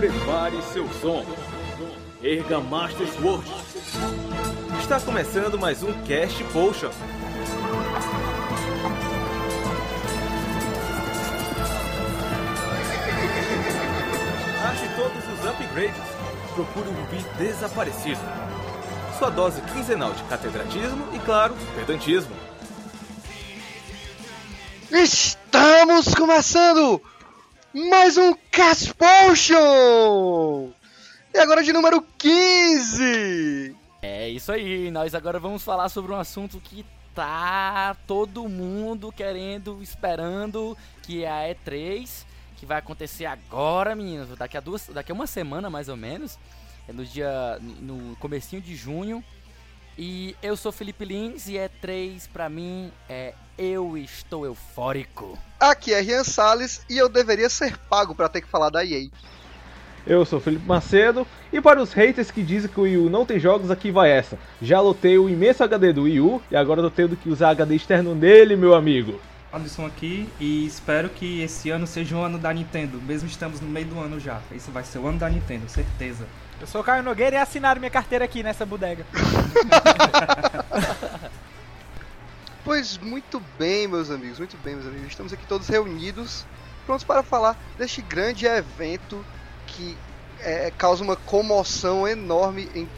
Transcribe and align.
Prepare 0.00 0.62
seu 0.72 0.88
som. 0.94 1.26
Erga 2.22 2.58
Master 2.58 3.06
Sword. 3.06 3.46
Está 4.80 4.98
começando 4.98 5.58
mais 5.58 5.82
um 5.82 5.92
Cast 6.04 6.42
Potion. 6.44 6.88
Ache 14.64 14.88
todos 14.96 15.22
os 15.34 15.46
upgrades. 15.46 16.02
Procure 16.54 16.88
o 16.88 16.92
Rubi 16.92 17.22
desaparecido. 17.36 18.20
Sua 19.18 19.28
dose 19.28 19.60
quinzenal 19.60 20.14
de 20.14 20.22
catedratismo 20.22 21.08
e, 21.12 21.18
claro, 21.18 21.54
pedantismo. 21.76 22.34
Estamos 24.90 26.14
começando 26.14 27.02
mais 27.72 28.18
um 28.18 28.34
Cast 28.50 28.92
Potion! 28.94 30.70
E 31.32 31.38
agora 31.38 31.62
de 31.62 31.72
número 31.72 32.02
15! 32.18 33.76
É 34.02 34.28
isso 34.28 34.50
aí, 34.50 34.90
nós 34.90 35.14
agora 35.14 35.38
vamos 35.38 35.62
falar 35.62 35.88
sobre 35.88 36.10
um 36.10 36.16
assunto 36.16 36.60
que 36.60 36.84
tá 37.14 37.96
todo 38.06 38.48
mundo 38.48 39.12
querendo, 39.12 39.80
esperando, 39.82 40.76
que 41.02 41.22
é 41.24 41.30
a 41.30 41.54
E3, 41.54 42.24
que 42.56 42.66
vai 42.66 42.78
acontecer 42.78 43.26
agora, 43.26 43.94
meninos, 43.94 44.36
daqui 44.36 44.56
a 44.56 44.60
duas, 44.60 44.88
daqui 44.88 45.12
a 45.12 45.14
uma 45.14 45.26
semana 45.28 45.70
mais 45.70 45.88
ou 45.88 45.96
menos, 45.96 46.38
é 46.88 46.92
no 46.92 47.04
dia 47.04 47.58
no 47.60 48.16
comecinho 48.16 48.60
de 48.60 48.74
junho. 48.74 49.22
E 49.96 50.34
eu 50.42 50.56
sou 50.56 50.72
Felipe 50.72 51.04
Lins 51.04 51.46
e 51.46 51.52
E3 51.52 52.28
pra 52.32 52.48
mim 52.48 52.90
é 53.08 53.34
eu 53.60 53.94
estou 53.98 54.46
eufórico. 54.46 55.38
Aqui 55.60 55.92
é 55.92 56.00
Rian 56.00 56.24
Salles 56.24 56.80
e 56.88 56.96
eu 56.96 57.10
deveria 57.10 57.50
ser 57.50 57.76
pago 57.76 58.14
para 58.14 58.26
ter 58.26 58.40
que 58.40 58.48
falar 58.48 58.70
da 58.70 58.82
EA. 58.82 59.10
Eu 60.06 60.24
sou 60.24 60.40
Felipe 60.40 60.66
Macedo 60.66 61.26
e 61.52 61.60
para 61.60 61.82
os 61.82 61.92
haters 61.92 62.30
que 62.30 62.42
dizem 62.42 62.70
que 62.70 62.80
o 62.80 62.84
Wii 62.84 62.96
U 62.96 63.10
não 63.10 63.26
tem 63.26 63.38
jogos, 63.38 63.70
aqui 63.70 63.90
vai 63.90 64.10
essa. 64.10 64.38
Já 64.62 64.80
lotei 64.80 65.18
o 65.18 65.28
imenso 65.28 65.62
HD 65.62 65.92
do 65.92 66.04
Wii 66.04 66.20
U 66.22 66.42
e 66.50 66.56
agora 66.56 66.80
tô 66.80 66.90
tendo 66.90 67.16
que 67.16 67.28
usar 67.28 67.50
HD 67.50 67.76
externo 67.76 68.14
nele, 68.14 68.56
meu 68.56 68.74
amigo. 68.74 69.20
Alisson 69.52 69.84
aqui 69.84 70.26
e 70.40 70.64
espero 70.64 71.10
que 71.10 71.42
esse 71.42 71.68
ano 71.68 71.86
seja 71.86 72.16
o 72.16 72.22
ano 72.22 72.38
da 72.38 72.54
Nintendo, 72.54 72.98
mesmo 73.02 73.28
estamos 73.28 73.60
no 73.60 73.68
meio 73.68 73.88
do 73.88 74.00
ano 74.00 74.18
já. 74.18 74.40
Esse 74.50 74.70
vai 74.70 74.84
ser 74.84 75.00
o 75.00 75.06
ano 75.06 75.18
da 75.18 75.28
Nintendo, 75.28 75.68
certeza. 75.68 76.26
Eu 76.58 76.66
sou 76.66 76.80
o 76.80 76.84
Caio 76.84 77.02
Nogueira 77.02 77.36
e 77.36 77.38
assinaram 77.38 77.78
minha 77.78 77.90
carteira 77.90 78.24
aqui 78.24 78.42
nessa 78.42 78.64
bodega. 78.64 79.04
Pois 82.70 82.96
muito 82.98 83.42
bem, 83.58 83.88
meus 83.88 84.12
amigos, 84.12 84.38
muito 84.38 84.56
bem, 84.58 84.76
meus 84.76 84.86
amigos. 84.86 85.08
Estamos 85.08 85.32
aqui 85.32 85.44
todos 85.44 85.66
reunidos, 85.66 86.46
prontos 86.86 87.02
para 87.02 87.20
falar 87.20 87.58
deste 87.76 88.00
grande 88.00 88.46
evento 88.46 89.26
que 89.66 89.98
é, 90.38 90.70
causa 90.78 91.02
uma 91.02 91.16
comoção 91.16 92.06
enorme 92.06 92.70
em 92.72 92.88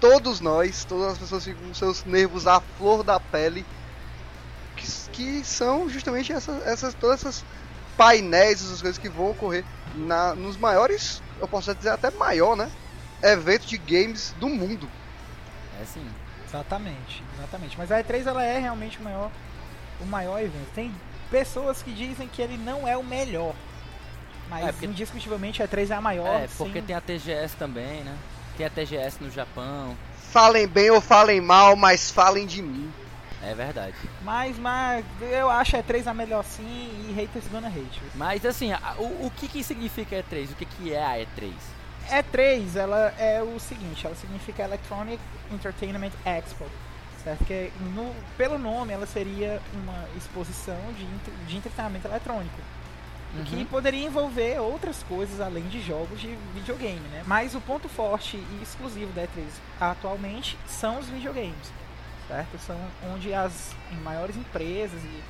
todos 0.00 0.40
nós. 0.40 0.84
Todas 0.84 1.12
as 1.12 1.18
pessoas 1.18 1.44
ficam 1.44 1.62
com 1.62 1.72
seus 1.72 2.04
nervos 2.04 2.48
à 2.48 2.60
flor 2.60 3.04
da 3.04 3.20
pele, 3.20 3.64
que, 4.76 4.90
que 5.12 5.44
são 5.44 5.88
justamente 5.88 6.32
essas, 6.32 6.66
essas, 6.66 6.92
todas 6.94 7.20
essas 7.20 7.44
painéis, 7.96 8.60
essas 8.60 8.82
coisas 8.82 8.98
que 8.98 9.08
vão 9.08 9.30
ocorrer 9.30 9.64
na, 9.94 10.34
nos 10.34 10.56
maiores, 10.56 11.22
eu 11.40 11.46
posso 11.46 11.72
dizer 11.72 11.90
até 11.90 12.10
maior, 12.10 12.56
né? 12.56 12.68
Evento 13.22 13.64
de 13.64 13.78
games 13.78 14.34
do 14.40 14.48
mundo. 14.48 14.90
É 15.80 15.84
sim. 15.84 16.04
Exatamente, 16.50 17.22
exatamente. 17.38 17.78
Mas 17.78 17.92
a 17.92 18.02
E3 18.02 18.26
ela 18.26 18.44
é 18.44 18.58
realmente 18.58 18.98
o 18.98 19.02
maior, 19.02 19.30
o 20.00 20.04
maior 20.04 20.40
evento. 20.40 20.68
Tem 20.74 20.92
pessoas 21.30 21.80
que 21.82 21.92
dizem 21.92 22.26
que 22.28 22.42
ele 22.42 22.56
não 22.58 22.86
é 22.88 22.96
o 22.96 23.04
melhor. 23.04 23.54
Mas 24.48 24.66
É, 24.66 24.72
porque- 24.72 24.86
indiscutivelmente 24.86 25.62
a 25.62 25.68
E3 25.68 25.90
é 25.90 25.94
a 25.94 26.00
maior. 26.00 26.26
É, 26.42 26.48
porque 26.58 26.72
sem- 26.74 26.82
tem 26.82 26.96
a 26.96 27.00
TGS 27.00 27.54
também, 27.56 28.02
né? 28.02 28.16
Tem 28.56 28.66
a 28.66 28.70
TGS 28.70 29.22
no 29.22 29.30
Japão. 29.30 29.96
Falem 30.32 30.66
bem 30.66 30.90
ou 30.90 31.00
falem 31.00 31.40
mal, 31.40 31.76
mas 31.76 32.10
falem 32.10 32.46
de 32.46 32.60
mim. 32.60 32.92
É 33.42 33.54
verdade. 33.54 33.94
Mas, 34.22 34.58
mas 34.58 35.04
eu 35.22 35.48
acho 35.48 35.76
a 35.76 35.78
E3 35.82 36.06
a 36.08 36.12
melhor 36.12 36.44
sim 36.44 37.06
e 37.08 37.12
haters 37.14 37.46
gonna 37.48 37.68
hate. 37.68 38.02
Mas 38.14 38.44
assim, 38.44 38.70
o, 38.98 39.26
o 39.26 39.32
que 39.36 39.48
que 39.48 39.62
significa 39.64 40.16
E3? 40.16 40.50
O 40.50 40.54
que 40.56 40.66
que 40.66 40.92
é 40.92 41.02
a 41.02 41.16
E3? 41.24 41.52
E3, 42.10 42.76
ela 42.76 43.14
é 43.18 43.42
o 43.42 43.58
seguinte, 43.60 44.06
ela 44.06 44.14
significa 44.16 44.62
Electronic 44.62 45.20
Entertainment 45.50 46.12
Expo, 46.24 46.64
certo? 47.22 47.44
Que 47.44 47.72
no, 47.94 48.14
pelo 48.36 48.58
nome 48.58 48.92
ela 48.92 49.06
seria 49.06 49.60
uma 49.72 50.08
exposição 50.16 50.76
de, 50.96 51.06
de 51.46 51.56
entretenimento 51.56 52.06
eletrônico, 52.08 52.60
o 53.32 53.42
que 53.44 53.54
Uhum. 53.54 53.64
poderia 53.66 54.06
envolver 54.06 54.58
outras 54.60 55.02
coisas 55.04 55.40
além 55.40 55.68
de 55.68 55.80
jogos 55.80 56.20
de 56.20 56.36
videogame, 56.54 57.08
né? 57.10 57.22
Mas 57.26 57.54
o 57.54 57.60
ponto 57.60 57.88
forte 57.88 58.36
e 58.36 58.60
exclusivo 58.62 59.12
da 59.12 59.22
E3 59.22 59.46
atualmente 59.80 60.58
são 60.66 60.98
os 60.98 61.08
videogames, 61.08 61.72
certo? 62.26 62.58
São 62.58 62.76
onde 63.12 63.32
as 63.32 63.74
maiores 64.02 64.36
empresas 64.36 65.00
e, 65.04 65.24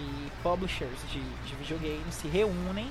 e 0.00 0.32
publishers 0.42 0.98
de, 1.10 1.20
de 1.20 1.54
videogames 1.56 2.14
se 2.14 2.26
reúnem 2.28 2.90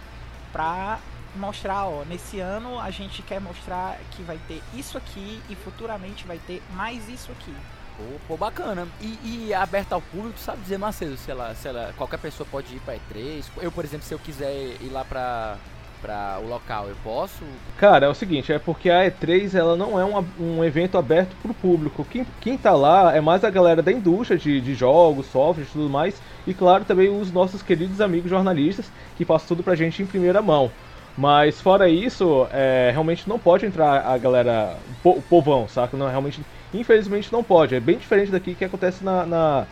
para 0.54 1.00
mostrar, 1.36 1.86
ó, 1.86 2.04
nesse 2.06 2.40
ano 2.40 2.80
a 2.80 2.90
gente 2.90 3.22
quer 3.22 3.40
mostrar 3.40 4.00
que 4.12 4.22
vai 4.24 4.40
ter 4.48 4.62
isso 4.74 4.98
aqui 4.98 5.42
e 5.50 5.56
futuramente 5.56 6.26
vai 6.26 6.40
ter 6.40 6.62
mais 6.74 7.08
isso 7.10 7.32
aqui. 7.32 7.54
Pô, 7.98 8.04
pô, 8.28 8.38
bacana. 8.38 8.88
E, 9.02 9.48
e 9.48 9.54
aberta 9.54 9.96
ao 9.96 10.02
público, 10.02 10.34
tu 10.34 10.42
sabe 10.42 10.62
dizer, 10.62 10.78
Macedo, 10.78 11.16
se 11.16 11.32
ela, 11.32 11.56
se 11.56 11.68
ela, 11.68 11.94
qualquer 11.98 12.20
pessoa 12.20 12.48
pode 12.50 12.76
ir 12.76 12.80
pra 12.82 12.96
E3? 12.96 13.46
Eu, 13.62 13.72
por 13.72 13.86
exemplo, 13.86 14.06
se 14.06 14.14
eu 14.14 14.20
quiser 14.20 14.54
ir 14.82 14.90
lá 14.92 15.06
pra, 15.06 15.58
pra 16.02 16.40
o 16.44 16.48
local, 16.48 16.88
eu 16.90 16.96
posso? 17.04 17.44
Cara, 17.78 18.06
é 18.06 18.10
o 18.10 18.14
seguinte, 18.14 18.52
é 18.52 18.60
porque 18.60 18.90
a 18.90 19.10
E3 19.10 19.56
ela 19.56 19.78
não 19.78 20.00
é 20.00 20.04
um, 20.04 20.26
um 20.40 20.64
evento 20.64 20.98
aberto 20.98 21.36
pro 21.42 21.54
público. 21.54 22.06
Quem, 22.06 22.26
quem 22.42 22.58
tá 22.58 22.74
lá 22.74 23.16
é 23.16 23.22
mais 23.22 23.46
a 23.46 23.50
galera 23.50 23.82
da 23.82 23.92
indústria 23.92 24.38
de, 24.38 24.60
de 24.60 24.76
jogos, 24.76 25.28
software 25.28 25.64
e 25.64 25.68
tudo 25.68 25.90
mais. 25.90 26.22
E 26.46 26.54
claro, 26.54 26.84
também 26.84 27.10
os 27.10 27.32
nossos 27.32 27.62
queridos 27.62 28.02
amigos 28.02 28.30
jornalistas 28.30 28.92
que 29.18 29.26
passam 29.26 29.48
tudo 29.48 29.64
pra 29.64 29.74
gente 29.74 30.04
em 30.04 30.06
primeira 30.06 30.42
mão. 30.42 30.70
Mas 31.18 31.62
fora 31.62 31.88
isso, 31.88 32.48
é, 32.52 32.90
realmente 32.92 33.28
não 33.28 33.40
pode 33.40 33.66
entrar 33.66 34.06
a 34.06 34.18
galera, 34.18 34.78
o 34.90 34.96
po- 35.02 35.18
o 35.18 35.22
povão, 35.22 35.68
saca? 35.68 35.96
Não, 35.96 36.08
realmente, 36.10 36.42
infelizmente 36.74 37.32
não 37.32 37.42
pode. 37.44 37.74
É 37.74 37.80
bem 37.80 37.98
diferente 37.98 38.32
daqui 38.32 38.54
que 38.54 38.66
acontece 38.66 39.04
na, 39.04 39.26
na- 39.26 39.68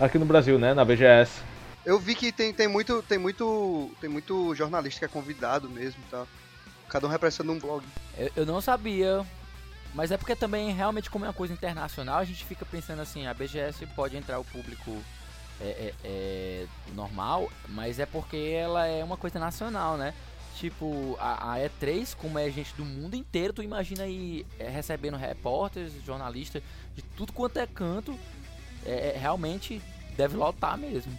aqui 0.00 0.18
no 0.18 0.24
Brasil, 0.24 0.58
né? 0.58 0.72
Na 0.72 0.84
BGS. 0.84 1.42
Eu 1.84 1.98
vi 1.98 2.14
que 2.14 2.32
tem, 2.32 2.52
tem 2.52 2.68
muito 2.68 3.02
tem 3.02 3.18
muito 3.18 3.90
tem 4.00 4.08
muito 4.08 4.54
jornalista 4.54 4.98
que 4.98 5.04
é 5.04 5.08
convidado 5.08 5.68
mesmo, 5.68 6.02
tá? 6.10 6.24
Cada 6.88 7.06
um 7.06 7.10
representando 7.10 7.52
um 7.52 7.58
blog. 7.58 7.84
Eu, 8.16 8.30
eu 8.36 8.46
não 8.46 8.60
sabia. 8.60 9.24
Mas 9.94 10.10
é 10.10 10.16
porque 10.18 10.36
também, 10.36 10.70
realmente, 10.72 11.10
como 11.10 11.24
é 11.24 11.28
uma 11.28 11.34
coisa 11.34 11.52
internacional, 11.52 12.18
a 12.18 12.24
gente 12.24 12.44
fica 12.44 12.64
pensando 12.64 13.00
assim, 13.00 13.26
a 13.26 13.32
BGS 13.32 13.86
pode 13.96 14.16
entrar 14.16 14.38
o 14.38 14.44
público 14.44 14.96
é, 15.60 15.64
é, 15.64 15.94
é, 16.04 16.66
normal, 16.94 17.50
mas 17.70 17.98
é 17.98 18.04
porque 18.06 18.36
ela 18.36 18.86
é 18.86 19.02
uma 19.02 19.16
coisa 19.16 19.38
nacional, 19.38 19.96
né? 19.96 20.12
Tipo, 20.58 21.16
a, 21.20 21.54
a 21.54 21.58
E3, 21.58 22.16
como 22.16 22.36
é 22.36 22.50
gente 22.50 22.74
do 22.74 22.84
mundo 22.84 23.14
inteiro, 23.14 23.52
tu 23.52 23.62
imagina 23.62 24.02
aí 24.02 24.44
é, 24.58 24.68
recebendo 24.68 25.16
repórteres, 25.16 25.92
jornalistas 26.04 26.60
de 26.96 27.02
tudo 27.16 27.32
quanto 27.32 27.60
é 27.60 27.66
canto, 27.66 28.18
é, 28.84 29.10
é, 29.10 29.16
realmente 29.16 29.80
deve 30.16 30.36
lotar 30.36 30.76
mesmo. 30.76 31.16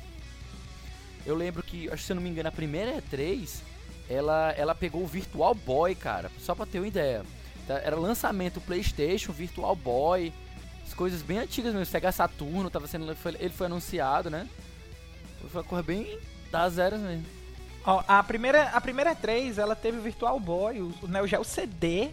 Eu 1.25 1.37
lembro 1.37 1.63
que, 1.63 1.87
acho 1.87 2.01
que 2.01 2.03
se 2.03 2.11
eu 2.11 2.15
não 2.15 2.21
me 2.21 2.29
engano, 2.29 2.49
a 2.49 2.51
primeira 2.51 3.01
E3, 3.01 3.61
ela, 4.09 4.51
ela 4.57 4.75
pegou 4.75 5.03
o 5.03 5.07
Virtual 5.07 5.55
Boy, 5.55 5.95
cara, 5.95 6.29
só 6.41 6.53
pra 6.53 6.65
ter 6.65 6.79
uma 6.79 6.87
ideia. 6.87 7.23
Tá, 7.65 7.75
Era 7.75 7.95
lançamento 7.95 8.59
PlayStation, 8.59 9.31
Virtual 9.31 9.73
Boy, 9.73 10.33
as 10.85 10.93
coisas 10.93 11.21
bem 11.21 11.37
antigas 11.37 11.73
mesmo. 11.73 11.85
Sega 11.85 12.11
Saturno, 12.11 12.69
tava 12.69 12.87
sendo, 12.87 13.15
ele 13.39 13.53
foi 13.53 13.67
anunciado, 13.67 14.29
né? 14.29 14.49
Foi 15.49 15.61
uma 15.61 15.63
coisa 15.63 15.83
bem 15.83 16.19
das 16.51 16.77
eras 16.77 16.99
mesmo. 16.99 17.38
Ó, 17.89 18.03
a 18.07 18.23
primeira 18.23 18.63
a 18.69 18.81
primeira 18.81 19.15
3, 19.15 19.57
ela 19.57 19.75
teve 19.75 19.97
o 19.97 20.01
Virtual 20.01 20.39
Boy, 20.39 20.81
o, 20.81 20.93
o 21.03 21.07
Neo 21.07 21.25
Geo 21.27 21.43
CD 21.43 22.09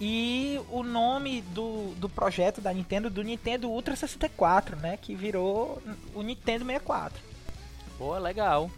e 0.00 0.58
o 0.70 0.82
nome 0.82 1.42
do, 1.42 1.94
do 1.96 2.08
projeto 2.08 2.60
da 2.60 2.72
Nintendo 2.72 3.10
do 3.10 3.22
Nintendo 3.22 3.68
Ultra 3.68 3.94
64, 3.94 4.76
né, 4.76 4.96
que 4.96 5.14
virou 5.14 5.82
o 6.14 6.22
Nintendo 6.22 6.64
64. 6.64 7.20
Pô, 7.98 8.16
legal. 8.18 8.70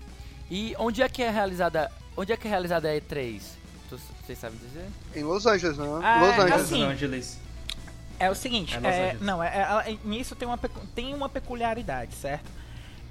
E 0.51 0.75
onde 0.79 1.01
é 1.03 1.09
que 1.09 1.23
é 1.23 1.31
realizada, 1.31 1.91
onde 2.17 2.33
é 2.33 2.37
que 2.37 2.47
é 2.49 2.51
realizada 2.51 2.89
a 2.91 2.93
E3? 2.93 3.41
Tu- 3.89 4.01
Vocês 4.27 4.39
sabem 4.39 4.59
dizer? 4.59 4.87
Em 5.15 5.23
Los 5.23 5.47
Angeles, 5.47 5.79
né? 5.79 5.87
Ah, 6.03 6.21
Los 6.21 6.39
Angeles. 6.39 6.61
assim, 6.63 6.83
Los 6.85 6.93
Angeles. 6.93 7.39
É 8.19 8.31
o 8.31 8.35
seguinte, 8.35 8.77
É 8.83 8.89
é, 8.89 9.17
não, 9.21 9.43
é, 9.43 9.49
é- 9.87 9.93
é- 9.93 9.99
nisso 10.05 10.35
tem 10.37 10.47
uma, 10.47 10.59
tem 10.95 11.15
uma 11.15 11.29
peculiaridade, 11.29 12.15
certo? 12.15 12.49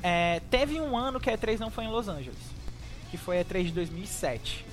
É, 0.04 0.42
teve 0.50 0.80
um 0.82 0.98
ano 0.98 1.20
que 1.20 1.30
a 1.30 1.38
E3 1.38 1.60
não 1.60 1.70
foi 1.72 1.86
em 1.86 1.90
Los 1.90 2.08
Angeles, 2.08 2.38
que 3.12 3.18
foi 3.18 3.40
a 3.40 3.46
E3 3.46 3.66
de 3.66 3.72
2007. 3.74 4.66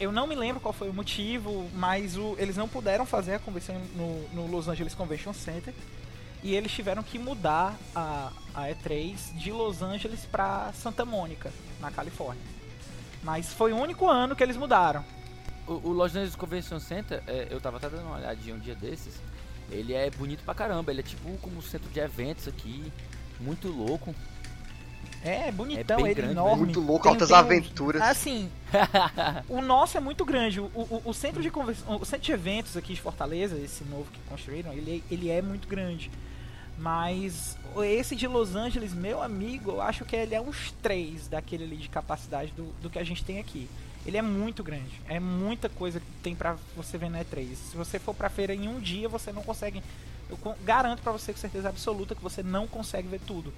Eu 0.00 0.12
não 0.12 0.26
me 0.28 0.34
lembro 0.36 0.60
qual 0.60 0.72
foi 0.72 0.88
o 0.88 0.94
motivo, 0.94 1.68
mas 1.74 2.16
o- 2.16 2.36
eles 2.38 2.56
não 2.56 2.68
puderam 2.68 3.04
fazer 3.04 3.34
a 3.34 3.38
convenção 3.38 3.74
no, 3.96 4.28
no 4.28 4.46
Los 4.46 4.68
Angeles 4.68 4.94
Convention 4.94 5.32
Center 5.32 5.74
e 6.42 6.54
eles 6.54 6.70
tiveram 6.70 7.02
que 7.02 7.18
mudar 7.18 7.76
a, 7.94 8.30
a 8.54 8.62
E3 8.68 9.34
de 9.36 9.50
Los 9.50 9.82
Angeles 9.82 10.24
para 10.24 10.72
Santa 10.72 11.04
Mônica, 11.04 11.50
na 11.80 11.90
Califórnia. 11.90 12.42
Mas 13.24 13.52
foi 13.52 13.72
o 13.72 13.76
único 13.76 14.08
ano 14.08 14.36
que 14.36 14.42
eles 14.44 14.56
mudaram. 14.56 15.04
o, 15.66 15.72
o 15.72 15.92
Los 15.92 16.12
Angeles 16.14 16.36
Convention 16.36 16.78
Center, 16.78 17.20
é, 17.26 17.48
eu 17.50 17.60
tava 17.60 17.78
até 17.78 17.88
dando 17.90 18.06
uma 18.06 18.16
olhadinha 18.18 18.54
um 18.54 18.58
dia 18.60 18.76
desses. 18.76 19.20
Ele 19.70 19.92
é 19.92 20.08
bonito 20.10 20.44
pra 20.44 20.54
caramba, 20.54 20.92
ele 20.92 21.00
é 21.00 21.02
tipo 21.02 21.28
como 21.38 21.58
um 21.58 21.62
centro 21.62 21.90
de 21.90 21.98
eventos 21.98 22.46
aqui, 22.46 22.90
muito 23.40 23.66
louco. 23.68 24.14
É, 25.24 25.50
bonitão, 25.50 25.98
É 25.98 26.02
bem 26.02 26.06
ele 26.12 26.14
grande, 26.14 26.32
enorme. 26.32 26.64
Muito 26.64 26.80
louco, 26.80 27.02
Tem- 27.04 27.12
altas 27.12 27.28
tem 27.28 27.36
aventuras. 27.36 28.00
Assim, 28.02 28.50
o 29.48 29.60
nosso 29.60 29.96
é 29.96 30.00
muito 30.00 30.24
grande. 30.24 30.60
O, 30.60 30.64
o, 30.74 31.02
o 31.06 31.12
centro 31.14 31.42
de 31.42 31.50
convers- 31.50 31.82
o 31.86 32.04
centro 32.04 32.24
de 32.26 32.32
eventos 32.32 32.76
aqui 32.76 32.94
de 32.94 33.00
Fortaleza, 33.00 33.56
esse 33.58 33.82
novo 33.84 34.06
que 34.12 34.20
construíram, 34.28 34.72
ele, 34.72 35.02
ele 35.10 35.28
é 35.30 35.42
muito 35.42 35.66
grande. 35.68 36.10
Mas 36.76 37.56
esse 37.82 38.14
de 38.14 38.26
Los 38.28 38.54
Angeles, 38.54 38.94
meu 38.94 39.20
amigo, 39.20 39.72
eu 39.72 39.82
acho 39.82 40.04
que 40.04 40.14
ele 40.14 40.34
é 40.34 40.40
uns 40.40 40.72
três 40.80 41.26
daquele 41.26 41.64
ali 41.64 41.76
de 41.76 41.88
capacidade 41.88 42.52
do, 42.52 42.66
do 42.80 42.88
que 42.88 42.98
a 42.98 43.04
gente 43.04 43.24
tem 43.24 43.40
aqui. 43.40 43.68
Ele 44.06 44.16
é 44.16 44.22
muito 44.22 44.62
grande. 44.62 45.00
É 45.08 45.18
muita 45.18 45.68
coisa 45.68 45.98
que 45.98 46.06
tem 46.22 46.34
pra 46.36 46.56
você 46.76 46.96
ver 46.96 47.10
na 47.10 47.22
E3. 47.24 47.54
Se 47.56 47.76
você 47.76 47.98
for 47.98 48.14
pra 48.14 48.30
feira 48.30 48.54
em 48.54 48.68
um 48.68 48.78
dia, 48.78 49.08
você 49.08 49.32
não 49.32 49.42
consegue. 49.42 49.82
Eu 50.30 50.38
garanto 50.64 51.02
pra 51.02 51.10
você 51.10 51.32
com 51.32 51.38
certeza 51.38 51.68
absoluta 51.68 52.14
que 52.14 52.22
você 52.22 52.42
não 52.42 52.66
consegue 52.68 53.08
ver 53.08 53.20
tudo. 53.26 53.52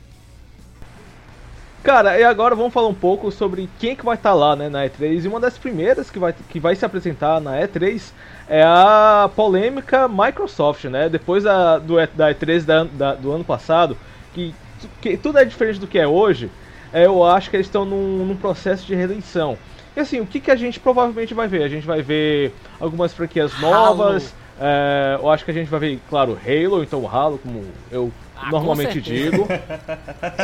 Cara, 1.82 2.19
e 2.21 2.25
agora 2.25 2.55
vamos 2.55 2.75
falar 2.75 2.88
um 2.88 2.94
pouco 2.94 3.31
sobre 3.31 3.69
quem 3.79 3.97
que 3.97 4.05
vai 4.05 4.15
estar 4.15 4.35
lá, 4.35 4.55
né, 4.55 4.69
na 4.69 4.85
E3. 4.85 5.25
E 5.25 5.29
uma 5.29 5.41
das 5.41 5.56
primeiras 5.56 6.11
que 6.11 6.19
vai, 6.19 6.35
que 6.50 6.61
vai 6.61 6.77
se 6.77 6.85
apresentar 6.85 7.41
na 7.41 7.59
E3 7.59 8.12
é 8.49 8.62
a 8.62 9.31
polêmica 9.35 10.06
Microsoft, 10.06 10.85
né? 10.85 11.09
Depois 11.09 11.44
da, 11.44 11.79
do, 11.79 11.94
da 12.15 12.35
E3 12.35 12.65
da- 12.67 12.85
da- 12.85 13.15
do 13.15 13.32
ano 13.32 13.44
passado, 13.44 13.97
que, 14.35 14.55
que 15.00 15.17
tudo 15.17 15.38
é 15.38 15.44
diferente 15.44 15.79
do 15.81 15.87
que 15.87 15.99
é 15.99 16.06
hoje, 16.06 16.50
é, 16.93 17.06
eu 17.06 17.25
acho 17.25 17.49
que 17.49 17.56
eles 17.56 17.67
estão 17.67 17.87
num, 17.87 18.27
num 18.27 18.37
processo 18.37 18.85
de 18.87 18.94
redenção. 18.94 19.56
E 19.97 20.00
assim, 20.00 20.21
o 20.21 20.27
que, 20.27 20.38
que 20.38 20.50
a 20.50 20.56
gente 20.56 20.79
provavelmente 20.79 21.32
vai 21.32 21.49
ver? 21.49 21.62
A 21.62 21.69
gente 21.69 21.87
vai 21.87 22.03
ver 22.03 22.55
algumas 22.79 23.15
franquias 23.15 23.59
novas. 23.59 24.35
é, 24.61 25.17
eu 25.19 25.31
acho 25.31 25.47
que 25.47 25.50
a 25.50 25.55
gente 25.55 25.71
vai 25.71 25.81
ver, 25.81 26.00
claro, 26.11 26.38
Halo, 26.47 26.82
então 26.82 27.00
o 27.00 27.09
Halo, 27.09 27.38
como 27.38 27.65
eu 27.91 28.12
Ah, 28.37 28.50
normalmente 28.50 29.00
digo. 29.00 29.49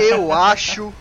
Eu 0.00 0.32
acho. 0.32 0.92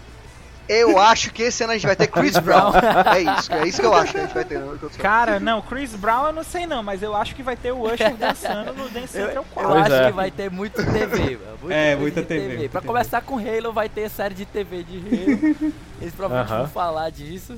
Eu 0.67 0.97
acho 0.97 1.31
que 1.31 1.43
esse 1.43 1.63
ano 1.63 1.73
a 1.73 1.75
gente 1.75 1.85
vai 1.85 1.95
ter 1.95 2.07
Chris 2.07 2.37
Brown. 2.37 2.71
É 3.13 3.21
isso, 3.39 3.53
é 3.53 3.67
isso 3.67 3.79
que 3.81 3.85
eu 3.85 3.93
acho 3.93 4.11
que 4.13 4.17
a 4.17 4.21
gente 4.21 4.33
vai 4.33 4.45
ter. 4.45 4.59
Não, 4.59 4.77
Cara, 4.97 5.39
não, 5.39 5.61
Chris 5.61 5.93
Brown 5.93 6.27
eu 6.27 6.33
não 6.33 6.43
sei 6.43 6.65
não, 6.65 6.81
mas 6.81 7.03
eu 7.03 7.15
acho 7.15 7.35
que 7.35 7.43
vai 7.43 7.55
ter 7.55 7.71
o 7.71 7.81
Usher 7.81 8.13
dançando 8.17 8.73
no 8.73 8.89
Dance 8.89 9.17
Eu, 9.17 9.25
Central 9.27 9.45
eu 9.45 9.53
4. 9.53 9.71
Pois 9.71 9.83
acho 9.85 9.93
é. 9.93 10.05
que 10.07 10.11
vai 10.15 10.31
ter 10.31 10.49
muito 10.51 10.83
TV, 10.83 11.37
mano. 11.37 11.55
Muita 11.65 11.75
É, 11.75 11.95
muita 11.95 12.21
TV, 12.23 12.47
muita 12.57 12.69
Pra 12.69 12.81
TV. 12.81 12.87
começar 12.93 13.21
com 13.21 13.37
Halo, 13.37 13.71
vai 13.73 13.89
ter 13.89 14.09
série 14.09 14.33
de 14.35 14.45
TV 14.45 14.83
de 14.83 14.97
Halo. 14.97 15.73
Eles 16.01 16.13
provavelmente 16.15 16.51
Aham. 16.51 16.61
vão 16.63 16.67
falar 16.71 17.09
disso. 17.09 17.57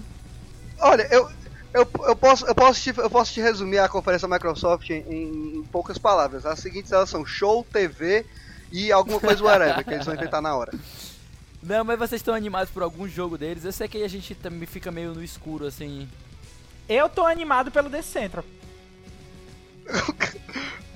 Olha, 0.80 1.08
eu, 1.12 1.30
eu, 1.74 1.88
eu, 2.08 2.16
posso, 2.16 2.46
eu, 2.46 2.56
posso 2.56 2.82
te, 2.82 2.94
eu 2.98 3.10
posso 3.10 3.34
te 3.34 3.42
resumir 3.42 3.80
a 3.80 3.90
conferência 3.90 4.28
da 4.28 4.34
Microsoft 4.36 4.90
em, 4.90 5.04
em- 5.10 5.58
em 5.60 5.64
poucas 5.72 5.98
palavras. 5.98 6.46
As 6.46 6.60
seguintes 6.60 6.92
elas 6.92 7.10
são 7.10 7.26
show, 7.26 7.66
TV 7.72 8.26
e 8.72 8.92
alguma 8.92 9.20
coisa 9.20 9.44
whatever, 9.44 9.84
que 9.84 9.94
eles 9.94 10.06
vão 10.06 10.14
inventar 10.16 10.42
na 10.42 10.56
hora. 10.56 10.72
Não, 11.62 11.84
mas 11.84 11.98
vocês 11.98 12.20
estão 12.22 12.34
animados 12.34 12.72
por 12.72 12.84
algum 12.84 13.08
jogo 13.08 13.38
deles? 13.38 13.66
Eu 13.66 13.72
sei 13.72 13.88
que 13.88 14.04
a 14.04 14.08
gente 14.08 14.36
também 14.36 14.66
fica 14.68 14.92
meio 14.92 15.14
no 15.14 15.24
escuro, 15.24 15.66
assim. 15.66 16.08
Eu 16.88 17.10
tô 17.10 17.26
animado 17.26 17.72
pelo 17.72 17.90
Dance 17.90 18.08
Central. 18.10 18.46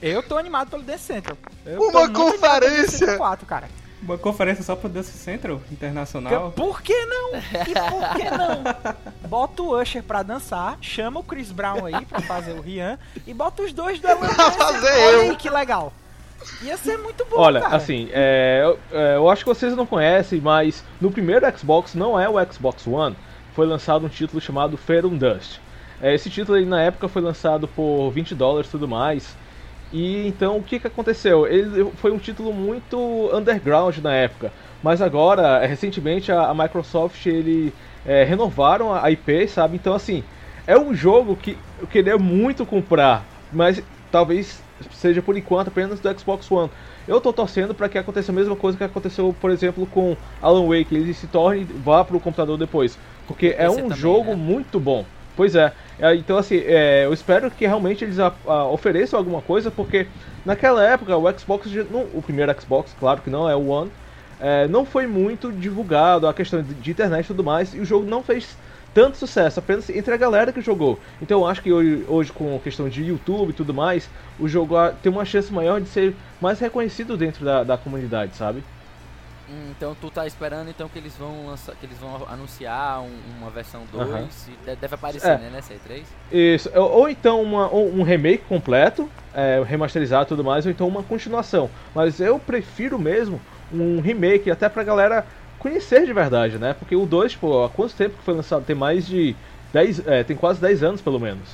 Eu 0.02 0.24
tô 0.24 0.38
animado 0.38 0.70
pelo 0.70 0.84
Dance 0.84 1.04
Central. 1.04 1.38
Eu 1.66 1.82
Uma 1.82 2.10
conferência! 2.10 2.98
Central 3.00 3.18
4, 3.18 3.46
cara. 3.46 3.70
Uma 4.02 4.18
conferência 4.18 4.64
só 4.64 4.76
pro 4.76 4.90
Dance 4.90 5.12
Central 5.12 5.62
Internacional. 5.72 6.52
Por 6.54 6.82
que 6.82 7.06
não? 7.06 7.36
E 7.36 7.74
por 7.74 8.16
que 8.16 8.32
não? 8.32 8.64
Bota 9.30 9.62
o 9.62 9.80
Usher 9.80 10.02
pra 10.02 10.24
dançar, 10.24 10.78
chama 10.82 11.20
o 11.20 11.24
Chris 11.24 11.52
Brown 11.52 11.86
aí 11.86 12.04
pra 12.06 12.20
fazer 12.22 12.54
o 12.54 12.62
Rian 12.62 12.98
e 13.28 13.34
bota 13.34 13.62
os 13.62 13.72
dois 13.72 14.00
do 14.00 14.08
Alan 14.08 14.28
Pra 14.34 14.52
fazer 14.52 14.88
Olha 14.92 15.16
eu. 15.18 15.22
aí 15.32 15.36
que 15.36 15.50
legal. 15.52 15.94
Ia 16.64 16.78
ser 16.78 16.98
muito 16.98 17.26
bom, 17.26 17.38
Olha, 17.38 17.62
cara. 17.62 17.76
assim, 17.76 18.10
é, 18.12 18.62
eu, 18.64 18.80
é, 18.92 19.16
eu 19.16 19.30
acho 19.30 19.44
que 19.44 19.50
vocês 19.50 19.76
não 19.76 19.86
conhecem, 19.86 20.40
mas 20.40 20.84
no 21.00 21.12
primeiro 21.12 21.46
Xbox, 21.58 21.96
não 21.96 22.20
é 22.20 22.28
o 22.30 22.52
Xbox 22.52 22.86
One, 22.88 23.16
foi 23.54 23.66
lançado 23.66 24.06
um 24.06 24.10
título 24.10 24.42
chamado 24.42 24.80
and 24.88 25.18
Dust. 25.18 25.60
É, 26.02 26.14
esse 26.16 26.30
título 26.30 26.58
aí, 26.58 26.66
na 26.66 26.82
época 26.82 27.08
foi 27.08 27.22
lançado 27.22 27.68
por 27.68 28.10
20 28.12 28.34
dólares 28.34 28.68
e 28.68 28.72
tudo 28.72 28.88
mais. 28.88 29.36
E 29.94 30.26
então 30.28 30.58
o 30.58 30.64
que, 30.64 30.80
que 30.80 30.88
aconteceu? 30.88 31.46
Ele 31.46 31.92
foi 31.98 32.12
um 32.12 32.18
título 32.18 32.54
muito 32.54 33.30
underground 33.34 33.98
na 33.98 34.14
época, 34.14 34.52
mas 34.82 35.02
agora, 35.02 35.66
recentemente, 35.66 36.32
a, 36.32 36.48
a 36.48 36.54
Microsoft 36.54 37.26
ele 37.26 37.74
é, 38.06 38.24
renovaram 38.24 38.94
a 38.94 39.12
IP, 39.12 39.48
sabe? 39.48 39.76
Então 39.76 39.94
assim, 39.94 40.24
é 40.66 40.78
um 40.78 40.94
jogo 40.94 41.36
que 41.36 41.58
eu 41.80 41.88
queria 41.88 42.18
muito 42.18 42.66
comprar, 42.66 43.26
mas 43.52 43.84
talvez 44.10 44.64
seja 44.92 45.22
por 45.22 45.38
enquanto 45.38 45.70
apenas 45.70 46.00
do 46.00 46.20
Xbox 46.20 46.50
One. 46.52 46.72
Eu 47.08 47.20
tô 47.22 47.34
torcendo 47.34 47.76
para 47.76 47.90
que 47.90 47.98
aconteça 47.98 48.32
a 48.32 48.36
mesma 48.36 48.56
coisa 48.56 48.78
que 48.78 48.84
aconteceu, 48.84 49.34
por 49.34 49.52
exemplo, 49.52 49.88
com 49.88 50.18
Alan 50.40 50.68
Wake, 50.68 50.96
ele 50.96 51.14
se 51.14 51.28
torne 51.28 51.66
vá 51.66 52.04
pro 52.06 52.20
computador 52.20 52.58
depois, 52.58 53.00
porque 53.26 53.54
é 53.58 53.70
um 53.70 53.84
também, 53.86 53.92
jogo 53.92 54.36
né? 54.36 54.36
muito 54.36 54.80
bom. 54.80 55.12
Pois 55.36 55.56
é, 55.56 55.74
É, 55.98 56.16
então 56.16 56.38
assim, 56.38 56.58
é, 56.58 57.06
eu 57.06 57.14
espero 57.14 57.50
que 57.52 57.66
realmente 57.66 58.04
eles 58.04 58.20
a- 58.20 58.38
a- 58.46 58.68
ofereçam 58.70 59.18
alguma 59.20 59.42
coisa, 59.42 59.72
porque 59.72 60.12
naquela 60.44 60.84
época 60.86 61.16
o 61.18 61.40
Xbox, 61.40 61.68
não- 61.90 62.10
o 62.12 62.22
primeiro 62.22 62.54
Xbox, 62.60 62.94
claro 62.94 63.22
que 63.22 63.30
não 63.30 63.48
é 63.50 63.56
o 63.56 63.68
One, 63.68 63.92
é, 64.40 64.68
não 64.68 64.86
foi 64.86 65.08
muito 65.08 65.52
divulgado 65.54 66.28
a 66.28 66.34
questão 66.34 66.62
de, 66.64 66.74
de 66.76 66.92
internet 66.92 67.26
e 67.26 67.28
tudo 67.28 67.44
mais, 67.44 67.74
e 67.74 67.80
o 67.80 67.86
jogo 67.86 68.06
não 68.08 68.24
fez 68.24 68.60
tanto 68.94 69.18
sucesso, 69.18 69.60
apenas 69.60 69.90
entre 69.90 70.14
a 70.14 70.18
galera 70.18 70.52
que 70.52 70.62
jogou. 70.62 71.00
Então 71.22 71.40
eu 71.42 71.48
acho 71.48 71.62
que 71.62 71.72
hoje, 71.72 72.06
hoje 72.08 72.32
com 72.32 72.56
a 72.56 72.60
questão 72.60 72.90
de 72.90 73.04
YouTube 73.04 73.52
e 73.52 73.54
tudo 73.54 73.74
mais, 73.74 74.10
o 74.40 74.48
jogo 74.48 74.76
ah, 74.76 74.94
tem 75.02 75.12
uma 75.12 75.26
chance 75.26 75.52
maior 75.52 75.80
de 75.80 75.88
ser 75.88 76.16
mais 76.42 76.60
reconhecido 76.60 77.16
dentro 77.16 77.46
da, 77.46 77.64
da 77.64 77.78
comunidade, 77.78 78.36
sabe? 78.36 78.64
Hum, 79.50 79.72
Então 79.78 79.96
tu 80.00 80.10
tá 80.10 80.26
esperando 80.28 80.70
então 80.70 80.88
que 80.88 80.98
eles 80.98 81.14
vão 81.18 81.48
lançar, 81.48 81.74
que 81.76 81.86
eles 81.86 81.98
vão 81.98 82.26
anunciar 82.30 83.02
um- 83.02 83.20
uma 83.40 83.50
versão 83.50 83.82
2 83.92 84.10
Aham. 84.10 84.28
e 84.48 84.70
de- 84.70 84.76
deve 84.78 84.96
aparecer, 84.96 85.28
É. 85.30 85.38
né, 85.38 85.50
nessa 85.52 85.74
E3? 85.74 86.04
Isso, 86.32 86.70
ou, 86.76 86.90
ou 87.00 87.10
então 87.10 87.42
uma- 87.42 87.70
ou 87.70 87.90
um 87.94 88.04
remake 88.04 88.44
completo, 88.48 89.10
é, 89.34 89.62
remasterizado 89.66 90.26
e 90.26 90.28
tudo 90.28 90.44
mais, 90.44 90.66
ou 90.66 90.72
então 90.72 90.88
uma 90.88 91.04
continuação. 91.04 91.70
Mas 91.96 92.20
eu 92.20 92.40
prefiro 92.40 92.98
mesmo 93.00 93.40
um 93.74 94.00
remake, 94.02 94.52
até 94.52 94.68
pra 94.68 94.84
galera 94.84 95.26
conhecer 95.62 96.08
de 96.08 96.12
verdade, 96.12 96.58
né? 96.58 96.74
Porque 96.74 96.96
o 96.96 97.06
2, 97.06 97.36
pô, 97.36 97.64
há 97.64 97.70
quanto 97.70 97.94
tempo 97.94 98.18
que 98.18 98.24
foi 98.24 98.34
lançado? 98.34 98.66
Tem 98.66 98.76
mais 98.76 99.06
de 99.06 99.36
10, 99.72 100.08
é, 100.08 100.24
tem 100.24 100.36
quase 100.36 100.60
10 100.60 100.82
anos 100.82 101.02
pelo 101.02 101.20
menos. 101.20 101.50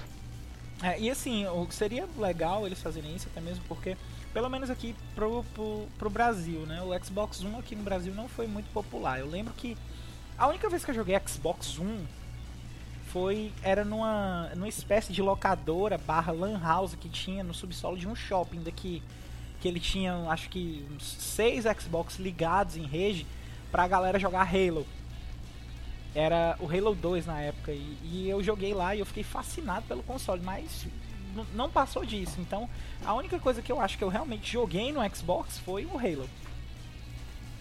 É, 0.81 0.97
e 0.97 1.09
assim, 1.09 1.45
o 1.47 1.65
que 1.65 1.75
seria 1.75 2.07
legal 2.17 2.65
eles 2.65 2.81
fazerem 2.81 3.13
isso, 3.13 3.27
até 3.29 3.41
mesmo 3.41 3.63
porque, 3.67 3.97
pelo 4.33 4.49
menos 4.49 4.69
aqui 4.69 4.95
pro, 5.13 5.43
pro, 5.53 5.87
pro 5.99 6.09
Brasil, 6.09 6.61
né? 6.61 6.81
O 6.81 7.05
Xbox 7.05 7.43
One 7.43 7.57
aqui 7.57 7.75
no 7.75 7.83
Brasil 7.83 8.13
não 8.15 8.29
foi 8.29 8.47
muito 8.47 8.71
popular. 8.71 9.19
Eu 9.19 9.27
lembro 9.27 9.53
que 9.53 9.75
a 10.37 10.47
única 10.47 10.69
vez 10.69 10.85
que 10.85 10.91
eu 10.91 10.95
joguei 10.95 11.19
Xbox 11.27 11.77
One 11.77 12.07
foi. 13.07 13.51
era 13.61 13.83
numa, 13.83 14.51
numa 14.55 14.69
espécie 14.69 15.11
de 15.11 15.21
locadora 15.21 15.97
barra 15.97 16.31
lan 16.31 16.59
house 16.61 16.95
que 16.95 17.09
tinha 17.09 17.43
no 17.43 17.53
subsolo 17.53 17.97
de 17.97 18.07
um 18.07 18.15
shopping 18.15 18.61
daqui. 18.63 19.03
Que 19.59 19.67
ele 19.67 19.79
tinha, 19.79 20.13
acho 20.29 20.47
que, 20.49 20.85
uns 20.91 21.03
seis 21.03 21.65
Xbox 21.81 22.19
ligados 22.19 22.77
em 22.77 22.85
rede 22.85 23.25
pra 23.71 23.87
galera 23.87 24.19
jogar 24.19 24.41
Halo. 24.47 24.85
Era 26.15 26.55
o 26.59 26.65
Halo 26.65 26.95
2 26.95 27.25
na 27.25 27.39
época. 27.41 27.71
E, 27.71 27.97
e 28.03 28.29
eu 28.29 28.43
joguei 28.43 28.73
lá 28.73 28.95
e 28.95 28.99
eu 28.99 29.05
fiquei 29.05 29.23
fascinado 29.23 29.85
pelo 29.87 30.01
console, 30.03 30.41
mas 30.41 30.87
não 31.53 31.69
passou 31.69 32.03
disso. 32.05 32.39
Então, 32.39 32.69
a 33.05 33.13
única 33.13 33.37
coisa 33.39 33.61
que 33.61 33.71
eu 33.71 33.79
acho 33.79 33.97
que 33.97 34.03
eu 34.03 34.09
realmente 34.09 34.51
joguei 34.51 34.91
no 34.91 34.99
Xbox 35.15 35.59
foi 35.59 35.85
o 35.85 35.97
Halo. 35.97 36.27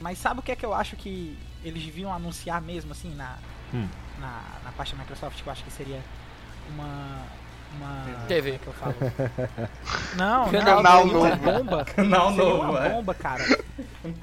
Mas 0.00 0.18
sabe 0.18 0.40
o 0.40 0.42
que 0.42 0.52
é 0.52 0.56
que 0.56 0.64
eu 0.64 0.72
acho 0.74 0.96
que 0.96 1.36
eles 1.64 1.82
deviam 1.82 2.12
anunciar 2.12 2.60
mesmo, 2.62 2.92
assim, 2.92 3.14
na, 3.14 3.36
Hum. 3.74 3.88
na, 4.20 4.42
na 4.64 4.72
parte 4.72 4.94
da 4.94 4.98
Microsoft, 5.02 5.42
que 5.42 5.48
eu 5.48 5.52
acho 5.52 5.64
que 5.64 5.72
seria 5.72 6.00
uma. 6.70 7.24
Uma. 7.76 8.24
TV. 8.26 8.58
Que 8.58 8.66
eu 8.66 8.72
falo? 8.72 8.94
Não, 10.16 10.50
Canal 10.50 10.82
não, 10.82 11.06
novo. 11.06 11.18
uma 11.26 11.36
bomba. 11.36 11.84
Canal 11.84 12.30
novo, 12.32 12.70
uma 12.70 12.86
é. 12.86 12.88
bomba, 12.90 13.14
cara. 13.14 13.42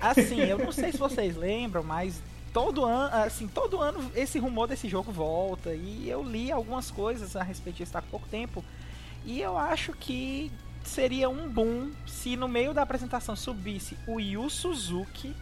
Assim, 0.02 0.40
eu 0.42 0.58
não 0.58 0.72
sei 0.72 0.92
se 0.92 0.98
vocês 0.98 1.36
lembram, 1.36 1.84
mas 1.84 2.22
todo 2.52 2.86
ano, 2.86 3.10
assim, 3.26 3.48
todo 3.48 3.80
ano 3.82 4.12
esse 4.16 4.40
rumor 4.40 4.68
desse 4.68 4.88
jogo 4.90 5.12
volta 5.12 5.74
e 5.74 6.10
eu 6.10 6.24
li 6.24 6.52
algumas 6.52 6.90
coisas 6.90 7.36
a 7.36 7.44
respeito 7.44 7.78
disso 7.78 7.98
há 7.98 8.02
pouco 8.02 8.28
tempo 8.28 8.64
e 9.26 9.42
eu 9.42 9.58
acho 9.58 9.92
que 9.94 10.52
seria 10.84 11.30
um 11.30 11.50
boom 11.50 11.92
se 12.06 12.36
no 12.38 12.48
meio 12.48 12.74
da 12.74 12.82
apresentação 12.82 13.36
subisse 13.36 13.98
o 14.08 14.20
Yu 14.20 14.50
Suzuki 14.50 15.36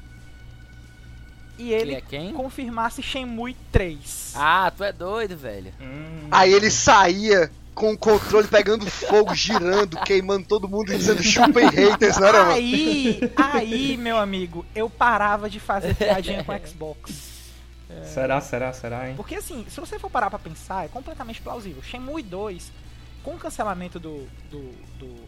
e 1.57 1.71
Ele 1.71 1.81
ele 1.91 1.95
é 1.95 2.01
quem? 2.01 2.33
confirmasse 2.33 3.03
Shenmue 3.03 3.55
3. 3.71 4.33
Ah, 4.35 4.71
tu 4.75 4.83
é 4.83 4.91
doido, 4.91 5.37
velho. 5.37 5.71
Hum, 5.79 6.27
Aí 6.31 6.51
ele 6.53 6.71
saía 6.71 7.51
com 7.73 7.93
o 7.93 7.97
controle 7.97 8.47
pegando 8.47 8.85
fogo, 8.85 9.33
girando, 9.33 9.97
queimando 10.01 10.45
todo 10.45 10.67
mundo 10.67 10.93
e 10.93 10.97
dizendo 10.97 11.23
chupem 11.23 11.69
haters, 11.69 12.17
não 12.17 12.27
era, 12.27 12.39
mano? 12.39 12.51
Aí, 12.53 13.19
aí, 13.35 13.97
meu 13.97 14.17
amigo, 14.17 14.65
eu 14.75 14.89
parava 14.89 15.49
de 15.49 15.59
fazer 15.59 15.95
piadinha 15.95 16.43
com 16.43 16.57
Xbox. 16.65 17.31
Será, 18.05 18.39
será, 18.39 18.73
será, 18.73 19.09
hein? 19.09 19.15
Porque 19.15 19.35
assim, 19.35 19.65
se 19.69 19.79
você 19.79 19.99
for 19.99 20.09
parar 20.09 20.29
pra 20.29 20.39
pensar, 20.39 20.85
é 20.85 20.87
completamente 20.87 21.41
plausível. 21.41 21.81
Shenmue 21.83 22.23
2, 22.23 22.71
com 23.23 23.35
o 23.35 23.37
cancelamento 23.37 23.99
do, 23.99 24.27
do, 24.49 24.71
do, 24.97 25.25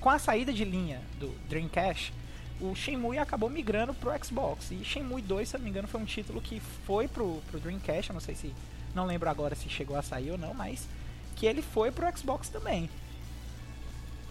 com 0.00 0.10
a 0.10 0.18
saída 0.18 0.52
de 0.52 0.64
linha 0.64 1.00
do 1.18 1.28
Dreamcast, 1.48 2.12
o 2.60 2.74
Shenmue 2.74 3.18
acabou 3.18 3.50
migrando 3.50 3.94
pro 3.94 4.12
Xbox. 4.22 4.70
E 4.70 4.84
Shenmue 4.84 5.22
2, 5.22 5.48
se 5.48 5.56
eu 5.56 5.58
não 5.58 5.64
me 5.64 5.70
engano, 5.70 5.88
foi 5.88 6.00
um 6.00 6.04
título 6.04 6.40
que 6.40 6.60
foi 6.86 7.08
pro, 7.08 7.40
pro 7.50 7.58
Dreamcast, 7.58 8.10
eu 8.10 8.14
não 8.14 8.20
sei 8.20 8.34
se 8.34 8.54
não 8.94 9.06
lembro 9.06 9.28
agora 9.28 9.54
se 9.54 9.68
chegou 9.68 9.96
a 9.96 10.02
sair 10.02 10.30
ou 10.30 10.38
não, 10.38 10.54
mas 10.54 10.86
que 11.34 11.46
ele 11.46 11.62
foi 11.62 11.90
pro 11.90 12.06
Xbox 12.16 12.48
também. 12.48 12.88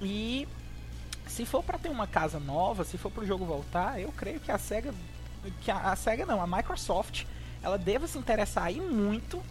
E 0.02 0.48
se 1.28 1.46
for 1.46 1.64
para 1.64 1.78
ter 1.78 1.90
uma 1.90 2.08
casa 2.08 2.40
nova, 2.40 2.84
se 2.84 2.98
for 2.98 3.12
pro 3.12 3.26
jogo 3.26 3.46
voltar, 3.46 4.00
eu 4.00 4.12
creio 4.12 4.40
que 4.40 4.52
a 4.52 4.58
Sega 4.58 4.94
que 5.62 5.70
a, 5.70 5.92
a 5.92 5.96
Sega 5.96 6.26
não, 6.26 6.42
a 6.42 6.48
Microsoft, 6.48 7.26
ela 7.62 7.78
deva 7.78 8.08
se 8.08 8.18
interessar 8.18 8.66
aí 8.66 8.80
muito 8.80 9.42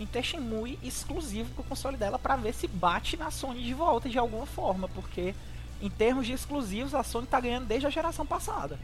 em 0.00 0.06
ter 0.06 0.22
Shenmue 0.22 0.78
exclusivo 0.82 1.50
pro 1.54 1.64
console 1.64 1.96
dela 1.96 2.18
para 2.18 2.36
ver 2.36 2.54
se 2.54 2.66
bate 2.66 3.16
na 3.16 3.30
Sony 3.30 3.62
de 3.62 3.74
volta 3.74 4.08
de 4.08 4.18
alguma 4.18 4.46
forma, 4.46 4.88
porque 4.88 5.34
em 5.80 5.90
termos 5.90 6.26
de 6.26 6.32
exclusivos 6.32 6.94
a 6.94 7.02
Sony 7.02 7.26
tá 7.26 7.38
ganhando 7.38 7.66
desde 7.66 7.86
a 7.86 7.90
geração 7.90 8.24
passada. 8.24 8.78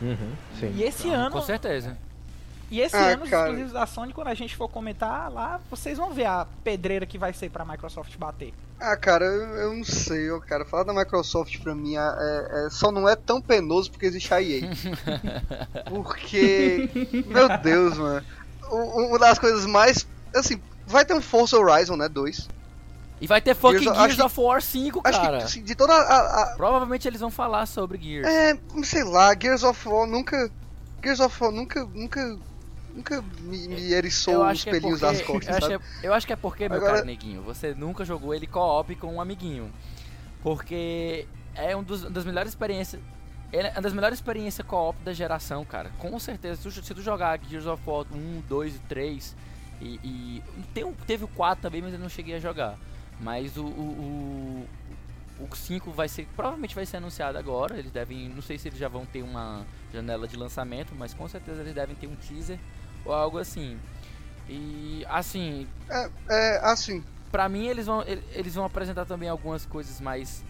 Uhum, 0.00 0.32
sim. 0.58 0.72
E 0.76 0.82
esse 0.82 1.08
Então, 1.08 1.20
ano 1.20 1.30
Com 1.30 1.42
certeza. 1.42 1.96
E 2.72 2.80
esse 2.80 2.96
Ah, 2.96 3.08
ano 3.10 3.24
os 3.24 3.30
cara. 3.30 3.44
exclusivos 3.44 3.72
da 3.72 3.86
Sony, 3.86 4.12
quando 4.12 4.28
a 4.28 4.34
gente 4.34 4.56
for 4.56 4.68
comentar 4.68 5.30
lá, 5.30 5.60
vocês 5.70 5.98
vão 5.98 6.12
ver 6.12 6.24
a 6.24 6.46
pedreira 6.64 7.06
que 7.06 7.18
vai 7.18 7.32
ser 7.32 7.50
pra 7.50 7.64
Microsoft 7.64 8.16
bater. 8.16 8.52
Ah, 8.80 8.96
cara, 8.96 9.24
eu, 9.24 9.42
eu 9.56 9.76
não 9.76 9.84
sei, 9.84 10.28
ó, 10.32 10.40
cara. 10.40 10.64
Falar 10.64 10.82
da 10.82 10.92
Microsoft 10.92 11.56
pra 11.60 11.72
mim 11.74 11.94
é, 11.96 12.00
é- 12.00 12.68
só 12.70 12.90
não 12.90 13.08
é 13.08 13.14
tão 13.14 13.40
penoso 13.40 13.90
porque 13.90 14.06
existe 14.06 14.34
a 14.34 14.42
EA. 14.42 14.62
porque, 15.88 16.90
meu 17.26 17.48
Deus, 17.58 17.96
mano. 17.98 18.26
Uma 18.70 19.18
das 19.18 19.38
coisas 19.38 19.66
mais. 19.66 20.06
Assim, 20.34 20.60
vai 20.86 21.04
ter 21.04 21.14
um 21.14 21.20
Forza 21.20 21.58
Horizon, 21.58 21.96
né? 21.96 22.08
2. 22.08 22.48
E 23.20 23.26
vai 23.26 23.40
ter 23.40 23.54
fucking 23.54 23.78
Gears- 23.84 23.96
Gears 23.98 24.18
of 24.18 24.40
War 24.40 24.60
5, 24.60 25.00
Acho 25.04 25.20
cara. 25.20 25.38
que 25.38 25.44
assim, 25.44 25.62
de 25.62 25.74
toda 25.76 25.92
a, 25.92 26.42
a- 26.52 26.56
Provavelmente 26.56 27.06
eles 27.06 27.20
vão 27.20 27.30
falar 27.30 27.66
sobre 27.66 27.98
Gears. 28.02 28.26
É, 28.26 28.58
sei 28.82 29.04
lá, 29.04 29.32
Gears 29.40 29.62
of 29.62 29.88
War 29.88 30.06
nunca. 30.08 30.50
Gears 31.04 31.20
of 31.20 31.40
War 31.42 31.52
nunca. 31.52 31.84
Nunca. 31.94 32.36
Nunca 32.94 33.22
me, 33.40 33.68
me 33.68 33.92
eriçou 33.92 34.46
os 34.46 34.66
é 34.66 34.70
pelinhos 34.70 35.00
porque, 35.00 35.16
das 35.16 35.26
costas, 35.26 35.48
eu, 35.48 35.56
acho 35.56 35.72
é, 35.72 36.06
eu 36.06 36.14
acho 36.14 36.26
que 36.26 36.32
é 36.32 36.36
porque, 36.36 36.68
meu 36.68 36.76
Agora- 36.78 36.94
caro 36.94 37.06
neguinho, 37.06 37.42
você 37.42 37.74
nunca 37.74 38.04
jogou 38.04 38.34
ele 38.34 38.46
co-op 38.46 38.94
com 38.96 39.14
um 39.14 39.20
amiguinho. 39.20 39.72
Porque 40.42 41.26
é 41.54 41.76
um 41.76 41.82
dos, 41.82 42.02
uma 42.02 42.10
das 42.10 42.24
melhores 42.24 42.50
experiências. 42.50 43.00
É 43.52 43.70
uma 43.70 43.82
das 43.82 43.92
melhores 43.92 44.18
experiências 44.18 44.66
co-op 44.66 44.98
da 45.02 45.12
geração, 45.12 45.64
cara. 45.64 45.90
Com 45.98 46.18
certeza. 46.18 46.56
Se 46.56 46.62
tu, 46.80 46.84
se 46.84 46.94
tu 46.94 47.02
jogar 47.02 47.38
Gears 47.48 47.66
of 47.66 47.82
War 47.86 48.06
1, 48.12 48.42
2 48.48 48.76
e 48.76 48.78
3. 48.80 49.36
E, 49.80 50.00
e 50.04 50.42
tem 50.72 50.90
teve 51.06 51.24
o 51.24 51.28
4 51.28 51.60
também, 51.62 51.82
mas 51.82 51.92
eu 51.92 51.98
não 51.98 52.08
cheguei 52.08 52.34
a 52.36 52.38
jogar. 52.40 52.78
Mas 53.20 53.56
o, 53.56 53.64
o, 53.64 54.66
o, 55.38 55.44
o 55.44 55.56
5 55.56 55.90
vai 55.90 56.08
ser. 56.08 56.26
Provavelmente 56.34 56.74
vai 56.74 56.86
ser 56.86 56.96
anunciado 56.96 57.36
agora. 57.38 57.78
Eles 57.78 57.90
devem. 57.90 58.28
Não 58.28 58.42
sei 58.42 58.58
se 58.58 58.68
eles 58.68 58.78
já 58.78 58.88
vão 58.88 59.04
ter 59.04 59.22
uma 59.22 59.64
janela 59.92 60.26
de 60.26 60.36
lançamento, 60.36 60.94
mas 60.96 61.12
com 61.12 61.28
certeza 61.28 61.60
eles 61.60 61.74
devem 61.74 61.94
ter 61.94 62.06
um 62.06 62.16
teaser 62.16 62.58
ou 63.04 63.12
algo 63.12 63.38
assim. 63.38 63.78
E 64.48 65.04
assim, 65.08 65.66
É, 65.88 66.10
é, 66.28 66.60
assim. 66.64 67.02
pra 67.30 67.48
mim 67.48 67.66
eles 67.66 67.86
vão 67.86 68.02
ele- 68.02 68.22
eles 68.32 68.54
vão 68.54 68.64
apresentar 68.64 69.04
também 69.04 69.28
algumas 69.28 69.64
coisas 69.64 70.00
mais 70.00 70.44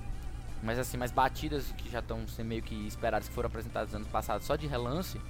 mais 0.62 0.78
assim, 0.78 0.96
mais 0.96 1.10
batidas 1.10 1.72
que 1.76 1.90
já 1.90 1.98
estão 1.98 2.26
sendo 2.28 2.46
meio 2.46 2.62
que 2.62 2.86
esperadas 2.86 3.28
que 3.28 3.34
foram 3.34 3.48
apresentadas 3.48 3.92
ano 3.94 4.06
passado 4.06 4.42
só 4.44 4.54
de 4.56 4.66
relance. 4.66 5.20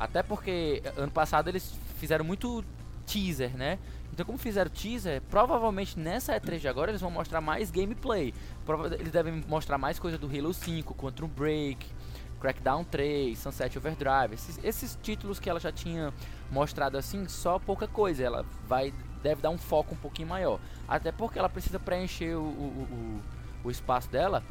Até 0.00 0.22
porque 0.22 0.82
ano 0.96 1.12
passado 1.12 1.48
eles 1.48 1.74
fizeram 1.98 2.24
muito 2.24 2.64
teaser, 3.06 3.54
né? 3.56 3.78
Então 4.12 4.24
como 4.26 4.38
fizeram 4.38 4.70
teaser, 4.70 5.20
provavelmente 5.30 5.98
nessa 5.98 6.34
E3 6.36 6.58
de 6.60 6.68
agora 6.68 6.90
eles 6.90 7.00
vão 7.00 7.10
mostrar 7.10 7.40
mais 7.40 7.70
gameplay. 7.70 8.32
Eles 8.98 9.12
devem 9.12 9.44
mostrar 9.46 9.76
mais 9.78 9.98
coisa 9.98 10.16
do 10.18 10.26
Halo 10.26 10.52
5, 10.54 10.94
Quantum 10.94 11.28
Break, 11.28 11.86
Crackdown 12.42 12.82
3, 12.84 13.38
Sunset 13.38 13.78
Overdrive, 13.78 14.34
esses, 14.34 14.58
esses 14.64 14.98
títulos 15.00 15.38
que 15.38 15.48
ela 15.48 15.60
já 15.60 15.70
tinha 15.72 16.12
mostrado 16.50 16.98
assim, 16.98 17.26
só 17.28 17.58
pouca 17.58 17.86
coisa. 17.86 18.22
Ela 18.24 18.44
vai 18.66 18.92
deve 19.22 19.40
dar 19.40 19.50
um 19.50 19.56
foco 19.58 19.94
um 19.94 19.98
pouquinho 19.98 20.26
maior. 20.28 20.58
Até 20.88 21.12
porque 21.12 21.38
ela 21.38 21.48
precisa 21.48 21.78
preencher 21.78 22.34
o, 22.34 22.42
o, 22.42 23.22
o, 23.62 23.68
o 23.68 23.70
espaço 23.70 24.10
dela 24.10 24.42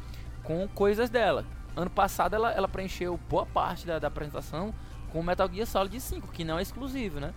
com 0.42 0.66
coisas 0.68 1.10
dela. 1.10 1.44
Ano 1.76 1.90
passado 1.90 2.34
ela, 2.34 2.50
ela 2.52 2.66
preencheu 2.66 3.20
boa 3.28 3.44
parte 3.44 3.86
da, 3.86 3.98
da 3.98 4.08
apresentação 4.08 4.74
com 5.10 5.22
Metal 5.22 5.48
Gear 5.52 5.66
Solid 5.66 6.00
5, 6.00 6.28
que 6.28 6.42
não 6.44 6.58
é 6.58 6.62
exclusivo, 6.62 7.20
né? 7.20 7.34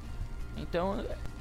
Então, 0.55 0.97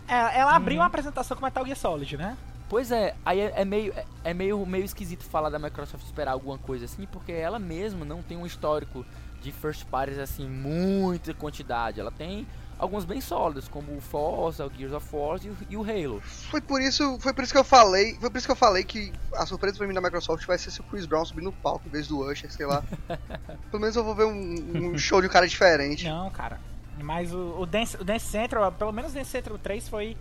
É, 0.09 0.41
ela 0.41 0.57
abriu 0.57 0.75
Uhum. 0.79 0.81
uma 0.83 0.87
apresentação 0.87 1.37
com 1.37 1.45
Metal 1.45 1.65
Gear 1.65 1.77
Solid, 1.77 2.17
né? 2.17 2.37
Pois 2.75 2.91
é, 2.91 3.15
aí 3.25 3.39
é, 3.39 3.53
é 3.55 3.65
meio, 3.65 3.93
é, 3.93 4.05
é 4.25 4.35
meio, 4.35 4.67
meio 4.67 4.85
esquisito 4.85 5.23
falar 5.23 5.49
da 5.49 5.61
Microsoft 5.61 6.05
esperar 6.05 6.33
alguma 6.33 6.59
coisa 6.59 6.87
assim, 6.87 7.07
porque 7.07 7.31
ela 7.31 7.57
mesma 7.57 8.05
não 8.05 8.21
tem 8.21 8.37
um 8.37 8.45
histórico 8.45 9.07
de 9.41 9.53
first 9.53 9.85
parties 9.85 10.19
assim, 10.19 10.49
muita 10.49 11.33
quantidade. 11.33 12.01
Ela 12.01 12.11
tem 12.11 12.45
alguns 12.77 13.05
bem 13.05 13.21
sólidos, 13.21 13.69
como 13.69 13.97
o 13.97 14.01
Forza, 14.01 14.67
o 14.67 14.73
Gears 14.77 14.93
of 14.93 15.07
War 15.13 15.39
e 15.45 15.51
o, 15.51 15.57
e 15.71 15.77
o 15.77 15.83
Halo. 15.83 16.21
Foi 16.21 16.61
por 16.61 16.83
isso, 16.83 17.17
foi 17.21 17.33
por 17.33 17.45
isso 17.45 17.53
que 17.53 17.61
eu 17.61 17.63
falei, 17.63 18.17
foi 18.19 18.29
por 18.29 18.39
isso 18.39 18.47
que 18.49 18.53
eu 18.53 18.57
falei 18.57 18.83
que 18.83 19.13
a 19.35 19.47
surpresa 19.47 19.79
pra 19.79 19.87
mim 19.87 19.95
da 19.95 20.01
Microsoft 20.01 20.45
vai 20.45 20.59
ser 20.59 20.73
se 20.73 20.81
o 20.81 20.83
Chris 20.83 21.07
Brown 21.07 21.25
subir 21.25 21.43
no 21.43 21.53
palco 21.53 21.87
em 21.87 21.91
vez 21.91 22.09
do 22.09 22.29
Usher, 22.29 22.51
sei 22.51 22.67
lá. 22.67 22.83
Pelo 23.71 23.81
menos 23.81 23.95
eu 23.95 24.03
vou 24.03 24.17
ver 24.17 24.25
um, 24.25 24.95
um 24.95 24.99
show 24.99 25.21
de 25.21 25.29
um 25.29 25.31
cara 25.31 25.47
diferente. 25.47 26.09
Não, 26.09 26.29
cara. 26.29 26.59
Mas 27.01 27.33
o, 27.33 27.61
o, 27.61 27.67
Dance, 27.67 27.97
o 27.99 28.03
Dance 28.03 28.27
Central, 28.27 28.73
pelo 28.73 28.91
menos 28.91 29.13
o 29.13 29.15
Dance 29.15 29.31
Central 29.31 29.59
3 29.59 29.89
foi. 29.89 30.17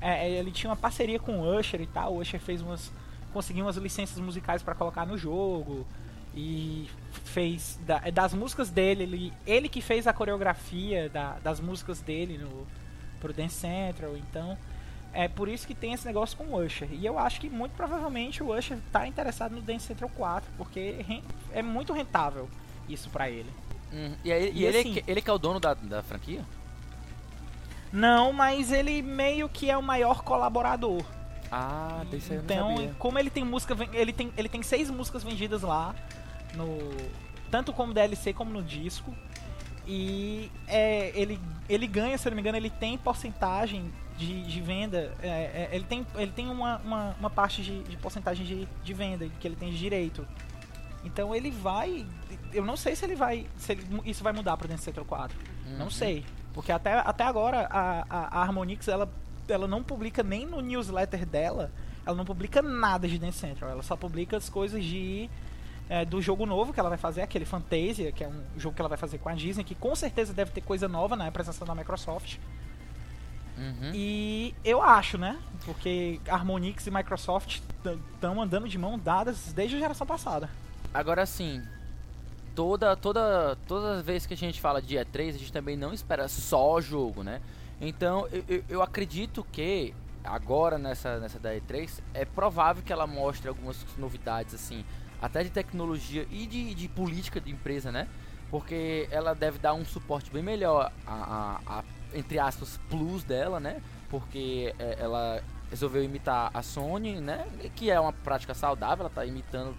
É, 0.00 0.30
ele 0.30 0.50
tinha 0.50 0.70
uma 0.70 0.76
parceria 0.76 1.18
com 1.18 1.40
o 1.40 1.58
Usher 1.58 1.80
e 1.80 1.86
tal. 1.86 2.14
O 2.14 2.20
Usher 2.20 2.40
fez 2.40 2.60
umas. 2.62 2.90
conseguiu 3.32 3.64
umas 3.66 3.76
licenças 3.76 4.18
musicais 4.18 4.62
pra 4.62 4.74
colocar 4.74 5.06
no 5.06 5.16
jogo. 5.18 5.86
E 6.34 6.88
fez. 7.24 7.78
da- 7.86 7.98
das 8.10 8.32
músicas 8.34 8.70
dele, 8.70 9.02
ele, 9.04 9.32
ele 9.46 9.68
que 9.68 9.80
fez 9.80 10.06
a 10.06 10.12
coreografia 10.12 11.08
da- 11.08 11.38
das 11.42 11.58
músicas 11.60 12.00
dele 12.00 12.38
no, 12.38 12.66
pro 13.20 13.32
Dance 13.32 13.54
Central. 13.56 14.16
Então. 14.16 14.56
É 15.10 15.26
por 15.26 15.48
isso 15.48 15.66
que 15.66 15.74
tem 15.74 15.94
esse 15.94 16.04
negócio 16.06 16.36
com 16.36 16.44
o 16.44 16.62
Usher. 16.64 16.86
E 16.92 17.04
eu 17.04 17.18
acho 17.18 17.40
que 17.40 17.48
muito 17.48 17.72
provavelmente 17.72 18.42
o 18.42 18.54
Usher 18.56 18.76
tá 18.92 19.08
interessado 19.08 19.52
no 19.52 19.62
Dance 19.62 19.86
Central 19.86 20.10
4, 20.14 20.48
porque 20.56 20.96
é 21.50 21.62
muito 21.62 21.94
rentável 21.94 22.46
isso 22.86 23.08
pra 23.08 23.28
ele. 23.30 23.48
Hum, 23.90 24.14
e 24.22 24.30
aí, 24.30 24.50
e 24.52 24.58
E 24.60 24.64
ele, 24.66 24.78
assim- 24.78 24.92
que- 24.94 25.04
ele 25.10 25.22
que 25.22 25.30
é 25.30 25.32
o 25.32 25.38
dono 25.38 25.58
da, 25.58 25.72
da 25.72 26.02
franquia? 26.02 26.44
Não, 27.92 28.32
mas 28.32 28.70
ele 28.72 29.00
meio 29.02 29.48
que 29.48 29.70
é 29.70 29.76
o 29.76 29.82
maior 29.82 30.22
colaborador. 30.22 31.02
Ah, 31.50 32.04
desse 32.10 32.32
aí 32.32 32.38
eu 32.38 32.42
não 32.42 32.50
Então, 32.54 32.76
sabia. 32.76 32.94
como 32.98 33.18
ele 33.18 33.30
tem 33.30 33.44
música, 33.44 33.74
ele 33.92 34.12
tem, 34.12 34.30
ele 34.36 34.48
tem 34.48 34.62
seis 34.62 34.90
músicas 34.90 35.22
vendidas 35.24 35.62
lá 35.62 35.94
no 36.54 36.78
tanto 37.50 37.72
como 37.72 37.94
DLC 37.94 38.32
como 38.34 38.50
no 38.52 38.62
disco. 38.62 39.14
E 39.86 40.50
é, 40.66 41.10
ele, 41.18 41.40
ele 41.68 41.86
ganha, 41.86 42.18
se 42.18 42.28
eu 42.28 42.30
não 42.30 42.36
me 42.36 42.42
engano, 42.42 42.58
ele 42.58 42.68
tem 42.68 42.98
porcentagem 42.98 43.90
de, 44.18 44.42
de 44.42 44.60
venda. 44.60 45.14
é, 45.22 45.28
é, 45.28 45.68
ele 45.72 45.84
tem, 45.84 46.06
ele 46.16 46.30
tem 46.32 46.50
uma, 46.50 46.76
uma, 46.84 47.16
uma 47.18 47.30
parte 47.30 47.62
de, 47.62 47.82
de 47.84 47.96
porcentagem 47.96 48.44
de, 48.44 48.68
de 48.84 48.92
venda 48.94 49.26
que 49.40 49.48
ele 49.48 49.56
tem 49.56 49.70
de 49.70 49.78
direito. 49.78 50.26
Então 51.04 51.34
ele 51.34 51.50
vai. 51.50 52.04
Eu 52.52 52.66
não 52.66 52.76
sei 52.76 52.94
se 52.94 53.04
ele 53.06 53.14
vai. 53.14 53.46
Se 53.56 53.72
ele- 53.72 53.86
isso 54.04 54.22
vai 54.22 54.32
mudar 54.34 54.58
pro 54.58 54.68
Dance 54.68 54.82
Central 54.82 55.06
4. 55.06 55.34
Não 55.78 55.84
Uhum. 55.84 55.90
sei. 55.90 56.26
Porque 56.58 56.72
até, 56.72 56.94
até 56.94 57.22
agora 57.22 57.68
a, 57.70 58.04
a, 58.10 58.40
a 58.40 58.42
Harmonix 58.42 58.88
ela, 58.88 59.08
ela 59.48 59.68
não 59.68 59.80
publica 59.80 60.24
nem 60.24 60.44
no 60.44 60.60
newsletter 60.60 61.24
dela, 61.24 61.70
ela 62.04 62.16
não 62.16 62.24
publica 62.24 62.60
nada 62.60 63.06
de 63.06 63.16
Dance 63.16 63.38
Central. 63.38 63.70
Ela 63.70 63.82
só 63.84 63.94
publica 63.94 64.36
as 64.36 64.48
coisas 64.48 64.82
de 64.82 65.30
é, 65.88 66.04
do 66.04 66.20
jogo 66.20 66.44
novo 66.44 66.72
que 66.72 66.80
ela 66.80 66.88
vai 66.88 66.98
fazer, 66.98 67.22
aquele 67.22 67.44
Fantasia, 67.44 68.10
que 68.10 68.24
é 68.24 68.28
um 68.28 68.42
jogo 68.56 68.74
que 68.74 68.82
ela 68.82 68.88
vai 68.88 68.98
fazer 68.98 69.18
com 69.18 69.28
a 69.28 69.34
Disney, 69.34 69.62
que 69.62 69.76
com 69.76 69.94
certeza 69.94 70.34
deve 70.34 70.50
ter 70.50 70.60
coisa 70.60 70.88
nova 70.88 71.14
na 71.14 71.28
apresentação 71.28 71.64
da 71.64 71.76
Microsoft. 71.76 72.38
Uhum. 73.56 73.92
E 73.94 74.52
eu 74.64 74.82
acho, 74.82 75.16
né? 75.16 75.38
Porque 75.64 76.20
Harmonix 76.28 76.84
e 76.88 76.90
Microsoft 76.90 77.60
estão 77.84 78.42
andando 78.42 78.68
de 78.68 78.76
mão 78.76 78.98
dadas 78.98 79.52
desde 79.52 79.76
a 79.76 79.78
geração 79.78 80.08
passada. 80.08 80.50
Agora 80.92 81.24
sim, 81.24 81.62
toda, 82.58 82.96
toda, 82.96 83.56
todas 83.68 83.98
as 83.98 84.04
vezes 84.04 84.26
que 84.26 84.34
a 84.34 84.36
gente 84.36 84.60
fala 84.60 84.82
de 84.82 84.96
E3, 84.96 85.28
a 85.28 85.38
gente 85.38 85.52
também 85.52 85.76
não 85.76 85.92
espera 85.94 86.26
só 86.26 86.80
jogo, 86.80 87.22
né? 87.22 87.40
Então 87.80 88.26
eu, 88.48 88.64
eu, 88.68 88.82
acredito 88.82 89.46
que 89.52 89.94
agora 90.24 90.76
nessa, 90.76 91.20
nessa 91.20 91.38
da 91.38 91.54
E3 91.54 92.00
é 92.12 92.24
provável 92.24 92.82
que 92.82 92.92
ela 92.92 93.06
mostre 93.06 93.48
algumas 93.48 93.86
novidades 93.96 94.54
assim, 94.56 94.84
até 95.22 95.44
de 95.44 95.50
tecnologia 95.50 96.26
e 96.32 96.48
de, 96.48 96.74
de 96.74 96.88
política 96.88 97.40
de 97.40 97.48
empresa, 97.48 97.92
né? 97.92 98.08
Porque 98.50 99.06
ela 99.12 99.36
deve 99.36 99.60
dar 99.60 99.74
um 99.74 99.84
suporte 99.84 100.28
bem 100.28 100.42
melhor 100.42 100.90
a, 101.06 101.14
a- 101.14 101.60
a, 101.78 101.84
entre 102.12 102.40
aspas, 102.40 102.80
plus 102.90 103.22
dela, 103.22 103.60
né? 103.60 103.80
Porque 104.10 104.74
é, 104.80 104.96
ela 104.98 105.44
resolveu 105.70 106.02
imitar 106.02 106.50
a 106.52 106.60
Sony, 106.60 107.20
né? 107.20 107.46
Que 107.76 107.88
é 107.88 108.00
uma 108.00 108.12
prática 108.12 108.52
saudável, 108.52 109.04
ela 109.04 109.14
tá 109.14 109.24
imitando, 109.24 109.76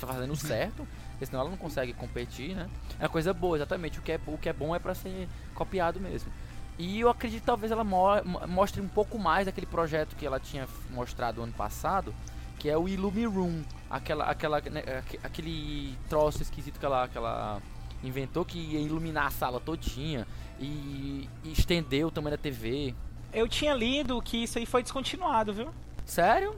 tá 0.00 0.06
fazendo 0.06 0.36
certo, 0.36 0.86
porque 1.14 1.26
senão 1.26 1.40
ela 1.40 1.50
não 1.50 1.56
consegue 1.56 1.92
competir, 1.92 2.54
né? 2.54 2.68
É 2.98 3.04
uma 3.04 3.08
coisa 3.08 3.32
boa, 3.32 3.56
exatamente. 3.56 3.98
O 3.98 4.02
que 4.02 4.12
é, 4.12 4.20
o 4.26 4.36
que 4.38 4.48
é 4.48 4.52
bom 4.52 4.74
é 4.74 4.78
pra 4.78 4.94
ser 4.94 5.28
copiado 5.54 5.98
mesmo. 6.00 6.30
E 6.78 6.98
eu 7.00 7.08
acredito 7.08 7.40
que 7.40 7.46
talvez 7.46 7.70
ela 7.72 7.84
mo 7.84 8.06
mostre 8.48 8.80
um 8.80 8.88
pouco 8.88 9.18
mais 9.18 9.46
daquele 9.46 9.66
projeto 9.66 10.16
que 10.16 10.26
ela 10.26 10.40
tinha 10.40 10.66
mostrado 10.90 11.40
ano 11.40 11.52
passado, 11.52 12.12
que 12.58 12.68
é 12.68 12.76
o 12.76 12.88
Illumi 12.88 13.26
Room, 13.26 13.62
aquela, 13.88 14.24
aquela, 14.24 14.60
né, 14.60 14.82
aquele 15.22 15.96
troço 16.08 16.42
esquisito 16.42 16.80
que 16.80 16.84
ela, 16.84 17.06
que 17.06 17.16
ela 17.16 17.62
inventou 18.02 18.44
que 18.44 18.58
ia 18.58 18.80
iluminar 18.80 19.26
a 19.26 19.30
sala 19.30 19.60
todinha 19.60 20.26
e, 20.58 21.28
e 21.44 21.52
estender 21.52 22.04
o 22.04 22.10
tamanho 22.10 22.36
da 22.36 22.42
TV. 22.42 22.92
Eu 23.32 23.48
tinha 23.48 23.72
lido 23.72 24.20
que 24.20 24.42
isso 24.42 24.58
aí 24.58 24.66
foi 24.66 24.82
descontinuado, 24.82 25.52
viu? 25.54 25.68
Sério? 26.04 26.56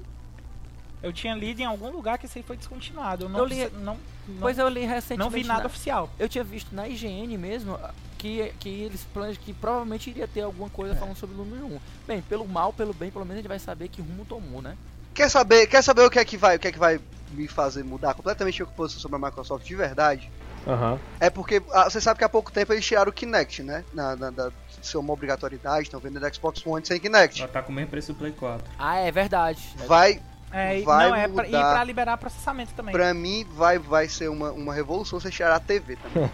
Eu 1.03 1.13
tinha 1.13 1.35
lido 1.35 1.61
em 1.61 1.65
algum 1.65 1.91
lugar 1.91 2.19
que 2.19 2.25
isso 2.27 2.39
aí 2.39 2.43
foi 2.43 2.57
descontinuado. 2.57 3.27
Eu 3.27 3.29
não, 3.29 3.41
Eu 3.41 3.45
li- 3.45 3.71
não, 3.83 3.99
não, 4.29 4.39
Pois 4.41 4.59
eu 4.59 4.69
li 4.69 4.85
recentemente. 4.85 5.19
não 5.19 5.31
vi 5.31 5.45
nada 5.45 5.61
na- 5.61 5.67
oficial. 5.67 6.11
Eu 6.19 6.29
tinha 6.29 6.45
visto 6.45 6.75
na 6.75 6.89
IGN 6.89 7.37
mesmo 7.39 7.79
que, 8.19 8.53
que 8.61 8.69
eles 8.69 9.03
planejam 9.13 9.43
que 9.45 9.53
provavelmente 9.53 10.11
iria 10.11 10.27
ter 10.27 10.41
alguma 10.43 10.69
coisa 10.71 10.95
É. 10.95 10.97
falando 10.97 11.17
sobre 11.17 11.35
o 11.35 11.39
número 11.39 11.67
1. 11.67 11.81
Bem, 12.07 12.23
pelo 12.23 12.47
mal, 12.47 12.73
pelo 12.73 12.93
bem, 12.95 13.11
pelo 13.11 13.25
menos 13.25 13.39
a 13.39 13.43
gente 13.43 13.49
vai 13.49 13.59
saber 13.59 13.89
que 13.89 14.01
rumo 14.03 14.25
tomou, 14.25 14.61
né? 14.63 14.77
Quer 15.15 15.31
saber, 15.31 15.67
quer 15.67 15.83
saber 15.83 16.03
o 16.03 16.11
que 16.11 16.19
é 16.19 16.25
que 16.25 16.37
vai, 16.37 16.57
o 16.57 16.59
que 16.59 16.69
é 16.69 16.73
que 16.73 16.79
vai 16.79 17.01
me 17.33 17.49
fazer 17.49 17.83
mudar 17.83 18.15
completamente 18.15 18.63
a 18.63 18.67
posição 18.67 19.01
sobre 19.01 19.17
a 19.17 19.19
Microsoft 19.19 19.67
de 19.67 19.75
verdade? 19.75 20.31
Aham. 20.67 20.99
É 21.21 21.31
porque 21.31 21.63
ah, 21.73 21.85
você 21.89 22.01
sabe 22.01 22.19
que 22.19 22.25
há 22.25 22.29
pouco 22.29 22.51
tempo 22.51 22.73
eles 22.73 22.85
tiraram 22.85 23.11
o 23.11 23.13
Kinect, 23.13 23.63
né? 23.63 23.85
Na, 23.95 24.17
na, 24.17 24.31
da, 24.31 24.51
ser 24.83 24.99
uma 24.99 25.13
obrigatoriedade, 25.13 25.83
estão 25.85 26.01
vendendo 26.01 26.35
Xbox 26.35 26.65
One 26.67 26.85
sem 26.85 26.99
Kinect. 27.01 27.41
Ela 27.41 27.51
tá 27.51 27.63
com 27.63 27.71
o 27.71 27.75
mesmo 27.75 27.91
preço 27.91 28.13
do 28.13 28.19
Play 28.19 28.33
4. 28.33 28.67
Ah, 28.79 28.97
é 28.97 29.11
verdade. 29.13 29.61
Vai, 29.87 30.21
É, 30.53 30.79
e- 30.79 30.83
Vai 30.85 31.09
não, 31.09 31.17
é 31.17 31.29
pra, 31.29 31.45
e 31.45 31.47
mudar. 31.51 31.73
pra 31.73 31.85
liberar 31.85 32.17
processamento 32.17 32.73
também. 32.75 32.93
pra 32.93 33.13
mim, 33.13 33.45
vai, 33.55 33.79
vai 33.79 34.09
ser 34.09 34.29
uma, 34.29 34.53
uma 34.53 34.73
revolução 34.73 35.19
você 35.21 35.31
tirar 35.31 35.55
a 35.57 35.61
TV 35.61 35.97
também. 35.97 36.31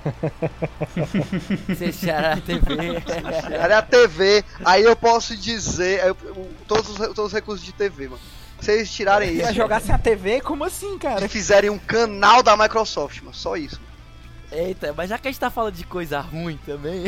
Você 1.68 1.90
tirar 1.92 2.32
a 2.36 2.40
TV. 2.40 2.60
Tirar 3.46 3.78
a 3.78 3.82
TV, 3.82 4.44
aí 4.64 4.82
eu 4.82 4.94
posso 4.94 5.36
dizer 5.36 6.04
eu- 6.06 6.14
todos, 6.68 6.90
os, 6.90 6.96
todos 6.98 7.26
os 7.26 7.32
recursos 7.32 7.64
de 7.64 7.72
TV, 7.72 8.04
mano. 8.08 8.20
Se 8.60 8.70
eles 8.72 8.92
tirarem 8.92 9.32
isso 9.40 9.52
jogar 9.54 9.80
sem 9.80 9.92
a 9.94 9.98
TV? 9.98 10.40
Como 10.40 10.62
assim, 10.62 10.96
cara? 10.98 11.28
fizerem 11.28 11.68
um 11.70 11.78
canal 11.78 12.42
da 12.44 12.56
Microsoft, 12.56 13.20
mano, 13.22 13.34
só 13.34 13.56
isso. 13.56 13.80
mano. 13.80 13.91
Eita, 14.52 14.92
mas 14.92 15.08
já 15.08 15.18
que 15.18 15.28
a 15.28 15.30
gente 15.30 15.40
tá 15.40 15.50
falando 15.50 15.74
de 15.74 15.84
coisa 15.84 16.20
ruim 16.20 16.58
também, 16.66 17.04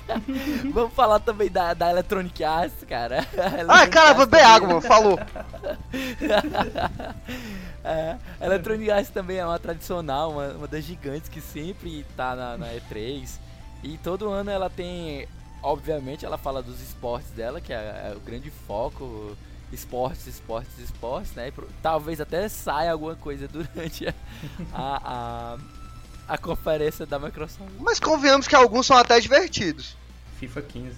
vamos 0.72 0.94
falar 0.94 1.18
também 1.18 1.50
da, 1.50 1.74
da 1.74 1.90
Electronic 1.90 2.44
Arts, 2.44 2.84
cara. 2.88 3.26
Ai, 3.68 3.88
cara, 3.88 4.14
vou 4.14 4.26
beber 4.26 4.44
água, 4.44 4.68
mano, 4.68 4.80
falou. 4.80 5.18
É, 7.84 8.18
a 8.38 8.44
Electronic 8.44 8.90
Arts 8.90 9.08
também 9.08 9.38
é 9.38 9.46
uma 9.46 9.58
tradicional, 9.58 10.32
uma, 10.32 10.48
uma 10.48 10.66
das 10.66 10.84
gigantes 10.84 11.28
que 11.28 11.40
sempre 11.40 12.04
tá 12.14 12.36
na, 12.36 12.58
na 12.58 12.66
E3. 12.74 13.38
E 13.82 13.96
todo 13.98 14.28
ano 14.28 14.50
ela 14.50 14.68
tem, 14.68 15.26
obviamente, 15.62 16.26
ela 16.26 16.36
fala 16.36 16.62
dos 16.62 16.82
esportes 16.82 17.30
dela, 17.30 17.62
que 17.62 17.72
é, 17.72 17.76
é 17.76 18.14
o 18.14 18.20
grande 18.20 18.50
foco. 18.50 19.34
Esportes, 19.72 20.26
esportes, 20.26 20.78
esportes, 20.78 21.32
né? 21.32 21.52
Talvez 21.82 22.20
até 22.20 22.48
saia 22.48 22.92
alguma 22.92 23.14
coisa 23.14 23.46
durante 23.48 24.08
a, 24.08 24.14
a, 24.74 25.58
a, 26.28 26.38
conferência 26.38 27.06
da 27.06 27.18
Microsoft. 27.18 27.72
Mas 27.80 27.98
convenhamos 27.98 28.46
que 28.46 28.54
alguns 28.54 28.86
são 28.86 28.96
até 28.96 29.18
divertidos. 29.18 29.96
FIFA 30.38 30.62
15. 30.62 30.96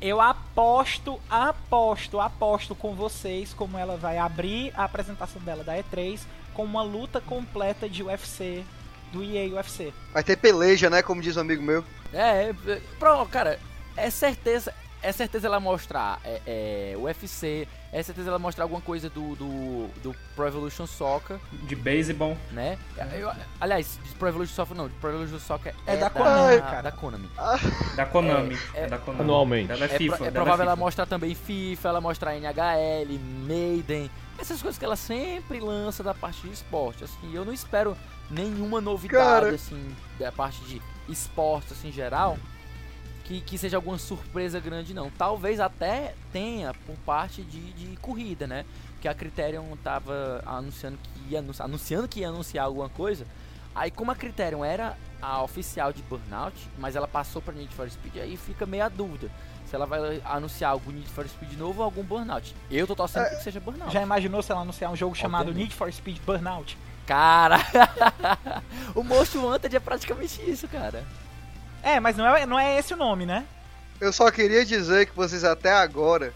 Eu 0.00 0.20
aposto, 0.20 1.20
aposto, 1.30 2.20
aposto 2.20 2.74
com 2.74 2.94
vocês 2.94 3.54
como 3.54 3.78
ela 3.78 3.96
vai 3.96 4.18
abrir 4.18 4.72
a 4.76 4.84
apresentação 4.84 5.40
dela 5.42 5.64
da 5.64 5.76
E3 5.76 6.20
com 6.52 6.64
uma 6.64 6.82
luta 6.82 7.20
completa 7.20 7.88
de 7.88 8.02
UFC, 8.02 8.64
do 9.12 9.22
EA 9.22 9.54
UFC. 9.54 9.92
Vai 10.12 10.22
ter 10.22 10.36
peleja, 10.36 10.90
né? 10.90 11.02
Como 11.02 11.22
diz 11.22 11.36
um 11.36 11.40
amigo 11.40 11.62
meu. 11.62 11.84
É, 12.12 12.54
é, 12.66 12.80
pro, 12.98 13.26
cara, 13.26 13.58
é 13.96 14.10
certeza, 14.10 14.74
é 15.04 15.12
certeza 15.12 15.46
ela 15.46 15.60
mostrar 15.60 16.18
é, 16.24 16.40
é, 16.92 16.96
UFC, 16.96 17.68
é 17.92 18.02
certeza 18.02 18.30
ela 18.30 18.38
mostrar 18.38 18.64
alguma 18.64 18.80
coisa 18.80 19.08
do, 19.10 19.34
do, 19.36 19.88
do 20.02 20.16
Pro 20.34 20.46
Evolution 20.46 20.86
Soccer, 20.86 21.38
De 21.64 21.76
beisebol. 21.76 22.36
né? 22.50 22.78
Eu- 23.12 23.30
aliás, 23.60 23.98
de 24.02 24.10
Pro 24.14 24.28
Evolution 24.28 24.54
Soccer 24.54 24.76
não, 24.76 24.88
de 24.88 24.94
Pro 24.94 25.10
Evolution 25.10 25.38
Soccer 25.38 25.74
É 25.86 25.96
da 25.96 26.10
Konami, 26.10 26.60
cara. 26.62 26.82
Da 26.82 26.92
Konami. 26.92 27.30
Da 27.96 28.06
Konami. 28.06 28.58
É, 28.74 28.80
É, 28.82 28.86
da 28.88 28.98
Konami. 28.98 29.22
Anualmente. 29.22 29.72
Ela 29.72 29.84
é 29.84 29.94
É, 29.94 29.98
FIFA. 29.98 30.16
pro- 30.16 30.26
é 30.26 30.30
dela 30.30 30.44
provável 30.44 30.62
ela 30.64 30.72
FIFA. 30.74 30.84
mostrar 30.84 31.06
também 31.06 31.34
FIFA, 31.34 31.88
ela 31.88 32.00
mostrar 32.00 32.34
NHL, 32.36 33.18
Maiden, 33.46 34.10
essas 34.38 34.60
coisas 34.62 34.78
que 34.78 34.84
ela 34.84 34.96
sempre 34.96 35.60
lança 35.60 36.02
da 36.02 36.14
parte 36.14 36.40
de 36.46 36.52
esporte. 36.52 37.04
Assim, 37.04 37.32
eu 37.34 37.44
não 37.44 37.52
espero 37.52 37.96
nenhuma 38.30 38.80
novidade 38.80 39.22
Cara. 39.24 39.54
assim 39.54 39.94
da 40.18 40.32
parte 40.32 40.60
de 40.64 40.80
esporte 41.08 41.72
assim 41.74 41.88
em 41.88 41.92
geral 41.92 42.38
que, 43.24 43.40
que 43.40 43.58
seja 43.58 43.76
alguma 43.76 43.98
surpresa 43.98 44.60
grande 44.60 44.94
não. 44.94 45.10
Talvez 45.10 45.58
até 45.58 46.14
tenha 46.32 46.72
por 46.86 46.96
parte 46.98 47.42
de, 47.42 47.72
de 47.72 47.96
corrida, 47.96 48.46
né? 48.46 48.64
Que 49.00 49.08
a 49.08 49.14
Criterion 49.14 49.64
tava 49.82 50.42
anunciando 50.46 50.98
que 51.02 51.32
ia 51.32 51.38
anunciar, 51.40 51.66
anunciando 51.66 52.08
que 52.08 52.20
ia 52.20 52.28
anunciar 52.28 52.66
alguma 52.66 52.88
coisa. 52.88 53.26
Aí 53.74 53.90
como 53.90 54.10
a 54.10 54.14
Criterion 54.14 54.64
era 54.64 54.96
a 55.20 55.42
oficial 55.42 55.92
de 55.92 56.02
Burnout, 56.02 56.56
mas 56.78 56.94
ela 56.94 57.08
passou 57.08 57.42
para 57.42 57.54
Need 57.54 57.74
for 57.74 57.90
Speed, 57.90 58.18
aí 58.18 58.36
fica 58.36 58.66
meio 58.66 58.84
a 58.84 58.88
dúvida 58.88 59.30
se 59.66 59.74
ela 59.74 59.86
vai 59.86 60.22
anunciar 60.24 60.70
algum 60.70 60.92
Need 60.92 61.08
for 61.08 61.26
Speed 61.26 61.54
novo 61.54 61.80
ou 61.80 61.84
algum 61.84 62.02
Burnout. 62.02 62.54
Eu 62.70 62.86
tô 62.86 62.94
torcendo 62.94 63.26
pra 63.26 63.36
que 63.36 63.42
seja 63.42 63.58
Burnout. 63.58 63.92
Já 63.92 64.02
imaginou 64.02 64.42
se 64.42 64.52
ela 64.52 64.60
anunciar 64.60 64.90
um 64.92 64.96
jogo 64.96 65.14
chamado 65.14 65.48
Obviamente. 65.48 65.64
Need 65.64 65.74
for 65.74 65.92
Speed 65.92 66.18
Burnout? 66.20 66.78
Cara, 67.06 67.58
o 68.94 69.02
Most 69.02 69.36
Wanted 69.36 69.74
é 69.74 69.80
praticamente 69.80 70.40
isso, 70.48 70.68
cara. 70.68 71.04
É, 71.84 72.00
mas 72.00 72.16
não 72.16 72.26
é, 72.26 72.46
não 72.46 72.58
é 72.58 72.78
esse 72.78 72.94
o 72.94 72.96
nome, 72.96 73.26
né? 73.26 73.46
Eu 74.00 74.10
só 74.10 74.30
queria 74.30 74.64
dizer 74.64 75.06
que 75.06 75.14
vocês 75.14 75.44
até 75.44 75.70
agora, 75.70 76.32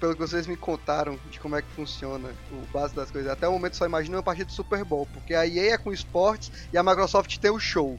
pelo 0.00 0.14
que 0.14 0.20
vocês 0.20 0.46
me 0.46 0.56
contaram 0.56 1.18
de 1.30 1.38
como 1.38 1.54
é 1.54 1.62
que 1.62 1.68
funciona 1.68 2.30
o 2.50 2.66
base 2.72 2.92
das 2.92 3.08
coisas, 3.08 3.30
até 3.30 3.46
o 3.46 3.52
momento 3.52 3.76
só 3.76 3.86
imaginam 3.86 4.18
a 4.18 4.22
partida 4.22 4.46
do 4.46 4.52
Super 4.52 4.84
Bowl, 4.84 5.06
porque 5.14 5.34
a 5.34 5.46
EA 5.46 5.74
é 5.74 5.78
com 5.78 5.92
esportes 5.92 6.50
e 6.72 6.76
a 6.76 6.82
Microsoft 6.82 7.38
tem 7.38 7.50
o 7.50 7.60
show. 7.60 7.96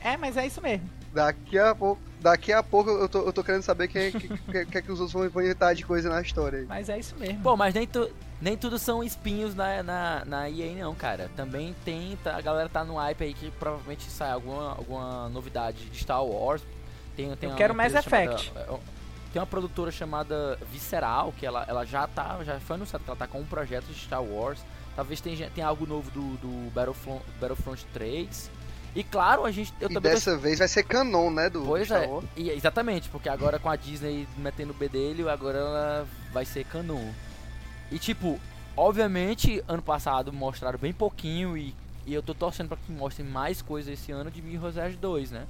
É, 0.00 0.16
mas 0.16 0.36
é 0.36 0.46
isso 0.46 0.62
mesmo. 0.62 0.88
Daqui 1.12 1.58
a 1.58 1.74
pouco, 1.74 2.00
daqui 2.20 2.52
a 2.52 2.62
pouco 2.62 2.90
eu, 2.90 3.08
tô, 3.08 3.26
eu 3.26 3.32
tô 3.32 3.42
querendo 3.42 3.62
saber 3.62 3.86
o 3.86 3.88
que, 3.88 4.12
que, 4.12 4.28
que, 4.28 4.66
que, 4.66 4.78
é 4.78 4.82
que 4.82 4.92
os 4.92 5.00
outros 5.00 5.12
vão 5.12 5.26
inventar 5.26 5.74
de 5.74 5.84
coisa 5.84 6.08
na 6.08 6.22
história 6.22 6.60
aí. 6.60 6.66
Mas 6.66 6.88
é 6.88 6.96
isso 6.96 7.16
mesmo. 7.18 7.42
Pô, 7.42 7.56
mas 7.56 7.74
nem, 7.74 7.88
tu, 7.88 8.08
nem 8.40 8.56
tudo 8.56 8.78
são 8.78 9.02
espinhos 9.04 9.54
na, 9.54 9.82
na, 9.82 10.24
na 10.24 10.50
EA 10.50 10.74
não, 10.84 10.94
cara. 10.94 11.30
Também 11.36 11.74
tem, 11.84 12.16
tá- 12.24 12.36
a 12.36 12.40
galera 12.40 12.68
tá 12.68 12.84
no 12.84 12.96
hype 12.96 13.22
aí 13.24 13.34
que 13.34 13.50
provavelmente 13.52 14.04
sai 14.10 14.30
alguma, 14.30 14.70
alguma 14.70 15.28
novidade 15.28 15.84
de 15.90 15.98
Star 15.98 16.24
Wars. 16.24 16.62
Tem, 17.16 17.34
tem 17.36 17.50
Eu 17.50 17.56
quero 17.56 17.74
Mass 17.74 17.88
empresa 17.92 18.08
chamada- 18.10 18.34
Effect. 18.34 18.52
é, 18.56 18.78
tem 19.32 19.40
uma 19.40 19.46
produtora 19.46 19.90
chamada 19.92 20.58
Visceral, 20.72 21.32
que 21.38 21.44
ela, 21.46 21.64
ela 21.68 21.84
já 21.84 22.06
tá, 22.06 22.38
já 22.42 22.58
foi 22.60 22.76
anunciado 22.76 23.04
que 23.04 23.10
ela 23.10 23.18
tá 23.18 23.26
com 23.26 23.40
um 23.40 23.44
projeto 23.46 23.84
de 23.86 23.94
Star 24.00 24.22
Wars. 24.22 24.58
Talvez 24.96 25.20
tenha, 25.20 25.48
tenha 25.50 25.66
algo 25.66 25.86
novo 25.86 26.10
do, 26.10 26.36
do 26.38 26.70
Battlefront, 26.72 27.22
Battlefront 27.40 27.86
3. 27.92 28.50
E 28.94 29.04
claro, 29.04 29.44
a 29.44 29.52
gente. 29.52 29.72
Eu 29.80 29.88
E 29.88 29.94
também 29.94 30.10
tô 30.10 30.16
dessa 30.16 30.36
vez 30.36 30.58
vai 30.58 30.66
ser 30.66 30.82
canon, 30.82 31.30
né? 31.30 31.48
Do 31.48 31.62
Pois 31.62 31.86
Star 31.86 32.02
é, 32.02 32.06
Wars. 32.08 32.24
e- 32.36 32.50
exatamente, 32.50 33.08
porque 33.08 33.28
agora 33.28 33.58
com 33.60 33.68
a 33.70 33.76
Disney 33.76 34.26
metendo 34.36 34.72
o 34.72 34.74
B 34.74 34.88
dele, 34.88 35.28
agora 35.28 35.58
ela 35.58 36.06
vai 36.32 36.44
ser 36.44 36.64
canon. 36.64 37.12
E 37.90 37.98
tipo, 37.98 38.38
obviamente, 38.76 39.62
ano 39.66 39.82
passado 39.82 40.32
mostraram 40.32 40.78
bem 40.78 40.92
pouquinho 40.92 41.56
e, 41.56 41.74
e 42.06 42.14
eu 42.14 42.22
tô 42.22 42.34
torcendo 42.34 42.68
pra 42.68 42.76
que 42.76 42.92
mostrem 42.92 43.26
mais 43.26 43.60
coisas 43.60 43.92
esse 43.92 44.12
ano 44.12 44.30
de 44.30 44.40
Mirror's 44.40 44.76
Edge 44.76 44.96
2, 44.96 45.30
né? 45.30 45.46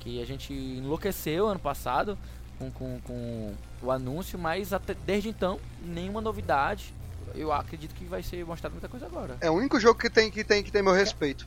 Que 0.00 0.22
a 0.22 0.26
gente 0.26 0.52
enlouqueceu 0.52 1.48
ano 1.48 1.60
passado 1.60 2.18
com, 2.58 2.70
com, 2.70 3.00
com 3.00 3.54
o 3.82 3.90
anúncio, 3.90 4.38
mas 4.38 4.72
até, 4.72 4.94
desde 4.94 5.28
então, 5.28 5.58
nenhuma 5.82 6.20
novidade. 6.20 6.94
Eu 7.34 7.52
acredito 7.52 7.94
que 7.94 8.04
vai 8.04 8.22
ser 8.22 8.44
mostrado 8.44 8.74
muita 8.74 8.88
coisa 8.88 9.06
agora. 9.06 9.36
É 9.40 9.50
o 9.50 9.54
único 9.54 9.80
jogo 9.80 9.98
que 9.98 10.08
tem 10.08 10.30
que 10.30 10.44
tem 10.44 10.62
que 10.62 10.70
tem 10.70 10.82
meu 10.82 10.92
respeito. 10.92 11.46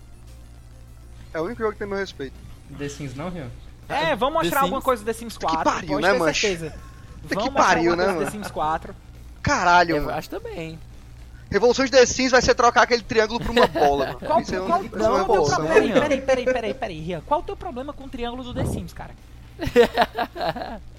É 1.34 1.40
o 1.40 1.46
único 1.46 1.62
jogo 1.62 1.74
que 1.74 1.80
tem 1.80 1.88
meu 1.88 1.98
respeito. 1.98 2.36
The 2.78 2.90
Sims 2.90 3.16
não, 3.16 3.30
Rian? 3.30 3.50
É, 3.88 4.16
vamos 4.16 4.44
mostrar 4.44 4.62
alguma 4.62 4.82
coisa 4.82 5.02
do 5.02 5.06
The 5.06 5.14
Sims 5.14 5.38
4. 5.38 5.64
pariu, 5.64 5.88
pode 5.88 6.02
né, 6.02 6.34
certeza. 6.34 6.72
que 7.28 7.36
Vamos 7.36 7.54
mostrar 7.54 7.64
pariu, 7.64 7.92
alguma 7.92 8.08
né, 8.08 8.14
coisa 8.14 8.14
do 8.14 8.20
mano? 8.20 8.26
The 8.26 8.32
Sims 8.32 8.52
4. 8.52 8.96
Caralho, 9.48 9.96
Eu 9.98 10.04
mano. 10.04 10.18
acho 10.18 10.30
também. 10.30 10.80
Revolução 11.50 11.86
de 11.86 11.92
The 11.92 12.06
Sims 12.06 12.32
vai 12.32 12.42
ser 12.42 12.54
trocar 12.56 12.82
aquele 12.84 13.02
triângulo 13.02 13.40
por 13.40 13.52
uma 13.52 13.68
bola, 13.68 14.08
mano. 14.08 14.20
Qual, 14.20 14.42
Isso 14.42 14.54
é 14.56 14.60
qual, 14.60 14.84
qual 14.84 15.18
é 15.18 15.22
o 15.22 15.26
teu 15.26 15.44
problema? 15.46 15.74
Peraí, 15.74 15.92
peraí, 15.94 16.22
peraí, 16.22 16.46
peraí, 16.54 16.74
peraí, 16.74 17.00
Rian. 17.00 17.22
Qual 17.26 17.40
o 17.40 17.44
teu 17.44 17.56
problema 17.56 17.94
com 17.94 18.04
o 18.04 18.10
triângulo 18.10 18.44
do 18.44 18.54
The 18.54 18.66
Sims, 18.66 18.94
cara? 18.94 19.12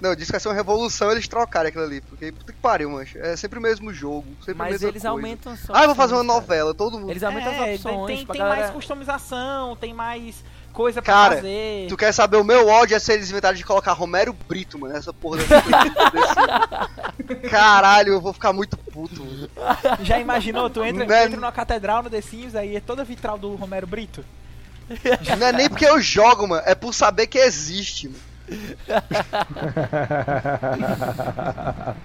Não, 0.01 0.13
disse 0.15 0.25
que 0.27 0.31
vai 0.33 0.39
ser 0.39 0.49
uma 0.49 0.55
revolução 0.55 1.11
eles 1.11 1.27
trocarem 1.27 1.69
aquilo 1.69 1.83
ali. 1.83 2.01
Porque 2.01 2.31
puta 2.31 2.51
que 2.51 2.59
pariu, 2.59 2.89
mancho. 2.89 3.17
É 3.19 3.35
sempre 3.37 3.59
o 3.59 3.61
mesmo 3.61 3.93
jogo. 3.93 4.27
Sempre 4.39 4.51
a 4.51 4.55
Mas 4.55 4.71
mesma 4.73 4.87
eles 4.89 5.01
coisa. 5.03 5.09
aumentam 5.09 5.55
só. 5.55 5.73
Ah, 5.73 5.83
eu 5.83 5.87
vou 5.87 5.95
fazer 5.95 6.13
uma 6.13 6.23
novela, 6.23 6.73
todo 6.73 6.99
mundo. 6.99 7.09
Eles 7.09 7.23
aumentam 7.23 7.53
é, 7.53 7.73
as 7.73 7.75
opções 7.85 8.07
tem, 8.07 8.25
tem 8.25 8.41
galera... 8.41 8.61
mais 8.61 8.71
customização, 8.73 9.75
tem 9.75 9.93
mais 9.93 10.43
coisa 10.69 11.01
pra 11.01 11.13
Cara, 11.13 11.35
fazer. 11.35 11.87
Tu 11.87 11.97
quer 11.97 12.11
saber 12.13 12.37
o 12.37 12.43
meu 12.43 12.67
ódio 12.67 12.95
é 12.95 12.99
se 12.99 13.11
eles 13.13 13.29
inventaram 13.29 13.55
de 13.57 13.63
colocar 13.65 13.91
Romero 13.93 14.33
Brito, 14.33 14.79
mano, 14.79 14.93
nessa 14.93 15.13
porra 15.13 15.37
dessa 15.37 15.61
desse... 15.61 17.39
Caralho, 17.49 18.13
eu 18.13 18.21
vou 18.21 18.33
ficar 18.33 18.53
muito 18.53 18.77
puto, 18.77 19.23
mano. 19.23 19.49
Já 20.01 20.19
imaginou? 20.19 20.69
Tu 20.69 20.83
entra, 20.83 21.05
Né? 21.05 21.25
entra 21.25 21.39
numa 21.39 21.51
catedral 21.51 22.03
no 22.03 22.09
The 22.09 22.21
Sims, 22.21 22.55
aí 22.55 22.75
é 22.75 22.79
toda 22.79 23.03
vitral 23.03 23.37
do 23.37 23.55
Romero 23.55 23.87
Brito. 23.87 24.23
Não 25.37 25.47
é 25.47 25.51
nem 25.51 25.69
porque 25.69 25.85
eu 25.85 26.01
jogo, 26.01 26.47
mano, 26.47 26.63
é 26.65 26.73
por 26.73 26.93
saber 26.93 27.27
que 27.27 27.37
existe, 27.37 28.07
mano. 28.09 28.19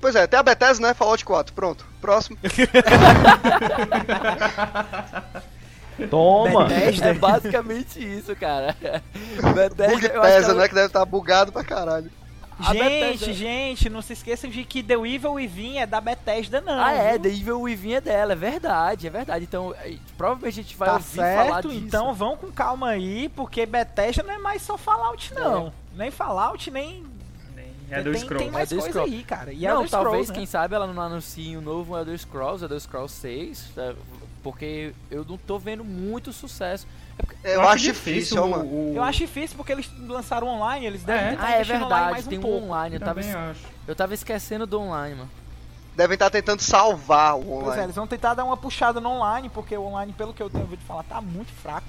Pois 0.00 0.14
é, 0.14 0.26
tem 0.26 0.40
a 0.40 0.42
Bethesda, 0.42 0.88
né? 0.88 0.94
Fallout 0.94 1.22
4. 1.22 1.52
Pronto. 1.52 1.84
Próximo. 2.00 2.38
Toma! 6.08 6.64
Bethesda. 6.64 7.06
É 7.08 7.14
basicamente 7.14 7.98
isso, 8.02 8.34
cara. 8.36 8.74
Bethesda, 9.54 10.08
Bug 10.08 10.08
pesa, 10.20 10.54
né? 10.54 10.68
Que 10.68 10.74
deve 10.74 10.86
estar 10.86 11.04
bugado 11.04 11.52
pra 11.52 11.64
caralho. 11.64 12.10
A 12.58 12.74
Gente, 12.74 12.82
Bethesda- 12.84 13.32
gente, 13.32 13.88
não 13.88 14.02
se 14.02 14.12
esqueçam 14.12 14.50
de 14.50 14.64
que 14.64 14.82
The 14.82 14.92
Evil 14.92 15.32
Within 15.32 15.78
é 15.78 15.86
da 15.86 15.98
Bethesda, 15.98 16.60
não. 16.60 16.78
Ah, 16.78 16.92
é, 16.92 17.12
viu? 17.12 17.20
The 17.22 17.28
Evil 17.30 17.60
Within 17.62 17.92
é 17.94 18.00
dela, 18.02 18.32
é 18.34 18.36
verdade, 18.36 19.06
é 19.06 19.10
verdade. 19.10 19.44
Então, 19.44 19.74
é, 19.82 19.94
provavelmente 20.18 20.60
a 20.60 20.62
gente 20.62 20.76
vai 20.76 20.88
Tá 20.88 20.94
ouvir 20.96 21.16
falar 21.16 21.44
certo? 21.54 21.68
disso. 21.70 21.84
Então 21.86 22.12
vão 22.12 22.36
com 22.36 22.52
calma 22.52 22.90
aí, 22.90 23.30
porque 23.30 23.64
Bethesda 23.64 24.22
não 24.22 24.34
é 24.34 24.38
mais 24.38 24.60
só 24.60 24.76
Fallout, 24.76 25.32
não. 25.34 25.72
Nem 25.96 26.10
Fallout, 26.10 26.70
nem. 26.70 27.08
É 27.92 28.02
do 28.02 28.12
tem, 28.12 28.20
Scrolls. 28.20 28.44
tem 28.44 28.52
mais 28.52 28.70
Elder 28.70 28.84
coisa 28.84 28.90
Scrolls. 29.00 29.16
aí, 29.16 29.24
cara. 29.24 29.52
E 29.52 29.62
não, 29.62 29.76
Elder 29.76 29.90
talvez, 29.90 30.10
Scrolls, 30.12 30.28
né? 30.28 30.34
quem 30.36 30.46
sabe, 30.46 30.74
ela 30.76 30.86
não 30.86 31.02
anuncie 31.02 31.56
um 31.56 31.60
novo 31.62 31.96
Elder 31.98 32.16
Scrolls, 32.18 32.62
Elder 32.62 32.78
Scrolls 32.78 33.12
6, 33.16 33.70
tá? 33.74 33.94
Porque 34.42 34.92
eu 35.10 35.24
não 35.24 35.36
tô 35.36 35.58
vendo 35.58 35.84
muito 35.84 36.32
sucesso. 36.32 36.86
Eu, 37.44 37.60
acho 37.62 37.84
difícil, 37.84 38.42
o- 38.42 38.48
mano. 38.50 38.64
o- 38.64 38.92
Eu 38.96 39.02
acho 39.02 39.18
difícil 39.18 39.56
porque 39.56 39.72
eles 39.72 39.90
lançaram 40.08 40.46
online, 40.48 40.86
eles 40.86 41.02
devem 41.02 41.24
É? 41.26 41.30
tentar 41.30 41.42
Ah, 41.46 41.50
é 41.50 41.56
online 41.56 41.78
verdade, 41.78 42.10
mais 42.10 42.26
um 42.26 42.30
tem 42.30 42.38
um 42.38 42.42
pouco. 42.42 42.64
online, 42.66 42.94
eu 42.96 43.00
tava, 43.00 43.14
Também 43.20 43.28
es- 43.30 43.36
acho. 43.36 43.60
eu 43.86 43.94
tava 43.96 44.14
esquecendo 44.14 44.66
do 44.66 44.80
online, 44.80 45.14
mano. 45.16 45.30
Devem 45.96 46.14
estar 46.14 46.30
tentando 46.30 46.60
salvar 46.62 47.36
o 47.36 47.42
Pois 47.42 47.50
é, 47.52 47.62
online. 47.64 47.82
eles 47.84 47.96
vão 47.96 48.06
tentar 48.06 48.34
dar 48.34 48.44
uma 48.44 48.56
puxada 48.56 49.00
no 49.00 49.10
online, 49.10 49.48
porque 49.50 49.76
o 49.76 49.82
online, 49.84 50.12
pelo 50.12 50.32
que 50.32 50.42
eu 50.42 50.48
tenho 50.48 50.64
ouvido 50.64 50.82
falar, 50.86 51.02
tá 51.02 51.20
muito 51.20 51.52
fraco. 51.52 51.86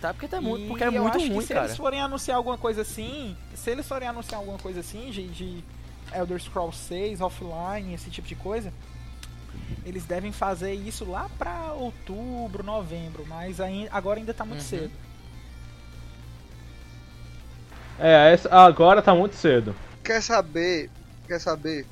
Tá, 0.00 0.12
porque, 0.12 0.28
tá 0.28 0.38
muito, 0.40 0.64
E 0.64 0.68
porque 0.68 0.84
é 0.84 0.88
eu 0.88 1.02
muito 1.02 1.16
acho 1.16 1.26
ruim, 1.28 1.38
que 1.38 1.46
se 1.46 1.54
cara. 1.54 1.64
eles 1.66 1.76
forem 1.78 1.98
anunciar 2.00 2.36
alguma 2.36 2.58
coisa 2.58 2.82
assim, 2.82 3.34
se 3.54 3.70
eles 3.70 3.88
forem 3.88 4.06
anunciar 4.06 4.38
alguma 4.38 4.58
coisa 4.58 4.80
assim 4.80 5.10
de, 5.10 5.26
de 5.28 5.64
Elder 6.12 6.38
Scrolls 6.42 6.76
6, 6.76 7.22
offline, 7.22 7.94
esse 7.94 8.10
tipo 8.10 8.28
de 8.28 8.34
coisa, 8.34 8.70
eles 9.84 10.04
devem 10.04 10.32
fazer 10.32 10.72
isso 10.74 11.04
lá 11.08 11.28
pra 11.38 11.72
outubro, 11.72 12.62
novembro, 12.62 13.24
mas 13.26 13.60
aí, 13.60 13.88
agora 13.92 14.18
ainda 14.18 14.32
tá 14.34 14.44
muito 14.44 14.60
Uhum. 14.60 14.66
cedo. 14.66 14.90
É, 17.98 18.32
essa- 18.32 18.52
agora 18.54 19.00
tá 19.02 19.14
muito 19.14 19.36
cedo. 19.36 19.74
Quer 20.02 20.20
saber? 20.22 20.90
Quer 21.26 21.40
saber? 21.40 21.86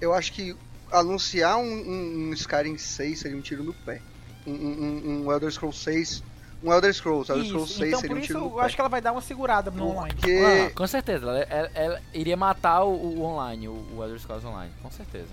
Eu 0.00 0.12
acho 0.14 0.32
que 0.32 0.54
anunciar 0.92 1.56
um, 1.58 1.62
um, 1.62 2.28
um 2.28 2.32
Skyrim 2.34 2.76
6 2.76 3.18
seria 3.20 3.36
um 3.36 3.40
tiro 3.40 3.64
no 3.64 3.72
pé. 3.72 4.00
Um, 4.46 4.52
um, 4.52 5.22
um 5.26 5.32
Elder 5.32 5.50
Scrolls 5.50 5.82
6. 5.82 6.22
Um 6.62 6.72
Elder 6.72 6.92
Scrolls, 6.92 7.30
Elder 7.30 7.46
Scrolls 7.46 7.70
Isso, 7.70 7.78
6 7.78 7.88
então 7.88 8.00
seria 8.00 8.16
um 8.16 8.18
isso 8.18 8.26
tiro 8.28 8.40
no 8.40 8.46
eu 8.46 8.50
pé. 8.56 8.62
acho 8.62 8.74
que 8.74 8.80
ela 8.80 8.88
vai 8.88 9.00
dar 9.00 9.12
uma 9.12 9.20
segurada 9.20 9.70
no 9.70 9.90
online. 9.90 10.14
Porque 10.14 10.40
Ah, 10.44 10.70
com 10.74 10.86
certeza, 10.86 11.24
ela, 11.26 11.38
ela- 11.40 11.70
ela 11.74 12.02
iria 12.12 12.36
matar 12.36 12.82
o, 12.84 12.90
o 12.92 13.22
online, 13.22 13.68
o, 13.68 13.72
o 13.96 14.02
Elder 14.02 14.18
Scrolls 14.18 14.44
Online, 14.46 14.72
com 14.82 14.90
certeza. 14.90 15.28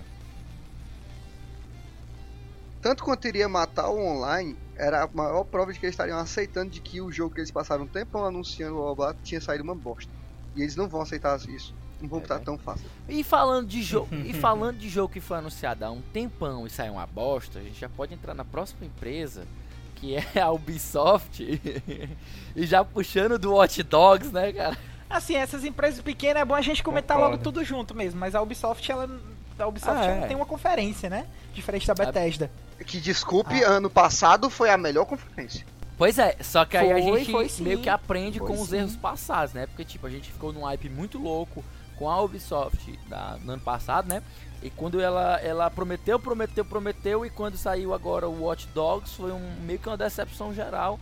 Tanto 2.86 3.02
quanto 3.02 3.26
iria 3.26 3.48
matar 3.48 3.88
o 3.88 3.98
online, 4.00 4.56
era 4.76 5.02
a 5.02 5.08
maior 5.12 5.42
prova 5.42 5.72
de 5.72 5.80
que 5.80 5.86
eles 5.86 5.94
estariam 5.94 6.18
aceitando 6.18 6.70
de 6.70 6.80
que 6.80 7.00
o 7.00 7.10
jogo 7.10 7.34
que 7.34 7.40
eles 7.40 7.50
passaram 7.50 7.82
um 7.82 7.86
tempão 7.88 8.24
anunciando 8.24 8.78
o 8.78 8.94
blá, 8.94 9.12
tinha 9.24 9.40
saído 9.40 9.64
uma 9.64 9.74
bosta. 9.74 10.08
E 10.54 10.62
eles 10.62 10.76
não 10.76 10.86
vão 10.88 11.00
aceitar 11.00 11.36
isso. 11.48 11.74
Não 12.00 12.08
vão 12.08 12.20
É, 12.20 12.22
botar 12.22 12.38
né? 12.38 12.42
tão 12.44 12.56
fácil. 12.56 12.86
E 13.08 13.24
falando 13.24 13.66
de 13.66 13.82
jogo, 13.82 14.14
e 14.14 14.32
falando 14.32 14.78
de 14.78 14.88
jogo 14.88 15.12
que 15.12 15.20
foi 15.20 15.38
anunciado 15.38 15.84
há 15.84 15.90
um 15.90 16.00
tempão 16.00 16.64
e 16.64 16.70
saiu 16.70 16.92
uma 16.92 17.06
bosta, 17.08 17.58
a 17.58 17.62
gente 17.62 17.80
já 17.80 17.88
pode 17.88 18.14
entrar 18.14 18.34
na 18.34 18.44
próxima 18.44 18.86
empresa, 18.86 19.48
que 19.96 20.14
é 20.14 20.40
a 20.40 20.48
Ubisoft, 20.52 21.42
e 22.54 22.66
já 22.66 22.84
puxando 22.84 23.36
do 23.36 23.52
Watch 23.54 23.82
Dogs, 23.82 24.32
né, 24.32 24.52
cara? 24.52 24.78
Assim, 25.10 25.34
essas 25.34 25.64
empresas 25.64 26.00
pequenas 26.00 26.42
é 26.42 26.44
bom 26.44 26.54
a 26.54 26.60
gente 26.62 26.84
comentar 26.84 27.16
Concordo. 27.16 27.32
logo 27.36 27.42
tudo 27.42 27.64
junto 27.64 27.96
mesmo, 27.96 28.20
mas 28.20 28.36
a 28.36 28.40
Ubisoft, 28.40 28.88
ela. 28.92 29.10
A 29.58 29.66
Ubisoft 29.66 29.98
Ah, 29.98 30.04
ela 30.04 30.12
é. 30.18 30.20
não 30.20 30.28
tem 30.28 30.36
uma 30.36 30.46
conferência, 30.46 31.10
né? 31.10 31.26
Diferente 31.52 31.84
da 31.86 31.94
Bethesda. 31.94 32.48
Que 32.84 33.00
desculpe, 33.00 33.62
Ah. 33.64 33.68
ano 33.72 33.88
passado 33.90 34.50
foi 34.50 34.70
a 34.70 34.76
melhor 34.76 35.04
conferência. 35.06 35.64
Pois 35.98 36.18
é, 36.18 36.36
só 36.42 36.64
que 36.66 36.76
aí 36.76 36.92
a 36.92 37.02
Foi, 37.02 37.02
gente 37.24 37.30
foi 37.32 37.50
meio 37.64 37.80
que 37.80 37.88
aprende 37.88 38.38
Foi 38.38 38.48
com 38.48 38.60
os 38.60 38.68
sim. 38.68 38.76
erros 38.76 38.96
passados, 38.96 39.54
né? 39.54 39.66
Porque, 39.66 39.82
tipo, 39.84 40.06
a 40.06 40.10
gente 40.10 40.30
ficou 40.30 40.52
num 40.52 40.62
hype 40.64 40.90
muito 40.90 41.16
louco 41.18 41.64
com 41.98 42.10
a 42.10 42.20
Ubisoft 42.20 42.98
da, 43.08 43.38
no 43.42 43.52
ano 43.54 43.62
passado, 43.62 44.06
né? 44.06 44.22
E 44.62 44.68
quando 44.68 45.00
ela, 45.00 45.40
ela 45.40 45.70
prometeu, 45.70 46.18
prometeu, 46.20 46.64
prometeu, 46.66 47.24
e 47.24 47.30
quando 47.30 47.56
saiu 47.56 47.94
agora 47.94 48.28
o 48.28 48.42
Watch 48.42 48.68
Dogs, 48.74 49.14
foi 49.14 49.32
um, 49.32 49.54
meio 49.64 49.78
que 49.78 49.88
uma 49.88 49.96
decepção 49.96 50.52
geral 50.52 51.00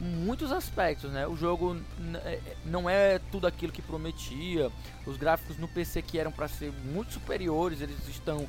em 0.00 0.04
muitos 0.04 0.52
aspectos, 0.52 1.10
né? 1.10 1.26
O 1.26 1.36
jogo 1.36 1.76
é- 2.24 2.38
não 2.64 2.88
é 2.88 3.18
tudo 3.32 3.48
aquilo 3.48 3.72
que 3.72 3.82
prometia, 3.82 4.70
os 5.04 5.16
gráficos 5.16 5.56
no 5.58 5.66
PC 5.66 6.02
que 6.02 6.18
eram 6.20 6.30
para 6.30 6.46
ser 6.46 6.72
muito 6.84 7.14
superiores, 7.14 7.80
eles 7.80 7.96
estão 8.06 8.46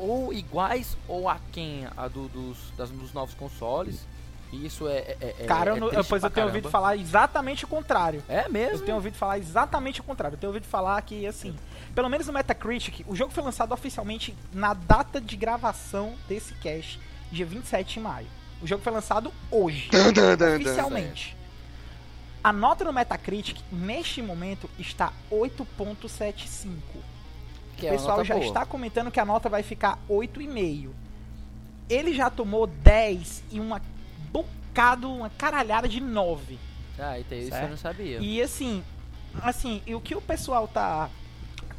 ou 0.00 0.32
iguais 0.32 0.96
ou 1.06 1.28
aquém 1.28 1.86
a 1.96 2.08
do, 2.08 2.28
dos, 2.28 2.58
das, 2.76 2.90
dos 2.90 3.12
novos 3.12 3.34
consoles. 3.34 4.06
E 4.52 4.66
isso 4.66 4.88
é. 4.88 4.98
é, 5.20 5.34
é 5.40 5.44
Cara, 5.46 5.76
é 5.76 5.78
eu, 5.78 6.04
pois 6.04 6.04
pra 6.04 6.16
eu 6.16 6.20
tenho 6.20 6.30
caramba. 6.32 6.48
ouvido 6.48 6.70
falar 6.70 6.96
exatamente 6.96 7.64
o 7.64 7.68
contrário. 7.68 8.22
É 8.28 8.48
mesmo? 8.48 8.78
Eu 8.78 8.84
tenho 8.84 8.96
ouvido 8.96 9.16
falar 9.16 9.38
exatamente 9.38 10.00
o 10.00 10.04
contrário. 10.04 10.34
Eu 10.34 10.38
tenho 10.40 10.50
ouvido 10.50 10.66
falar 10.66 11.00
que, 11.02 11.26
assim, 11.26 11.54
pelo 11.94 12.08
menos 12.08 12.26
no 12.26 12.32
Metacritic, 12.32 13.04
o 13.06 13.14
jogo 13.14 13.32
foi 13.32 13.44
lançado 13.44 13.72
oficialmente 13.72 14.36
na 14.52 14.74
data 14.74 15.20
de 15.20 15.36
gravação 15.36 16.14
desse 16.28 16.54
cast, 16.54 16.98
dia 17.30 17.46
27 17.46 17.94
de 17.94 18.00
maio. 18.00 18.26
O 18.60 18.66
jogo 18.66 18.82
foi 18.82 18.92
lançado 18.92 19.32
hoje, 19.50 19.88
oficialmente. 20.56 21.36
A 22.42 22.52
nota 22.52 22.84
no 22.84 22.92
Metacritic, 22.92 23.60
neste 23.70 24.20
momento, 24.20 24.68
está 24.78 25.12
8.75. 25.30 26.70
Que 27.80 27.86
O 27.86 27.88
é 27.88 27.92
pessoal 27.92 28.24
já 28.24 28.34
boa. 28.34 28.46
está 28.46 28.66
comentando 28.66 29.10
que 29.10 29.18
a 29.18 29.24
nota 29.24 29.48
vai 29.48 29.62
ficar 29.62 29.98
8,5. 30.08 30.90
Ele 31.88 32.14
já 32.14 32.30
tomou 32.30 32.66
10 32.66 33.42
e 33.50 33.58
uma 33.58 33.80
bocado, 34.30 35.10
uma 35.10 35.30
caralhada 35.30 35.88
de 35.88 36.00
9. 36.00 36.58
Ah, 36.98 37.18
então 37.18 37.36
isso 37.36 37.54
eu 37.54 37.68
não 37.68 37.76
sabia. 37.76 38.18
E 38.20 38.40
assim, 38.42 38.84
assim, 39.42 39.82
e 39.86 39.94
o 39.94 40.00
que 40.00 40.14
o 40.14 40.20
pessoal 40.20 40.68
tá 40.68 41.08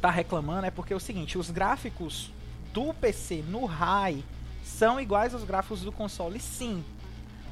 tá 0.00 0.10
reclamando 0.10 0.66
é 0.66 0.70
porque 0.70 0.92
é 0.92 0.96
o 0.96 1.00
seguinte, 1.00 1.38
os 1.38 1.48
gráficos 1.48 2.32
do 2.72 2.92
PC 2.92 3.44
no 3.48 3.64
high 3.66 4.24
são 4.64 5.00
iguais 5.00 5.32
aos 5.32 5.44
gráficos 5.44 5.82
do 5.82 5.92
console, 5.92 6.40
sim. 6.40 6.84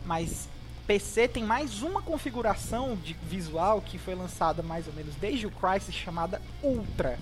Mas 0.04 0.48
PC 0.84 1.28
tem 1.28 1.44
mais 1.44 1.82
uma 1.82 2.02
configuração 2.02 2.96
de 2.96 3.14
visual 3.14 3.80
que 3.80 3.98
foi 3.98 4.16
lançada 4.16 4.60
mais 4.64 4.88
ou 4.88 4.92
menos 4.92 5.14
desde 5.14 5.46
o 5.46 5.50
Crysis 5.50 5.94
chamada 5.94 6.42
Ultra. 6.60 7.16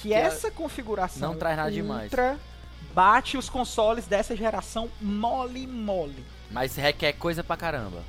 Que, 0.00 0.08
Que 0.08 0.14
é- 0.14 0.20
essa 0.20 0.50
configuração 0.50 1.32
não 1.32 1.38
traz 1.38 1.56
nada 1.56 1.70
demais. 1.70 2.04
Ultra 2.04 2.38
bate 2.92 3.36
os 3.36 3.48
consoles 3.48 4.06
dessa 4.06 4.34
geração 4.36 4.88
mole 5.00 5.66
mole. 5.66 6.24
Mas 6.50 6.74
requer 6.76 7.12
coisa 7.12 7.44
pra 7.44 7.56
caramba. 7.56 8.02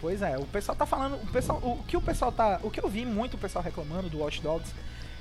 Pois 0.00 0.22
é, 0.22 0.36
o 0.38 0.44
pessoal 0.44 0.76
tá 0.76 0.86
falando, 0.86 1.14
o 1.14 1.26
pessoal, 1.32 1.58
o 1.58 1.82
que 1.86 1.96
o 1.96 2.00
pessoal 2.00 2.30
tá, 2.30 2.60
o 2.62 2.70
que 2.70 2.80
eu 2.80 2.88
vi 2.88 3.04
muito 3.04 3.34
o 3.34 3.38
pessoal 3.38 3.64
reclamando 3.64 4.08
do 4.08 4.18
Watch 4.18 4.40
Dogs 4.40 4.72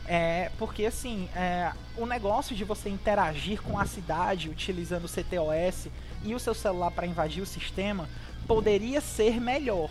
é 0.06 0.52
porque 0.60 0.86
assim, 0.86 1.28
é, 1.36 1.72
o 1.98 2.06
negócio 2.06 2.56
de 2.56 2.64
você 2.64 2.90
interagir 2.90 3.62
com 3.62 3.80
a 3.80 3.86
cidade 3.86 4.50
utilizando 4.50 5.06
o 5.06 5.10
CTOS 5.10 5.88
e 6.24 6.36
o 6.36 6.40
seu 6.40 6.54
celular 6.54 6.92
para 6.92 7.08
invadir 7.08 7.42
o 7.42 7.46
sistema 7.46 8.08
poderia 8.48 9.02
ser 9.02 9.42
melhor. 9.42 9.90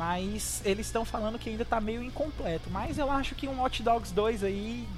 Mas 0.00 0.62
eles 0.64 0.86
estão 0.86 1.04
falando 1.04 1.38
que 1.38 1.50
ainda 1.50 1.62
tá 1.62 1.78
meio 1.78 2.02
incompleto, 2.02 2.70
mas 2.70 2.96
eu 2.96 3.10
acho 3.12 3.34
que 3.34 3.46
um 3.46 3.60
Watch 3.60 3.82
Dogs 3.82 4.14
2 4.14 4.42
aí 4.44 4.88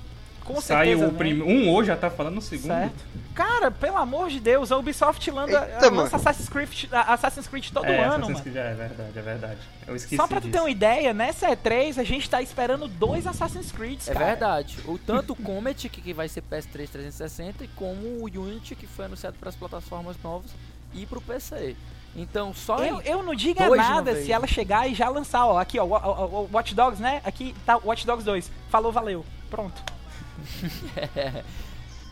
com 0.45 0.61
Saiu 0.61 0.99
certeza 0.99 1.07
o 1.07 1.09
vem. 1.09 1.19
primeiro. 1.19 1.49
Um 1.53 1.73
hoje 1.75 1.89
já 1.89 1.97
tá 1.97 2.09
falando 2.09 2.39
o 2.39 2.41
segundo. 2.41 2.69
Certo. 2.69 3.05
Cara, 3.35 3.69
pelo 3.73 3.97
amor 3.97 4.29
de 4.31 4.39
Deus, 4.39 4.71
a 4.71 4.77
Ubisoft 4.77 5.29
lança, 5.33 5.69
Eita, 5.73 5.91
lança 5.91 6.15
Assassin's, 6.17 6.49
Creed, 6.49 6.85
Assassin's 6.93 7.49
Creed 7.49 7.71
todo 7.71 7.87
é, 7.87 7.99
ano, 8.01 8.27
Assassin's 8.27 8.29
mano. 8.29 8.43
Creed, 8.43 8.57
é 8.57 8.75
verdade, 8.75 9.19
é 9.19 9.23
verdade. 9.23 9.61
Eu 9.89 9.97
esqueci 9.97 10.17
Só 10.17 10.29
pra 10.29 10.41
tu 10.41 10.45
disso. 10.45 10.53
ter 10.53 10.61
uma 10.61 10.71
ideia, 10.71 11.13
nessa 11.13 11.49
E3 11.49 11.99
a 11.99 12.05
gente 12.05 12.31
tá 12.31 12.41
esperando 12.41 12.87
dois 12.87 13.27
Assassin's 13.27 13.73
Creed, 13.73 14.01
É 14.07 14.13
cara. 14.13 14.25
verdade. 14.27 14.79
O 14.85 14.99
tanto 14.99 15.33
o 15.33 15.37
Comet, 15.37 15.89
que, 15.89 16.01
que 16.01 16.13
vai 16.13 16.29
ser 16.29 16.43
PS3 16.43 16.89
360, 16.91 17.65
e 17.65 17.69
como 17.69 18.07
o 18.07 18.25
Unity, 18.27 18.77
que 18.77 18.87
foi 18.87 19.07
anunciado 19.07 19.37
para 19.41 19.49
as 19.49 19.57
plataformas 19.57 20.17
novas 20.23 20.53
e 20.95 21.07
pro 21.07 21.21
PC. 21.21 21.75
Então, 22.15 22.53
só 22.53 22.79
Eu, 22.85 23.01
eu 23.03 23.23
não 23.23 23.35
diga 23.35 23.65
uma 23.67 23.77
nada 23.77 24.23
se 24.23 24.31
ela 24.31 24.47
chegar 24.47 24.89
e 24.89 24.95
já 24.95 25.09
lançar, 25.09 25.47
ó, 25.47 25.59
aqui 25.59 25.79
ó, 25.79 25.85
o, 25.85 26.49
Watch 26.53 26.75
Dogs, 26.75 27.01
né? 27.01 27.23
Aqui 27.25 27.55
tá 27.65 27.79
Watch 27.79 28.07
Dogs 28.07 28.25
2. 28.25 28.51
Falou, 28.69 28.93
valeu. 28.93 29.25
Pronto. 29.51 29.83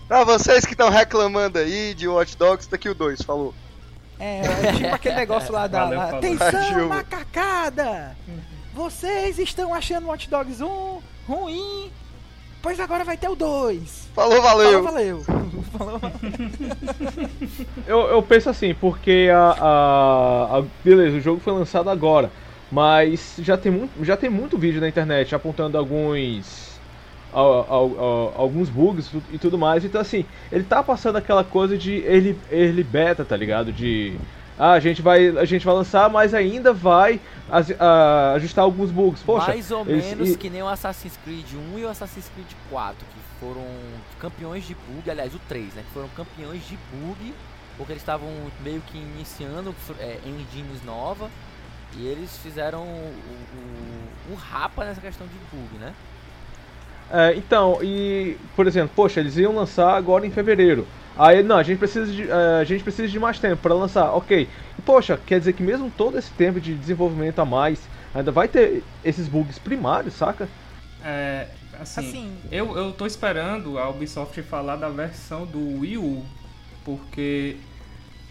Pra 0.08 0.24
vocês 0.24 0.64
que 0.64 0.72
estão 0.72 0.88
reclamando 0.88 1.58
aí 1.58 1.94
de 1.94 2.08
Watch 2.08 2.36
Dogs, 2.36 2.68
tá 2.68 2.76
aqui 2.76 2.88
o 2.88 2.94
2, 2.94 3.22
falou. 3.22 3.54
É, 4.18 4.40
é 4.40 4.72
tipo 4.72 4.94
aquele 4.94 5.14
negócio 5.14 5.52
lá 5.52 5.66
da. 5.68 5.84
Valeu. 5.84 6.00
Atenção, 6.00 6.88
macacada! 6.88 8.16
Vocês 8.74 9.38
estão 9.38 9.72
achando 9.74 10.08
Watch 10.08 10.28
Dogs 10.28 10.62
1 10.62 11.02
ruim? 11.28 11.92
Pois 12.62 12.78
agora 12.78 13.04
vai 13.04 13.16
ter 13.16 13.28
o 13.28 13.34
2. 13.34 14.10
Falou, 14.14 14.42
Falou, 14.42 14.42
valeu. 14.42 14.82
valeu. 14.82 15.24
Falou, 15.76 15.98
valeu. 15.98 16.20
Eu, 17.86 18.00
eu 18.08 18.22
penso 18.22 18.50
assim, 18.50 18.74
porque 18.74 19.28
a, 19.32 19.38
a, 19.52 20.58
a- 20.58 20.64
Beleza, 20.84 21.16
o 21.16 21.20
jogo 21.20 21.40
foi 21.40 21.52
lançado 21.52 21.88
agora. 21.90 22.30
Mas 22.70 23.36
já 23.38 23.56
tem 23.56 23.72
muito, 23.72 24.04
já 24.04 24.16
tem 24.16 24.30
muito 24.30 24.56
vídeo 24.56 24.80
na 24.80 24.88
internet 24.88 25.34
apontando 25.34 25.76
alguns 25.76 26.70
alguns 27.32 28.68
bugs 28.68 29.10
e 29.30 29.38
tudo 29.38 29.58
mais. 29.58 29.84
Então 29.84 30.00
assim, 30.00 30.24
ele 30.50 30.64
tá 30.64 30.82
passando 30.82 31.16
aquela 31.16 31.44
coisa 31.44 31.76
de 31.78 32.04
early, 32.04 32.36
early 32.50 32.82
beta, 32.84 33.24
tá 33.24 33.36
ligado? 33.36 33.72
De 33.72 34.20
ah, 34.62 34.72
a 34.72 34.80
gente 34.80 35.00
vai 35.00 35.28
a 35.38 35.44
gente 35.46 35.64
vai 35.64 35.74
lançar, 35.74 36.10
mas 36.10 36.34
ainda 36.34 36.70
vai 36.70 37.18
ajustar 38.36 38.62
alguns 38.62 38.90
bugs. 38.90 39.22
Poxa, 39.22 39.48
mais 39.48 39.70
ou 39.70 39.86
eles, 39.88 40.04
menos 40.04 40.28
e... 40.28 40.36
que 40.36 40.50
nem 40.50 40.62
o 40.62 40.68
Assassin's 40.68 41.18
Creed 41.24 41.46
1 41.74 41.78
e 41.78 41.84
o 41.86 41.88
Assassin's 41.88 42.30
Creed 42.34 42.46
4, 42.68 42.98
que 42.98 43.40
foram 43.40 43.64
campeões 44.18 44.66
de 44.66 44.74
bug, 44.74 45.10
aliás, 45.10 45.34
o 45.34 45.38
3, 45.48 45.72
né, 45.72 45.82
que 45.82 45.94
foram 45.94 46.08
campeões 46.08 46.60
de 46.68 46.78
bug, 46.92 47.32
porque 47.78 47.94
eles 47.94 48.02
estavam 48.02 48.28
meio 48.62 48.82
que 48.82 48.98
iniciando 48.98 49.74
é, 49.98 50.18
engines 50.26 50.84
nova 50.84 51.30
e 51.96 52.06
eles 52.06 52.36
fizeram 52.36 52.82
o, 52.82 53.14
o, 54.28 54.32
o 54.32 54.34
rapa 54.34 54.84
nessa 54.84 55.00
questão 55.00 55.26
de 55.26 55.56
bug, 55.56 55.78
né? 55.78 55.94
É, 57.10 57.34
então, 57.34 57.78
e 57.82 58.36
por 58.54 58.66
exemplo, 58.66 58.92
poxa, 58.94 59.20
eles 59.20 59.38
iam 59.38 59.54
lançar 59.54 59.96
agora 59.96 60.26
em 60.26 60.30
fevereiro. 60.30 60.86
Aí, 61.20 61.42
não, 61.42 61.58
a 61.58 61.62
gente 61.62 61.78
precisa 61.78 62.10
de, 62.10 62.22
uh, 62.24 62.60
a 62.62 62.64
gente 62.64 62.82
precisa 62.82 63.06
de 63.06 63.18
mais 63.18 63.38
tempo 63.38 63.60
para 63.60 63.74
lançar. 63.74 64.10
Ok. 64.14 64.48
Poxa, 64.86 65.20
quer 65.26 65.38
dizer 65.38 65.52
que 65.52 65.62
mesmo 65.62 65.92
todo 65.94 66.18
esse 66.18 66.30
tempo 66.30 66.58
de 66.58 66.74
desenvolvimento 66.74 67.38
a 67.40 67.44
mais, 67.44 67.78
ainda 68.14 68.32
vai 68.32 68.48
ter 68.48 68.82
esses 69.04 69.28
bugs 69.28 69.58
primários, 69.58 70.14
saca? 70.14 70.48
É, 71.04 71.48
assim, 71.78 72.00
assim, 72.00 72.38
Eu, 72.50 72.74
eu 72.74 72.92
tô 72.92 73.04
esperando 73.04 73.78
a 73.78 73.86
Ubisoft 73.90 74.40
falar 74.44 74.76
da 74.76 74.88
versão 74.88 75.44
do 75.44 75.80
Wii 75.80 75.98
U, 75.98 76.24
porque 76.86 77.58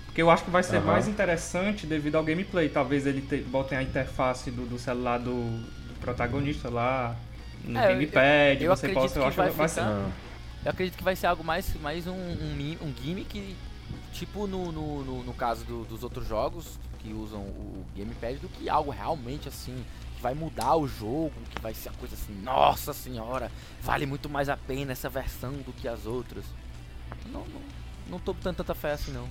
porque 0.07 0.23
eu 0.23 0.31
acho 0.31 0.43
que 0.43 0.49
vai 0.49 0.63
ser 0.63 0.77
uhum. 0.77 0.85
mais 0.85 1.07
interessante 1.07 1.85
devido 1.85 2.15
ao 2.15 2.23
gameplay. 2.23 2.67
Talvez 2.69 3.05
ele 3.05 3.21
te, 3.21 3.37
botem 3.37 3.77
a 3.77 3.83
interface 3.83 4.49
do, 4.49 4.65
do 4.65 4.79
celular 4.79 5.19
do, 5.19 5.31
do 5.31 5.93
protagonista 6.01 6.67
lá 6.67 7.15
no 7.63 7.77
é, 7.77 7.89
gamepad, 7.89 8.63
eu, 8.63 8.71
eu 8.71 8.75
você 8.75 8.89
possa. 8.89 9.19
Eu 9.19 9.27
acho 9.27 9.39
que 9.39 9.51
vai 9.51 9.69
ser. 9.69 9.83
Eu 10.63 10.71
acredito 10.71 10.97
que 10.97 11.03
vai 11.03 11.15
ser 11.15 11.27
algo 11.27 11.43
mais, 11.43 11.73
mais 11.81 12.05
um, 12.05 12.11
um, 12.11 12.77
um 12.81 12.93
gimmick, 13.01 13.55
tipo 14.11 14.45
no, 14.45 14.71
no, 14.71 15.03
no, 15.03 15.23
no 15.23 15.33
caso 15.33 15.63
do, 15.63 15.85
dos 15.85 16.03
outros 16.03 16.27
jogos 16.27 16.77
que 16.99 17.13
usam 17.13 17.39
o 17.39 17.85
gamepad, 17.95 18.37
do 18.39 18.49
que 18.49 18.69
algo 18.69 18.91
realmente 18.91 19.47
assim, 19.47 19.85
que 20.15 20.21
vai 20.21 20.33
mudar 20.33 20.75
o 20.75 20.85
jogo, 20.85 21.31
que 21.49 21.61
vai 21.61 21.73
ser 21.73 21.89
uma 21.89 21.97
coisa 21.97 22.15
assim, 22.15 22.33
nossa 22.43 22.93
senhora, 22.93 23.49
vale 23.81 24.05
muito 24.05 24.29
mais 24.29 24.49
a 24.49 24.57
pena 24.57 24.91
essa 24.91 25.07
versão 25.07 25.53
do 25.53 25.71
que 25.71 25.87
as 25.87 26.05
outras. 26.05 26.43
Não, 27.31 27.41
não, 27.41 27.61
não 28.09 28.19
tô 28.19 28.33
dando 28.33 28.57
tanta 28.57 28.75
fé 28.75 28.91
assim 28.91 29.11
não. 29.11 29.29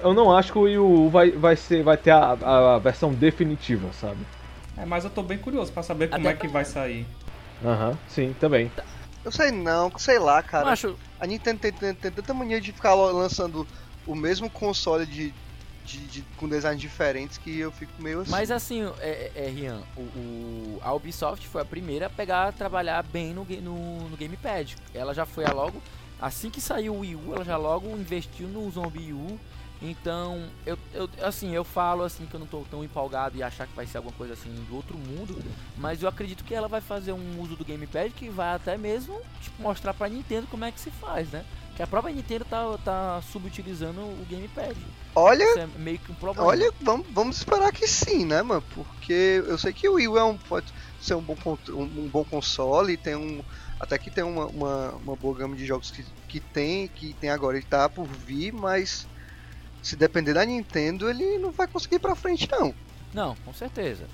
Eu 0.00 0.14
não 0.14 0.36
acho 0.36 0.52
que 0.52 0.58
o 0.58 0.62
Wii 0.62 1.10
vai, 1.10 1.30
vai, 1.30 1.56
ser, 1.56 1.84
vai 1.84 1.96
ter 1.96 2.10
a, 2.10 2.32
a 2.74 2.78
versão 2.78 3.12
definitiva, 3.12 3.92
sabe? 3.92 4.18
É, 4.76 4.84
mas 4.84 5.04
eu 5.04 5.10
tô 5.10 5.22
bem 5.22 5.38
curioso 5.38 5.70
para 5.72 5.82
saber 5.82 6.08
como 6.08 6.26
Até 6.26 6.30
é 6.30 6.36
que 6.36 6.48
vai 6.48 6.64
sair. 6.64 7.06
Aham, 7.62 7.90
uhum, 7.90 7.96
sim, 8.08 8.34
também. 8.40 8.68
Tá. 8.70 8.82
Eu 9.24 9.30
sei 9.30 9.50
não, 9.50 9.90
sei 9.98 10.18
lá, 10.18 10.42
cara. 10.42 10.70
Acho... 10.70 10.96
A 11.18 11.26
Nintendo 11.26 11.60
tem, 11.60 11.72
tem, 11.72 11.94
tem, 11.94 12.10
tanta 12.10 12.32
mania 12.32 12.60
de 12.60 12.72
ficar 12.72 12.94
lançando 12.94 13.66
o 14.06 14.14
mesmo 14.14 14.48
console 14.48 15.04
de, 15.04 15.34
de, 15.84 15.98
de, 16.06 16.22
com 16.36 16.48
designs 16.48 16.80
diferentes 16.80 17.36
que 17.36 17.58
eu 17.58 17.70
fico 17.70 17.92
meio 18.02 18.20
assim. 18.20 18.30
Mas 18.30 18.50
assim, 18.50 18.82
é, 19.00 19.30
é, 19.34 19.44
é 19.44 19.48
Rian, 19.48 19.82
o, 19.96 20.00
o, 20.00 20.80
a 20.82 20.92
Ubisoft 20.94 21.46
foi 21.46 21.60
a 21.60 21.64
primeira 21.64 22.06
a 22.06 22.10
pegar 22.10 22.48
a 22.48 22.52
trabalhar 22.52 23.02
bem 23.02 23.34
no, 23.34 23.44
no, 23.44 24.08
no 24.08 24.16
Gamepad. 24.16 24.76
Ela 24.94 25.12
já 25.12 25.26
foi 25.26 25.44
a 25.44 25.52
logo. 25.52 25.82
Assim 26.20 26.50
que 26.50 26.60
saiu 26.60 26.94
o 26.94 27.00
Wii 27.00 27.16
U, 27.16 27.34
ela 27.34 27.44
já 27.44 27.56
logo 27.56 27.88
investiu 27.90 28.46
no 28.48 28.70
Zombie 28.70 29.12
U 29.12 29.38
então, 29.82 30.42
eu, 30.66 30.78
eu, 30.92 31.08
assim, 31.22 31.54
eu 31.54 31.64
falo 31.64 32.02
assim 32.02 32.26
que 32.26 32.34
eu 32.34 32.40
não 32.40 32.46
tô 32.46 32.64
tão 32.70 32.84
empolgado 32.84 33.36
e 33.36 33.42
achar 33.42 33.66
que 33.66 33.74
vai 33.74 33.86
ser 33.86 33.96
alguma 33.96 34.14
coisa 34.14 34.34
assim 34.34 34.52
do 34.68 34.76
outro 34.76 34.96
mundo, 34.98 35.42
mas 35.78 36.02
eu 36.02 36.08
acredito 36.08 36.44
que 36.44 36.54
ela 36.54 36.68
vai 36.68 36.82
fazer 36.82 37.12
um 37.12 37.40
uso 37.40 37.56
do 37.56 37.64
gamepad 37.64 38.12
que 38.12 38.28
vai 38.28 38.54
até 38.54 38.76
mesmo 38.76 39.18
tipo, 39.40 39.62
mostrar 39.62 39.94
pra 39.94 40.08
Nintendo 40.08 40.46
como 40.48 40.64
é 40.64 40.72
que 40.72 40.80
se 40.80 40.90
faz, 40.90 41.30
né? 41.30 41.44
Que 41.76 41.82
a 41.82 41.86
própria 41.86 42.14
Nintendo 42.14 42.44
tá, 42.44 42.78
tá 42.84 43.22
subutilizando 43.32 44.00
o 44.00 44.26
gamepad. 44.28 44.76
Olha, 45.14 45.44
Isso 45.44 45.58
é 45.58 45.66
meio 45.78 45.98
que 45.98 46.12
um 46.12 46.14
problema. 46.14 46.46
Olha, 46.46 46.70
vamos, 46.82 47.06
vamos 47.10 47.38
esperar 47.38 47.72
que 47.72 47.86
sim, 47.86 48.26
né, 48.26 48.42
mano? 48.42 48.62
Porque 48.74 49.42
eu 49.46 49.56
sei 49.56 49.72
que 49.72 49.88
o 49.88 49.94
Wii 49.94 50.18
é 50.18 50.22
um, 50.22 50.36
pode 50.36 50.66
ser 51.00 51.14
um 51.14 51.22
bom, 51.22 51.36
um, 51.70 51.82
um 51.82 52.08
bom 52.08 52.24
console, 52.24 52.96
tem 52.98 53.16
um 53.16 53.42
até 53.80 53.96
que 53.96 54.10
tem 54.10 54.22
uma, 54.22 54.44
uma, 54.46 54.90
uma 54.90 55.16
boa 55.16 55.34
gama 55.38 55.56
de 55.56 55.64
jogos 55.64 55.90
que, 55.90 56.04
que 56.28 56.38
tem, 56.38 56.86
que 56.86 57.14
tem 57.14 57.30
agora 57.30 57.58
e 57.58 57.62
tá 57.62 57.88
por 57.88 58.06
vir, 58.06 58.52
mas 58.52 59.08
se 59.82 59.96
depender 59.96 60.34
da 60.34 60.44
Nintendo, 60.44 61.08
ele 61.08 61.38
não 61.38 61.50
vai 61.50 61.66
conseguir 61.66 61.96
ir 61.96 62.00
pra 62.00 62.14
frente, 62.14 62.48
não. 62.50 62.74
Não, 63.12 63.34
com 63.44 63.52
certeza. 63.52 64.04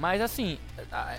Mas 0.00 0.22
assim. 0.22 0.58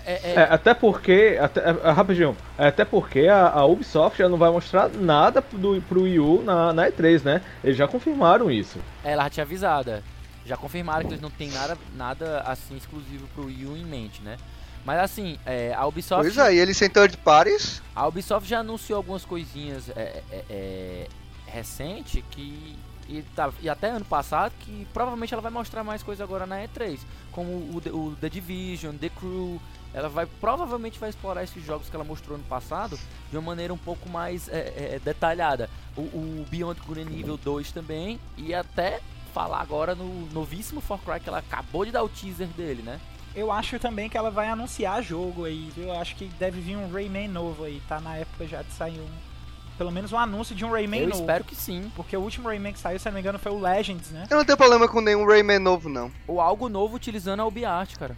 É, 0.04 0.12
é... 0.12 0.34
É, 0.34 0.42
até 0.50 0.74
porque. 0.74 1.38
Até, 1.40 1.60
é, 1.60 1.90
rapidinho. 1.90 2.36
Até 2.58 2.84
porque 2.84 3.28
a, 3.28 3.48
a, 3.48 3.64
Ubisoft 3.64 4.18
já 4.18 4.28
não 4.28 4.36
vai 4.36 4.50
mostrar 4.50 4.88
nada 4.88 5.42
do, 5.52 5.80
pro 5.82 6.02
Wii 6.02 6.18
U 6.18 6.42
na, 6.42 6.72
na 6.72 6.90
E3, 6.90 7.22
né? 7.24 7.42
Eles 7.62 7.76
já 7.76 7.86
confirmaram 7.86 8.50
isso. 8.50 8.80
É, 9.04 9.12
ela 9.12 9.24
já 9.24 9.30
tinha 9.30 9.44
avisado. 9.44 10.02
Já 10.44 10.56
confirmaram 10.56 11.02
que 11.02 11.12
eles 11.12 11.20
não 11.20 11.30
tem 11.30 11.48
nada, 11.52 11.78
nada 11.94 12.40
assim 12.40 12.76
exclusivo 12.76 13.28
pro 13.28 13.46
Wii 13.46 13.66
U 13.66 13.76
em 13.76 13.84
mente, 13.84 14.20
né? 14.20 14.36
Mas 14.84 14.98
assim, 14.98 15.38
é, 15.46 15.72
a 15.72 15.86
Ubisoft. 15.86 16.24
Pois 16.24 16.38
aí, 16.38 16.58
eles 16.58 16.76
sem 16.76 16.90
third 16.90 17.16
parties. 17.18 17.80
A 17.94 18.06
Ubisoft 18.08 18.48
já 18.48 18.58
anunciou 18.58 18.96
algumas 18.96 19.24
coisinhas 19.24 19.88
é, 19.90 20.22
é, 20.32 20.44
é 20.50 21.06
recente 21.46 22.24
que 22.30 22.76
e, 23.12 23.22
tá, 23.34 23.52
e 23.60 23.68
até 23.68 23.90
ano 23.90 24.04
passado, 24.04 24.52
que 24.60 24.86
provavelmente 24.92 25.34
ela 25.34 25.42
vai 25.42 25.52
mostrar 25.52 25.84
mais 25.84 26.02
coisa 26.02 26.24
agora 26.24 26.46
na 26.46 26.64
E3, 26.64 26.98
como 27.30 27.50
o, 27.50 27.76
o 27.76 28.16
The 28.16 28.28
Division, 28.28 28.96
The 28.96 29.10
Crew. 29.10 29.60
Ela 29.94 30.08
vai 30.08 30.24
provavelmente 30.24 30.98
vai 30.98 31.10
explorar 31.10 31.44
esses 31.44 31.62
jogos 31.62 31.90
que 31.90 31.94
ela 31.94 32.04
mostrou 32.04 32.38
no 32.38 32.44
passado 32.44 32.98
de 33.30 33.36
uma 33.36 33.42
maneira 33.42 33.74
um 33.74 33.78
pouco 33.78 34.08
mais 34.08 34.48
é, 34.48 34.72
é, 34.76 34.94
é 34.94 34.98
detalhada. 34.98 35.68
O, 35.94 36.00
o, 36.00 36.46
Beyond 36.48 36.80
and 36.92 37.12
Evil 37.12 37.36
2 37.36 37.72
também, 37.72 38.18
e 38.38 38.54
até 38.54 39.00
falar 39.34 39.60
agora 39.60 39.94
no 39.94 40.26
novíssimo 40.32 40.80
Far 40.80 40.98
Cry 40.98 41.20
que 41.20 41.28
ela 41.28 41.38
acabou 41.38 41.84
de 41.84 41.90
dar 41.90 42.02
o 42.02 42.08
teaser 42.08 42.48
dele, 42.48 42.82
né? 42.82 42.98
Eu 43.34 43.52
acho 43.52 43.78
também 43.78 44.08
que 44.08 44.16
ela 44.16 44.30
vai 44.30 44.48
anunciar 44.48 45.02
jogo 45.02 45.44
aí? 45.44 45.70
Eu 45.76 45.92
acho 45.98 46.16
que 46.16 46.26
deve 46.38 46.60
vir 46.60 46.76
um 46.76 46.90
Rayman 46.90 47.28
novo 47.28 47.64
aí, 47.64 47.82
tá 47.86 48.00
na 48.00 48.16
época 48.16 48.46
já 48.46 48.62
de 48.62 48.72
sair 48.72 48.98
um 48.98 49.31
pelo 49.76 49.90
menos 49.90 50.12
um 50.12 50.18
anúncio 50.18 50.54
de 50.54 50.64
um 50.64 50.70
Rayman 50.70 51.00
eu 51.00 51.08
novo. 51.08 51.18
Eu 51.18 51.22
espero 51.22 51.44
que 51.44 51.54
sim. 51.54 51.90
Porque 51.96 52.16
o 52.16 52.20
último 52.20 52.48
Rayman 52.48 52.72
que 52.72 52.78
saiu, 52.78 52.98
se 52.98 53.06
não 53.06 53.14
me 53.14 53.20
engano, 53.20 53.38
foi 53.38 53.52
o 53.52 53.58
Legends, 53.58 54.10
né? 54.10 54.26
Eu 54.30 54.36
não 54.36 54.44
tenho 54.44 54.58
problema 54.58 54.88
com 54.88 55.00
nenhum 55.00 55.26
Rayman 55.26 55.58
novo, 55.58 55.88
não. 55.88 56.10
Ou 56.26 56.40
algo 56.40 56.68
novo 56.68 56.96
utilizando 56.96 57.40
a 57.40 57.46
UbiArt, 57.46 57.96
cara. 57.96 58.16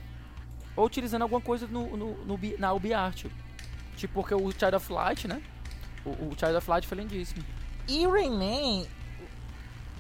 Ou 0.77 0.85
utilizando 0.87 1.23
alguma 1.23 1.41
coisa 1.41 1.67
no, 1.67 1.97
no, 1.97 2.25
no 2.25 2.41
na 2.59 2.73
UbiArt. 2.73 3.27
Tipo, 3.97 4.15
porque 4.15 4.35
o 4.35 4.51
Child 4.51 4.77
of 4.77 4.93
Light, 4.93 5.29
né? 5.29 5.41
O, 6.05 6.11
o 6.11 6.37
Child 6.39 6.57
of 6.57 6.69
Light 6.69 6.87
foi 6.87 6.99
lindíssimo. 6.99 7.45
E 7.89 8.07
o 8.07 8.11
Rayman... 8.11 8.87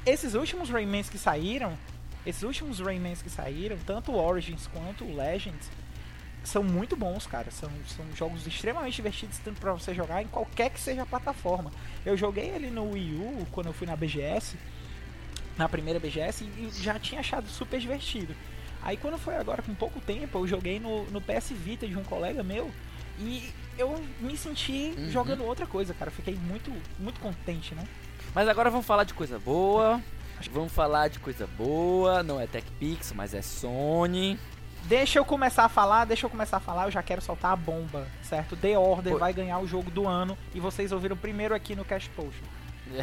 Esses 0.04 0.34
últimos 0.34 0.68
Raymans 0.68 1.08
que 1.08 1.18
saíram... 1.18 1.78
Esses 2.26 2.42
últimos 2.42 2.80
Raymans 2.80 3.20
que 3.20 3.28
saíram, 3.28 3.76
tanto 3.86 4.12
o 4.12 4.16
Origins 4.16 4.66
quanto 4.66 5.04
o 5.04 5.14
Legends 5.14 5.70
são 6.44 6.62
muito 6.62 6.94
bons, 6.94 7.26
cara. 7.26 7.50
São, 7.50 7.70
são 7.88 8.04
jogos 8.14 8.46
extremamente 8.46 8.96
divertidos 8.96 9.38
tanto 9.38 9.61
para 9.61 9.72
você 9.72 9.94
jogar 9.94 10.22
em 10.22 10.28
qualquer 10.28 10.70
que 10.70 10.80
seja 10.80 11.02
a 11.02 11.07
plataforma. 11.07 11.72
Eu 12.04 12.16
joguei 12.16 12.50
ele 12.50 12.70
no 12.70 12.92
Wii 12.92 13.14
U 13.14 13.46
quando 13.50 13.66
eu 13.68 13.72
fui 13.72 13.87
na 13.87 13.96
BGS, 13.96 14.57
na 15.57 15.68
primeira 15.68 15.98
BGS, 15.98 16.44
e 16.44 16.70
já 16.83 16.98
tinha 16.98 17.20
achado 17.20 17.48
super 17.48 17.80
divertido. 17.80 18.35
Aí 18.83 18.96
quando 18.96 19.16
foi 19.16 19.37
agora 19.37 19.62
com 19.62 19.74
pouco 19.74 20.00
tempo, 20.00 20.38
eu 20.38 20.46
joguei 20.46 20.78
no, 20.78 21.04
no 21.07 21.20
PS 21.20 21.50
Vita 21.50 21.87
de 21.87 21.96
um 21.96 22.04
colega 22.04 22.42
meu 22.42 22.70
e 23.18 23.50
eu 23.78 24.02
me 24.20 24.37
senti 24.37 24.94
uhum. 24.96 25.11
jogando 25.11 25.44
outra 25.44 25.66
coisa, 25.66 25.94
cara. 25.94 26.11
Fiquei 26.11 26.35
muito, 26.35 26.70
muito 26.98 27.18
contente, 27.20 27.74
né? 27.74 27.85
Mas 28.35 28.48
agora 28.48 28.70
vamos 28.70 28.87
falar 28.87 29.04
de 29.04 29.14
coisa 29.14 29.38
boa. 29.38 30.02
Vamos 30.52 30.72
falar 30.72 31.09
de 31.09 31.18
coisa 31.18 31.46
boa. 31.46 32.22
Não 32.22 32.40
é 32.40 32.46
TechPix, 32.46 33.12
mas 33.12 33.33
é 33.33 33.40
Sony. 33.40 34.38
Deixa 34.85 35.18
eu 35.18 35.25
começar 35.25 35.64
a 35.64 35.68
falar, 35.68 36.05
deixa 36.05 36.27
eu 36.27 36.31
começar 36.31 36.59
a 36.59 36.61
falar, 36.61 36.85
eu 36.85 36.90
já 36.90 37.03
quero 37.03 37.23
soltar 37.23 37.53
a 37.53 37.57
bomba, 37.57 38.07
certo? 38.23 38.57
The 38.57 38.79
Order 38.79 39.14
Pô. 39.14 39.18
vai 39.18 39.33
ganhar 39.33 39.59
o 39.59 39.66
jogo 39.66 39.90
do 39.90 40.07
ano 40.07 40.37
e 40.55 40.61
vocês 40.61 40.92
ouviram 40.92 41.16
primeiro 41.16 41.55
aqui 41.55 41.75
no 41.75 41.85
Cash 41.85 42.09
Potion. 42.09 42.44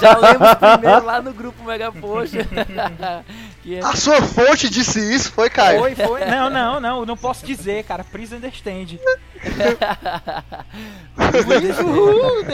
já 0.00 0.16
lemos 0.16 0.54
primeiro 0.54 1.04
lá 1.04 1.20
no 1.20 1.32
grupo 1.32 1.64
Mega 1.64 1.90
Poxa. 1.90 2.38
é... 3.66 3.80
A 3.80 3.96
sua 3.96 4.22
fonte 4.22 4.70
disse 4.70 5.00
isso, 5.12 5.32
foi, 5.32 5.50
Caio? 5.50 5.80
Foi, 5.80 5.96
foi. 5.96 6.24
Não, 6.24 6.48
não, 6.48 6.78
não, 6.78 7.04
não 7.04 7.16
posso 7.16 7.44
dizer, 7.44 7.82
cara. 7.84 8.04
Please 8.04 8.32
understand. 8.34 9.00
Please 11.16 11.72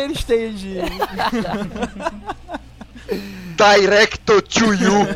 understand. 0.02 0.56
Direct 3.56 4.24
to 4.24 4.72
you. 4.72 5.06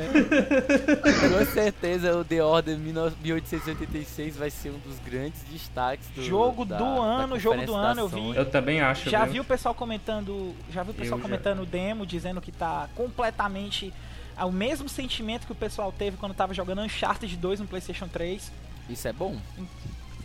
Com 1.30 1.52
certeza 1.52 2.14
o 2.14 2.24
The 2.24 2.42
Order 2.42 2.78
1886 2.78 4.36
vai 4.36 4.50
ser 4.50 4.70
um 4.70 4.78
dos 4.78 4.98
grandes 4.98 5.42
destaques 5.44 6.06
do 6.14 6.22
jogo 6.22 6.64
da, 6.64 6.76
do 6.76 6.84
ano, 6.84 7.38
jogo 7.38 7.64
do 7.64 7.74
ano, 7.74 8.00
eu 8.02 8.08
vi. 8.08 8.36
Eu 8.36 8.44
também 8.44 8.80
acho. 8.80 9.08
Já 9.08 9.24
viu? 9.24 9.34
vi 9.34 9.40
o 9.40 9.44
pessoal 9.44 9.74
comentando, 9.74 10.54
já 10.70 10.82
vi 10.82 10.90
o 10.90 10.94
pessoal 10.94 11.18
eu 11.18 11.22
comentando 11.22 11.62
o 11.62 11.66
demo 11.66 12.04
dizendo 12.04 12.40
que 12.40 12.52
tá 12.52 12.88
completamente 12.94 13.92
É 14.36 14.44
o 14.44 14.52
mesmo 14.52 14.88
sentimento 14.88 15.46
que 15.46 15.52
o 15.52 15.56
pessoal 15.56 15.90
teve 15.90 16.16
quando 16.16 16.34
tava 16.34 16.52
jogando 16.52 16.82
Uncharted 16.82 17.34
2 17.36 17.60
no 17.60 17.66
PlayStation 17.66 18.08
3. 18.08 18.52
Isso 18.90 19.08
é 19.08 19.12
bom. 19.12 19.38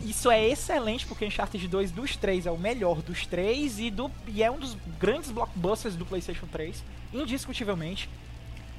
Isso 0.04 0.30
é 0.30 0.48
excelente 0.48 1.06
porque 1.06 1.26
Uncharted 1.26 1.66
2 1.68 1.90
dos 1.90 2.16
três 2.16 2.46
é 2.46 2.50
o 2.50 2.58
melhor 2.58 3.02
dos 3.02 3.26
três 3.26 3.78
e, 3.78 3.90
do, 3.90 4.10
e 4.26 4.42
é 4.42 4.50
um 4.50 4.58
dos 4.58 4.76
grandes 4.98 5.30
blockbusters 5.30 5.94
do 5.94 6.06
PlayStation 6.06 6.46
3, 6.46 6.82
indiscutivelmente. 7.12 8.08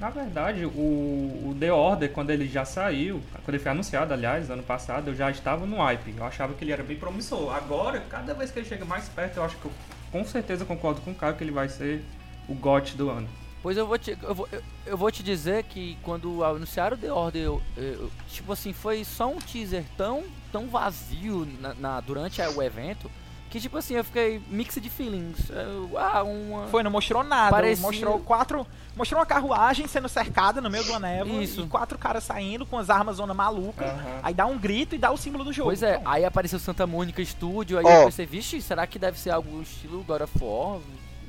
Na 0.00 0.10
verdade, 0.10 0.66
o, 0.66 0.70
o, 0.70 1.56
The 1.60 1.72
Order, 1.72 2.10
quando 2.10 2.30
ele 2.30 2.48
já 2.48 2.64
saiu, 2.64 3.22
quando 3.44 3.50
ele 3.50 3.60
foi 3.60 3.70
anunciado, 3.70 4.12
aliás, 4.12 4.50
ano 4.50 4.64
passado, 4.64 5.10
eu 5.10 5.14
já 5.14 5.30
estava 5.30 5.64
no 5.64 5.76
hype. 5.76 6.12
Eu 6.16 6.24
achava 6.24 6.54
que 6.54 6.64
ele 6.64 6.72
era 6.72 6.82
bem 6.82 6.96
promissor. 6.96 7.54
Agora, 7.54 8.00
cada 8.10 8.34
vez 8.34 8.50
que 8.50 8.58
ele 8.58 8.66
chega 8.66 8.84
mais 8.84 9.08
perto, 9.08 9.36
eu 9.36 9.44
acho 9.44 9.56
que 9.58 9.66
eu 9.66 9.72
com 10.10 10.24
certeza 10.24 10.64
concordo 10.64 11.00
com 11.02 11.12
o 11.12 11.14
Caio 11.14 11.36
que 11.36 11.44
ele 11.44 11.52
vai 11.52 11.68
ser 11.68 12.02
o 12.48 12.54
GOT 12.54 12.96
do 12.96 13.10
ano. 13.10 13.28
Pois 13.62 13.76
eu 13.76 13.86
vou 13.86 13.96
te, 13.96 14.18
eu 14.20 14.34
vou, 14.34 14.48
eu, 14.50 14.62
eu 14.86 14.96
vou 14.96 15.10
te 15.10 15.22
dizer 15.22 15.62
que 15.64 15.96
quando 16.02 16.42
anunciaram 16.42 16.96
The 16.96 17.12
Order, 17.12 17.42
eu, 17.42 17.62
eu, 17.76 18.10
tipo 18.28 18.52
assim, 18.52 18.72
foi 18.72 19.04
só 19.04 19.28
um 19.28 19.38
teaser 19.38 19.84
tão, 19.96 20.24
tão 20.52 20.68
vazio 20.68 21.48
na, 21.60 21.74
na 21.74 22.00
durante 22.00 22.40
o 22.42 22.62
evento 22.62 23.10
que 23.52 23.60
tipo 23.60 23.76
assim, 23.76 23.92
eu 23.92 24.02
fiquei 24.02 24.40
mix 24.48 24.76
de 24.80 24.88
feelings. 24.88 25.50
ah, 25.98 26.22
uma... 26.22 26.68
Foi, 26.68 26.82
não 26.82 26.90
mostrou 26.90 27.22
nada. 27.22 27.50
Parecia... 27.50 27.86
Mostrou 27.86 28.18
quatro. 28.18 28.66
Mostrou 28.96 29.20
uma 29.20 29.26
carruagem 29.26 29.86
sendo 29.86 30.08
cercada 30.08 30.58
no 30.58 30.70
meio 30.70 30.82
de 30.82 30.88
uma 30.88 30.98
névoa 30.98 31.42
Isso. 31.42 31.60
e 31.60 31.66
quatro 31.66 31.98
caras 31.98 32.24
saindo 32.24 32.64
com 32.64 32.78
as 32.78 32.88
armas 32.88 33.16
zona 33.16 33.34
maluca. 33.34 33.84
Uhum. 33.84 34.20
Aí 34.22 34.32
dá 34.32 34.46
um 34.46 34.58
grito 34.58 34.94
e 34.94 34.98
dá 34.98 35.10
o 35.10 35.18
símbolo 35.18 35.44
do 35.44 35.52
jogo. 35.52 35.68
Pois 35.68 35.82
é, 35.82 35.96
então. 35.96 36.10
aí 36.10 36.24
apareceu 36.24 36.58
Santa 36.58 36.86
Mônica 36.86 37.22
Studio, 37.22 37.78
aí 37.78 37.84
oh. 37.84 37.90
eu 37.90 38.04
pensei, 38.06 38.24
vixe, 38.24 38.62
será 38.62 38.86
que 38.86 38.98
deve 38.98 39.20
ser 39.20 39.28
algo 39.28 39.60
estilo 39.60 40.02
God 40.02 40.22
of 40.22 40.32
War? 40.40 40.80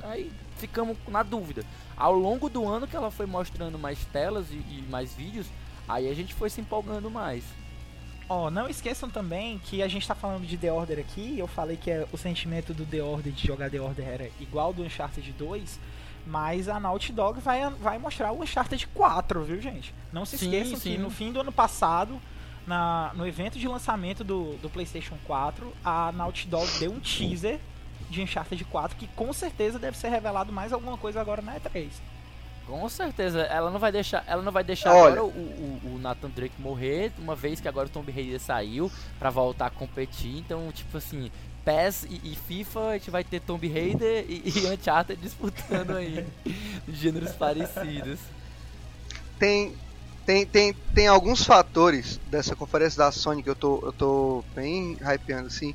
Aí 0.04 0.32
ficamos 0.56 0.96
na 1.08 1.22
dúvida. 1.22 1.62
Ao 1.94 2.14
longo 2.14 2.48
do 2.48 2.66
ano 2.66 2.86
que 2.86 2.96
ela 2.96 3.10
foi 3.10 3.26
mostrando 3.26 3.78
mais 3.78 4.02
telas 4.06 4.46
e, 4.50 4.54
e 4.54 4.86
mais 4.88 5.12
vídeos, 5.12 5.46
aí 5.86 6.10
a 6.10 6.14
gente 6.14 6.32
foi 6.32 6.48
se 6.48 6.58
empolgando 6.58 7.10
mais. 7.10 7.44
Ó, 8.28 8.46
oh, 8.46 8.50
não 8.50 8.68
esqueçam 8.68 9.10
também 9.10 9.58
que 9.58 9.82
a 9.82 9.88
gente 9.88 10.08
tá 10.08 10.14
falando 10.14 10.46
de 10.46 10.56
The 10.56 10.72
Order 10.72 10.98
aqui, 10.98 11.38
eu 11.38 11.46
falei 11.46 11.76
que 11.76 11.90
é, 11.90 12.06
o 12.10 12.16
sentimento 12.16 12.72
do 12.72 12.86
The 12.86 13.02
Order 13.02 13.32
de 13.32 13.46
jogar 13.46 13.70
The 13.70 13.80
Order 13.80 14.08
era 14.08 14.30
igual 14.40 14.72
do 14.72 14.82
Uncharted 14.82 15.30
2, 15.32 15.78
mas 16.26 16.68
a 16.68 16.80
Naughty 16.80 17.12
Dog 17.12 17.40
vai, 17.40 17.68
vai 17.70 17.98
mostrar 17.98 18.32
o 18.32 18.42
Uncharted 18.42 18.86
4, 18.88 19.44
viu, 19.44 19.60
gente? 19.60 19.94
Não 20.10 20.24
se 20.24 20.36
esqueçam 20.36 20.78
sim. 20.78 20.92
que 20.92 20.98
no 20.98 21.10
fim 21.10 21.32
do 21.32 21.40
ano 21.40 21.52
passado, 21.52 22.18
na, 22.66 23.12
no 23.14 23.26
evento 23.26 23.58
de 23.58 23.68
lançamento 23.68 24.24
do, 24.24 24.56
do 24.56 24.70
PlayStation 24.70 25.18
4, 25.26 25.70
a 25.84 26.10
Naughty 26.12 26.48
Dog 26.48 26.66
deu 26.78 26.92
um 26.92 27.00
teaser 27.00 27.60
de 28.08 28.22
Uncharted 28.22 28.64
4 28.64 28.96
que 28.96 29.06
com 29.08 29.32
certeza 29.32 29.78
deve 29.78 29.98
ser 29.98 30.08
revelado 30.08 30.50
mais 30.50 30.72
alguma 30.72 30.96
coisa 30.96 31.20
agora 31.20 31.42
na 31.42 31.56
E3. 31.56 31.90
Com 32.66 32.88
certeza, 32.88 33.42
ela 33.42 33.70
não 33.70 33.78
vai 33.78 33.92
deixar, 33.92 34.24
ela 34.26 34.42
não 34.42 34.50
vai 34.50 34.64
deixar 34.64 34.90
agora 34.90 35.22
o, 35.22 35.28
o, 35.28 35.80
o, 35.94 35.98
Nathan 35.98 36.30
Drake 36.30 36.54
morrer, 36.58 37.12
uma 37.18 37.36
vez 37.36 37.60
que 37.60 37.68
agora 37.68 37.88
o 37.88 37.90
Tomb 37.90 38.10
Raider 38.10 38.40
saiu 38.40 38.90
para 39.18 39.28
voltar 39.28 39.66
a 39.66 39.70
competir. 39.70 40.38
Então, 40.38 40.72
tipo 40.72 40.96
assim, 40.96 41.30
PES 41.64 42.04
e, 42.04 42.32
e, 42.32 42.36
FIFA, 42.36 42.88
a 42.88 42.92
gente 42.94 43.10
vai 43.10 43.22
ter 43.22 43.40
Tomb 43.40 43.68
Raider 43.68 44.24
e, 44.28 44.42
e 44.46 44.66
Uncharted 44.66 45.20
disputando 45.20 45.96
aí, 45.96 46.26
gêneros 46.88 47.32
parecidos. 47.32 48.18
Tem, 49.38 49.74
tem, 50.24 50.46
tem, 50.46 50.72
tem 50.94 51.06
alguns 51.06 51.44
fatores 51.44 52.18
dessa 52.30 52.56
conferência 52.56 52.98
da 52.98 53.12
Sony 53.12 53.42
que 53.42 53.50
eu 53.50 53.56
tô, 53.56 53.80
eu 53.84 53.92
tô 53.92 54.44
bem 54.54 54.96
hypeando, 55.02 55.48
assim. 55.48 55.74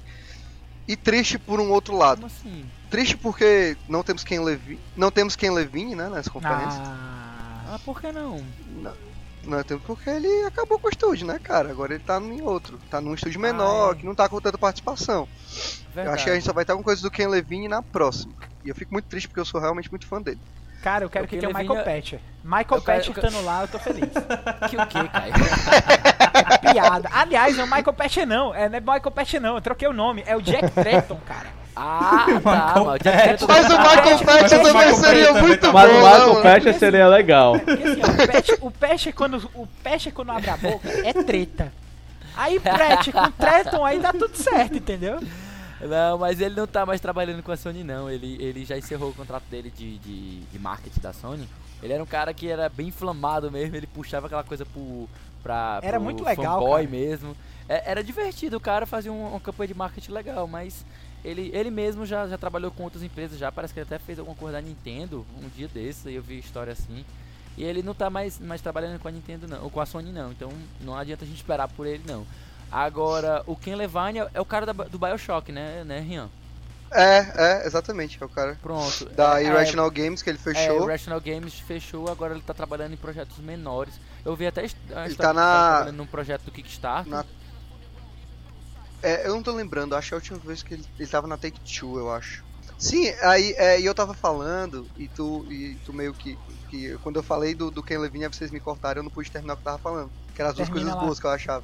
E 0.89 0.95
triste 0.95 1.37
por 1.37 1.59
um 1.59 1.69
outro 1.69 1.95
lado. 1.95 2.21
Como 2.21 2.25
assim? 2.25 2.65
Triste 2.89 3.15
porque 3.15 3.77
não 3.87 4.01
temos 4.01 4.23
quem 4.23 4.39
Levine, 4.39 4.79
não 4.97 5.11
temos 5.11 5.35
quem 5.35 5.51
Levine, 5.51 5.93
né, 5.93 6.09
nessa 6.09 6.31
conferência. 6.31 6.81
Ah, 6.83 7.75
ah 7.75 7.79
por 7.85 8.01
que 8.01 8.11
não? 8.11 8.43
Não, 8.81 8.93
não 9.43 9.63
temos 9.63 9.83
porque 9.83 10.09
ele 10.09 10.47
acabou 10.47 10.79
com 10.79 10.87
o 10.87 10.89
estúdio, 10.89 11.27
né, 11.27 11.37
cara? 11.37 11.69
Agora 11.69 11.93
ele 11.93 12.03
tá 12.03 12.19
em 12.19 12.41
outro, 12.41 12.79
tá 12.89 12.99
num 12.99 13.13
estúdio 13.13 13.39
menor, 13.39 13.91
ah, 13.91 13.95
é. 13.95 13.99
que 13.99 14.05
não 14.07 14.15
tá 14.15 14.27
com 14.27 14.41
tanta 14.41 14.57
participação. 14.57 15.29
Verdade. 15.93 16.07
Eu 16.07 16.11
acho 16.11 16.23
que 16.23 16.29
a 16.31 16.33
gente 16.33 16.45
só 16.45 16.53
vai 16.53 16.63
estar 16.63 16.75
com 16.75 16.81
coisa 16.81 17.03
do 17.03 17.11
Ken 17.11 17.27
Levine 17.27 17.67
na 17.67 17.83
próxima. 17.83 18.33
E 18.65 18.69
eu 18.69 18.73
fico 18.73 18.91
muito 18.91 19.05
triste 19.05 19.27
porque 19.27 19.41
eu 19.41 19.45
sou 19.45 19.61
realmente 19.61 19.91
muito 19.91 20.07
fã 20.07 20.19
dele. 20.19 20.41
Cara, 20.81 21.03
eu 21.03 21.09
quero 21.09 21.27
que 21.27 21.37
tenha 21.37 21.51
o 21.51 21.57
Michael 21.57 21.83
Patcher. 21.83 22.19
Michael 22.43 22.81
Patcher 22.81 23.11
estando 23.11 23.43
lá, 23.43 23.61
eu 23.61 23.67
tô 23.67 23.79
feliz. 23.79 24.09
que 24.69 24.77
o 24.77 24.87
que, 24.87 25.09
Caio? 25.09 25.33
Piada. 26.73 27.09
Aliás, 27.11 27.55
não 27.55 27.63
é 27.63 27.67
o 27.67 27.69
Michael 27.69 27.93
Patcher 27.93 28.25
não. 28.25 28.55
É, 28.55 28.69
não 28.69 28.77
é 28.77 28.79
Michael 28.79 29.11
Patcher 29.11 29.41
não, 29.41 29.55
eu 29.55 29.61
troquei 29.61 29.87
o 29.87 29.93
nome. 29.93 30.23
É 30.25 30.35
o 30.35 30.41
Jack 30.41 30.71
Tretton, 30.71 31.19
cara. 31.25 31.47
Ah, 31.75 32.25
tá, 32.43 32.79
mano. 32.79 32.99
Mas 33.47 33.65
o 33.69 33.77
Michael 33.77 34.19
Patcher 34.19 34.61
também 34.61 34.95
seria 34.95 35.33
muito 35.33 35.67
bom. 35.67 35.73
Mas 35.73 35.91
o 35.91 35.95
Michael 35.95 36.41
Patcher 36.41 36.73
seria 36.79 37.07
legal. 37.07 37.59
Porque 37.59 37.83
assim, 37.83 38.01
ó, 38.61 38.67
o 38.67 38.71
Patcher 38.71 39.13
quando, 39.13 39.49
o 39.53 39.67
Patcher 39.83 40.13
quando 40.13 40.31
abre 40.31 40.49
a 40.49 40.57
boca 40.57 40.89
é 40.89 41.13
treta. 41.13 41.71
Aí 42.35 42.59
Patcher 42.59 43.13
com 43.13 43.31
Tretton 43.31 43.85
aí 43.85 43.99
dá 43.99 44.13
tudo 44.13 44.35
certo, 44.35 44.77
entendeu? 44.77 45.19
Não, 45.81 46.17
mas 46.17 46.41
ele 46.41 46.55
não 46.55 46.67
tá 46.67 46.85
mais 46.85 46.99
trabalhando 46.99 47.41
com 47.41 47.51
a 47.51 47.57
Sony, 47.57 47.83
não. 47.83 48.09
Ele, 48.09 48.37
ele 48.41 48.65
já 48.65 48.77
encerrou 48.77 49.11
o 49.11 49.13
contrato 49.13 49.43
dele 49.49 49.71
de, 49.71 49.97
de, 49.99 50.39
de 50.41 50.59
marketing 50.59 50.99
da 50.99 51.13
Sony. 51.13 51.47
Ele 51.81 51.93
era 51.93 52.03
um 52.03 52.07
cara 52.07 52.33
que 52.33 52.47
era 52.47 52.67
bem 52.67 52.87
inflamado 52.87 53.49
mesmo, 53.49 53.75
ele 53.75 53.87
puxava 53.87 54.27
aquela 54.27 54.43
coisa 54.43 54.65
pro, 54.65 55.07
pra, 55.41 55.79
era 55.81 55.99
muito 55.99 56.23
legal, 56.23 56.59
fanboy 56.59 56.85
cara. 56.85 56.89
mesmo. 56.89 57.35
É, 57.67 57.91
era 57.91 58.03
divertido, 58.03 58.57
o 58.57 58.59
cara 58.59 58.85
fazia 58.85 59.11
um, 59.11 59.27
uma 59.29 59.39
campanha 59.39 59.69
de 59.69 59.73
marketing 59.73 60.11
legal, 60.11 60.47
mas 60.47 60.85
ele, 61.23 61.51
ele 61.53 61.69
mesmo 61.69 62.05
já, 62.05 62.27
já 62.27 62.37
trabalhou 62.37 62.71
com 62.71 62.83
outras 62.83 63.03
empresas 63.03 63.37
já, 63.37 63.51
parece 63.51 63.73
que 63.73 63.79
ele 63.79 63.87
até 63.87 63.99
fez 63.99 64.19
alguma 64.19 64.35
coisa 64.35 64.53
da 64.53 64.61
Nintendo 64.61 65.25
um 65.37 65.47
dia 65.49 65.67
desse, 65.67 66.09
aí 66.09 66.15
eu 66.15 66.23
vi 66.23 66.39
história 66.39 66.73
assim. 66.73 67.05
E 67.57 67.63
ele 67.63 67.83
não 67.83 67.93
tá 67.93 68.09
mais, 68.09 68.39
mais 68.39 68.61
trabalhando 68.61 68.99
com 68.99 69.07
a 69.07 69.11
Nintendo 69.11 69.47
não, 69.47 69.63
ou 69.63 69.69
com 69.69 69.79
a 69.79 69.85
Sony 69.85 70.11
não, 70.11 70.31
então 70.31 70.49
não 70.81 70.95
adianta 70.95 71.23
a 71.23 71.27
gente 71.27 71.37
esperar 71.37 71.67
por 71.67 71.85
ele 71.85 72.03
não. 72.07 72.25
Agora, 72.71 73.43
o 73.45 73.55
Ken 73.55 73.75
Levine 73.75 74.19
é 74.33 74.41
o 74.41 74.45
cara 74.45 74.65
da, 74.65 74.73
do 74.73 74.99
Bioshock, 74.99 75.51
né, 75.51 75.83
né, 75.83 75.99
Rian? 75.99 76.29
É, 76.91 77.61
é, 77.61 77.67
exatamente, 77.67 78.17
é 78.21 78.25
o 78.25 78.29
cara. 78.29 78.57
Pronto. 78.61 79.05
Da 79.09 79.41
é, 79.41 79.45
Irrational 79.45 79.87
é, 79.87 79.91
Games 79.91 80.21
que 80.21 80.29
ele 80.29 80.39
fechou. 80.39 80.81
É, 80.81 80.83
Irrational 80.83 81.21
Games 81.21 81.59
fechou, 81.59 82.09
agora 82.09 82.33
ele 82.33 82.41
tá 82.41 82.53
trabalhando 82.53 82.93
em 82.93 82.97
projetos 82.97 83.37
menores. 83.37 83.93
Eu 84.25 84.35
vi 84.35 84.47
até 84.47 84.61
a 84.61 85.05
ele 85.05 85.15
tá 85.15 85.33
na... 85.33 85.85
Tá 85.85 85.91
num 85.91 86.05
projeto 86.05 86.43
do 86.43 86.51
Kickstarter. 86.51 87.11
Na 87.11 87.23
é, 89.01 89.27
eu 89.27 89.33
não 89.33 89.41
tô 89.41 89.53
lembrando, 89.53 89.95
acho 89.95 90.09
que 90.09 90.13
a 90.13 90.17
última 90.17 90.39
vez 90.39 90.61
que 90.61 90.73
ele, 90.73 90.85
ele 90.97 91.09
tava 91.09 91.27
na 91.27 91.37
Take 91.37 91.59
Two, 91.61 91.97
eu 91.97 92.11
acho. 92.11 92.43
Sim, 92.77 93.09
aí 93.21 93.53
é, 93.57 93.81
eu 93.81 93.93
tava 93.93 94.13
falando, 94.13 94.87
e 94.97 95.07
tu, 95.07 95.45
e 95.49 95.77
tu 95.85 95.93
meio 95.93 96.13
que, 96.13 96.37
que. 96.69 96.97
Quando 97.03 97.17
eu 97.17 97.23
falei 97.23 97.53
do, 97.55 97.71
do 97.71 97.83
Ken 97.83 97.97
Levine, 97.97 98.27
vocês 98.27 98.51
me 98.51 98.59
cortaram, 98.59 98.99
eu 98.99 99.03
não 99.03 99.11
pude 99.11 99.31
terminar 99.31 99.53
o 99.53 99.57
que 99.57 99.61
eu 99.61 99.71
tava 99.71 99.77
falando. 99.77 100.11
Que 100.33 100.41
eram 100.41 100.51
as 100.51 100.55
duas 100.55 100.69
coisas 100.69 100.89
lá. 100.89 100.95
boas 100.95 101.19
que 101.19 101.25
eu 101.25 101.31
achava. 101.31 101.63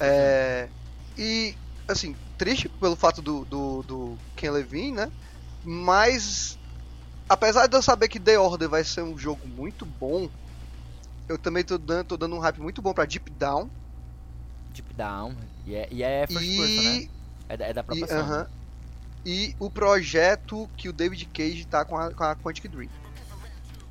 É, 0.00 0.68
e, 1.16 1.54
assim, 1.88 2.16
triste 2.36 2.68
pelo 2.68 2.96
fato 2.96 3.22
do, 3.22 3.44
do, 3.44 3.82
do 3.82 4.18
Ken 4.36 4.50
Levine, 4.50 4.92
né? 4.92 5.12
Mas, 5.64 6.58
apesar 7.28 7.66
de 7.66 7.76
eu 7.76 7.82
saber 7.82 8.08
que 8.08 8.20
The 8.20 8.38
Order 8.38 8.68
vai 8.68 8.84
ser 8.84 9.02
um 9.02 9.16
jogo 9.16 9.46
muito 9.46 9.86
bom, 9.86 10.28
eu 11.28 11.38
também 11.38 11.64
tô 11.64 11.78
dando, 11.78 12.06
tô 12.06 12.16
dando 12.16 12.36
um 12.36 12.40
hype 12.40 12.60
muito 12.60 12.82
bom 12.82 12.92
pra 12.92 13.04
Deep 13.04 13.30
Down. 13.30 13.70
Deep 14.72 14.92
Down, 14.94 15.34
e 15.66 15.74
é, 15.74 15.88
e 15.90 16.02
é 16.02 16.26
first 16.26 16.46
e... 16.46 16.56
person, 16.56 16.82
né? 16.82 17.08
É 17.48 17.56
da, 17.56 17.66
é 17.66 17.72
da 17.72 17.82
própria 17.84 18.04
e, 18.04 18.14
uh 18.14 18.26
-huh. 18.26 18.46
e 19.24 19.56
o 19.58 19.70
projeto 19.70 20.68
que 20.76 20.88
o 20.88 20.92
David 20.92 21.26
Cage 21.26 21.64
tá 21.66 21.84
com 21.84 21.96
a, 21.96 22.12
com 22.12 22.24
a 22.24 22.34
Quantic 22.34 22.68
Dream. 22.68 22.90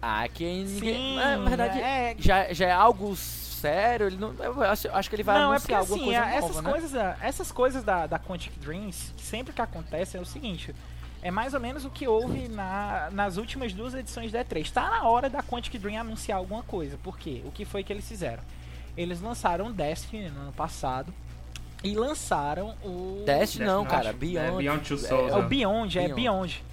Ah, 0.02 0.28
que 0.28 0.44
ninguém. 0.44 0.96
Sim, 0.96 1.16
na 1.16 1.38
verdade, 1.38 1.80
é... 1.80 2.16
Já, 2.20 2.52
já 2.52 2.68
é 2.68 2.72
algo 2.74 3.16
sério. 3.64 4.08
Ele 4.08 4.18
não, 4.18 4.34
eu 4.34 4.62
acho, 4.64 4.90
acho 4.92 5.10
que 5.10 5.16
ele 5.16 5.24
vai 5.24 5.40
não, 5.40 5.54
é 5.54 5.56
anunciar 5.56 5.82
é 5.82 5.86
porque, 5.86 5.94
alguma 5.94 6.12
assim, 6.12 6.22
coisa 6.22 6.38
essas 6.38 6.56
nova, 6.56 6.72
coisas, 6.72 6.92
né? 6.92 7.18
Essas 7.22 7.52
coisas 7.52 7.84
da, 7.84 8.08
da 8.08 8.20
Quantic 8.20 8.54
Dreams, 8.60 9.14
sempre 9.18 9.54
que 9.54 9.62
acontece, 9.62 10.18
é 10.18 10.20
o 10.22 10.26
seguinte. 10.26 10.76
É 11.22 11.32
mais 11.32 11.54
ou 11.54 11.60
menos 11.60 11.86
o 11.86 11.90
que 11.90 12.06
houve 12.06 12.50
na, 12.50 13.10
nas 13.12 13.38
últimas 13.38 13.72
duas 13.72 13.94
edições 13.94 14.32
da 14.32 14.44
E3. 14.44 14.60
Está 14.60 14.90
na 14.90 15.08
hora 15.08 15.30
da 15.30 15.42
Quantic 15.42 15.80
Dream 15.80 16.02
anunciar 16.02 16.38
alguma 16.38 16.64
coisa. 16.64 16.98
Por 17.02 17.18
quê? 17.18 17.42
O 17.46 17.52
que 17.52 17.64
foi 17.64 17.82
que 17.82 17.94
eles 17.94 18.06
fizeram? 18.06 18.44
Eles 18.98 19.22
lançaram 19.22 19.72
Destiny 19.72 20.30
no 20.30 20.42
ano 20.42 20.52
passado 20.52 21.14
e 21.84 21.96
lançaram 21.96 22.76
o. 22.84 23.24
Teste 23.26 23.60
não, 23.60 23.86
cara. 23.86 24.10
É 24.10 24.14
Beyond. 24.14 24.48
É 24.48 24.58
Beyond 24.58 24.88
Two 24.88 24.98
Souls. 24.98 25.32
É, 25.32 25.36
é 25.36 25.38
o 25.38 25.44
Beyond, 25.44 26.00
é 26.00 26.08
Beyond. 26.10 26.64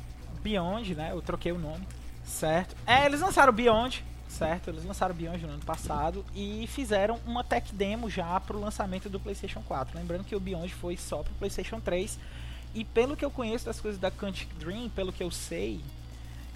Beyond, 0.43 0.95
né? 0.95 1.11
Eu 1.13 1.21
troquei 1.23 1.53
o 1.53 1.59
nome. 1.59 1.87
Certo. 2.25 2.77
É, 2.87 3.07
eles 3.07 3.21
lançaram 3.21 3.51
o 3.51 3.53
Beyond, 3.53 4.05
certo? 4.41 4.71
Eles 4.71 4.85
lançaram 4.85 5.15
o 5.15 5.19
Beyond 5.19 5.47
no 5.47 5.53
ano 5.53 5.65
passado 5.65 6.25
e 6.35 6.67
fizeram 6.67 7.21
uma 7.27 7.45
tech 7.45 7.75
demo 7.75 8.09
já 8.09 8.41
pro 8.41 8.59
lançamento 8.59 9.11
do 9.11 9.21
PlayStation 9.21 9.63
4. 9.63 9.99
Lembrando 9.99 10.25
que 10.25 10.35
o 10.35 10.41
Beyond 10.41 10.73
foi 10.73 10.97
só 10.97 11.23
pro 11.23 11.35
PlayStation 11.35 11.79
3. 11.79 12.19
E 12.75 12.85
pelo 12.85 13.17
que 13.17 13.25
eu 13.25 13.31
conheço 13.31 13.67
das 13.67 13.81
coisas 13.81 14.01
da 14.01 14.11
Quantic 14.11 14.49
Dream, 14.59 14.89
pelo 14.89 15.13
que 15.13 15.23
eu 15.23 15.31
sei, 15.31 15.81